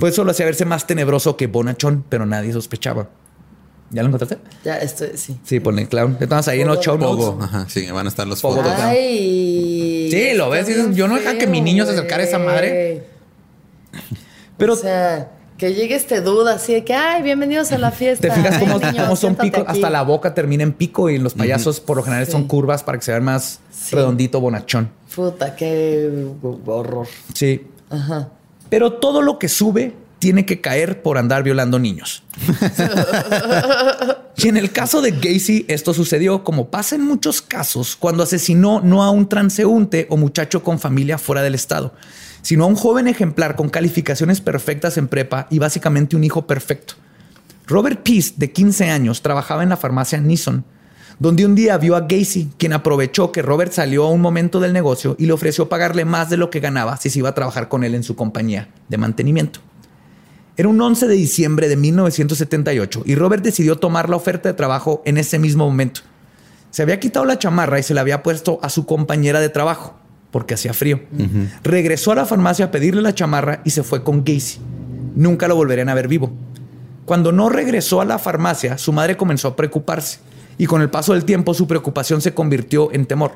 Pues 0.00 0.14
eso 0.14 0.24
lo 0.24 0.32
hacía 0.32 0.46
verse 0.46 0.64
más 0.64 0.86
tenebroso 0.86 1.36
que 1.36 1.46
Bonachón, 1.46 2.04
pero 2.08 2.26
nadie 2.26 2.52
sospechaba. 2.52 3.08
¿Ya 3.90 4.02
lo 4.02 4.08
encontraste? 4.08 4.38
Ya 4.64 4.78
estoy, 4.78 5.10
sí. 5.14 5.38
Sí, 5.44 5.60
ponle 5.60 5.86
clown. 5.86 6.16
Estamos 6.20 6.48
ahí 6.48 6.60
en 6.60 6.66
los 6.68 6.80
show. 6.80 6.98
Pogo. 6.98 7.38
Ajá, 7.40 7.66
sí, 7.68 7.88
van 7.90 8.06
a 8.06 8.08
estar 8.08 8.26
los 8.26 8.40
Pogo. 8.42 8.56
fotos. 8.56 8.72
Ay. 8.80 10.08
Sí, 10.10 10.34
lo 10.34 10.50
ves 10.50 10.66
dices, 10.66 10.94
yo 10.96 11.06
no 11.08 11.14
deja 11.16 11.38
que 11.38 11.46
mi 11.46 11.60
niño 11.60 11.84
se 11.86 11.92
acercara 11.92 12.22
a 12.22 12.26
esa 12.26 12.38
madre. 12.38 13.04
Pero 14.58 14.72
o 14.72 14.76
sea, 14.76 15.30
que 15.56 15.72
llegue 15.74 15.94
este 15.94 16.20
duda 16.20 16.54
así 16.54 16.74
de 16.74 16.84
que, 16.84 16.94
ay, 16.94 17.22
bienvenidos 17.22 17.70
a 17.72 17.78
la 17.78 17.90
fiesta. 17.90 18.26
te 18.28 18.34
fijas 18.34 18.54
Ay, 18.54 18.60
cómo, 18.60 18.78
niño, 18.78 19.02
cómo 19.04 19.16
son 19.16 19.36
picos, 19.36 19.60
aquí. 19.62 19.70
hasta 19.72 19.90
la 19.90 20.02
boca 20.02 20.34
termina 20.34 20.62
en 20.62 20.72
pico 20.72 21.08
y 21.10 21.14
en 21.16 21.22
los 21.22 21.34
payasos 21.34 21.80
por 21.80 21.96
lo 21.96 22.02
general 22.02 22.26
son 22.26 22.46
curvas 22.48 22.82
para 22.82 22.98
que 22.98 23.04
se 23.04 23.12
vean 23.12 23.24
más 23.24 23.60
Sí. 23.70 23.94
redondito, 23.94 24.40
bonachón. 24.40 24.90
Puta, 25.14 25.54
qué 25.54 26.26
horror. 26.66 27.06
Sí. 27.34 27.66
Ajá. 27.88 28.30
Pero 28.68 28.94
todo 28.94 29.22
lo 29.22 29.38
que 29.38 29.48
sube 29.48 29.92
tiene 30.26 30.44
que 30.44 30.60
caer 30.60 31.02
por 31.02 31.18
andar 31.18 31.44
violando 31.44 31.78
niños. 31.78 32.24
y 34.36 34.48
en 34.48 34.56
el 34.56 34.72
caso 34.72 35.00
de 35.00 35.12
Gacy, 35.12 35.66
esto 35.68 35.94
sucedió 35.94 36.42
como 36.42 36.68
pasa 36.68 36.96
en 36.96 37.02
muchos 37.02 37.40
casos 37.40 37.94
cuando 37.94 38.24
asesinó 38.24 38.80
no 38.80 39.04
a 39.04 39.10
un 39.10 39.28
transeúnte 39.28 40.08
o 40.10 40.16
muchacho 40.16 40.64
con 40.64 40.80
familia 40.80 41.16
fuera 41.16 41.42
del 41.42 41.54
estado, 41.54 41.94
sino 42.42 42.64
a 42.64 42.66
un 42.66 42.74
joven 42.74 43.06
ejemplar 43.06 43.54
con 43.54 43.68
calificaciones 43.68 44.40
perfectas 44.40 44.98
en 44.98 45.06
prepa 45.06 45.46
y 45.48 45.60
básicamente 45.60 46.16
un 46.16 46.24
hijo 46.24 46.44
perfecto. 46.44 46.94
Robert 47.68 48.02
Peace, 48.02 48.32
de 48.36 48.50
15 48.50 48.90
años, 48.90 49.22
trabajaba 49.22 49.62
en 49.62 49.68
la 49.68 49.76
farmacia 49.76 50.18
Nissan, 50.18 50.64
donde 51.20 51.46
un 51.46 51.54
día 51.54 51.78
vio 51.78 51.94
a 51.94 52.00
Gacy, 52.00 52.50
quien 52.58 52.72
aprovechó 52.72 53.30
que 53.30 53.42
Robert 53.42 53.70
salió 53.70 54.06
a 54.06 54.10
un 54.10 54.20
momento 54.20 54.58
del 54.58 54.72
negocio 54.72 55.14
y 55.20 55.26
le 55.26 55.34
ofreció 55.34 55.68
pagarle 55.68 56.04
más 56.04 56.30
de 56.30 56.36
lo 56.36 56.50
que 56.50 56.58
ganaba 56.58 56.96
si 56.96 57.10
se 57.10 57.20
iba 57.20 57.28
a 57.28 57.34
trabajar 57.34 57.68
con 57.68 57.84
él 57.84 57.94
en 57.94 58.02
su 58.02 58.16
compañía 58.16 58.70
de 58.88 58.98
mantenimiento. 58.98 59.60
Era 60.58 60.68
un 60.68 60.80
11 60.80 61.06
de 61.06 61.14
diciembre 61.14 61.68
de 61.68 61.76
1978 61.76 63.02
y 63.04 63.14
Robert 63.14 63.44
decidió 63.44 63.76
tomar 63.76 64.08
la 64.08 64.16
oferta 64.16 64.48
de 64.48 64.54
trabajo 64.54 65.02
en 65.04 65.18
ese 65.18 65.38
mismo 65.38 65.66
momento. 65.66 66.00
Se 66.70 66.82
había 66.82 66.98
quitado 66.98 67.26
la 67.26 67.38
chamarra 67.38 67.78
y 67.78 67.82
se 67.82 67.92
la 67.92 68.00
había 68.00 68.22
puesto 68.22 68.58
a 68.62 68.70
su 68.70 68.86
compañera 68.86 69.40
de 69.40 69.50
trabajo 69.50 69.98
porque 70.30 70.54
hacía 70.54 70.72
frío. 70.72 71.00
Regresó 71.62 72.12
a 72.12 72.16
la 72.16 72.26
farmacia 72.26 72.66
a 72.66 72.70
pedirle 72.70 73.02
la 73.02 73.14
chamarra 73.14 73.60
y 73.64 73.70
se 73.70 73.82
fue 73.82 74.02
con 74.02 74.24
Gacy. 74.24 74.58
Nunca 75.14 75.46
lo 75.46 75.56
volverían 75.56 75.90
a 75.90 75.94
ver 75.94 76.08
vivo. 76.08 76.32
Cuando 77.04 77.32
no 77.32 77.48
regresó 77.48 78.00
a 78.00 78.04
la 78.04 78.18
farmacia, 78.18 78.78
su 78.78 78.92
madre 78.92 79.16
comenzó 79.16 79.48
a 79.48 79.56
preocuparse 79.56 80.18
y 80.58 80.66
con 80.66 80.80
el 80.80 80.90
paso 80.90 81.12
del 81.12 81.24
tiempo 81.24 81.54
su 81.54 81.66
preocupación 81.66 82.20
se 82.20 82.34
convirtió 82.34 82.92
en 82.92 83.06
temor. 83.06 83.32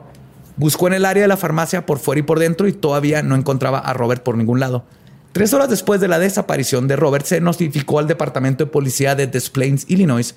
Buscó 0.57 0.89
en 0.89 0.95
el 0.95 1.05
área 1.05 1.23
de 1.23 1.29
la 1.29 1.37
farmacia 1.37 1.87
por 1.87 1.99
fuera 1.99 2.21
y 2.21 2.23
por 2.23 2.39
dentro 2.39 2.67
y 2.67 2.73
todavía 2.73 3.23
no 3.23 3.35
encontraba 3.35 3.79
a 3.79 3.93
Robert 3.93 4.23
por 4.23 4.37
ningún 4.37 4.61
lado. 4.61 4.85
Tres 5.33 5.53
horas 5.55 5.69
después 5.71 6.01
de 6.01 6.09
la 6.09 6.19
desaparición 6.19 6.89
de 6.89 6.97
Robert, 6.97 7.25
se 7.25 7.41
notificó 7.41 7.99
al 8.01 8.09
Departamento 8.09 8.65
de 8.65 8.71
Policía 8.71 9.15
de 9.15 9.27
Des 9.29 9.49
Plaines, 9.51 9.85
Illinois, 9.89 10.35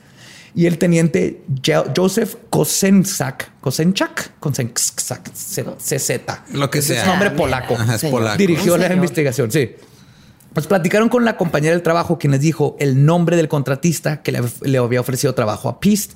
y 0.56 0.68
el 0.68 0.78
teniente 0.78 1.42
Jo- 1.66 1.86
Joseph 1.96 2.36
Kosenczak, 2.52 3.52
Kosenczak, 3.60 4.40
Kosenczak, 4.40 5.32
CZ, 5.34 6.22
Lo 6.54 6.70
que 6.70 6.82
sea. 6.84 7.02
Es 7.02 7.08
nombre 7.08 7.32
polaco. 7.32 7.74
Ajá, 7.74 7.96
es 7.96 8.04
polaco. 8.06 8.38
Dirigió 8.38 8.78
la 8.78 8.94
investigación, 8.94 9.52
sí. 9.52 9.72
Pues 10.54 10.68
platicaron 10.68 11.10
con 11.10 11.26
la 11.26 11.38
compañera 11.38 11.74
del 11.74 11.82
trabajo, 11.82 12.20
quien 12.20 12.30
les 12.32 12.42
dijo 12.42 12.76
el 12.80 13.04
nombre 13.06 13.36
del 13.36 13.48
contratista 13.48 14.22
que 14.22 14.32
le, 14.32 14.42
le 14.62 14.78
había 14.78 15.02
ofrecido 15.02 15.34
trabajo 15.34 15.70
a 15.70 15.80
Pist. 15.80 16.14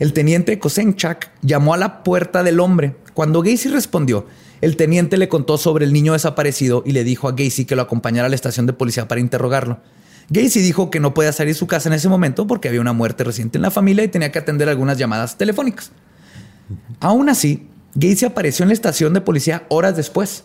El 0.00 0.12
teniente 0.12 0.58
Kosenchak 0.58 1.30
llamó 1.42 1.74
a 1.74 1.76
la 1.76 2.02
puerta 2.02 2.42
del 2.42 2.58
hombre. 2.58 2.96
Cuando 3.14 3.42
Gacy 3.42 3.68
respondió, 3.68 4.26
el 4.60 4.76
teniente 4.76 5.16
le 5.16 5.28
contó 5.28 5.58
sobre 5.58 5.84
el 5.84 5.92
niño 5.92 6.12
desaparecido 6.12 6.82
y 6.84 6.92
le 6.92 7.04
dijo 7.04 7.28
a 7.28 7.32
Gacy 7.32 7.64
que 7.64 7.76
lo 7.76 7.82
acompañara 7.82 8.26
a 8.26 8.28
la 8.28 8.34
estación 8.34 8.66
de 8.66 8.72
policía 8.72 9.08
para 9.08 9.20
interrogarlo. 9.20 9.80
Gacy 10.30 10.60
dijo 10.60 10.90
que 10.90 11.00
no 11.00 11.14
podía 11.14 11.32
salir 11.32 11.54
de 11.54 11.58
su 11.58 11.66
casa 11.66 11.88
en 11.88 11.94
ese 11.94 12.08
momento 12.08 12.46
porque 12.46 12.68
había 12.68 12.80
una 12.80 12.92
muerte 12.92 13.24
reciente 13.24 13.56
en 13.58 13.62
la 13.62 13.70
familia 13.70 14.04
y 14.04 14.08
tenía 14.08 14.30
que 14.30 14.38
atender 14.38 14.68
algunas 14.68 14.98
llamadas 14.98 15.38
telefónicas. 15.38 15.90
Aún 17.00 17.28
así, 17.28 17.68
Gacy 17.94 18.26
apareció 18.26 18.64
en 18.64 18.68
la 18.68 18.74
estación 18.74 19.14
de 19.14 19.20
policía 19.20 19.64
horas 19.68 19.96
después 19.96 20.44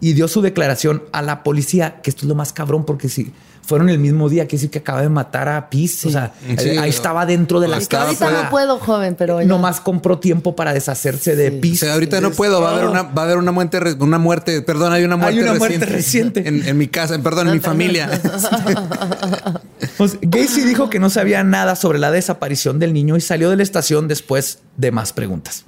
y 0.00 0.12
dio 0.12 0.28
su 0.28 0.42
declaración 0.42 1.02
a 1.12 1.22
la 1.22 1.42
policía, 1.42 2.00
que 2.02 2.10
esto 2.10 2.22
es 2.22 2.28
lo 2.28 2.34
más 2.34 2.52
cabrón 2.52 2.84
porque 2.84 3.08
si 3.08 3.32
fueron 3.66 3.88
el 3.88 3.98
mismo 3.98 4.28
día, 4.28 4.46
que 4.46 4.56
decir 4.56 4.70
que 4.70 4.78
acaba 4.78 5.02
de 5.02 5.08
matar 5.08 5.48
a 5.48 5.70
Peace, 5.70 6.06
o 6.06 6.10
sea, 6.10 6.32
Sí, 6.58 6.70
ahí 6.70 6.90
estaba 6.90 7.26
dentro 7.26 7.60
de 7.60 7.68
la 7.68 7.78
Estaba 7.78 8.04
Ahorita 8.04 8.26
fuera. 8.26 8.42
no 8.44 8.50
puedo, 8.50 8.78
joven, 8.78 9.14
pero 9.16 9.40
ya. 9.40 9.46
Nomás 9.46 9.80
compró 9.80 10.18
tiempo 10.18 10.54
para 10.54 10.72
deshacerse 10.72 11.36
de. 11.36 11.60
O 11.72 11.76
sea, 11.76 11.94
ahorita 11.94 12.20
no 12.20 12.30
puedo, 12.30 12.60
va 12.60 12.70
a 12.70 12.72
haber 12.74 12.86
una, 12.86 13.02
va 13.02 13.22
a 13.22 13.24
haber 13.24 13.38
una 13.38 13.52
muerte, 13.52 13.78
una 13.98 14.18
muerte, 14.18 14.62
perdón, 14.62 14.92
hay 14.92 15.04
una 15.04 15.16
muerte, 15.16 15.42
una 15.42 15.54
muerte 15.54 15.86
reciente, 15.86 16.40
reciente. 16.40 16.48
En, 16.48 16.68
en 16.68 16.78
mi 16.78 16.88
casa, 16.88 17.18
perdón, 17.18 17.48
en 17.48 17.54
mi 17.54 17.60
familia. 17.60 18.10
Pues, 19.96 20.18
Gacy 20.22 20.62
dijo 20.62 20.90
que 20.90 20.98
no 20.98 21.10
sabía 21.10 21.44
nada 21.44 21.76
sobre 21.76 21.98
la 21.98 22.10
desaparición 22.10 22.78
del 22.78 22.92
niño 22.92 23.16
y 23.16 23.20
salió 23.20 23.50
de 23.50 23.56
la 23.56 23.62
estación 23.62 24.08
después 24.08 24.60
de 24.76 24.90
más 24.90 25.12
preguntas. 25.12 25.64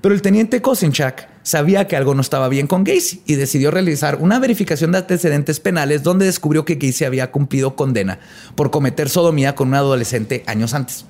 Pero 0.00 0.14
el 0.14 0.22
teniente 0.22 0.62
Kosinchak 0.62 1.28
sabía 1.42 1.86
que 1.86 1.96
algo 1.96 2.14
no 2.14 2.20
estaba 2.20 2.48
bien 2.48 2.66
con 2.66 2.84
Gacy 2.84 3.22
y 3.26 3.34
decidió 3.34 3.70
realizar 3.70 4.16
una 4.20 4.38
verificación 4.38 4.92
de 4.92 4.98
antecedentes 4.98 5.60
penales 5.60 6.02
donde 6.02 6.26
descubrió 6.26 6.64
que 6.64 6.74
Gacy 6.74 7.04
había 7.04 7.30
cumplido 7.30 7.76
condena 7.76 8.18
por 8.54 8.70
cometer 8.70 9.08
sodomía 9.08 9.54
con 9.54 9.68
un 9.68 9.74
adolescente 9.74 10.42
años 10.46 10.74
antes. 10.74 11.04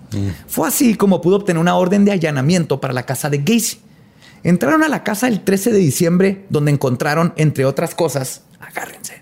Fue 0.46 0.68
así 0.68 0.94
como 0.94 1.20
pudo 1.20 1.36
obtener 1.36 1.60
una 1.60 1.76
orden 1.76 2.04
de 2.04 2.12
allanamiento 2.12 2.80
para 2.80 2.94
la 2.94 3.06
casa 3.06 3.30
de 3.30 3.38
Gacy. 3.38 3.80
Entraron 4.42 4.82
a 4.82 4.88
la 4.88 5.02
casa 5.02 5.26
el 5.28 5.42
13 5.42 5.72
de 5.72 5.78
diciembre 5.78 6.44
donde 6.50 6.70
encontraron, 6.70 7.32
entre 7.36 7.64
otras 7.64 7.94
cosas, 7.94 8.42
agárrense, 8.60 9.15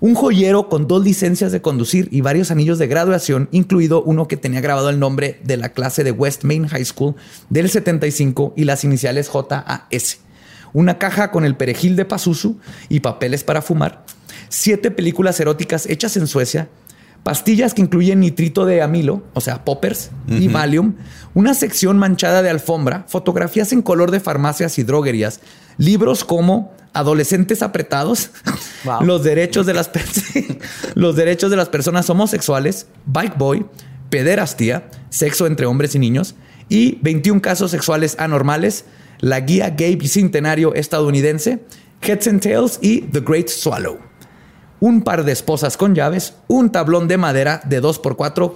un 0.00 0.14
joyero 0.14 0.68
con 0.68 0.86
dos 0.86 1.04
licencias 1.04 1.52
de 1.52 1.60
conducir 1.60 2.08
y 2.10 2.20
varios 2.20 2.50
anillos 2.50 2.78
de 2.78 2.86
graduación, 2.86 3.48
incluido 3.52 4.02
uno 4.02 4.28
que 4.28 4.36
tenía 4.36 4.60
grabado 4.60 4.90
el 4.90 4.98
nombre 4.98 5.40
de 5.42 5.56
la 5.56 5.70
clase 5.70 6.04
de 6.04 6.12
West 6.12 6.44
Main 6.44 6.68
High 6.68 6.84
School 6.84 7.16
del 7.50 7.68
75 7.68 8.54
y 8.56 8.64
las 8.64 8.84
iniciales 8.84 9.28
JAS, 9.28 10.18
una 10.72 10.98
caja 10.98 11.30
con 11.30 11.44
el 11.44 11.56
perejil 11.56 11.96
de 11.96 12.04
Pazuzu 12.04 12.58
y 12.88 13.00
papeles 13.00 13.42
para 13.42 13.62
fumar, 13.62 14.04
siete 14.48 14.90
películas 14.90 15.40
eróticas 15.40 15.86
hechas 15.86 16.16
en 16.16 16.26
Suecia, 16.26 16.68
pastillas 17.28 17.74
que 17.74 17.82
incluyen 17.82 18.20
nitrito 18.20 18.64
de 18.64 18.80
amilo, 18.80 19.22
o 19.34 19.42
sea, 19.42 19.62
poppers 19.62 20.12
y 20.26 20.48
Valium, 20.48 20.94
una 21.34 21.52
sección 21.52 21.98
manchada 21.98 22.40
de 22.40 22.48
alfombra, 22.48 23.04
fotografías 23.06 23.70
en 23.74 23.82
color 23.82 24.10
de 24.10 24.18
farmacias 24.18 24.78
y 24.78 24.82
droguerías, 24.82 25.40
libros 25.76 26.24
como 26.24 26.72
Adolescentes 26.94 27.60
apretados, 27.60 28.30
los 29.02 29.24
derechos 29.24 29.66
de 29.66 29.74
las 29.74 29.90
los 30.94 31.16
derechos 31.16 31.50
de 31.50 31.58
las 31.58 31.68
personas 31.68 32.08
homosexuales, 32.08 32.86
Bike 33.04 33.36
Boy, 33.36 33.66
pederastía, 34.08 34.88
sexo 35.10 35.46
entre 35.46 35.66
hombres 35.66 35.94
y 35.94 35.98
niños 35.98 36.34
y 36.70 36.98
21 37.02 37.42
casos 37.42 37.70
sexuales 37.70 38.16
anormales, 38.18 38.86
la 39.18 39.40
guía 39.40 39.68
gay 39.68 39.96
bicentenario 39.96 40.72
estadounidense, 40.72 41.62
Heads 42.00 42.26
and 42.26 42.40
Tails 42.40 42.78
y 42.80 43.02
The 43.02 43.20
Great 43.20 43.48
Swallow 43.48 44.07
un 44.80 45.02
par 45.02 45.24
de 45.24 45.32
esposas 45.32 45.76
con 45.76 45.94
llaves, 45.94 46.34
un 46.46 46.70
tablón 46.70 47.08
de 47.08 47.16
madera 47.16 47.60
de 47.64 47.82
2x4 47.82 48.52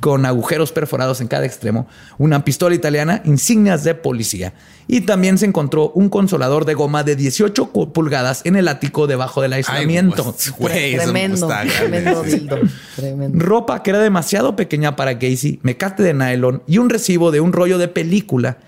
con 0.00 0.26
agujeros 0.26 0.72
perforados 0.72 1.20
en 1.20 1.28
cada 1.28 1.46
extremo, 1.46 1.86
una 2.18 2.44
pistola 2.44 2.74
italiana, 2.74 3.22
insignias 3.24 3.84
de 3.84 3.94
policía. 3.94 4.52
Y 4.86 5.02
también 5.02 5.38
se 5.38 5.46
encontró 5.46 5.90
un 5.90 6.08
consolador 6.08 6.64
de 6.64 6.74
goma 6.74 7.04
de 7.04 7.16
18 7.16 7.70
pulgadas 7.92 8.42
en 8.44 8.56
el 8.56 8.68
ático 8.68 9.06
debajo 9.06 9.40
del 9.40 9.54
aislamiento. 9.54 10.34
tremendo, 10.68 11.48
tremendo, 12.96 13.44
Ropa 13.44 13.82
que 13.82 13.90
era 13.90 14.00
demasiado 14.00 14.56
pequeña 14.56 14.96
para 14.96 15.18
Casey, 15.18 15.60
mecate 15.62 16.02
de 16.02 16.12
nylon 16.12 16.62
y 16.66 16.78
un 16.78 16.90
recibo 16.90 17.30
de 17.30 17.40
un 17.40 17.52
rollo 17.52 17.78
de 17.78 17.88
película 17.88 18.58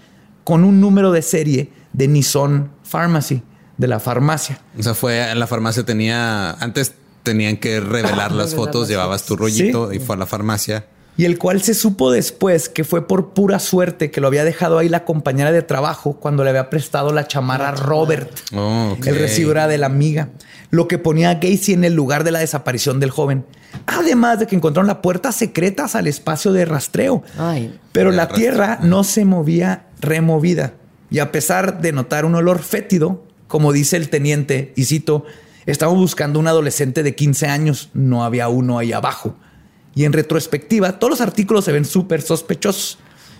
con 0.45 0.65
un 0.65 0.81
número 0.81 1.13
de 1.13 1.23
serie 1.23 1.71
de 1.93 2.09
Nissan 2.09 2.71
Pharmacy 2.85 3.43
de 3.77 3.87
la 3.87 4.01
farmacia. 4.01 4.61
O 4.79 4.83
sea, 4.83 4.95
fue 4.95 5.31
en 5.31 5.39
la 5.39 5.47
farmacia 5.47 5.85
tenía 5.85 6.51
antes 6.53 6.95
tenían 7.23 7.57
que 7.57 7.81
revelar 7.81 8.33
las 8.33 8.55
fotos, 8.55 8.89
llevabas 8.89 9.25
tu 9.25 9.37
rollito 9.37 9.93
y 9.93 9.99
fue 9.99 10.15
a 10.15 10.19
la 10.19 10.27
farmacia. 10.27 10.87
Y 11.19 11.25
el 11.25 11.39
cual 11.39 11.63
se 11.63 11.73
supo 11.75 12.13
después 12.13 12.69
que 12.69 12.85
fue 12.85 13.09
por 13.09 13.31
pura 13.31 13.59
suerte 13.59 14.11
que 14.11 14.21
lo 14.21 14.27
había 14.27 14.45
dejado 14.45 14.79
ahí 14.79 14.89
la 14.89 15.05
compañera 15.05 15.51
de 15.51 15.63
trabajo 15.63 16.19
cuando 16.21 16.45
le 16.45 16.51
había 16.51 16.69
prestado 16.69 17.13
la 17.13 17.27
chamarra 17.27 17.71
a 17.71 17.73
Robert. 17.73 18.31
Oh, 18.55 18.97
el 19.03 19.17
recibo 19.17 19.53
era 19.53 19.67
de 19.67 19.79
la 19.79 19.87
amiga, 19.87 20.29
lo 20.71 20.89
que 20.89 20.99
ponía 20.99 21.31
a 21.31 21.35
Gacy 21.35 21.73
en 21.73 21.85
el 21.85 21.95
lugar 21.95 22.23
de 22.23 22.33
la 22.33 22.41
desaparición 22.41 23.01
del 23.01 23.11
joven. 23.11 23.47
Además 23.87 24.39
de 24.39 24.47
que 24.47 24.57
encontraron 24.57 24.87
la 24.87 25.01
puerta 25.01 25.33
secretas 25.33 25.97
al 25.97 26.07
espacio 26.07 26.53
de 26.53 26.67
rastreo. 26.67 27.23
Pero 27.93 28.13
la 28.13 28.29
tierra 28.29 28.79
no 28.83 29.03
se 29.03 29.25
movía 29.25 29.87
removida. 30.01 30.75
Y 31.11 31.21
a 31.21 31.33
pesar 31.33 31.81
de 31.81 31.93
notar 31.93 32.25
un 32.25 32.35
olor 32.35 32.59
fétido, 32.59 33.25
como 33.57 33.73
dice 33.73 33.97
el 33.97 34.11
teniente, 34.11 34.75
y 34.77 34.85
cito, 34.85 35.25
estamos 35.65 35.97
buscando 35.97 36.39
un 36.39 36.47
adolescente 36.47 37.03
de 37.03 37.15
15 37.15 37.47
años, 37.47 37.89
no 37.95 38.23
había 38.23 38.51
uno 38.51 38.79
ahí 38.79 38.93
abajo. 38.93 39.35
Y 39.95 40.05
en 40.05 40.13
retrospectiva, 40.13 40.99
todos 40.99 41.13
los 41.13 41.21
artículos 41.23 41.65
se 41.65 41.73
ven 41.73 41.87
súper 41.87 42.21
sospechosos. 42.21 42.99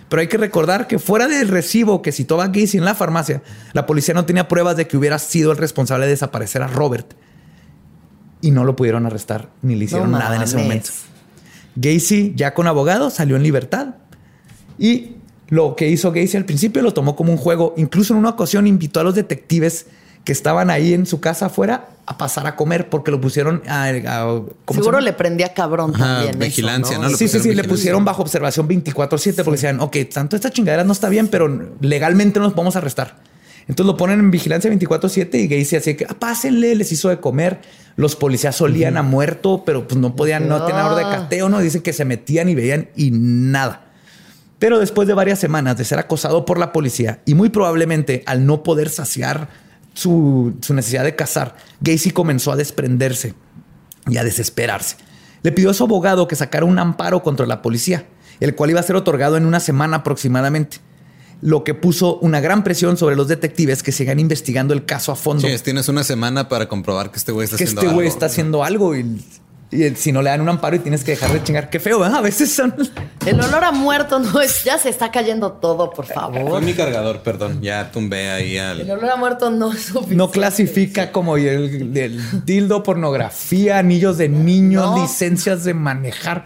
Pero 0.09 0.21
hay 0.21 0.27
que 0.27 0.37
recordar 0.37 0.87
que 0.87 0.97
fuera 0.97 1.27
del 1.27 1.49
recibo 1.49 2.01
que 2.01 2.11
citó 2.11 2.37
Gacy 2.37 2.79
en 2.79 2.85
la 2.85 2.95
farmacia, 2.95 3.43
la 3.73 3.85
policía 3.85 4.15
no 4.15 4.25
tenía 4.25 4.47
pruebas 4.47 4.75
de 4.75 4.87
que 4.87 4.97
hubiera 4.97 5.19
sido 5.19 5.51
el 5.51 5.59
responsable 5.59 6.07
de 6.07 6.13
desaparecer 6.13 6.63
a 6.63 6.67
Robert. 6.67 7.13
Y 8.41 8.49
no 8.49 8.63
lo 8.63 8.75
pudieron 8.75 9.05
arrestar 9.05 9.51
ni 9.61 9.75
le 9.75 9.85
hicieron 9.85 10.09
nada 10.09 10.35
en 10.35 10.41
ese 10.41 10.57
momento. 10.57 10.89
Gacy, 11.75 12.33
ya 12.35 12.55
con 12.55 12.65
abogado, 12.65 13.11
salió 13.11 13.35
en 13.35 13.43
libertad. 13.43 13.97
Y 14.79 15.17
lo 15.49 15.75
que 15.75 15.89
hizo 15.89 16.11
Gacy 16.11 16.37
al 16.37 16.45
principio 16.45 16.81
lo 16.81 16.95
tomó 16.95 17.15
como 17.15 17.31
un 17.31 17.37
juego. 17.37 17.75
Incluso 17.77 18.15
en 18.15 18.19
una 18.19 18.29
ocasión 18.29 18.65
invitó 18.65 18.99
a 18.99 19.03
los 19.03 19.13
detectives 19.13 19.85
que 20.27 20.33
estaban 20.33 20.69
ahí 20.69 20.93
en 20.93 21.05
su 21.05 21.21
casa 21.21 21.45
afuera 21.45 21.87
a 22.05 22.17
pasar 22.17 22.47
a 22.47 22.57
comer 22.57 22.89
porque 22.89 23.11
lo 23.11 23.21
pusieron 23.21 23.63
a, 23.65 23.89
seguro 24.73 24.99
le 24.99 25.13
prendía 25.13 25.53
cabrón 25.53 25.93
también 25.93 26.37
vigilancia 26.37 26.97
¿no? 26.97 27.07
sí 27.11 27.29
sí 27.29 27.39
sí 27.39 27.55
le 27.55 27.63
pusieron 27.63 28.03
bajo 28.03 28.23
observación 28.23 28.67
24/7 28.67 29.35
porque 29.35 29.51
decían 29.51 29.79
ok 29.79 29.95
tanto 30.13 30.35
esta 30.35 30.49
chingadera 30.49 30.83
no 30.83 30.91
está 30.91 31.07
bien 31.07 31.29
pero 31.29 31.69
legalmente 31.79 32.39
no 32.39 32.45
nos 32.47 32.55
podemos 32.55 32.75
arrestar 32.75 33.15
entonces 33.69 33.85
lo 33.85 33.95
ponen 33.95 34.19
en 34.19 34.29
vigilancia 34.29 34.69
24/7 34.69 35.35
y 35.35 35.47
Gacy 35.47 35.77
así 35.77 35.95
que 35.95 36.03
ah, 36.03 36.15
pásenle 36.19 36.75
les 36.75 36.91
hizo 36.91 37.07
de 37.07 37.21
comer 37.21 37.61
los 37.95 38.17
policías 38.17 38.53
solían 38.53 38.97
a 38.97 39.03
muerto 39.03 39.63
pero 39.65 39.87
pues 39.87 39.97
no 39.97 40.13
podían 40.13 40.49
no 40.49 40.65
tener 40.65 40.81
orden 40.81 41.09
de 41.09 41.15
cateo 41.15 41.47
no 41.47 41.61
dicen 41.61 41.81
que 41.81 41.93
se 41.93 42.03
metían 42.03 42.49
y 42.49 42.55
veían 42.55 42.89
y 42.97 43.11
nada. 43.11 43.85
Pero 44.59 44.79
después 44.79 45.07
de 45.07 45.13
varias 45.13 45.39
semanas 45.39 45.77
de 45.77 45.85
ser 45.85 45.99
acosado 45.99 46.43
por 46.43 46.57
la 46.57 46.73
policía 46.73 47.19
y 47.25 47.33
muy 47.35 47.49
probablemente 47.49 48.23
al 48.25 48.45
no 48.45 48.63
poder 48.63 48.89
saciar 48.89 49.66
su, 49.97 50.53
necesidad 50.69 51.03
de 51.03 51.15
cazar, 51.15 51.55
Gacy 51.81 52.11
comenzó 52.11 52.51
a 52.51 52.55
desprenderse 52.55 53.33
y 54.07 54.17
a 54.17 54.23
desesperarse. 54.23 54.97
Le 55.41 55.51
pidió 55.51 55.71
a 55.71 55.73
su 55.73 55.83
abogado 55.83 56.27
que 56.27 56.35
sacara 56.35 56.65
un 56.65 56.77
amparo 56.77 57.23
contra 57.23 57.45
la 57.45 57.61
policía, 57.61 58.07
el 58.39 58.53
cual 58.55 58.69
iba 58.69 58.79
a 58.79 58.83
ser 58.83 58.95
otorgado 58.95 59.37
en 59.37 59.45
una 59.45 59.59
semana 59.59 59.97
aproximadamente 59.97 60.79
lo 61.41 61.63
que 61.63 61.75
puso 61.75 62.17
una 62.17 62.39
gran 62.39 62.63
presión 62.63 62.97
sobre 62.97 63.15
los 63.15 63.27
detectives 63.27 63.83
que 63.83 63.91
sigan 63.91 64.19
investigando 64.19 64.73
el 64.73 64.85
caso 64.85 65.11
a 65.11 65.15
fondo. 65.15 65.47
Sí, 65.47 65.55
tienes 65.63 65.87
una 65.87 66.03
semana 66.03 66.49
para 66.49 66.67
comprobar 66.67 67.11
que 67.11 67.17
este 67.19 67.31
güey 67.31 67.45
está 67.45 67.55
haciendo 67.55 67.81
algo. 67.81 67.81
Que 67.81 67.87
este 67.87 67.95
güey 67.95 68.07
está 68.07 68.25
haciendo 68.25 68.63
algo 68.63 68.95
y 68.95 69.23
y 69.69 69.89
si 69.95 70.13
no 70.13 70.21
le 70.21 70.29
dan 70.29 70.39
un 70.39 70.47
amparo 70.47 70.77
y 70.77 70.79
tienes 70.79 71.03
que 71.03 71.11
dejar 71.11 71.33
de 71.33 71.43
chingar, 71.43 71.69
qué 71.69 71.81
feo, 71.81 72.05
¿eh? 72.05 72.09
A 72.13 72.21
veces 72.21 72.53
son. 72.53 72.73
El 73.25 73.41
olor 73.41 73.65
a 73.65 73.71
muerto 73.73 74.17
no 74.17 74.39
es. 74.39 74.63
Ya 74.63 74.77
se 74.77 74.87
está 74.87 75.11
cayendo 75.11 75.51
todo, 75.53 75.89
por 75.89 76.05
favor. 76.05 76.47
Fue 76.47 76.61
mi 76.61 76.73
cargador, 76.73 77.19
perdón. 77.19 77.61
Ya 77.61 77.91
tumbé 77.91 78.29
ahí 78.29 78.57
al. 78.57 78.81
El 78.81 78.91
olor 78.91 79.09
a 79.09 79.15
muerto 79.17 79.49
no 79.49 79.73
es 79.73 79.81
suficiente. 79.81 80.15
No 80.15 80.31
clasifica 80.31 81.11
como 81.11 81.35
el, 81.35 82.45
dildo, 82.45 82.81
pornografía, 82.81 83.79
anillos 83.79 84.17
de 84.17 84.29
niños, 84.29 85.01
licencias 85.01 85.65
de 85.65 85.73
manejar. 85.73 86.45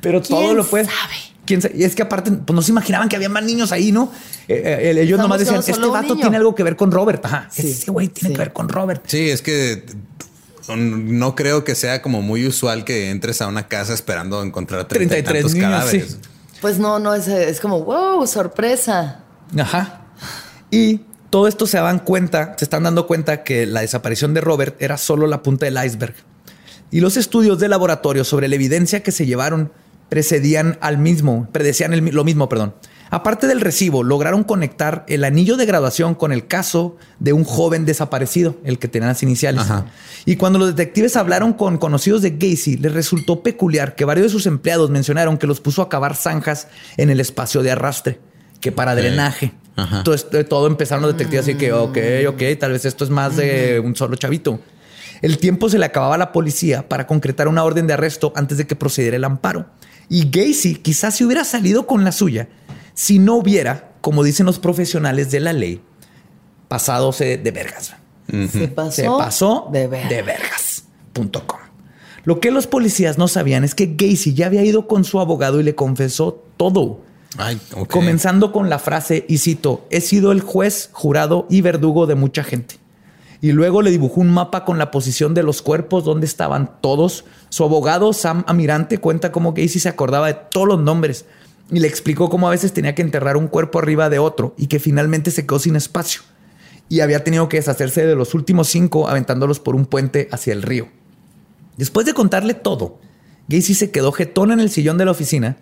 Pero 0.00 0.22
todo 0.22 0.54
lo 0.54 0.64
puede. 0.64 0.84
Sabe? 0.84 1.14
¿Quién 1.44 1.62
sabe? 1.62 1.74
Y 1.76 1.82
es 1.82 1.96
que 1.96 2.02
aparte, 2.02 2.30
pues 2.30 2.54
no 2.54 2.62
se 2.62 2.70
imaginaban 2.70 3.08
que 3.08 3.16
había 3.16 3.28
más 3.28 3.42
niños 3.42 3.72
ahí, 3.72 3.90
¿no? 3.90 4.12
Eh, 4.46 4.92
eh, 4.94 5.00
ellos 5.00 5.18
nomás 5.18 5.40
decían, 5.40 5.58
este 5.66 5.86
vato 5.86 6.14
tiene 6.14 6.36
algo 6.36 6.54
que 6.54 6.62
ver 6.62 6.76
con 6.76 6.92
Robert. 6.92 7.24
Ajá. 7.24 7.48
ese 7.56 7.90
güey 7.90 8.06
tiene 8.06 8.34
que 8.34 8.38
ver 8.38 8.52
con 8.52 8.68
Robert. 8.68 9.02
Sí, 9.06 9.30
es 9.30 9.42
que 9.42 9.84
no 10.74 11.34
creo 11.34 11.64
que 11.64 11.74
sea 11.74 12.02
como 12.02 12.22
muy 12.22 12.46
usual 12.46 12.84
que 12.84 13.10
entres 13.10 13.40
a 13.42 13.48
una 13.48 13.68
casa 13.68 13.94
esperando 13.94 14.42
encontrar 14.42 14.88
33 14.88 15.54
cadáveres. 15.54 16.18
Pues 16.60 16.78
no, 16.78 16.98
no 16.98 17.14
es, 17.14 17.28
es 17.28 17.60
como 17.60 17.84
wow, 17.84 18.26
sorpresa. 18.26 19.20
Ajá. 19.56 20.06
Y 20.70 21.02
todo 21.30 21.48
esto 21.48 21.66
se 21.66 21.78
dan 21.78 21.98
cuenta, 22.00 22.54
se 22.58 22.64
están 22.64 22.82
dando 22.82 23.06
cuenta 23.06 23.44
que 23.44 23.66
la 23.66 23.82
desaparición 23.82 24.34
de 24.34 24.40
Robert 24.40 24.80
era 24.80 24.96
solo 24.96 25.26
la 25.26 25.42
punta 25.42 25.66
del 25.66 25.82
iceberg. 25.84 26.14
Y 26.90 27.00
los 27.00 27.16
estudios 27.16 27.58
de 27.58 27.68
laboratorio 27.68 28.24
sobre 28.24 28.48
la 28.48 28.54
evidencia 28.54 29.02
que 29.02 29.12
se 29.12 29.26
llevaron 29.26 29.72
precedían 30.08 30.78
al 30.80 30.98
mismo, 30.98 31.48
predecían 31.52 32.12
lo 32.14 32.24
mismo, 32.24 32.48
perdón. 32.48 32.74
Aparte 33.10 33.46
del 33.46 33.60
recibo, 33.60 34.02
lograron 34.02 34.42
conectar 34.42 35.04
el 35.08 35.24
anillo 35.24 35.56
de 35.56 35.64
graduación 35.64 36.14
con 36.14 36.32
el 36.32 36.46
caso 36.46 36.96
de 37.20 37.32
un 37.32 37.44
joven 37.44 37.84
desaparecido, 37.84 38.56
el 38.64 38.78
que 38.78 38.88
tenía 38.88 39.08
las 39.08 39.22
iniciales. 39.22 39.64
Y 40.24 40.36
cuando 40.36 40.58
los 40.58 40.68
detectives 40.68 41.16
hablaron 41.16 41.52
con 41.52 41.78
conocidos 41.78 42.22
de 42.22 42.30
Gacy, 42.30 42.78
les 42.78 42.92
resultó 42.92 43.42
peculiar 43.42 43.94
que 43.94 44.04
varios 44.04 44.26
de 44.26 44.30
sus 44.30 44.46
empleados 44.46 44.90
mencionaron 44.90 45.38
que 45.38 45.46
los 45.46 45.60
puso 45.60 45.82
a 45.82 45.88
cavar 45.88 46.16
zanjas 46.16 46.66
en 46.96 47.10
el 47.10 47.20
espacio 47.20 47.62
de 47.62 47.70
arrastre, 47.70 48.20
que 48.60 48.72
para 48.72 48.94
drenaje. 48.96 49.52
Entonces, 49.76 50.26
todo 50.48 50.66
empezaron 50.66 51.02
los 51.02 51.12
detectives 51.12 51.44
así 51.44 51.54
que, 51.54 51.72
ok, 51.72 51.98
ok, 52.28 52.42
tal 52.58 52.72
vez 52.72 52.84
esto 52.86 53.04
es 53.04 53.10
más 53.10 53.36
de 53.36 53.80
un 53.84 53.94
solo 53.94 54.16
chavito. 54.16 54.58
El 55.22 55.38
tiempo 55.38 55.68
se 55.68 55.78
le 55.78 55.84
acababa 55.84 56.16
a 56.16 56.18
la 56.18 56.32
policía 56.32 56.88
para 56.88 57.06
concretar 57.06 57.46
una 57.46 57.62
orden 57.62 57.86
de 57.86 57.94
arresto 57.94 58.32
antes 58.36 58.58
de 58.58 58.66
que 58.66 58.74
procediera 58.74 59.16
el 59.16 59.24
amparo. 59.24 59.66
Y 60.08 60.28
Gacy 60.30 60.76
quizás 60.76 61.16
se 61.16 61.24
hubiera 61.24 61.44
salido 61.44 61.86
con 61.86 62.04
la 62.04 62.12
suya 62.12 62.48
si 62.96 63.18
no 63.18 63.36
hubiera, 63.36 63.92
como 64.00 64.24
dicen 64.24 64.46
los 64.46 64.58
profesionales 64.58 65.30
de 65.30 65.38
la 65.38 65.52
ley, 65.52 65.82
pasado 66.66 67.12
de 67.12 67.50
vergas. 67.54 67.94
Se 68.50 68.68
pasó, 69.04 69.68
de, 69.70 69.86
vergas.com. 69.86 71.60
Lo 72.24 72.40
que 72.40 72.50
los 72.50 72.66
policías 72.66 73.18
no 73.18 73.28
sabían 73.28 73.64
es 73.64 73.74
que 73.74 73.94
Gacy 73.96 74.32
ya 74.34 74.46
había 74.46 74.64
ido 74.64 74.88
con 74.88 75.04
su 75.04 75.20
abogado 75.20 75.60
y 75.60 75.62
le 75.62 75.74
confesó 75.74 76.42
todo. 76.56 77.02
Comenzando 77.90 78.50
con 78.50 78.70
la 78.70 78.78
frase, 78.78 79.26
y 79.28 79.38
cito, 79.38 79.86
he 79.90 80.00
sido 80.00 80.32
el 80.32 80.40
juez, 80.40 80.88
jurado 80.92 81.46
y 81.50 81.60
verdugo 81.60 82.06
de 82.06 82.14
mucha 82.14 82.42
gente. 82.42 82.76
Y 83.42 83.52
luego 83.52 83.82
le 83.82 83.90
dibujó 83.90 84.22
un 84.22 84.32
mapa 84.32 84.64
con 84.64 84.78
la 84.78 84.90
posición 84.90 85.34
de 85.34 85.42
los 85.42 85.60
cuerpos, 85.60 86.02
donde 86.04 86.24
estaban 86.24 86.80
todos. 86.80 87.26
Su 87.50 87.62
abogado, 87.62 88.14
Sam 88.14 88.42
Amirante, 88.46 88.96
cuenta 88.98 89.30
cómo 89.30 89.52
Gacy 89.52 89.80
se 89.80 89.90
acordaba 89.90 90.28
de 90.28 90.38
todos 90.50 90.66
los 90.66 90.80
nombres 90.80 91.26
y 91.70 91.80
le 91.80 91.88
explicó 91.88 92.30
cómo 92.30 92.46
a 92.46 92.52
veces 92.52 92.72
tenía 92.72 92.94
que 92.94 93.02
enterrar 93.02 93.36
un 93.36 93.48
cuerpo 93.48 93.78
arriba 93.78 94.08
de 94.08 94.18
otro 94.18 94.54
y 94.56 94.68
que 94.68 94.78
finalmente 94.78 95.30
se 95.30 95.46
quedó 95.46 95.58
sin 95.58 95.76
espacio 95.76 96.22
y 96.88 97.00
había 97.00 97.24
tenido 97.24 97.48
que 97.48 97.56
deshacerse 97.56 98.06
de 98.06 98.14
los 98.14 98.34
últimos 98.34 98.68
cinco 98.68 99.08
aventándolos 99.08 99.58
por 99.58 99.74
un 99.74 99.86
puente 99.86 100.28
hacia 100.30 100.52
el 100.52 100.62
río. 100.62 100.88
Después 101.76 102.06
de 102.06 102.14
contarle 102.14 102.54
todo, 102.54 103.00
Gacy 103.48 103.74
se 103.74 103.90
quedó 103.90 104.12
jetón 104.12 104.52
en 104.52 104.60
el 104.60 104.70
sillón 104.70 104.96
de 104.98 105.04
la 105.04 105.10
oficina. 105.10 105.56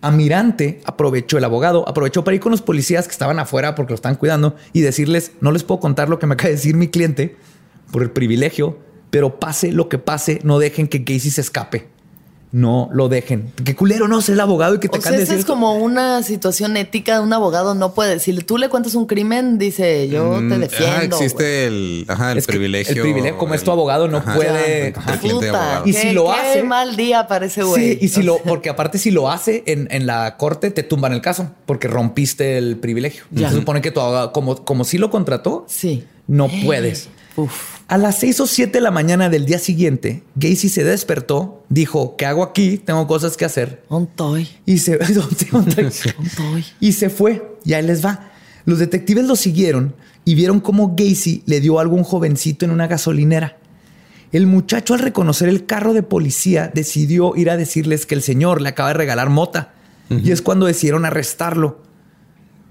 Amirante 0.00 0.80
aprovechó, 0.84 1.38
el 1.38 1.44
abogado 1.44 1.88
aprovechó 1.88 2.22
para 2.22 2.34
ir 2.34 2.40
con 2.40 2.52
los 2.52 2.62
policías 2.62 3.06
que 3.06 3.12
estaban 3.12 3.38
afuera 3.38 3.74
porque 3.74 3.92
lo 3.92 3.96
están 3.96 4.14
cuidando 4.14 4.54
y 4.72 4.82
decirles, 4.82 5.32
no 5.40 5.50
les 5.50 5.64
puedo 5.64 5.80
contar 5.80 6.08
lo 6.08 6.18
que 6.18 6.26
me 6.26 6.34
acaba 6.34 6.48
de 6.48 6.56
decir 6.56 6.76
mi 6.76 6.88
cliente 6.88 7.36
por 7.90 8.02
el 8.02 8.10
privilegio, 8.10 8.78
pero 9.10 9.40
pase 9.40 9.72
lo 9.72 9.88
que 9.88 9.98
pase, 9.98 10.40
no 10.44 10.58
dejen 10.58 10.86
que 10.86 10.98
Gacy 10.98 11.30
se 11.30 11.40
escape 11.40 11.97
no 12.50 12.88
lo 12.92 13.08
dejen. 13.08 13.52
Qué 13.64 13.74
culero, 13.74 14.08
no, 14.08 14.20
ser 14.22 14.34
el 14.34 14.40
abogado 14.40 14.74
y 14.74 14.80
que 14.80 14.88
te 14.88 14.98
o 14.98 15.02
sea, 15.02 15.16
esa 15.16 15.34
es 15.34 15.44
como 15.44 15.74
una 15.74 16.22
situación 16.22 16.76
ética 16.76 17.18
de 17.18 17.20
un 17.20 17.32
abogado. 17.32 17.74
No 17.74 17.92
puede 17.92 18.14
decir, 18.14 18.44
tú 18.44 18.56
le 18.58 18.68
cuentas 18.68 18.94
un 18.94 19.06
crimen, 19.06 19.58
dice, 19.58 20.08
yo 20.08 20.34
te 20.34 20.40
mm, 20.40 20.60
defiendo. 20.60 21.16
existe 21.16 21.66
el, 21.66 22.04
ajá, 22.08 22.32
el 22.32 22.42
privilegio. 22.42 22.94
el 22.94 23.02
privilegio, 23.02 23.38
como 23.38 23.54
es 23.54 23.62
tu 23.62 23.70
abogado, 23.70 24.08
no 24.08 24.24
puede. 24.24 24.94
y 25.84 25.92
si 25.92 26.12
lo 26.12 26.32
hace. 26.32 26.62
mal 26.62 26.96
día 26.96 27.26
parece 27.26 27.62
güey. 27.62 27.92
Sí, 27.92 27.98
y 28.00 28.08
si 28.08 28.22
lo, 28.22 28.38
porque 28.38 28.70
aparte, 28.70 28.98
si 28.98 29.10
lo 29.10 29.30
hace 29.30 29.62
en, 29.66 29.88
en, 29.90 30.06
la 30.06 30.36
corte, 30.36 30.70
te 30.70 30.82
tumban 30.82 31.12
el 31.12 31.20
caso 31.20 31.50
porque 31.66 31.88
rompiste 31.88 32.58
el 32.58 32.76
privilegio. 32.78 33.24
Se 33.36 33.50
supone 33.50 33.80
que 33.82 33.90
tu 33.90 34.00
abogado, 34.00 34.32
como, 34.32 34.64
como 34.64 34.84
si 34.84 34.98
lo 34.98 35.10
contrató, 35.10 35.64
sí. 35.68 36.04
no 36.26 36.48
puedes. 36.64 37.08
A 37.88 37.96
las 37.96 38.18
6 38.18 38.40
o 38.40 38.46
7 38.46 38.70
de 38.70 38.80
la 38.82 38.90
mañana 38.90 39.30
del 39.30 39.46
día 39.46 39.58
siguiente, 39.58 40.22
Gacy 40.34 40.68
se 40.68 40.84
despertó, 40.84 41.64
dijo, 41.70 42.16
¿qué 42.16 42.26
hago 42.26 42.42
aquí? 42.42 42.76
Tengo 42.76 43.06
cosas 43.06 43.38
que 43.38 43.46
hacer. 43.46 43.82
Ontoy. 43.88 44.46
Y 44.66 44.76
se, 44.76 44.98
y 46.80 46.92
se 46.92 47.08
fue. 47.08 47.56
Y 47.64 47.72
ahí 47.72 47.82
les 47.82 48.04
va. 48.04 48.30
Los 48.66 48.78
detectives 48.78 49.24
lo 49.24 49.36
siguieron 49.36 49.94
y 50.26 50.34
vieron 50.34 50.60
cómo 50.60 50.94
Gacy 50.94 51.44
le 51.46 51.62
dio 51.62 51.80
algo 51.80 51.94
a 51.94 51.98
un 52.00 52.04
jovencito 52.04 52.66
en 52.66 52.72
una 52.72 52.88
gasolinera. 52.88 53.56
El 54.32 54.46
muchacho 54.46 54.92
al 54.92 55.00
reconocer 55.00 55.48
el 55.48 55.64
carro 55.64 55.94
de 55.94 56.02
policía 56.02 56.70
decidió 56.74 57.34
ir 57.36 57.48
a 57.48 57.56
decirles 57.56 58.04
que 58.04 58.14
el 58.14 58.20
señor 58.20 58.60
le 58.60 58.68
acaba 58.68 58.90
de 58.90 58.96
regalar 58.96 59.30
mota. 59.30 59.72
Y 60.10 60.30
es 60.30 60.42
cuando 60.42 60.66
decidieron 60.66 61.06
arrestarlo. 61.06 61.80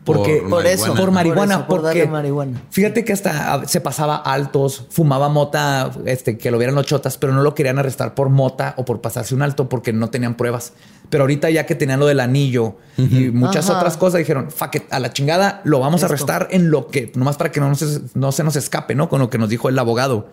Porque, 0.08 0.42
por, 0.50 0.66
eso, 0.66 0.96
por 0.96 1.12
marihuana. 1.12 1.68
Por 1.68 1.82
porque, 1.82 2.08
marihuana. 2.08 2.62
Fíjate 2.72 3.04
que 3.04 3.12
hasta 3.12 3.68
se 3.68 3.82
pasaba 3.82 4.16
altos, 4.16 4.86
fumaba 4.90 5.28
mota, 5.28 5.92
este, 6.06 6.38
que 6.38 6.50
lo 6.50 6.58
vieran 6.58 6.76
los 6.76 6.86
chotas, 6.86 7.18
pero 7.18 7.34
no 7.34 7.44
lo 7.44 7.54
querían 7.54 7.78
arrestar 7.78 8.16
por 8.16 8.30
mota 8.30 8.74
o 8.78 8.86
por 8.86 9.02
pasarse 9.02 9.36
un 9.36 9.42
alto 9.42 9.68
porque 9.68 9.92
no 9.92 10.10
tenían 10.10 10.36
pruebas. 10.36 10.72
Pero 11.10 11.26
ahorita 11.26 11.50
ya 11.50 11.66
que 11.66 11.76
tenían 11.76 12.00
lo 12.00 12.06
del 12.06 12.22
anillo 12.22 12.78
y 12.96 13.32
muchas 13.32 13.70
otras 13.70 13.98
cosas, 13.98 14.20
dijeron, 14.20 14.50
fuck 14.50 14.76
it, 14.76 14.84
a 14.92 15.00
la 15.02 15.12
chingada, 15.12 15.60
lo 15.66 15.82
vamos 15.82 16.04
a 16.04 16.06
arrestar 16.06 16.48
en 16.52 16.72
lo 16.72 16.88
que, 16.88 17.12
nomás 17.16 17.36
para 17.36 17.52
que 17.52 17.60
no, 17.60 17.76
se, 17.76 18.00
no 18.14 18.32
se 18.32 18.46
nos 18.46 18.56
escape, 18.56 18.96
¿no? 18.96 19.10
Con 19.10 19.20
lo 19.20 19.30
que 19.30 19.38
nos 19.38 19.50
dijo 19.50 19.68
el 19.68 19.78
abogado. 19.78 20.30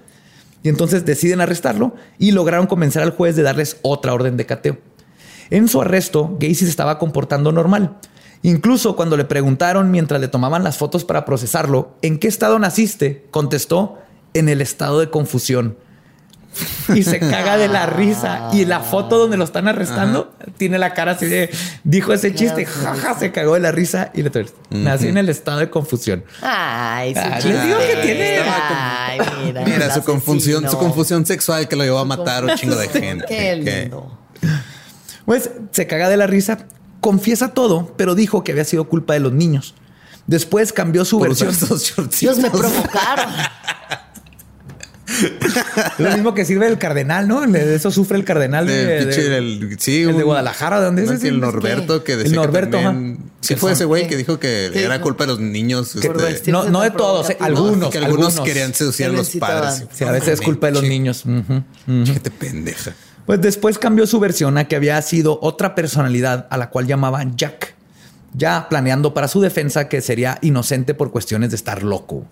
Y 0.62 0.68
entonces 0.68 1.04
deciden 1.04 1.40
arrestarlo 1.40 1.96
y 2.16 2.30
lograron 2.30 2.68
convencer 2.68 3.02
al 3.02 3.10
juez 3.10 3.34
de 3.34 3.42
darles 3.42 3.78
otra 3.82 4.14
orden 4.14 4.36
de 4.36 4.46
cateo. 4.46 4.78
En 5.50 5.66
su 5.66 5.80
arresto, 5.80 6.36
Gacy 6.38 6.54
se 6.54 6.68
estaba 6.68 7.00
comportando 7.00 7.50
normal 7.50 7.98
Incluso 8.44 8.94
cuando 8.94 9.16
le 9.16 9.24
preguntaron 9.24 9.90
mientras 9.90 10.20
le 10.20 10.28
tomaban 10.28 10.62
las 10.62 10.76
fotos 10.76 11.02
para 11.06 11.24
procesarlo, 11.24 11.96
¿en 12.02 12.18
qué 12.18 12.28
estado 12.28 12.58
naciste? 12.58 13.24
Contestó, 13.30 13.98
en 14.34 14.50
el 14.50 14.60
estado 14.60 15.00
de 15.00 15.08
confusión. 15.08 15.78
Y 16.94 17.04
se 17.04 17.20
caga 17.20 17.56
de 17.56 17.68
la 17.68 17.86
risa. 17.86 18.50
Y 18.52 18.66
la 18.66 18.80
foto 18.80 19.16
donde 19.16 19.38
lo 19.38 19.44
están 19.44 19.66
arrestando 19.66 20.34
tiene 20.58 20.78
la 20.78 20.92
cara 20.92 21.12
así 21.12 21.24
de, 21.24 21.48
dijo 21.84 22.12
ese 22.12 22.34
chiste, 22.34 22.66
jaja, 22.66 23.18
se 23.18 23.32
cagó 23.32 23.54
de 23.54 23.60
la 23.60 23.72
risa 23.72 24.10
y 24.12 24.22
le 24.22 24.30
nací 24.68 25.08
en 25.08 25.16
el 25.16 25.30
estado 25.30 25.60
de 25.60 25.70
confusión. 25.70 26.22
Ay, 26.42 27.14
ah, 27.16 27.40
les 27.42 27.64
digo 27.64 27.78
que 27.78 27.96
tiene. 28.02 28.40
Ay, 28.40 29.20
mira, 29.46 29.64
mira 29.64 29.94
su 29.94 30.04
confusión, 30.04 30.68
su 30.70 30.76
confusión 30.76 31.24
sexual 31.24 31.66
que 31.66 31.76
lo 31.76 31.82
llevó 31.84 31.98
a 31.98 32.04
matar 32.04 32.44
un 32.44 32.54
chingo 32.56 32.76
de 32.76 32.88
gente. 32.88 33.24
Qué 33.26 33.56
lindo. 33.56 34.18
Pues 35.24 35.50
se 35.70 35.86
caga 35.86 36.10
de 36.10 36.18
la 36.18 36.26
risa 36.26 36.66
confiesa 37.04 37.48
todo, 37.48 37.92
pero 37.98 38.14
dijo 38.14 38.42
que 38.42 38.52
había 38.52 38.64
sido 38.64 38.88
culpa 38.88 39.12
de 39.12 39.20
los 39.20 39.30
niños. 39.30 39.74
Después 40.26 40.72
cambió 40.72 41.04
su 41.04 41.20
versión. 41.20 41.54
Dios 42.18 42.38
me 42.42 42.50
provocaron. 42.50 43.30
Lo 45.98 46.12
mismo 46.12 46.32
que 46.32 46.46
sirve 46.46 46.66
el 46.66 46.78
cardenal, 46.78 47.28
¿no? 47.28 47.42
De 47.42 47.74
eso 47.74 47.90
sufre 47.90 48.16
el 48.16 48.24
cardenal 48.24 48.66
de, 48.66 49.12
sí, 49.78 50.00
el 50.00 50.16
de 50.16 50.22
Guadalajara. 50.22 50.78
¿De 50.80 50.86
dónde 50.86 51.04
es? 51.04 51.24
el 51.24 51.40
Norberto 51.40 52.02
que 52.04 52.16
decía 52.16 52.30
el 52.30 52.36
Norberto, 52.36 52.78
que 52.78 53.18
sí 53.42 53.54
fue 53.56 53.72
ese 53.72 53.84
güey 53.84 54.08
que 54.08 54.16
dijo 54.16 54.40
que 54.40 54.70
era 54.74 55.02
culpa 55.02 55.24
de 55.24 55.32
los 55.32 55.40
niños. 55.40 55.94
Este, 55.96 56.50
no, 56.50 56.70
no 56.70 56.80
de 56.80 56.90
todos, 56.90 57.28
eh, 57.28 57.36
algunos. 57.38 57.90
Que 57.90 57.98
algunos, 57.98 58.40
querían 58.40 58.72
seducir 58.72 59.04
a 59.04 59.08
los 59.10 59.28
padres. 59.36 59.84
Sí, 59.92 60.04
a 60.04 60.10
veces 60.10 60.40
es 60.40 60.40
culpa 60.40 60.68
de 60.68 60.72
los 60.72 60.84
niños. 60.84 61.24
Qué 61.86 62.18
te 62.18 62.30
pendeja. 62.30 62.94
Pues 63.26 63.40
después 63.40 63.78
cambió 63.78 64.06
su 64.06 64.20
versión 64.20 64.58
a 64.58 64.64
que 64.64 64.76
había 64.76 65.00
sido 65.02 65.38
otra 65.40 65.74
personalidad 65.74 66.46
a 66.50 66.58
la 66.58 66.70
cual 66.70 66.86
llamaban 66.86 67.36
Jack, 67.36 67.74
ya 68.34 68.68
planeando 68.68 69.14
para 69.14 69.28
su 69.28 69.40
defensa 69.40 69.88
que 69.88 70.00
sería 70.00 70.38
inocente 70.42 70.94
por 70.94 71.10
cuestiones 71.10 71.50
de 71.50 71.56
estar 71.56 71.82
loco. 71.82 72.24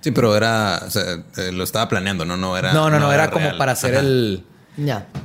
Sí, 0.00 0.12
pero 0.12 0.36
era, 0.36 0.82
o 0.86 0.90
sea, 0.90 1.24
eh, 1.36 1.50
lo 1.52 1.64
estaba 1.64 1.88
planeando, 1.88 2.24
no, 2.24 2.36
no 2.36 2.56
era. 2.56 2.72
No, 2.72 2.88
no, 2.88 3.00
no, 3.00 3.12
era, 3.12 3.30
como 3.30 3.56
para 3.58 3.72
hacer 3.72 3.94
el 3.94 4.44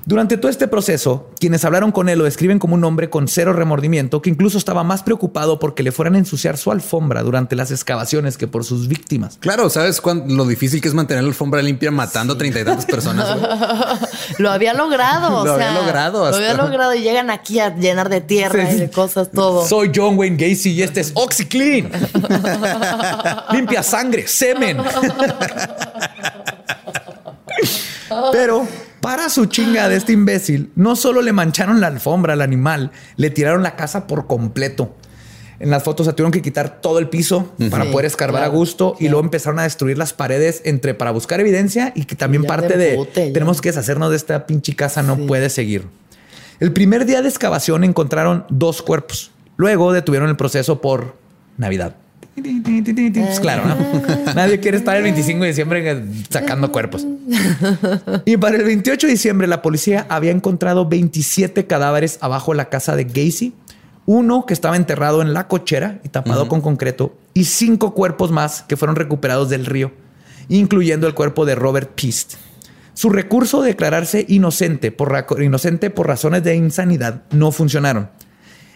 durante 0.06 0.38
todo 0.38 0.50
este 0.50 0.68
proceso, 0.68 1.30
quienes 1.40 1.64
hablaron 1.64 1.92
con 1.92 2.10
él 2.10 2.18
lo 2.18 2.26
describen 2.26 2.58
como 2.58 2.74
un 2.74 2.84
hombre 2.84 3.10
con 3.12 3.28
cero 3.28 3.54
remordimiento 3.54 4.22
que 4.22 4.32
incluso 4.32 4.58
estaba 4.58 4.84
más 4.84 5.04
preocupado 5.04 5.60
porque 5.60 5.84
le 5.84 5.92
fueran 5.92 6.16
a 6.16 6.18
ensuciar 6.18 6.58
su 6.58 6.72
alfombra 6.72 7.22
durante 7.22 7.56
las 7.56 7.70
excavaciones 7.70 8.38
que 8.38 8.48
por 8.48 8.64
sus 8.66 8.88
víctimas. 8.88 9.38
Claro, 9.40 9.70
¿sabes 9.70 10.02
lo 10.28 10.46
difícil 10.46 10.82
que 10.82 10.88
es 10.88 10.94
mantener 10.94 11.24
la 11.24 11.30
alfombra 11.30 11.62
limpia 11.62 11.92
matando 11.92 12.36
treinta 12.36 12.62
y 12.62 12.66
tantas 12.66 12.86
personas? 12.86 13.38
lo 14.40 14.50
había 14.50 14.74
logrado. 14.74 15.46
lo 15.46 15.54
había 15.54 15.74
logrado. 15.74 16.32
Lo 16.32 16.36
había 16.36 16.54
logrado 16.56 16.96
y 16.96 17.02
llegan 17.02 17.30
aquí 17.30 17.60
a 17.60 17.76
llenar 17.76 18.10
de 18.10 18.22
tierra 18.22 18.72
y 18.72 18.76
de 18.78 18.90
cosas 18.90 19.30
todo. 19.32 19.68
Soy 19.68 19.92
John 19.94 20.18
Wayne 20.18 20.38
Gacy 20.38 20.72
y 20.72 20.82
este 20.82 21.02
es 21.02 21.12
OxyClean. 21.14 21.92
Limpia 23.52 23.84
sangre, 23.84 24.28
semen. 24.28 24.78
Pero 28.32 28.68
para 29.04 29.28
su 29.28 29.48
chinga 29.48 29.90
de 29.90 29.98
este 29.98 30.14
imbécil, 30.14 30.72
no 30.76 30.96
solo 30.96 31.22
le 31.22 31.34
mancharon 31.34 31.82
la 31.82 31.88
alfombra 31.88 32.34
al 32.34 32.42
animal, 32.42 32.92
le 33.18 33.30
tiraron 33.30 33.62
la 33.62 33.76
casa 33.76 34.08
por 34.08 34.28
completo. 34.28 34.96
En 35.60 35.70
las 35.70 35.84
fotos 35.84 36.06
se 36.06 36.14
tuvieron 36.14 36.32
que 36.32 36.42
quitar 36.42 36.80
todo 36.80 37.00
el 37.00 37.10
piso 37.10 37.52
para 37.70 37.92
poder 37.92 38.06
escarbar 38.06 38.44
a 38.44 38.48
gusto 38.48 38.96
y 39.02 39.10
luego 39.10 39.26
empezaron 39.26 39.60
a 39.60 39.64
destruir 39.64 39.98
las 39.98 40.14
paredes 40.14 40.62
entre 40.64 40.94
para 40.94 41.12
buscar 41.12 41.42
evidencia 41.42 41.92
y 41.98 42.06
que 42.06 42.16
también 42.16 42.46
parte 42.46 42.78
de, 42.78 42.98
tenemos 43.34 43.60
que 43.60 43.70
deshacernos 43.70 44.10
de 44.10 44.16
esta 44.16 44.48
pinche 44.48 44.74
casa, 44.74 45.04
no 45.04 45.18
puede 45.18 45.50
seguir. 45.50 45.86
El 46.62 46.72
primer 46.72 47.06
día 47.06 47.22
de 47.22 47.28
excavación 47.28 47.84
encontraron 47.84 48.46
dos 48.48 48.82
cuerpos. 48.82 49.32
Luego 49.58 49.92
detuvieron 49.92 50.30
el 50.30 50.38
proceso 50.38 50.80
por 50.80 51.18
Navidad. 51.58 51.98
Pues 52.36 53.40
claro, 53.40 53.64
¿no? 53.68 53.76
Nadie 54.36 54.60
quiere 54.60 54.78
estar 54.78 54.98
el 54.98 55.04
25 55.04 55.42
de 55.42 55.48
diciembre 55.48 56.04
sacando 56.30 56.72
cuerpos. 56.72 57.06
Y 58.26 58.38
para 58.38 58.58
el 58.58 58.64
28 58.64 59.08
de 59.08 59.14
diciembre, 59.14 59.48
la 59.48 59.62
policía 59.62 60.08
había 60.10 60.32
encontrado 60.32 60.88
27 60.88 61.68
cadáveres 61.68 62.18
abajo 62.22 62.52
de 62.52 62.58
la 62.58 62.70
casa 62.70 62.96
de 62.96 63.04
Gacy, 63.04 63.54
uno 64.06 64.46
que 64.46 64.54
estaba 64.54 64.76
enterrado 64.76 65.22
en 65.22 65.34
la 65.34 65.48
cochera 65.48 66.00
y 66.04 66.10
tapado 66.10 66.48
con 66.48 66.62
concreto, 66.62 67.16
y 67.34 67.46
cinco 67.46 67.94
cuerpos 67.94 68.32
más 68.32 68.64
que 68.64 68.78
fueron 68.78 68.96
recuperados 68.96 69.50
del 69.50 69.66
río, 69.66 69.92
incluyendo 70.50 71.08
el 71.08 71.14
cuerpo 71.14 71.46
de 71.46 71.56
Robert 71.56 71.92
Pist. 71.94 72.34
Su 72.96 73.10
recurso 73.10 73.62
de 73.62 73.70
declararse 73.70 74.26
inocente 74.28 74.92
por, 74.92 75.26
inocente 75.42 75.90
por 75.90 76.08
razones 76.08 76.44
de 76.44 76.56
insanidad 76.56 77.24
no 77.32 77.52
funcionaron. 77.52 78.10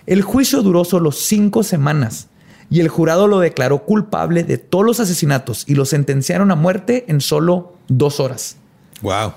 El 0.06 0.22
juicio 0.22 0.62
duró 0.62 0.86
solo 0.86 1.12
cinco 1.12 1.64
semanas 1.64 2.30
y 2.70 2.82
el 2.82 2.90
jurado 2.90 3.28
lo 3.28 3.40
declaró 3.40 3.84
culpable 3.84 4.44
de 4.44 4.58
todos 4.58 4.86
los 4.86 5.00
asesinatos 5.00 5.64
y 5.68 5.76
lo 5.76 5.86
sentenciaron 5.86 6.52
a 6.52 6.56
muerte 6.56 7.06
en 7.08 7.22
solo 7.22 7.74
dos 7.88 8.20
horas. 8.20 8.58
Wow. 9.02 9.34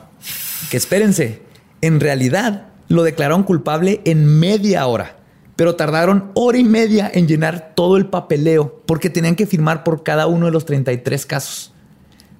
Que 0.70 0.76
espérense, 0.76 1.42
en 1.80 2.00
realidad 2.00 2.68
lo 2.88 3.02
declararon 3.02 3.44
culpable 3.44 4.00
en 4.04 4.26
media 4.40 4.86
hora, 4.86 5.16
pero 5.54 5.76
tardaron 5.76 6.32
hora 6.34 6.58
y 6.58 6.64
media 6.64 7.10
en 7.12 7.28
llenar 7.28 7.72
todo 7.76 7.96
el 7.96 8.06
papeleo 8.06 8.82
porque 8.86 9.10
tenían 9.10 9.36
que 9.36 9.46
firmar 9.46 9.84
por 9.84 10.02
cada 10.02 10.26
uno 10.26 10.46
de 10.46 10.52
los 10.52 10.64
33 10.64 11.26
casos. 11.26 11.72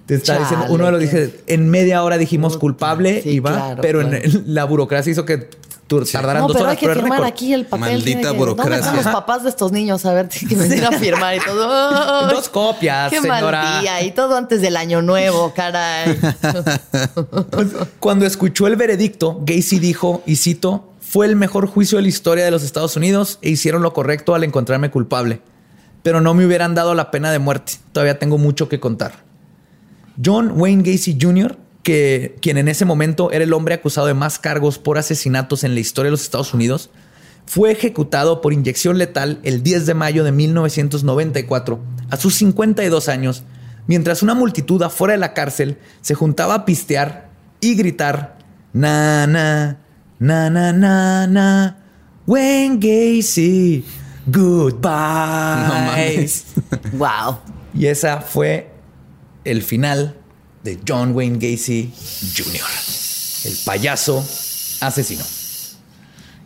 Te 0.05 0.15
está 0.15 0.39
diciendo, 0.39 0.65
uno 0.69 0.85
de 0.87 0.91
los 0.91 0.99
dije, 0.99 1.41
en 1.47 1.69
media 1.69 2.03
hora 2.03 2.17
dijimos 2.17 2.57
culpable 2.57 3.21
y 3.23 3.39
va, 3.39 3.77
pero 3.81 4.01
en 4.01 4.53
la 4.53 4.65
burocracia 4.65 5.11
hizo 5.11 5.23
que 5.23 5.47
tardarán 5.99 6.41
no, 6.41 6.47
dos 6.47 6.55
pero 6.55 6.65
horas. 6.65 6.81
Hay 6.81 6.87
que 6.87 6.93
firmar 6.93 7.23
aquí 7.23 7.53
el 7.53 7.65
papel. 7.65 7.91
Maldita 7.93 8.31
burocracia. 8.31 8.93
los 8.93 9.03
papás 9.03 9.43
de 9.43 9.49
estos 9.49 9.71
niños 9.71 10.05
a 10.05 10.13
ver 10.13 10.29
que 10.29 10.55
me 10.55 10.85
a 10.85 10.91
firmar 10.93 11.35
y 11.35 11.39
todo. 11.39 12.27
Dos 12.31 12.49
copias, 12.49 13.11
Qué 13.11 13.19
señora. 13.19 13.63
Mal 13.63 13.81
día. 13.81 14.01
Y 14.03 14.11
todo 14.11 14.35
antes 14.35 14.61
del 14.61 14.77
año 14.77 15.01
nuevo, 15.01 15.53
caray. 15.53 16.19
Cuando 17.99 18.25
escuchó 18.25 18.67
el 18.67 18.75
veredicto, 18.75 19.39
Gacy 19.41 19.79
dijo, 19.79 20.23
y 20.25 20.35
cito, 20.37 20.93
fue 20.99 21.25
el 21.25 21.35
mejor 21.35 21.67
juicio 21.67 21.97
de 21.97 22.03
la 22.03 22.09
historia 22.09 22.45
de 22.45 22.51
los 22.51 22.63
Estados 22.63 22.95
Unidos 22.95 23.39
e 23.41 23.49
hicieron 23.49 23.81
lo 23.81 23.93
correcto 23.93 24.35
al 24.35 24.43
encontrarme 24.43 24.91
culpable. 24.91 25.41
Pero 26.03 26.21
no 26.21 26.33
me 26.33 26.45
hubieran 26.45 26.73
dado 26.75 26.95
la 26.95 27.11
pena 27.11 27.31
de 27.31 27.39
muerte. 27.39 27.73
Todavía 27.91 28.17
tengo 28.17 28.37
mucho 28.37 28.69
que 28.69 28.79
contar. 28.79 29.23
John 30.23 30.53
Wayne 30.55 30.83
Gacy 30.83 31.17
Jr 31.19 31.57
que 31.83 32.37
quien 32.41 32.57
en 32.57 32.67
ese 32.67 32.85
momento 32.85 33.31
era 33.31 33.43
el 33.43 33.53
hombre 33.53 33.75
acusado 33.75 34.07
de 34.07 34.13
más 34.13 34.39
cargos 34.39 34.77
por 34.77 34.97
asesinatos 34.97 35.63
en 35.63 35.73
la 35.73 35.79
historia 35.79 36.07
de 36.07 36.11
los 36.11 36.21
Estados 36.21 36.53
Unidos, 36.53 36.89
fue 37.45 37.71
ejecutado 37.71 38.41
por 38.41 38.53
inyección 38.53 38.97
letal 38.97 39.39
el 39.43 39.63
10 39.63 39.85
de 39.85 39.93
mayo 39.93 40.23
de 40.23 40.31
1994, 40.31 41.79
a 42.09 42.17
sus 42.17 42.35
52 42.35 43.09
años, 43.09 43.43
mientras 43.87 44.23
una 44.23 44.35
multitud 44.35 44.81
afuera 44.83 45.13
de 45.13 45.19
la 45.19 45.33
cárcel 45.33 45.77
se 46.01 46.13
juntaba 46.13 46.53
a 46.53 46.65
pistear 46.65 47.29
y 47.59 47.75
gritar, 47.75 48.37
na, 48.73 49.27
na, 49.27 49.79
na, 50.19 50.49
na, 50.49 50.71
na, 50.71 51.27
na, 51.27 51.77
Wayne 52.27 52.77
Gacy, 52.79 53.83
goodbye. 54.27 56.29
Wow. 56.93 57.39
Y 57.73 57.87
esa 57.87 58.21
fue 58.21 58.69
el 59.43 59.61
final 59.61 60.20
de 60.63 60.79
John 60.87 61.11
Wayne 61.15 61.37
Gacy 61.39 61.91
Jr., 62.35 62.61
el 63.45 63.57
payaso 63.65 64.19
asesino. 64.81 65.23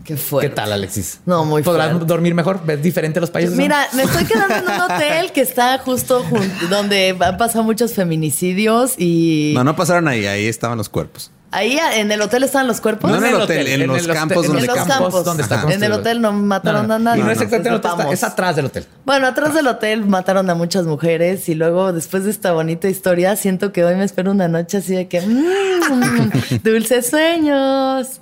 Qué 0.03 0.17
fuerte. 0.17 0.49
¿Qué 0.49 0.55
tal, 0.55 0.71
Alexis? 0.71 1.19
No, 1.25 1.45
muy 1.45 1.63
¿Podrás 1.63 1.89
fuerte. 1.89 2.05
dormir 2.05 2.35
mejor? 2.35 2.63
¿Ves 2.63 2.81
diferente 2.81 3.19
los 3.19 3.31
payasos? 3.31 3.57
Mira, 3.57 3.87
me 3.93 4.03
estoy 4.03 4.23
quedando 4.27 4.55
en 4.55 4.63
un 4.63 4.81
hotel 4.81 5.31
que 5.31 5.41
está 5.41 5.79
justo 5.79 6.23
donde 6.69 7.17
han 7.19 7.37
pasado 7.37 7.63
muchos 7.63 7.93
feminicidios 7.93 8.93
y 8.99 9.53
No, 9.55 9.63
no 9.63 9.75
pasaron 9.75 10.07
ahí, 10.07 10.27
ahí 10.27 10.45
estaban 10.45 10.77
los 10.77 10.89
cuerpos. 10.89 11.31
Ahí 11.56 11.80
en 11.94 12.11
el 12.11 12.22
hotel 12.22 12.44
estaban 12.44 12.68
los 12.68 12.82
cuerpos. 12.82 13.10
No 13.10 13.18
en 13.18 13.26
el 13.26 13.36
hotel, 13.36 13.68
en 13.68 13.88
los 13.88 14.07
campos 14.07 14.45
en 14.45 14.52
donde 14.52 14.68
los 14.68 14.76
campos. 14.76 15.23
donde 15.23 15.44
está. 15.44 15.65
En 15.69 15.84
el 15.84 15.91
hotel 15.91 16.22
no 16.22 16.34
mataron 16.34 16.91
a 16.91 16.99
nadie. 16.99 17.22
Y 17.22 17.23
no 17.23 17.32
es 17.32 17.41
exactamente 17.41 17.88
en 17.88 18.14
es 18.14 18.23
atrás 18.23 18.56
del 18.56 18.65
hotel. 18.65 18.86
Bueno, 19.06 19.27
atrás 19.27 19.53
del 19.53 19.68
hotel 19.68 20.06
mataron 20.06 20.49
a 20.49 20.56
muchas 20.56 20.86
mujeres 20.86 21.48
y 21.49 21.56
luego 21.56 21.94
después 21.94 22.26
de 22.26 22.32
esta 22.32 22.52
bonita 22.52 22.90
historia 22.90 23.36
siento 23.36 23.72
que 23.72 23.86
hoy 23.86 23.95
me 23.95 24.03
espero 24.03 24.32
una 24.32 24.48
noche 24.48 24.77
así 24.77 24.95
de 24.95 25.07
que 25.07 25.22
mm, 25.22 26.61
dulces 26.64 27.07
sueños. 27.07 28.19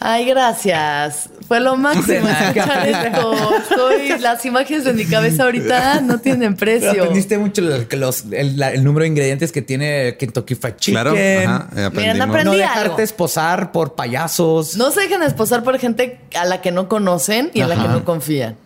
Ay, 0.00 0.26
gracias. 0.26 1.30
Fue 1.46 1.60
lo 1.60 1.76
máximo 1.76 2.26
escuchar 2.28 2.88
esto. 2.88 3.34
Estoy, 3.58 4.18
las 4.20 4.44
imágenes 4.46 4.84
de 4.84 4.92
mi 4.94 5.04
cabeza 5.04 5.44
ahorita 5.44 6.00
no 6.00 6.18
tienen 6.18 6.54
Pero 6.54 6.80
precio. 6.80 7.02
aprendiste 7.02 7.38
mucho 7.38 7.60
los, 7.62 7.92
los- 7.92 8.24
el, 8.32 8.56
la- 8.58 8.72
el 8.72 8.82
número 8.82 9.02
de 9.02 9.08
ingredientes 9.08 9.52
que 9.52 9.62
tiene 9.62 10.16
Kentucky 10.18 10.54
Fried 10.54 10.76
Chicken. 10.76 10.94
Claro. 10.94 11.10
Ajá, 11.12 11.68
eh, 11.76 11.84
aprendí 11.84 12.18
No 12.18 12.34
algo. 12.34 12.52
dejarte 12.54 13.02
esposar 13.02 13.72
por 13.72 13.94
payasos. 13.94 14.76
No 14.76 14.90
se 14.90 15.02
dejen 15.02 15.22
esposar 15.22 15.62
por 15.62 15.78
gente 15.78 16.18
a 16.34 16.44
la 16.44 16.60
que 16.62 16.72
no 16.72 16.88
conocen 16.88 17.50
y 17.54 17.60
a 17.60 17.66
la 17.66 17.74
que 17.74 17.82
Ajá. 17.82 17.92
no 17.92 18.04
confían. 18.04 18.56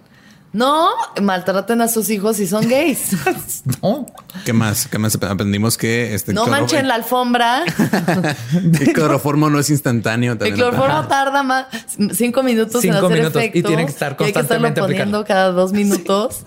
No 0.52 0.88
maltraten 1.20 1.82
a 1.82 1.88
sus 1.88 2.08
hijos 2.10 2.36
si 2.38 2.46
son 2.46 2.66
gays. 2.68 3.10
No. 3.82 4.06
¿Qué 4.44 4.52
más? 4.52 4.86
¿Qué 4.88 4.98
más 4.98 5.14
aprendimos 5.16 5.76
que 5.76 6.14
este 6.14 6.32
No 6.32 6.44
cloro- 6.44 6.50
manchen 6.60 6.88
la 6.88 6.94
alfombra. 6.94 7.64
El 8.80 8.92
cloroformo 8.94 9.50
no 9.50 9.58
es 9.60 9.68
instantáneo. 9.70 10.36
El 10.40 10.54
cloroformo 10.54 11.06
tarda 11.06 11.42
más 11.42 11.66
cinco 12.14 12.42
minutos 12.42 12.80
Cinco 12.80 12.96
en 12.98 13.04
hacer 13.04 13.18
minutos, 13.18 13.42
y 13.42 13.46
efecto. 13.46 13.68
tiene 13.68 13.84
que 13.84 13.90
estar 13.92 14.16
y 14.18 14.24
hay 14.24 14.32
que 14.32 14.40
estarlo 14.40 14.64
constantemente 14.72 14.80
poniendo 14.80 15.18
aplicando. 15.18 15.24
cada 15.26 15.52
dos 15.52 15.72
minutos. 15.72 16.42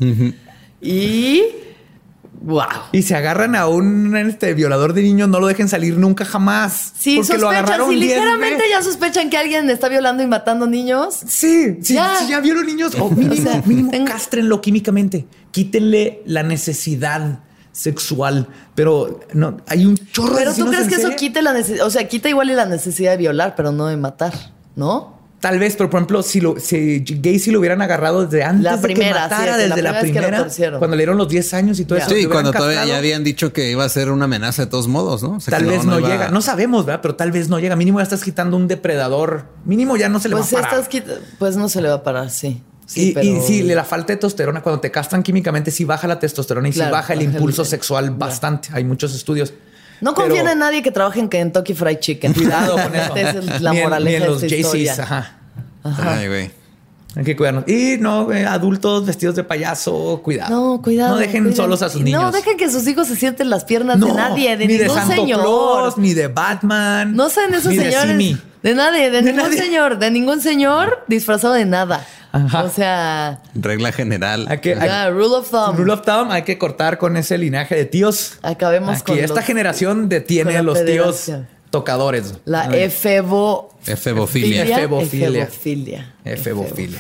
Y 0.82 1.44
wow. 2.42 2.66
Y 2.92 3.04
se 3.04 3.16
agarran 3.16 3.56
a 3.56 3.68
un 3.68 4.16
este, 4.18 4.54
violador 4.54 4.94
de 4.94 5.04
niños, 5.04 5.30
no 5.30 5.40
lo 5.40 5.48
dejen 5.48 5.70
salir 5.70 5.98
nunca 5.98 6.26
jamás. 6.26 6.94
Si 7.00 7.18
porque 7.18 7.34
lo 7.34 7.40
sospechan, 7.42 7.66
agarraron 7.66 7.90
si 7.90 7.96
10 7.96 8.08
ligeramente 8.18 8.64
ya 8.70 8.82
sospechan 8.84 9.30
que 9.30 9.38
alguien 9.38 9.70
está 9.70 9.88
violando 9.90 10.24
y 10.24 10.28
matando 10.28 10.68
niños, 10.68 11.20
Sí, 11.28 11.78
sí, 11.82 11.94
Ya. 11.94 12.14
ya. 12.22 12.28
ya 12.30 12.40
vieron 12.42 12.66
niños. 12.66 12.94
O 13.00 13.10
mínimo, 13.10 13.34
O 13.34 13.38
sea, 13.52 13.62
mínimo 13.66 13.92
tengo- 13.92 14.06
cástrenlo 14.12 14.62
químicamente. 14.62 15.28
Quítenle 15.52 16.22
la 16.26 16.44
necesidad 16.44 17.40
sexual. 17.72 18.48
Pero 18.76 19.22
no, 19.34 19.58
hay 19.68 19.86
un 19.86 19.96
chorro 19.98 20.36
de 20.36 20.44
pero 20.44 20.54
tú 20.56 20.66
crees 20.68 20.88
que 20.88 20.96
eso 20.96 21.12
quite 21.16 21.42
la 21.42 21.54
necesidad, 21.54 21.86
o 21.86 21.90
sea, 21.90 22.08
quita 22.08 22.28
igual 22.30 22.50
y 22.50 22.54
la 22.54 22.66
necesidad 22.66 23.12
de 23.12 23.18
violar, 23.18 23.56
pero 23.56 23.72
no 23.72 23.88
de 23.88 23.98
matar, 23.98 24.34
¿no? 24.76 25.21
Tal 25.42 25.58
vez, 25.58 25.76
pero 25.76 25.90
por 25.90 25.98
ejemplo, 26.00 26.22
si 26.22 26.40
lo, 26.40 26.60
si 26.60 27.00
Gacy 27.04 27.50
lo 27.50 27.58
hubieran 27.60 27.82
agarrado 27.82 28.26
desde 28.28 28.44
antes 28.44 28.64
La 28.64 28.78
de 28.78 28.84
primera, 28.84 29.24
sí, 29.24 29.30
matara, 29.32 29.58
desde 29.58 29.70
la 29.70 29.76
desde 29.76 29.82
la 29.82 30.00
primera 30.00 30.48
que 30.56 30.70
lo 30.70 30.78
cuando 30.78 30.96
le 30.96 31.02
dieron 31.02 31.18
los 31.18 31.28
10 31.28 31.54
años 31.56 31.80
y 31.80 31.86
todo 31.86 31.98
Ya. 31.98 32.06
eso. 32.06 32.14
Sí, 32.16 32.26
cuando 32.28 32.52
todavía 32.52 32.86
ya 32.86 32.98
habían 32.98 33.24
dicho 33.24 33.52
que 33.52 33.72
iba 33.72 33.84
a 33.84 33.90
ser 33.90 34.12
una 34.12 34.26
amenaza 34.26 34.64
de 34.66 34.70
todos 34.70 34.88
modos, 34.88 35.24
¿no? 35.24 35.38
O 35.38 35.40
sea, 35.40 35.58
Tal 35.58 35.66
vez 35.66 35.84
no, 35.84 35.98
iba- 36.00 36.10
llega. 36.10 36.30
No 36.30 36.42
sabemos, 36.42 36.86
¿verdad? 36.86 37.02
Pero 37.02 37.16
tal 37.16 37.32
vez 37.32 37.50
no 37.50 37.58
llega. 37.60 37.76
Mínimo 37.76 37.98
ya 38.00 38.04
estás 38.04 38.24
quitando 38.24 38.56
un 38.56 38.68
depredador. 38.68 39.46
Mínimo 39.66 39.98
ya 39.98 40.10
no 40.10 40.20
se 40.20 40.30
le 40.30 40.36
Pues 40.36 40.54
va 40.54 40.60
a 40.60 40.62
parar. 40.62 40.74
estas 40.80 40.88
quita- 40.90 41.14
pues 41.40 41.56
no 41.58 41.68
se 41.70 41.82
le 41.82 41.88
va 41.90 41.96
a 41.96 42.04
parar, 42.04 42.30
sí. 42.30 42.62
Sí, 42.86 43.10
y, 43.10 43.12
pero- 43.14 43.26
y 43.26 43.42
sí, 43.42 43.64
la 43.64 43.84
falta 43.84 44.14
de 44.14 44.18
testosterona, 44.18 44.62
cuando 44.62 44.80
te 44.80 44.92
castran 44.92 45.24
químicamente, 45.24 45.72
sí 45.72 45.86
baja 45.86 46.08
la 46.08 46.20
testosterona 46.20 46.68
y 46.70 46.72
Claro, 46.72 46.90
sí 46.90 46.92
baja 46.92 47.14
el 47.14 47.20
baja 47.20 47.30
el- 47.30 47.34
impulso 47.36 47.66
sexual 47.66 48.12
bastante. 48.12 48.70
Hay 48.74 48.84
muchos 48.84 49.16
estudios. 49.16 49.54
No 50.02 50.14
Pero 50.16 50.28
confíen 50.28 50.48
en 50.48 50.60
nadie 50.60 50.82
que 50.84 50.92
trabaje 50.92 51.20
en 51.20 51.30
Kentucky 51.30 51.74
Fried 51.74 52.00
Chicken. 52.00 52.34
Cuidado 52.34 52.74
con 52.82 52.96
eso. 52.96 53.16
Esa 53.16 53.40
es 53.40 53.62
la 53.62 53.72
en- 53.74 53.84
moraleja 53.84 54.10
ni 54.10 54.16
en 54.16 54.22
de 54.24 54.28
los 54.28 54.44
esta 54.44 54.56
historia. 54.56 54.94
JCs. 54.96 55.00
Ajá. 55.00 55.32
Ay, 55.84 56.28
güey. 56.28 56.52
Hay 57.16 57.24
que 57.26 57.36
cuidarnos. 57.36 57.68
Y 57.68 57.98
no, 58.00 58.32
eh, 58.32 58.46
adultos 58.46 59.06
vestidos 59.06 59.36
de 59.36 59.44
payaso, 59.44 60.22
cuidado. 60.24 60.56
No, 60.76 60.82
cuidado. 60.82 61.16
No 61.16 61.18
dejen 61.20 61.42
cuiden. 61.44 61.58
solos 61.58 61.82
a 61.82 61.90
sus 61.90 62.02
niños. 62.02 62.22
No 62.22 62.32
dejen 62.32 62.56
que 62.58 62.72
sus 62.72 62.88
hijos 62.88 63.08
se 63.08 63.16
sienten 63.18 63.50
las 63.50 63.66
piernas 63.66 64.00
de 64.00 64.14
nadie, 64.14 64.56
de 64.56 64.66
ni 64.66 64.78
ningún 64.78 64.88
de 64.96 65.02
Santo 65.02 65.16
señor. 65.16 65.42
Claus, 65.42 65.98
ni 65.98 66.14
de 66.14 66.28
Batman. 66.30 67.14
No 67.16 67.30
sean 67.30 67.54
esos 67.54 67.72
ni 67.74 67.78
de 67.80 67.92
señores. 67.92 68.12
Simi. 68.12 68.38
De 68.64 68.76
nadie, 68.76 69.10
de, 69.10 69.22
De 69.22 69.32
ningún 69.34 69.50
nadie. 69.50 69.58
señor, 69.60 69.98
de 70.00 70.12
ningún 70.12 70.42
señor 70.42 71.04
disfrazado 71.08 71.54
de 71.56 71.66
nada. 71.66 72.06
Ajá. 72.32 72.64
O 72.64 72.70
sea, 72.70 73.42
Regla 73.56 73.92
general. 73.92 74.46
Hay 74.50 74.60
que, 74.60 74.76
hay- 74.76 74.88
ya, 74.88 75.10
rule 75.10 75.36
of 75.36 75.50
thumb. 75.50 75.76
Rule 75.78 75.94
of 75.94 76.02
thumb, 76.04 76.32
hay 76.32 76.44
que 76.44 76.58
cortar 76.58 76.98
con 76.98 77.18
ese 77.18 77.38
linaje 77.38 77.76
de 77.76 77.86
tíos. 77.86 78.38
Acabemos 78.42 78.96
Aquí, 78.98 79.04
con 79.14 79.18
esta 79.20 79.36
los- 79.36 79.46
generación 79.46 80.08
detiene 80.10 80.56
a 80.58 80.64
los 80.64 80.86
tíos 80.86 81.32
tocadores. 81.72 82.36
La 82.46 82.66
efebo... 82.76 83.76
Efebofilia. 83.86 84.64
Efebofilia. 84.64 85.44
Efebofilia. 85.44 86.14
Efebofilia. 86.24 87.00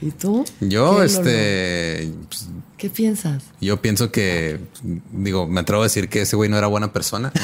¿Y 0.00 0.10
tú? 0.12 0.44
Yo, 0.60 1.00
¿Qué, 1.00 1.04
este. 1.04 2.12
pues? 2.28 2.48
¿Qué 2.78 2.88
piensas? 2.88 3.42
yo 3.60 3.82
pienso 3.82 4.10
que. 4.10 4.58
Digo, 5.12 5.46
me 5.46 5.60
atrevo 5.60 5.82
a 5.82 5.84
decir 5.84 6.08
que 6.08 6.22
ese 6.22 6.36
güey 6.36 6.48
no 6.48 6.56
era 6.56 6.68
buena 6.68 6.90
persona. 6.92 7.30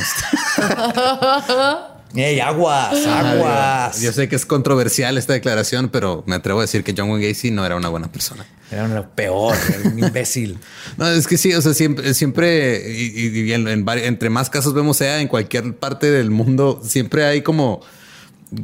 ¡Ey, 2.15 2.41
aguas! 2.41 3.05
¡Aguas! 3.07 4.01
Yo 4.01 4.13
sé 4.13 4.29
que 4.29 4.37
es 4.37 4.47
controversial 4.47 5.19
esta 5.19 5.33
declaración, 5.35 5.89
pero 5.91 6.23
me 6.27 6.37
atrevo 6.37 6.61
a 6.61 6.63
decir 6.63 6.83
que 6.85 6.95
John 6.97 7.11
Wayne 7.11 7.29
Gacy 7.29 7.51
no 7.51 7.67
era 7.67 7.77
una 7.77 7.89
buena 7.89 8.11
persona. 8.11 8.47
Era 8.71 8.89
lo 8.89 9.09
peor, 9.11 9.55
era 9.69 9.89
un 9.91 9.99
imbécil. 9.99 10.59
No, 10.97 11.09
es 11.09 11.27
que 11.27 11.37
sí, 11.37 11.53
o 11.53 11.61
sea, 11.61 11.75
siempre, 11.75 12.15
siempre 12.15 12.91
y, 12.91 13.29
y- 13.29 13.53
en- 13.53 13.69
en 13.69 13.87
entre 13.89 14.31
más 14.31 14.49
casos 14.51 14.73
vemos 14.73 14.97
sea 14.97 15.21
en 15.21 15.29
cualquier 15.29 15.75
parte 15.77 16.11
del 16.11 16.31
mundo, 16.31 16.81
siempre 16.83 17.25
hay 17.27 17.43
como, 17.43 17.81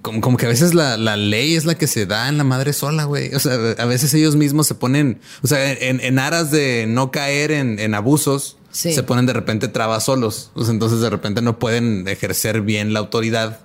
como, 0.01 0.21
como 0.23 0.37
que 0.39 0.47
a 0.47 0.49
veces 0.49 0.73
la, 0.73 0.97
la 0.97 1.17
ley 1.17 1.55
es 1.55 1.65
la 1.67 1.75
que 1.75 1.87
se 1.87 2.07
da 2.07 2.29
en 2.29 2.39
la 2.39 2.45
madre 2.45 2.73
sola, 2.73 3.05
güey. 3.05 3.35
O 3.35 3.39
sea, 3.41 3.53
a 3.79 3.85
veces 3.85 4.15
ellos 4.15 4.35
mismos 4.35 4.67
se 4.67 4.75
ponen, 4.77 5.21
o 5.43 5.47
sea, 5.47 5.73
en, 5.73 6.01
en 6.01 6.19
aras 6.19 6.51
de 6.51 6.87
no 6.89 7.11
caer 7.11 7.51
en, 7.53 7.79
en 7.79 7.95
abusos, 7.95 8.57
Sí. 8.73 8.93
se 8.93 9.03
ponen 9.03 9.27
de 9.27 9.35
repente 9.35 9.69
trabas 9.69 10.05
solos. 10.05 10.51
Sea, 10.57 10.71
entonces 10.71 11.01
de 11.01 11.11
repente 11.11 11.43
no 11.43 11.59
pueden 11.59 12.09
ejercer 12.09 12.63
bien 12.63 12.93
la 12.93 12.99
autoridad. 13.01 13.61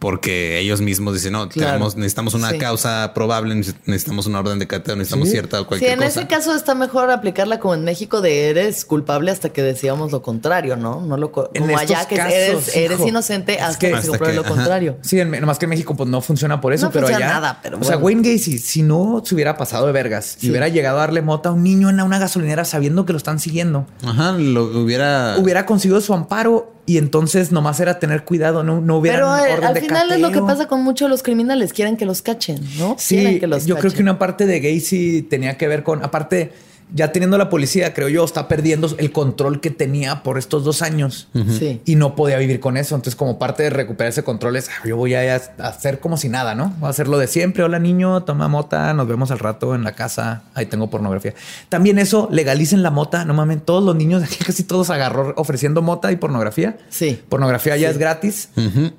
Porque 0.00 0.58
ellos 0.58 0.80
mismos 0.80 1.14
dicen, 1.14 1.34
no, 1.34 1.48
Claro. 1.48 1.72
tenemos, 1.72 1.94
necesitamos 1.94 2.34
una 2.34 2.50
Sí. 2.50 2.58
causa 2.58 3.12
probable, 3.14 3.54
necesitamos 3.54 4.26
una 4.26 4.40
orden 4.40 4.58
de 4.58 4.66
cateo, 4.66 4.96
necesitamos 4.96 5.28
cierta 5.28 5.58
o 5.58 5.60
Sí, 5.60 5.66
cualquier 5.68 5.90
en 5.92 5.96
cosa. 5.98 6.08
ese 6.08 6.26
caso 6.26 6.54
está 6.56 6.74
mejor 6.74 7.10
aplicarla 7.10 7.60
como 7.60 7.74
en 7.74 7.84
México 7.84 8.20
de 8.22 8.48
eres 8.48 8.84
culpable 8.86 9.30
hasta 9.30 9.50
que 9.50 9.62
decíamos 9.62 10.10
lo 10.10 10.22
contrario, 10.22 10.76
¿no? 10.76 11.02
No 11.02 11.16
lo 11.18 11.30
co- 11.30 11.50
En 11.54 11.64
como 11.64 11.76
allá 11.78 12.06
que 12.08 12.16
casos, 12.16 12.32
eres, 12.32 12.76
eres 12.76 13.00
inocente 13.06 13.56
es 13.56 13.62
hasta 13.62 13.78
que- 13.78 13.88
que, 13.88 13.92
hasta 13.92 14.02
se 14.04 14.08
compruebe 14.08 14.32
que- 14.32 14.36
lo 14.36 14.46
ajá. 14.46 14.54
contrario. 14.54 14.96
Sí, 15.02 15.20
en, 15.20 15.30
nomás 15.38 15.58
que 15.58 15.66
en 15.66 15.70
México 15.70 15.94
pues 15.94 16.08
no 16.08 16.22
funciona 16.22 16.62
por 16.62 16.72
eso, 16.72 16.86
No 16.86 16.92
pero 16.92 17.06
funciona 17.06 17.26
allá. 17.26 17.34
nada, 17.34 17.60
pero 17.62 17.78
o 17.78 17.84
sea. 17.84 17.98
Wayne 17.98 18.22
Gacy, 18.32 18.56
si 18.58 18.82
no 18.82 19.22
se 19.22 19.34
hubiera 19.34 19.58
pasado 19.58 19.86
de 19.86 19.92
vergas 19.92 20.36
y 20.38 20.40
Sí. 20.46 20.50
hubiera 20.50 20.68
llegado 20.68 20.96
a 20.96 21.00
darle 21.02 21.20
mota 21.20 21.50
a 21.50 21.52
un 21.52 21.62
niño 21.62 21.90
en 21.90 22.00
una 22.00 22.18
gasolinera 22.18 22.64
sabiendo 22.64 23.04
que 23.04 23.12
lo 23.12 23.18
están 23.18 23.38
siguiendo, 23.38 23.86
Ajá, 24.02 24.32
lo 24.32 24.64
hubiera. 24.82 25.36
hubiera 25.38 25.66
conseguido 25.66 26.00
su 26.00 26.14
amparo 26.14 26.72
y 26.86 26.98
entonces 26.98 27.52
nomás 27.52 27.78
era 27.80 27.98
tener 27.98 28.24
cuidado, 28.24 28.62
no, 28.62 28.80
no 28.80 28.98
hubiera 28.98 29.18
Pero 29.18 29.36
eh, 29.36 29.52
orden 29.52 29.64
al 29.64 29.74
de 29.74 29.80
final 29.80 30.10
es 30.12 30.20
lo 30.20 30.30
que 30.30 30.40
pasa 30.40 30.66
con 30.66 30.82
muchos 30.82 31.06
de 31.06 31.10
los 31.10 31.22
criminales, 31.22 31.72
quieren 31.72 31.96
que 31.96 32.04
los 32.04 32.22
cachen, 32.22 32.60
¿no? 32.78 32.96
Sí, 32.98 33.16
quieren 33.16 33.40
que 33.40 33.46
los 33.46 33.66
yo 33.66 33.76
creo 33.76 33.92
que 33.92 34.02
una 34.02 34.18
parte 34.18 34.46
de 34.46 34.60
Gacy 34.60 35.22
tenía 35.22 35.56
que 35.56 35.68
ver 35.68 35.82
con, 35.82 36.02
aparte, 36.02 36.52
ya 36.94 37.12
teniendo 37.12 37.38
la 37.38 37.48
policía, 37.48 37.94
creo 37.94 38.08
yo, 38.08 38.24
está 38.24 38.48
perdiendo 38.48 38.88
el 38.98 39.12
control 39.12 39.60
que 39.60 39.70
tenía 39.70 40.22
por 40.22 40.38
estos 40.38 40.64
dos 40.64 40.82
años 40.82 41.28
Sí. 41.58 41.80
y 41.84 41.96
no 41.96 42.14
podía 42.16 42.38
vivir 42.38 42.60
con 42.60 42.76
eso. 42.76 42.94
Entonces, 42.94 43.16
como 43.16 43.38
parte 43.38 43.62
de 43.62 43.70
recuperar 43.70 44.10
ese 44.10 44.22
control 44.24 44.56
es, 44.56 44.68
"Ah, 44.68 44.86
yo 44.86 44.96
voy 44.96 45.14
a 45.14 45.20
a 45.34 45.66
hacer 45.68 46.00
como 46.00 46.16
si 46.16 46.28
nada, 46.28 46.54
¿no? 46.54 46.74
Voy 46.80 46.86
a 46.86 46.90
hacer 46.90 47.06
lo 47.08 47.18
de 47.18 47.26
siempre. 47.26 47.62
Hola 47.62 47.78
niño, 47.78 48.22
toma 48.24 48.48
mota, 48.48 48.92
nos 48.94 49.06
vemos 49.06 49.30
al 49.30 49.38
rato 49.38 49.74
en 49.74 49.84
la 49.84 49.92
casa. 49.92 50.42
Ahí 50.54 50.66
tengo 50.66 50.90
pornografía. 50.90 51.34
También 51.68 51.98
eso, 51.98 52.28
legalicen 52.30 52.82
la 52.82 52.90
mota. 52.90 53.24
No 53.24 53.34
mames, 53.34 53.64
todos 53.64 53.84
los 53.84 53.94
niños, 53.96 54.22
aquí 54.24 54.36
casi 54.44 54.64
todos 54.64 54.90
agarró 54.90 55.34
ofreciendo 55.36 55.82
mota 55.82 56.10
y 56.12 56.16
pornografía. 56.16 56.78
Sí. 56.88 57.20
Pornografía 57.28 57.76
ya 57.76 57.90
es 57.90 57.98
gratis. 57.98 58.48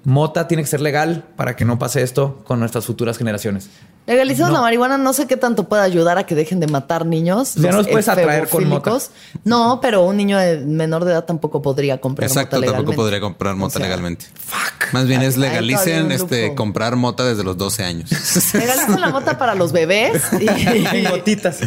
Mota 0.03 0.47
tiene 0.47 0.63
que 0.63 0.68
ser 0.68 0.81
legal 0.81 1.23
para 1.35 1.55
que 1.55 1.65
no 1.65 1.80
pase 1.80 2.01
esto 2.01 2.41
con 2.45 2.59
nuestras 2.59 2.85
futuras 2.85 3.18
generaciones. 3.18 3.69
Legalizamos 4.07 4.52
la 4.52 4.61
marihuana, 4.61 4.98
no 4.98 5.14
sé 5.14 5.28
qué 5.28 5.38
tanto 5.38 5.69
puede 5.69 5.84
ayudar 5.84 6.18
a 6.18 6.26
que 6.26 6.34
dejen 6.36 6.60
de 6.60 6.68
matar 6.68 7.06
niños. 7.06 7.53
Ya 7.56 7.72
nos 7.72 7.88
puedes 7.88 8.07
atraer 8.07 8.48
con 8.48 8.68
mota. 8.68 8.98
No, 9.44 9.80
pero 9.82 10.03
un 10.03 10.18
niño 10.18 10.38
de 10.38 10.57
menor 10.57 11.06
de 11.06 11.11
edad 11.11 11.26
tampoco 11.26 11.61
podría 11.61 12.02
comprar 12.02 12.28
Exacto, 12.28 12.57
mota 12.57 12.72
tampoco 12.73 12.94
podría 12.94 13.22
comprar 13.22 13.56
mota 13.56 13.80
legalmente. 13.80 14.26
Fuck. 14.34 14.94
Más 14.94 15.07
bien 15.07 15.22
es 15.22 15.38
legalicen 15.38 16.11
este 16.11 16.56
comprar 16.56 16.95
mota 16.95 17.23
desde 17.23 17.44
los 17.44 17.57
12 17.57 17.84
años. 17.84 18.10
Legalicen 18.53 18.99
la 18.99 19.10
mota 19.10 19.38
para 19.38 19.56
los 19.56 19.72
bebés 19.72 20.22
y 20.40 21.06
gotitas. 21.06 21.60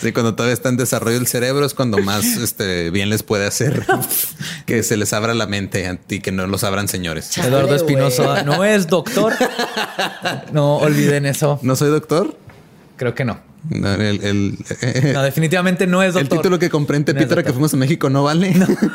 Sí, 0.00 0.12
cuando 0.12 0.34
todavía 0.34 0.54
está 0.54 0.68
en 0.68 0.76
desarrollo 0.76 1.18
el 1.18 1.26
cerebro 1.26 1.66
es 1.66 1.74
cuando 1.74 1.98
más 1.98 2.24
este, 2.42 2.90
bien 2.90 3.10
les 3.10 3.22
puede 3.22 3.46
hacer 3.46 3.84
que 4.64 4.82
se 4.82 4.96
les 4.96 5.12
abra 5.12 5.34
la 5.34 5.46
mente 5.46 5.98
y 6.08 6.20
que 6.20 6.32
no 6.32 6.46
los 6.46 6.64
abran 6.64 6.88
señores. 6.88 7.36
Eduardo 7.36 7.74
Espinosa 7.74 8.42
no 8.44 8.64
es 8.64 8.86
doctor. 8.86 9.34
No 10.52 10.76
olviden 10.76 11.26
eso. 11.26 11.58
No 11.62 11.76
soy 11.80 11.90
doctor? 11.90 12.36
Creo 12.96 13.14
que 13.14 13.24
no. 13.24 13.40
No, 13.70 15.22
definitivamente 15.22 15.86
no 15.86 16.02
es 16.02 16.12
doctor. 16.14 16.32
El 16.32 16.38
título 16.38 16.58
que 16.58 16.68
compré 16.68 16.98
en 16.98 17.04
Tepito 17.06 17.34
que 17.36 17.52
fuimos 17.52 17.72
a 17.72 17.76
México 17.78 18.10
no 18.10 18.22
vale. 18.24 18.54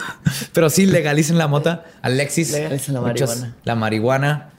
Pero 0.53 0.69
sí 0.69 0.85
legalicen 0.85 1.37
la 1.39 1.47
mota. 1.47 1.85
Alexis. 2.03 2.51
Legalicen 2.51 2.93
la 2.93 3.01
marihuana. 3.01 3.55
la 3.63 3.75
marihuana. 3.75 4.49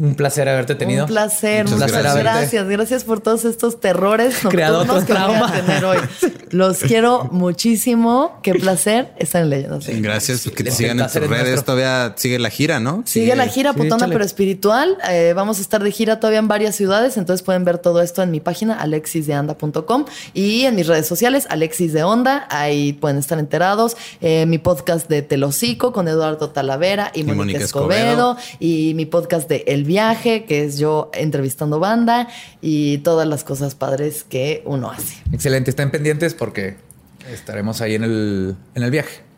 Un 0.00 0.14
placer 0.14 0.48
haberte 0.48 0.74
tenido. 0.74 1.04
Un 1.04 1.08
placer, 1.08 1.66
un 1.66 1.76
placer 1.76 2.00
gracias. 2.00 2.24
gracias. 2.24 2.68
Gracias 2.68 3.04
por 3.04 3.20
todos 3.20 3.44
estos 3.44 3.80
terrores 3.80 4.42
nocturnos 4.44 5.04
que 5.04 5.12
voy 5.12 5.20
a 5.20 5.52
tener 5.52 5.84
hoy. 5.84 5.98
Los 6.50 6.78
quiero 6.78 7.28
muchísimo. 7.30 8.40
Qué 8.42 8.54
placer 8.54 9.12
estar 9.18 9.42
en 9.42 9.50
Leyendas. 9.50 9.86
Gracias. 10.00 10.48
Que 10.56 10.64
te 10.64 10.70
sigan 10.70 10.98
en 11.00 11.06
tus 11.06 11.14
redes. 11.16 11.62
Todavía 11.64 12.14
sigue 12.16 12.38
la 12.38 12.48
gira, 12.48 12.80
¿no? 12.80 13.02
Sigue, 13.04 13.36
la 13.36 13.46
gira 13.46 13.74
putona 13.74 14.08
pero 14.08 14.24
espiritual. 14.24 14.96
Eh, 15.10 15.34
vamos 15.36 15.58
a 15.58 15.60
estar 15.60 15.82
de 15.82 15.92
gira 15.92 16.18
todavía 16.18 16.38
en 16.38 16.48
varias 16.48 16.76
ciudades. 16.76 17.18
Entonces 17.18 17.42
pueden 17.42 17.66
ver 17.66 17.76
todo 17.76 18.00
esto 18.00 18.22
en 18.22 18.30
mi 18.30 18.40
página 18.40 18.80
alexisdeanda.com 18.80 20.06
y 20.32 20.64
en 20.64 20.76
mis 20.76 20.86
redes 20.86 21.06
sociales 21.06 21.46
Alexis 21.50 21.92
de 21.92 22.04
Onda. 22.04 22.46
Ahí 22.48 22.94
pueden 22.94 23.18
estar 23.18 23.38
enterados. 23.38 23.98
Eh, 24.22 24.46
mi 24.46 24.56
podcast 24.56 25.10
de 25.10 25.20
Telocico 25.20 25.92
con 25.92 26.08
Eduardo 26.08 26.48
Talavera 26.48 27.12
y, 27.14 27.22
Mónica 27.22 27.58
Escobedo. 27.58 28.38
Y 28.58 28.94
mi 28.94 29.04
podcast 29.04 29.46
de 29.46 29.64
El 29.66 29.89
viaje, 29.90 30.44
que 30.44 30.64
es 30.64 30.78
yo 30.78 31.10
entrevistando 31.12 31.80
banda 31.80 32.28
y 32.62 32.98
todas 32.98 33.26
las 33.26 33.42
cosas 33.42 33.74
padres 33.74 34.24
que 34.24 34.62
uno 34.64 34.90
hace. 34.90 35.16
Excelente, 35.32 35.70
estén 35.70 35.90
pendientes 35.90 36.34
porque 36.34 36.76
estaremos 37.28 37.80
ahí 37.80 37.96
en 37.96 38.04
el, 38.04 38.56
en 38.76 38.82
el 38.84 38.90
viaje. 38.92 39.30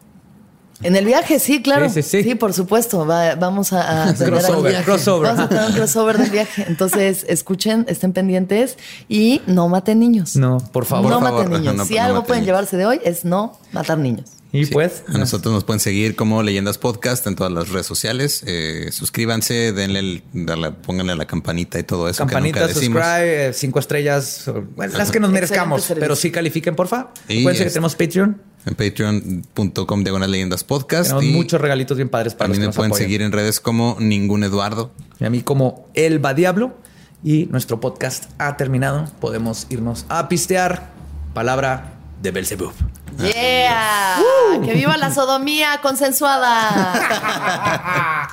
En 0.83 0.97
el 0.97 1.07
viaje, 1.07 1.39
sí, 1.39 1.63
claro. 1.63 1.89
Sí, 1.89 2.03
sí, 2.03 2.23
sí. 2.23 2.35
por 2.35 2.53
supuesto. 2.53 3.07
vamos 3.07 3.73
a, 3.73 4.09
a 4.09 4.15
tener 4.15 4.33
crossover, 4.33 4.85
crossover. 4.85 5.29
Vamos 5.29 5.45
a 5.45 5.49
tener 5.49 5.65
un 5.67 5.73
crossover 5.73 6.19
del 6.19 6.31
viaje. 6.31 6.65
Entonces, 6.69 7.25
escuchen, 7.29 7.87
estén 7.89 8.13
pendientes 8.13 8.77
y 9.09 9.41
no 9.47 9.69
maten 9.69 10.01
niños. 10.01 10.37
No, 10.37 10.59
por 10.73 10.85
favor. 10.85 11.11
No 11.11 11.21
maten 11.21 11.51
niños. 11.63 11.87
si 11.87 11.99
algo 11.99 12.25
pueden 12.25 12.45
llevarse 12.45 12.77
de 12.77 12.87
hoy 12.87 13.01
es 13.05 13.25
no 13.25 13.59
matar 13.73 13.99
niños. 13.99 14.42
Y 14.55 14.67
pues. 14.67 15.03
A 15.09 15.17
nosotros 15.17 15.55
nos 15.55 15.65
pueden 15.65 15.81
seguir 15.81 16.15
como 16.15 16.43
Leyendas 16.43 16.77
Podcast 16.77 17.27
en 17.27 17.37
todas 17.37 17.51
las 17.51 17.71
redes 17.71 17.87
sociales. 17.87 18.45
Eh, 18.47 18.91
suscríbanse, 18.93 19.73
denle, 19.73 20.01
el, 20.01 20.23
pónganle 20.83 21.17
la 21.17 21.25
campanita 21.25 21.79
y 21.79 21.85
todo 21.85 22.07
eso. 22.07 22.19
Campanita, 22.19 22.69
subscribe, 22.69 23.49
eh, 23.49 23.53
cinco 23.55 23.79
estrellas, 23.79 24.51
las 24.77 25.11
que 25.11 25.21
nos 25.21 25.31
merezcamos, 25.31 25.91
pero 25.99 26.15
sí 26.15 26.31
califiquen, 26.31 26.77
porfa. 26.77 27.13
Acuérdense 27.25 27.65
que 27.65 27.71
tenemos 27.71 27.97
Patreon. 27.97 28.43
En 28.67 28.75
patreon.com 28.75 30.05
diagonal 30.05 30.31
leyendas 30.31 30.65
podcast. 30.65 31.11
Tenemos 31.11 31.35
muchos 31.35 31.61
regalitos 31.61 31.97
bien 31.97 32.11
padres 32.11 32.35
para 32.35 32.53
a 32.53 32.55
mí 32.55 32.61
me 32.61 32.71
pueden 32.71 32.93
seguir 32.93 33.23
en 33.23 33.33
redes 33.33 33.59
como 33.59 33.97
ningún 34.01 34.45
Eduardo. 34.45 34.93
Y 35.19 35.25
a 35.25 35.31
mí 35.31 35.41
como 35.41 35.89
Elba 35.95 36.35
Diablo. 36.35 36.77
Y 37.25 37.47
nuestro 37.47 37.81
podcast 37.81 38.31
ha 38.39 38.57
terminado. 38.57 39.11
Podemos 39.21 39.67
irnos 39.71 40.05
a 40.09 40.29
pistear. 40.29 40.91
Palabra 41.35 42.02
de 42.23 42.31
Belzebub. 42.31 42.73
Yeah. 43.19 44.17
Que 44.65 44.73
viva 44.75 44.97
la 44.97 45.13
sodomía 45.13 45.81
consensuada. 45.83 46.95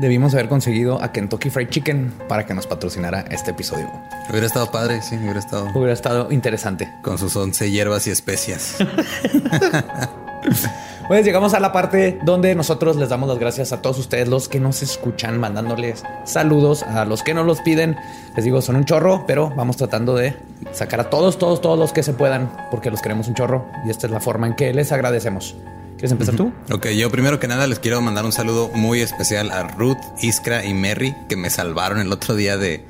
Debimos 0.00 0.34
haber 0.34 0.48
conseguido 0.48 1.02
a 1.02 1.12
Kentucky 1.12 1.50
Fried 1.50 1.68
Chicken 1.68 2.12
para 2.28 2.44
que 2.44 2.52
nos 2.52 2.66
patrocinara 2.66 3.20
este 3.30 3.52
episodio. 3.52 3.90
Hubiera 4.28 4.46
estado 4.46 4.70
padre, 4.70 5.00
sí, 5.02 5.16
hubiera 5.16 5.38
estado. 5.38 5.70
Hubiera 5.72 5.92
estado 5.92 6.32
interesante. 6.32 6.92
Con 7.02 7.16
sus 7.16 7.36
once 7.36 7.70
hierbas 7.70 8.06
y 8.08 8.10
especias. 8.10 8.76
Pues 11.06 11.22
llegamos 11.26 11.52
a 11.52 11.60
la 11.60 11.70
parte 11.70 12.18
donde 12.22 12.54
nosotros 12.54 12.96
les 12.96 13.10
damos 13.10 13.28
las 13.28 13.38
gracias 13.38 13.72
a 13.72 13.82
todos 13.82 13.98
ustedes, 13.98 14.26
los 14.26 14.48
que 14.48 14.58
nos 14.58 14.82
escuchan, 14.82 15.38
mandándoles 15.38 16.02
saludos 16.24 16.82
a 16.82 17.04
los 17.04 17.22
que 17.22 17.34
nos 17.34 17.44
los 17.44 17.60
piden. 17.60 17.94
Les 18.34 18.44
digo, 18.44 18.62
son 18.62 18.76
un 18.76 18.86
chorro, 18.86 19.24
pero 19.26 19.52
vamos 19.54 19.76
tratando 19.76 20.14
de 20.14 20.34
sacar 20.72 21.00
a 21.00 21.10
todos, 21.10 21.38
todos, 21.38 21.60
todos 21.60 21.78
los 21.78 21.92
que 21.92 22.02
se 22.02 22.14
puedan, 22.14 22.50
porque 22.70 22.90
los 22.90 23.02
queremos 23.02 23.28
un 23.28 23.34
chorro 23.34 23.66
y 23.84 23.90
esta 23.90 24.06
es 24.06 24.12
la 24.14 24.20
forma 24.20 24.46
en 24.46 24.54
que 24.54 24.72
les 24.72 24.92
agradecemos. 24.92 25.54
¿Quieres 25.96 26.12
empezar 26.12 26.36
tú? 26.36 26.52
Ok, 26.72 26.86
yo 26.88 27.10
primero 27.10 27.38
que 27.38 27.48
nada 27.48 27.66
les 27.66 27.80
quiero 27.80 28.00
mandar 28.00 28.24
un 28.24 28.32
saludo 28.32 28.70
muy 28.74 29.02
especial 29.02 29.50
a 29.50 29.64
Ruth, 29.64 30.00
Iskra 30.22 30.64
y 30.64 30.72
Merry, 30.72 31.14
que 31.28 31.36
me 31.36 31.50
salvaron 31.50 32.00
el 32.00 32.12
otro 32.12 32.34
día 32.34 32.56
de... 32.56 32.82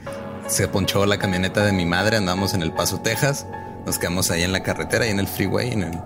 Se 0.46 0.68
ponchó 0.68 1.04
la 1.04 1.18
camioneta 1.18 1.64
de 1.64 1.72
mi 1.72 1.84
madre, 1.84 2.16
andamos 2.18 2.54
en 2.54 2.62
El 2.62 2.72
Paso, 2.72 3.00
Texas. 3.00 3.46
Nos 3.86 3.98
quedamos 3.98 4.30
ahí 4.30 4.42
en 4.42 4.52
la 4.52 4.62
carretera 4.62 5.06
y 5.06 5.10
en 5.10 5.18
el 5.18 5.26
freeway, 5.26 5.72
en 5.72 5.82
el 5.82 6.00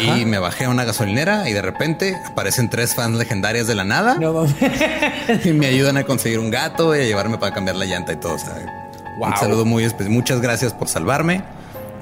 y 0.00 0.24
me 0.24 0.38
bajé 0.38 0.64
a 0.64 0.70
una 0.70 0.84
gasolinera 0.84 1.48
y 1.48 1.52
de 1.52 1.62
repente 1.62 2.16
aparecen 2.26 2.68
tres 2.70 2.94
fans 2.94 3.16
legendarias 3.16 3.66
de 3.66 3.74
la 3.74 3.84
nada. 3.84 4.16
y 5.44 5.50
me 5.50 5.66
ayudan 5.66 5.96
a 5.96 6.04
conseguir 6.04 6.38
un 6.38 6.50
gato 6.50 6.94
y 6.94 7.00
a 7.00 7.04
llevarme 7.04 7.38
para 7.38 7.54
cambiar 7.54 7.76
la 7.76 7.84
llanta 7.84 8.12
y 8.12 8.16
todo. 8.16 8.36
Un 9.18 9.36
saludo 9.36 9.64
muy 9.64 9.84
especial. 9.84 10.10
Muchas 10.10 10.40
gracias 10.40 10.72
por 10.72 10.88
salvarme. 10.88 11.42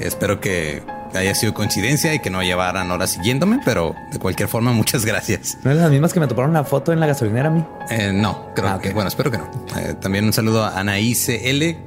Espero 0.01 0.41
que 0.41 0.83
haya 1.15 1.35
sido 1.35 1.55
coincidencia 1.55 2.13
y 2.15 2.19
que 2.19 2.31
no 2.31 2.43
llevaran 2.43 2.91
horas 2.91 3.11
siguiéndome, 3.11 3.61
pero 3.65 3.95
de 4.13 4.19
cualquier 4.19 4.49
forma, 4.49 4.73
muchas 4.73 5.05
gracias. 5.05 5.59
¿No 5.63 5.71
es 5.71 5.77
las 5.77 5.91
mismas 5.91 6.13
que 6.13 6.21
me 6.21 6.27
toparon 6.27 6.53
la 6.53 6.65
foto 6.65 6.93
en 6.93 7.01
la 7.01 7.07
gasolinera 7.07 7.49
a 7.49 7.53
mí? 7.53 7.65
Eh, 7.91 8.13
no, 8.13 8.53
creo 8.55 8.69
ah, 8.69 8.81
que, 8.81 8.93
bueno, 8.93 9.09
espero 9.09 9.31
que 9.31 9.39
no. 9.39 9.49
Eh, 9.77 9.95
también 10.01 10.25
un 10.25 10.33
saludo 10.33 10.65
a 10.65 10.79
Anaíse 10.79 11.51
L, 11.51 11.79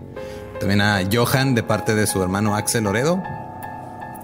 también 0.60 0.82
a 0.82 1.02
Johan 1.12 1.56
de 1.56 1.64
parte 1.64 1.96
de 1.96 2.08
su 2.08 2.22
hermano 2.24 2.56
Axel 2.56 2.86
Loredo, 2.86 3.22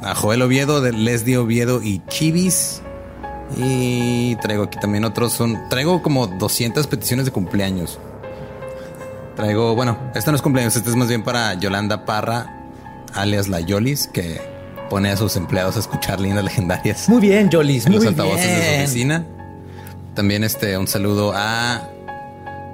a 0.04 0.16
Joel 0.16 0.42
Oviedo, 0.42 0.82
de 0.82 0.92
Leslie 0.92 1.38
Oviedo 1.38 1.82
y 1.82 2.02
Chivis. 2.08 2.82
Y 3.58 4.36
traigo 4.38 4.64
aquí 4.64 4.80
también 4.80 5.06
otros. 5.06 5.34
Son, 5.34 5.58
traigo 5.70 6.02
como 6.02 6.28
200 6.28 6.88
peticiones 6.88 7.26
de 7.26 7.32
cumpleaños. 7.32 8.00
Traigo, 9.36 9.76
bueno, 9.76 9.98
esto 10.14 10.32
no 10.32 10.36
es 10.36 10.42
cumpleaños, 10.42 10.76
este 10.76 10.90
es 10.90 10.96
más 10.96 11.08
bien 11.08 11.24
para 11.24 11.56
Yolanda 11.56 12.06
Parra, 12.06 12.70
alias 13.14 13.48
la 13.48 13.62
Yolis, 13.62 14.08
que 14.08 14.40
pone 14.90 15.10
a 15.10 15.18
sus 15.18 15.36
empleados 15.38 15.76
a 15.76 15.80
escuchar 15.80 16.20
lindas 16.20 16.44
legendarias. 16.44 17.10
Muy 17.10 17.20
bien, 17.20 17.50
Yolis. 17.50 17.88
En 17.88 17.94
los 17.94 18.06
altavoces 18.06 18.46
de 18.46 18.76
su 18.76 18.84
oficina. 18.84 19.26
También 20.14 20.44
este, 20.44 20.78
un 20.78 20.88
saludo 20.88 21.34
a, 21.36 21.90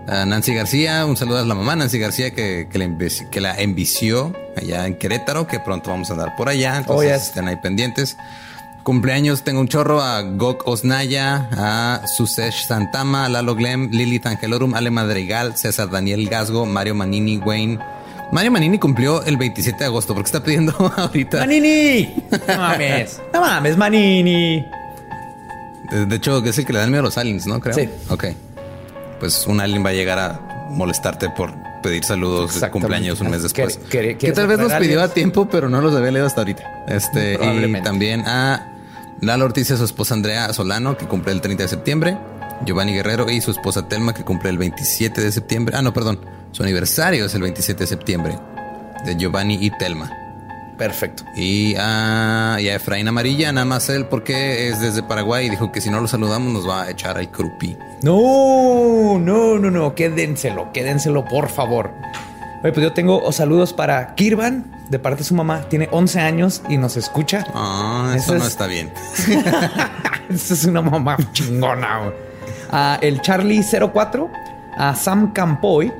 Nancy 0.09 0.53
García, 0.55 1.05
un 1.05 1.15
saludo 1.17 1.39
a 1.39 1.45
la 1.45 1.53
mamá 1.53 1.75
Nancy 1.75 1.99
García 1.99 2.31
que, 2.31 2.67
que 2.71 3.41
la 3.41 3.55
envició 3.59 4.33
allá 4.57 4.87
en 4.87 4.95
Querétaro, 4.95 5.47
que 5.47 5.59
pronto 5.59 5.91
vamos 5.91 6.09
a 6.09 6.13
andar 6.13 6.35
por 6.35 6.49
allá. 6.49 6.77
Entonces 6.77 7.11
oh, 7.11 7.15
estén 7.15 7.47
ahí 7.47 7.57
pendientes. 7.57 8.17
Cumpleaños 8.83 9.43
tengo 9.43 9.59
un 9.59 9.67
chorro 9.67 10.01
a 10.01 10.21
Gok 10.21 10.67
Osnaya, 10.67 11.47
a 11.51 12.01
Susesh 12.07 12.65
Santama, 12.65 13.25
a 13.25 13.29
Lalo 13.29 13.53
Glem, 13.53 13.89
Lili 13.91 14.19
Tangelorum, 14.19 14.73
Ale 14.73 14.89
Madrigal, 14.89 15.55
César 15.57 15.91
Daniel 15.91 16.27
Gasgo, 16.27 16.65
Mario 16.65 16.95
Manini, 16.95 17.37
Wayne. 17.37 17.77
Mario 18.31 18.51
Manini 18.51 18.79
cumplió 18.79 19.23
el 19.25 19.37
27 19.37 19.77
de 19.77 19.85
agosto, 19.85 20.13
porque 20.13 20.27
está 20.27 20.43
pidiendo 20.43 20.73
ahorita. 20.97 21.39
¡Manini! 21.39 22.15
No 22.47 22.57
mames. 22.57 23.21
No 23.33 23.41
mames, 23.41 23.77
Manini. 23.77 24.65
De, 25.91 26.15
hecho, 26.15 26.43
es 26.43 26.57
el 26.57 26.65
que 26.65 26.73
le 26.73 26.79
dan 26.79 26.89
miedo 26.89 27.01
a 27.01 27.05
los 27.05 27.17
aliens, 27.17 27.47
¿no? 27.47 27.59
Creo. 27.59 27.75
Sí. 27.75 27.89
Ok. 28.09 28.25
Pues 29.19 29.45
un 29.47 29.59
alien 29.59 29.85
va 29.85 29.89
a 29.89 29.93
llegar 29.93 30.19
a 30.19 30.67
molestarte 30.69 31.29
por 31.29 31.53
pedir 31.81 32.03
saludos 32.03 32.59
de 32.59 32.69
cumpleaños 32.69 33.21
un 33.21 33.31
mes 33.31 33.43
después. 33.43 33.77
Que, 33.89 34.15
tal 34.33 34.47
vez 34.47 34.59
los 34.59 34.73
pidió 34.73 35.01
a 35.01 35.09
tiempo, 35.09 35.47
pero 35.49 35.69
no 35.69 35.81
los 35.81 35.95
había 35.95 36.11
leído 36.11 36.27
hasta 36.27 36.41
ahorita. 36.41 36.85
Este, 36.87 37.33
y 37.33 37.81
también 37.81 38.23
a 38.25 38.73
Lalo 39.21 39.45
Ortiz 39.45 39.69
y 39.69 39.77
su 39.77 39.83
esposa 39.83 40.13
Andrea 40.13 40.51
Solano, 40.53 40.97
que 40.97 41.05
cumple 41.05 41.33
el 41.33 41.41
30 41.41 41.63
de 41.63 41.69
septiembre. 41.69 42.17
Giovanni 42.65 42.93
Guerrero 42.93 43.29
y 43.29 43.39
su 43.41 43.51
esposa 43.51 43.87
Telma, 43.87 44.13
que 44.13 44.23
cumple 44.23 44.49
el 44.49 44.57
27 44.57 45.21
de 45.21 45.31
septiembre. 45.31 45.75
Ah, 45.77 45.81
no, 45.81 45.93
perdón. 45.93 46.19
Su 46.51 46.63
aniversario 46.63 47.25
es 47.25 47.35
el 47.35 47.41
27 47.41 47.83
de 47.83 47.87
septiembre. 47.87 48.39
De 49.05 49.15
Giovanni 49.15 49.57
y 49.61 49.71
Telma. 49.71 50.11
Perfecto. 50.79 51.23
Y 51.35 51.75
a, 51.77 52.57
y 52.59 52.69
a 52.69 52.75
Efraín 52.75 53.07
Amarilla, 53.07 53.51
nada 53.51 53.65
más 53.65 53.89
él, 53.89 54.05
porque 54.05 54.69
es 54.69 54.79
desde 54.79 55.03
Paraguay 55.03 55.47
y 55.47 55.49
dijo 55.49 55.71
que 55.71 55.81
si 55.81 55.89
no 55.89 55.99
lo 55.99 56.07
saludamos 56.07 56.53
nos 56.53 56.67
va 56.67 56.83
a 56.83 56.89
echar 56.89 57.17
al 57.17 57.29
crupi. 57.29 57.77
No, 58.01 59.19
no, 59.19 59.59
no, 59.59 59.69
no, 59.69 59.93
quédenselo, 59.93 60.71
quédenselo, 60.71 61.25
por 61.25 61.49
favor. 61.49 61.91
Oye, 62.63 62.71
pues 62.71 62.81
yo 62.81 62.93
tengo 62.93 63.29
saludos 63.31 63.73
para 63.73 64.15
Kirvan, 64.15 64.71
de 64.89 64.99
parte 64.99 65.19
de 65.19 65.23
su 65.25 65.35
mamá. 65.35 65.65
Tiene 65.69 65.89
11 65.91 66.19
años 66.21 66.61
y 66.69 66.77
nos 66.77 66.97
escucha. 66.97 67.45
Ah, 67.53 68.13
eso, 68.15 68.35
no 68.35 68.45
está 68.45 68.65
bien. 68.65 68.91
Esa 70.29 70.53
es 70.53 70.63
una 70.63 70.81
mamá 70.81 71.17
chingona. 71.33 72.11
A 72.71 72.99
el 73.01 73.21
Charlie 73.21 73.63
04 73.63 74.31
a 74.79 74.95
Sam 74.95 75.33
Campoy 75.33 75.91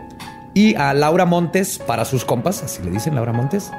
y 0.54 0.74
a 0.76 0.94
Laura 0.94 1.26
Montes 1.26 1.78
para 1.80 2.06
sus 2.06 2.24
compas, 2.24 2.64
así 2.64 2.82
le 2.82 2.92
dicen 2.92 3.14
Laura 3.14 3.34
Montes, 3.34 3.72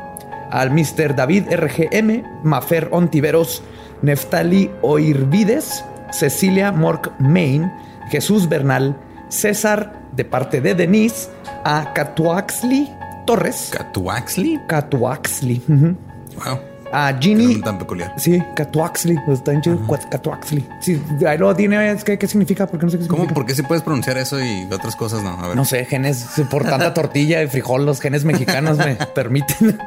al 0.51 0.70
Mr. 0.70 1.14
David 1.14 1.44
RGM, 1.52 2.43
Mafer 2.43 2.89
Ontiveros, 2.93 3.62
Neftali 4.02 4.70
Oirvides, 4.82 5.85
Cecilia 6.12 6.72
Mork 6.72 7.12
Main, 7.20 7.70
Jesús 8.10 8.48
Bernal, 8.48 8.97
César 9.28 10.01
de 10.12 10.24
parte 10.24 10.60
de 10.60 10.74
Denise, 10.74 11.28
a 11.64 11.93
Catuaxli 11.93 12.89
Torres. 13.27 13.70
¿Catuaxli? 13.72 14.60
Catuaxli. 14.66 15.62
Wow. 15.68 16.59
A 16.93 17.16
Ginny. 17.20 17.60
tan 17.60 17.78
peculiar. 17.78 18.12
Sí, 18.16 18.43
Catuaxli. 18.56 19.16
Está 19.28 19.52
en 19.52 19.60
chido. 19.60 19.78
Catuaxli. 20.10 20.66
Sí, 20.81 21.01
ahí 21.24 21.39
lo 21.39 21.55
tiene. 21.55 21.97
¿Qué, 22.05 22.18
¿Qué 22.18 22.27
significa? 22.27 22.66
Porque 22.66 22.86
no 22.86 22.90
sé 22.90 22.98
qué 22.98 23.06
¿Cómo? 23.06 23.28
¿Por 23.28 23.47
qué 23.47 23.55
si 23.55 23.62
puedes 23.62 23.85
pronunciar 23.85 24.18
eso 24.18 24.40
y 24.40 24.66
otras 24.72 24.97
cosas 24.97 25.22
no? 25.22 25.31
A 25.31 25.48
ver. 25.48 25.56
No 25.56 25.64
sé, 25.64 25.85
genes 25.85 26.27
por 26.51 26.64
tanta 26.64 26.93
tortilla 26.94 27.43
y 27.44 27.47
frijol, 27.47 27.86
los 27.86 28.01
genes 28.01 28.24
mexicanos 28.24 28.78
me 28.78 28.97
permiten. 29.14 29.78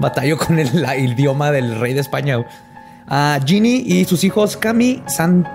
Batallo 0.00 0.36
con 0.38 0.58
el, 0.58 0.82
la- 0.82 0.96
el 0.96 1.12
idioma 1.12 1.50
del 1.52 1.78
rey 1.78 1.94
de 1.94 2.00
España. 2.00 2.44
A 3.08 3.38
Ginny 3.44 3.82
y 3.86 4.04
sus 4.04 4.24
hijos 4.24 4.56
Cami, 4.56 5.02
San, 5.06 5.46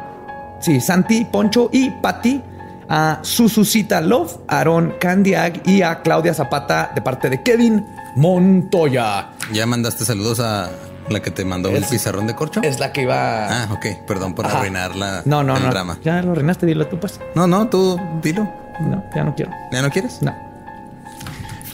sí, 0.62 0.80
Santi, 0.80 1.26
Poncho 1.26 1.70
y 1.74 1.90
Patty. 1.90 2.42
A 2.88 3.18
Sususita 3.24 4.00
Love, 4.00 4.38
Aaron 4.48 4.94
Candiag 5.00 5.68
y 5.68 5.82
a 5.82 6.04
Claudia 6.04 6.36
Zapata 6.36 6.92
de 6.94 7.02
parte 7.02 7.32
de 7.32 7.42
Kevin 7.42 7.84
Montoya. 8.16 9.30
¿Ya 9.52 9.66
mandaste 9.66 10.06
saludos 10.06 10.40
a 10.40 10.70
la 11.10 11.20
que 11.20 11.32
te 11.32 11.44
mandó 11.46 11.70
el 11.70 11.84
pizarrón 11.84 12.28
de 12.28 12.36
corcho? 12.36 12.62
Es 12.62 12.80
la 12.80 12.92
que 12.94 13.02
iba. 13.02 13.48
Ah, 13.64 13.70
ok. 13.74 14.06
Perdón 14.08 14.36
por 14.36 14.46
Ajá. 14.46 14.60
arruinar 14.60 14.96
la, 14.96 15.24
no, 15.26 15.44
no, 15.44 15.58
el 15.58 15.64
no. 15.64 15.70
drama. 15.72 15.98
Ya 16.04 16.22
lo 16.22 16.34
arruinaste, 16.34 16.68
dilo 16.68 16.86
tú, 16.86 17.00
pues. 17.00 17.20
No, 17.34 17.48
no, 17.48 17.68
tú 17.70 18.00
dilo. 18.22 18.44
No, 18.80 19.04
ya 19.16 19.24
no 19.24 19.34
quiero. 19.34 19.52
¿Ya 19.72 19.82
no 19.82 19.90
quieres? 19.90 20.22
No. 20.22 20.36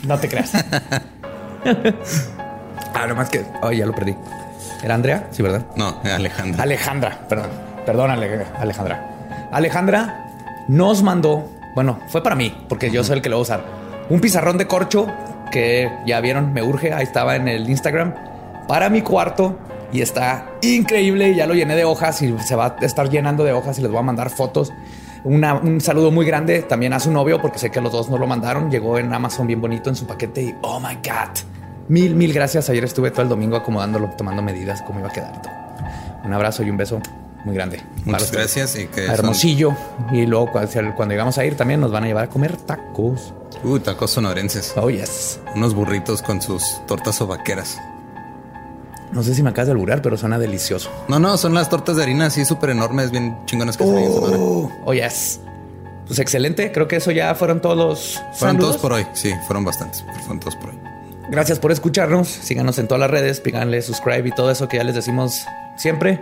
No 0.04 0.18
te 0.18 0.30
creas. 0.30 0.52
ah, 2.94 3.08
nomás 3.08 3.30
que. 3.30 3.46
Oh, 3.62 3.72
ya 3.72 3.86
lo 3.86 3.94
perdí. 3.94 4.16
¿Era 4.84 4.96
Andrea? 4.96 5.28
Sí, 5.32 5.42
¿verdad? 5.44 5.64
No, 5.76 5.96
Alejandra. 6.04 6.64
Alejandra, 6.64 7.20
perdón. 7.30 7.50
Perdón, 7.86 8.12
Ale- 8.12 8.46
Alejandra. 8.60 9.48
Alejandra 9.52 10.26
nos 10.68 11.04
mandó, 11.04 11.50
bueno, 11.76 12.00
fue 12.08 12.24
para 12.24 12.36
mí, 12.36 12.56
porque 12.70 12.90
yo 12.92 13.04
soy 13.04 13.18
el 13.18 13.22
que 13.22 13.30
lo 13.30 13.36
va 13.38 13.40
a 13.40 13.44
usar. 13.44 13.64
Un 14.10 14.20
pizarrón 14.22 14.58
de 14.58 14.68
corcho 14.68 15.08
que 15.52 15.92
ya 16.06 16.20
vieron, 16.22 16.54
me 16.54 16.64
urge, 16.64 16.94
ahí 16.94 17.04
estaba 17.04 17.36
en 17.36 17.48
el 17.48 17.70
Instagram, 17.70 18.14
para 18.68 18.90
mi 18.90 19.02
cuarto 19.02 19.58
y 19.92 20.02
está 20.02 20.46
increíble. 20.62 21.36
Ya 21.36 21.46
lo 21.48 21.54
llené 21.54 21.76
de 21.76 21.84
hojas 21.84 22.22
y 22.22 22.38
se 22.40 22.56
va 22.56 22.76
a 22.80 22.86
estar 22.86 23.10
llenando 23.10 23.44
de 23.44 23.52
hojas 23.54 23.78
y 23.80 23.82
les 23.82 23.92
voy 23.92 24.00
a 24.00 24.04
mandar 24.04 24.30
fotos. 24.30 24.72
Una- 25.24 25.54
un 25.56 25.82
saludo 25.82 26.10
muy 26.12 26.26
grande 26.26 26.62
también 26.64 26.94
a 26.94 27.00
su 27.00 27.12
novio, 27.12 27.42
porque 27.42 27.60
sé 27.60 27.70
que 27.70 27.82
los 27.82 27.92
dos 27.92 28.10
nos 28.10 28.20
lo 28.20 28.26
mandaron. 28.28 28.72
Llegó 28.72 28.98
en 28.98 29.14
Amazon 29.14 29.46
bien 29.48 29.60
bonito 29.62 29.90
en 29.90 29.96
su 29.96 30.08
paquete 30.08 30.42
y 30.42 30.56
oh 30.62 30.80
my 30.80 30.96
God. 30.96 31.51
Mil, 31.92 32.16
mil 32.16 32.32
gracias. 32.32 32.70
Ayer 32.70 32.86
estuve 32.86 33.12
todo 33.12 33.24
el 33.24 33.28
domingo 33.28 33.58
acomodándolo, 33.58 34.10
tomando 34.18 34.42
medidas, 34.42 34.82
cómo 34.84 35.00
iba 35.00 35.10
a 35.10 35.12
quedar. 35.12 35.42
todo. 35.42 35.52
Un 36.24 36.34
abrazo 36.34 36.64
y 36.64 36.70
un 36.70 36.78
beso 36.78 37.02
muy 37.44 37.54
grande. 37.54 37.82
Muchas 38.06 38.32
gracias 38.32 38.78
y 38.78 38.86
que 38.88 39.08
son- 39.08 39.16
Hermosillo. 39.16 39.76
Y 40.12 40.26
luego 40.26 40.50
cuando, 40.52 41.08
llegamos 41.10 41.38
a 41.38 41.44
ir 41.44 41.58
también 41.58 41.82
nos 41.82 41.92
van 41.92 42.06
a 42.06 42.08
llevar 42.08 42.24
a 42.26 42.30
comer 42.30 42.56
tacos. 42.56 43.34
Uh, 43.64 43.78
tacos 43.80 44.12
sonorenses. 44.12 44.74
Oh, 44.78 44.90
yes. 44.90 45.40
Unos 45.54 45.74
burritos 45.74 46.22
con 46.22 46.42
sus 46.42 46.64
tortas 46.88 47.20
o 47.22 47.28
vaqueras. 47.28 47.78
No 49.12 49.22
sé 49.24 49.36
si 49.36 49.44
me 49.44 49.50
acabas 49.50 49.68
de 49.68 49.74
alburar, 49.74 50.02
pero 50.02 50.16
suena 50.16 50.40
delicioso. 50.40 50.90
No, 51.10 51.20
no, 51.20 51.36
son 51.36 51.54
las 51.54 51.68
tortas 51.70 51.98
de 51.98 52.04
harina 52.04 52.28
así 52.28 52.46
súper 52.46 52.70
enormes, 52.70 53.12
bien 53.12 53.38
chingonas 53.46 53.76
que 53.76 53.84
se 53.84 53.92
ven 53.94 54.04
en 54.06 54.14
Sonora. 54.14 54.38
Oh, 54.40 54.72
oh, 54.86 54.94
yes. 54.94 55.42
Pues 56.08 56.20
excelente. 56.20 56.72
Creo 56.72 56.88
que 56.88 56.96
eso 56.96 57.12
ya 57.12 57.36
fueron 57.36 57.60
todos 57.60 57.76
los 57.78 58.14
Fueron 58.34 58.38
saludos. 58.56 58.60
todos 58.70 58.78
por 58.78 58.94
hoy. 58.94 59.06
Sí, 59.14 59.34
fueron 59.48 59.66
bastantes. 59.66 60.06
Fueron 60.22 60.40
todos 60.40 60.56
por 60.56 60.70
hoy. 60.70 60.80
Gracias 61.32 61.60
por 61.60 61.72
escucharnos. 61.72 62.28
Síganos 62.28 62.78
en 62.78 62.90
todas 62.90 63.00
las 63.00 63.10
redes, 63.10 63.40
píganle 63.40 63.82
subscribe 63.82 64.28
y 64.28 64.32
todo 64.32 64.52
eso 64.52 64.68
que 64.68 64.76
ya 64.76 64.84
les 64.84 64.96
decimos 64.96 65.46
siempre. 65.78 66.20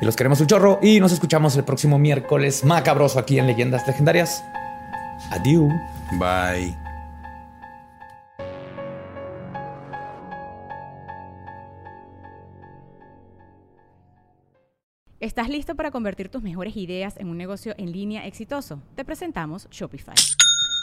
Y 0.00 0.04
los 0.04 0.14
queremos 0.14 0.40
un 0.40 0.46
chorro. 0.46 0.78
Y 0.80 1.00
nos 1.00 1.10
escuchamos 1.10 1.56
el 1.56 1.64
próximo 1.64 1.98
miércoles 1.98 2.64
macabroso 2.64 3.18
aquí 3.18 3.40
en 3.40 3.48
Leyendas 3.48 3.84
Legendarias. 3.88 4.44
Adiós. 5.32 5.68
Bye. 6.12 6.76
¿Estás 15.18 15.48
listo 15.48 15.74
para 15.74 15.90
convertir 15.90 16.28
tus 16.28 16.42
mejores 16.42 16.76
ideas 16.76 17.16
en 17.16 17.28
un 17.28 17.36
negocio 17.36 17.74
en 17.78 17.90
línea 17.90 18.26
exitoso? 18.28 18.80
Te 18.94 19.04
presentamos 19.04 19.66
Shopify. 19.70 20.14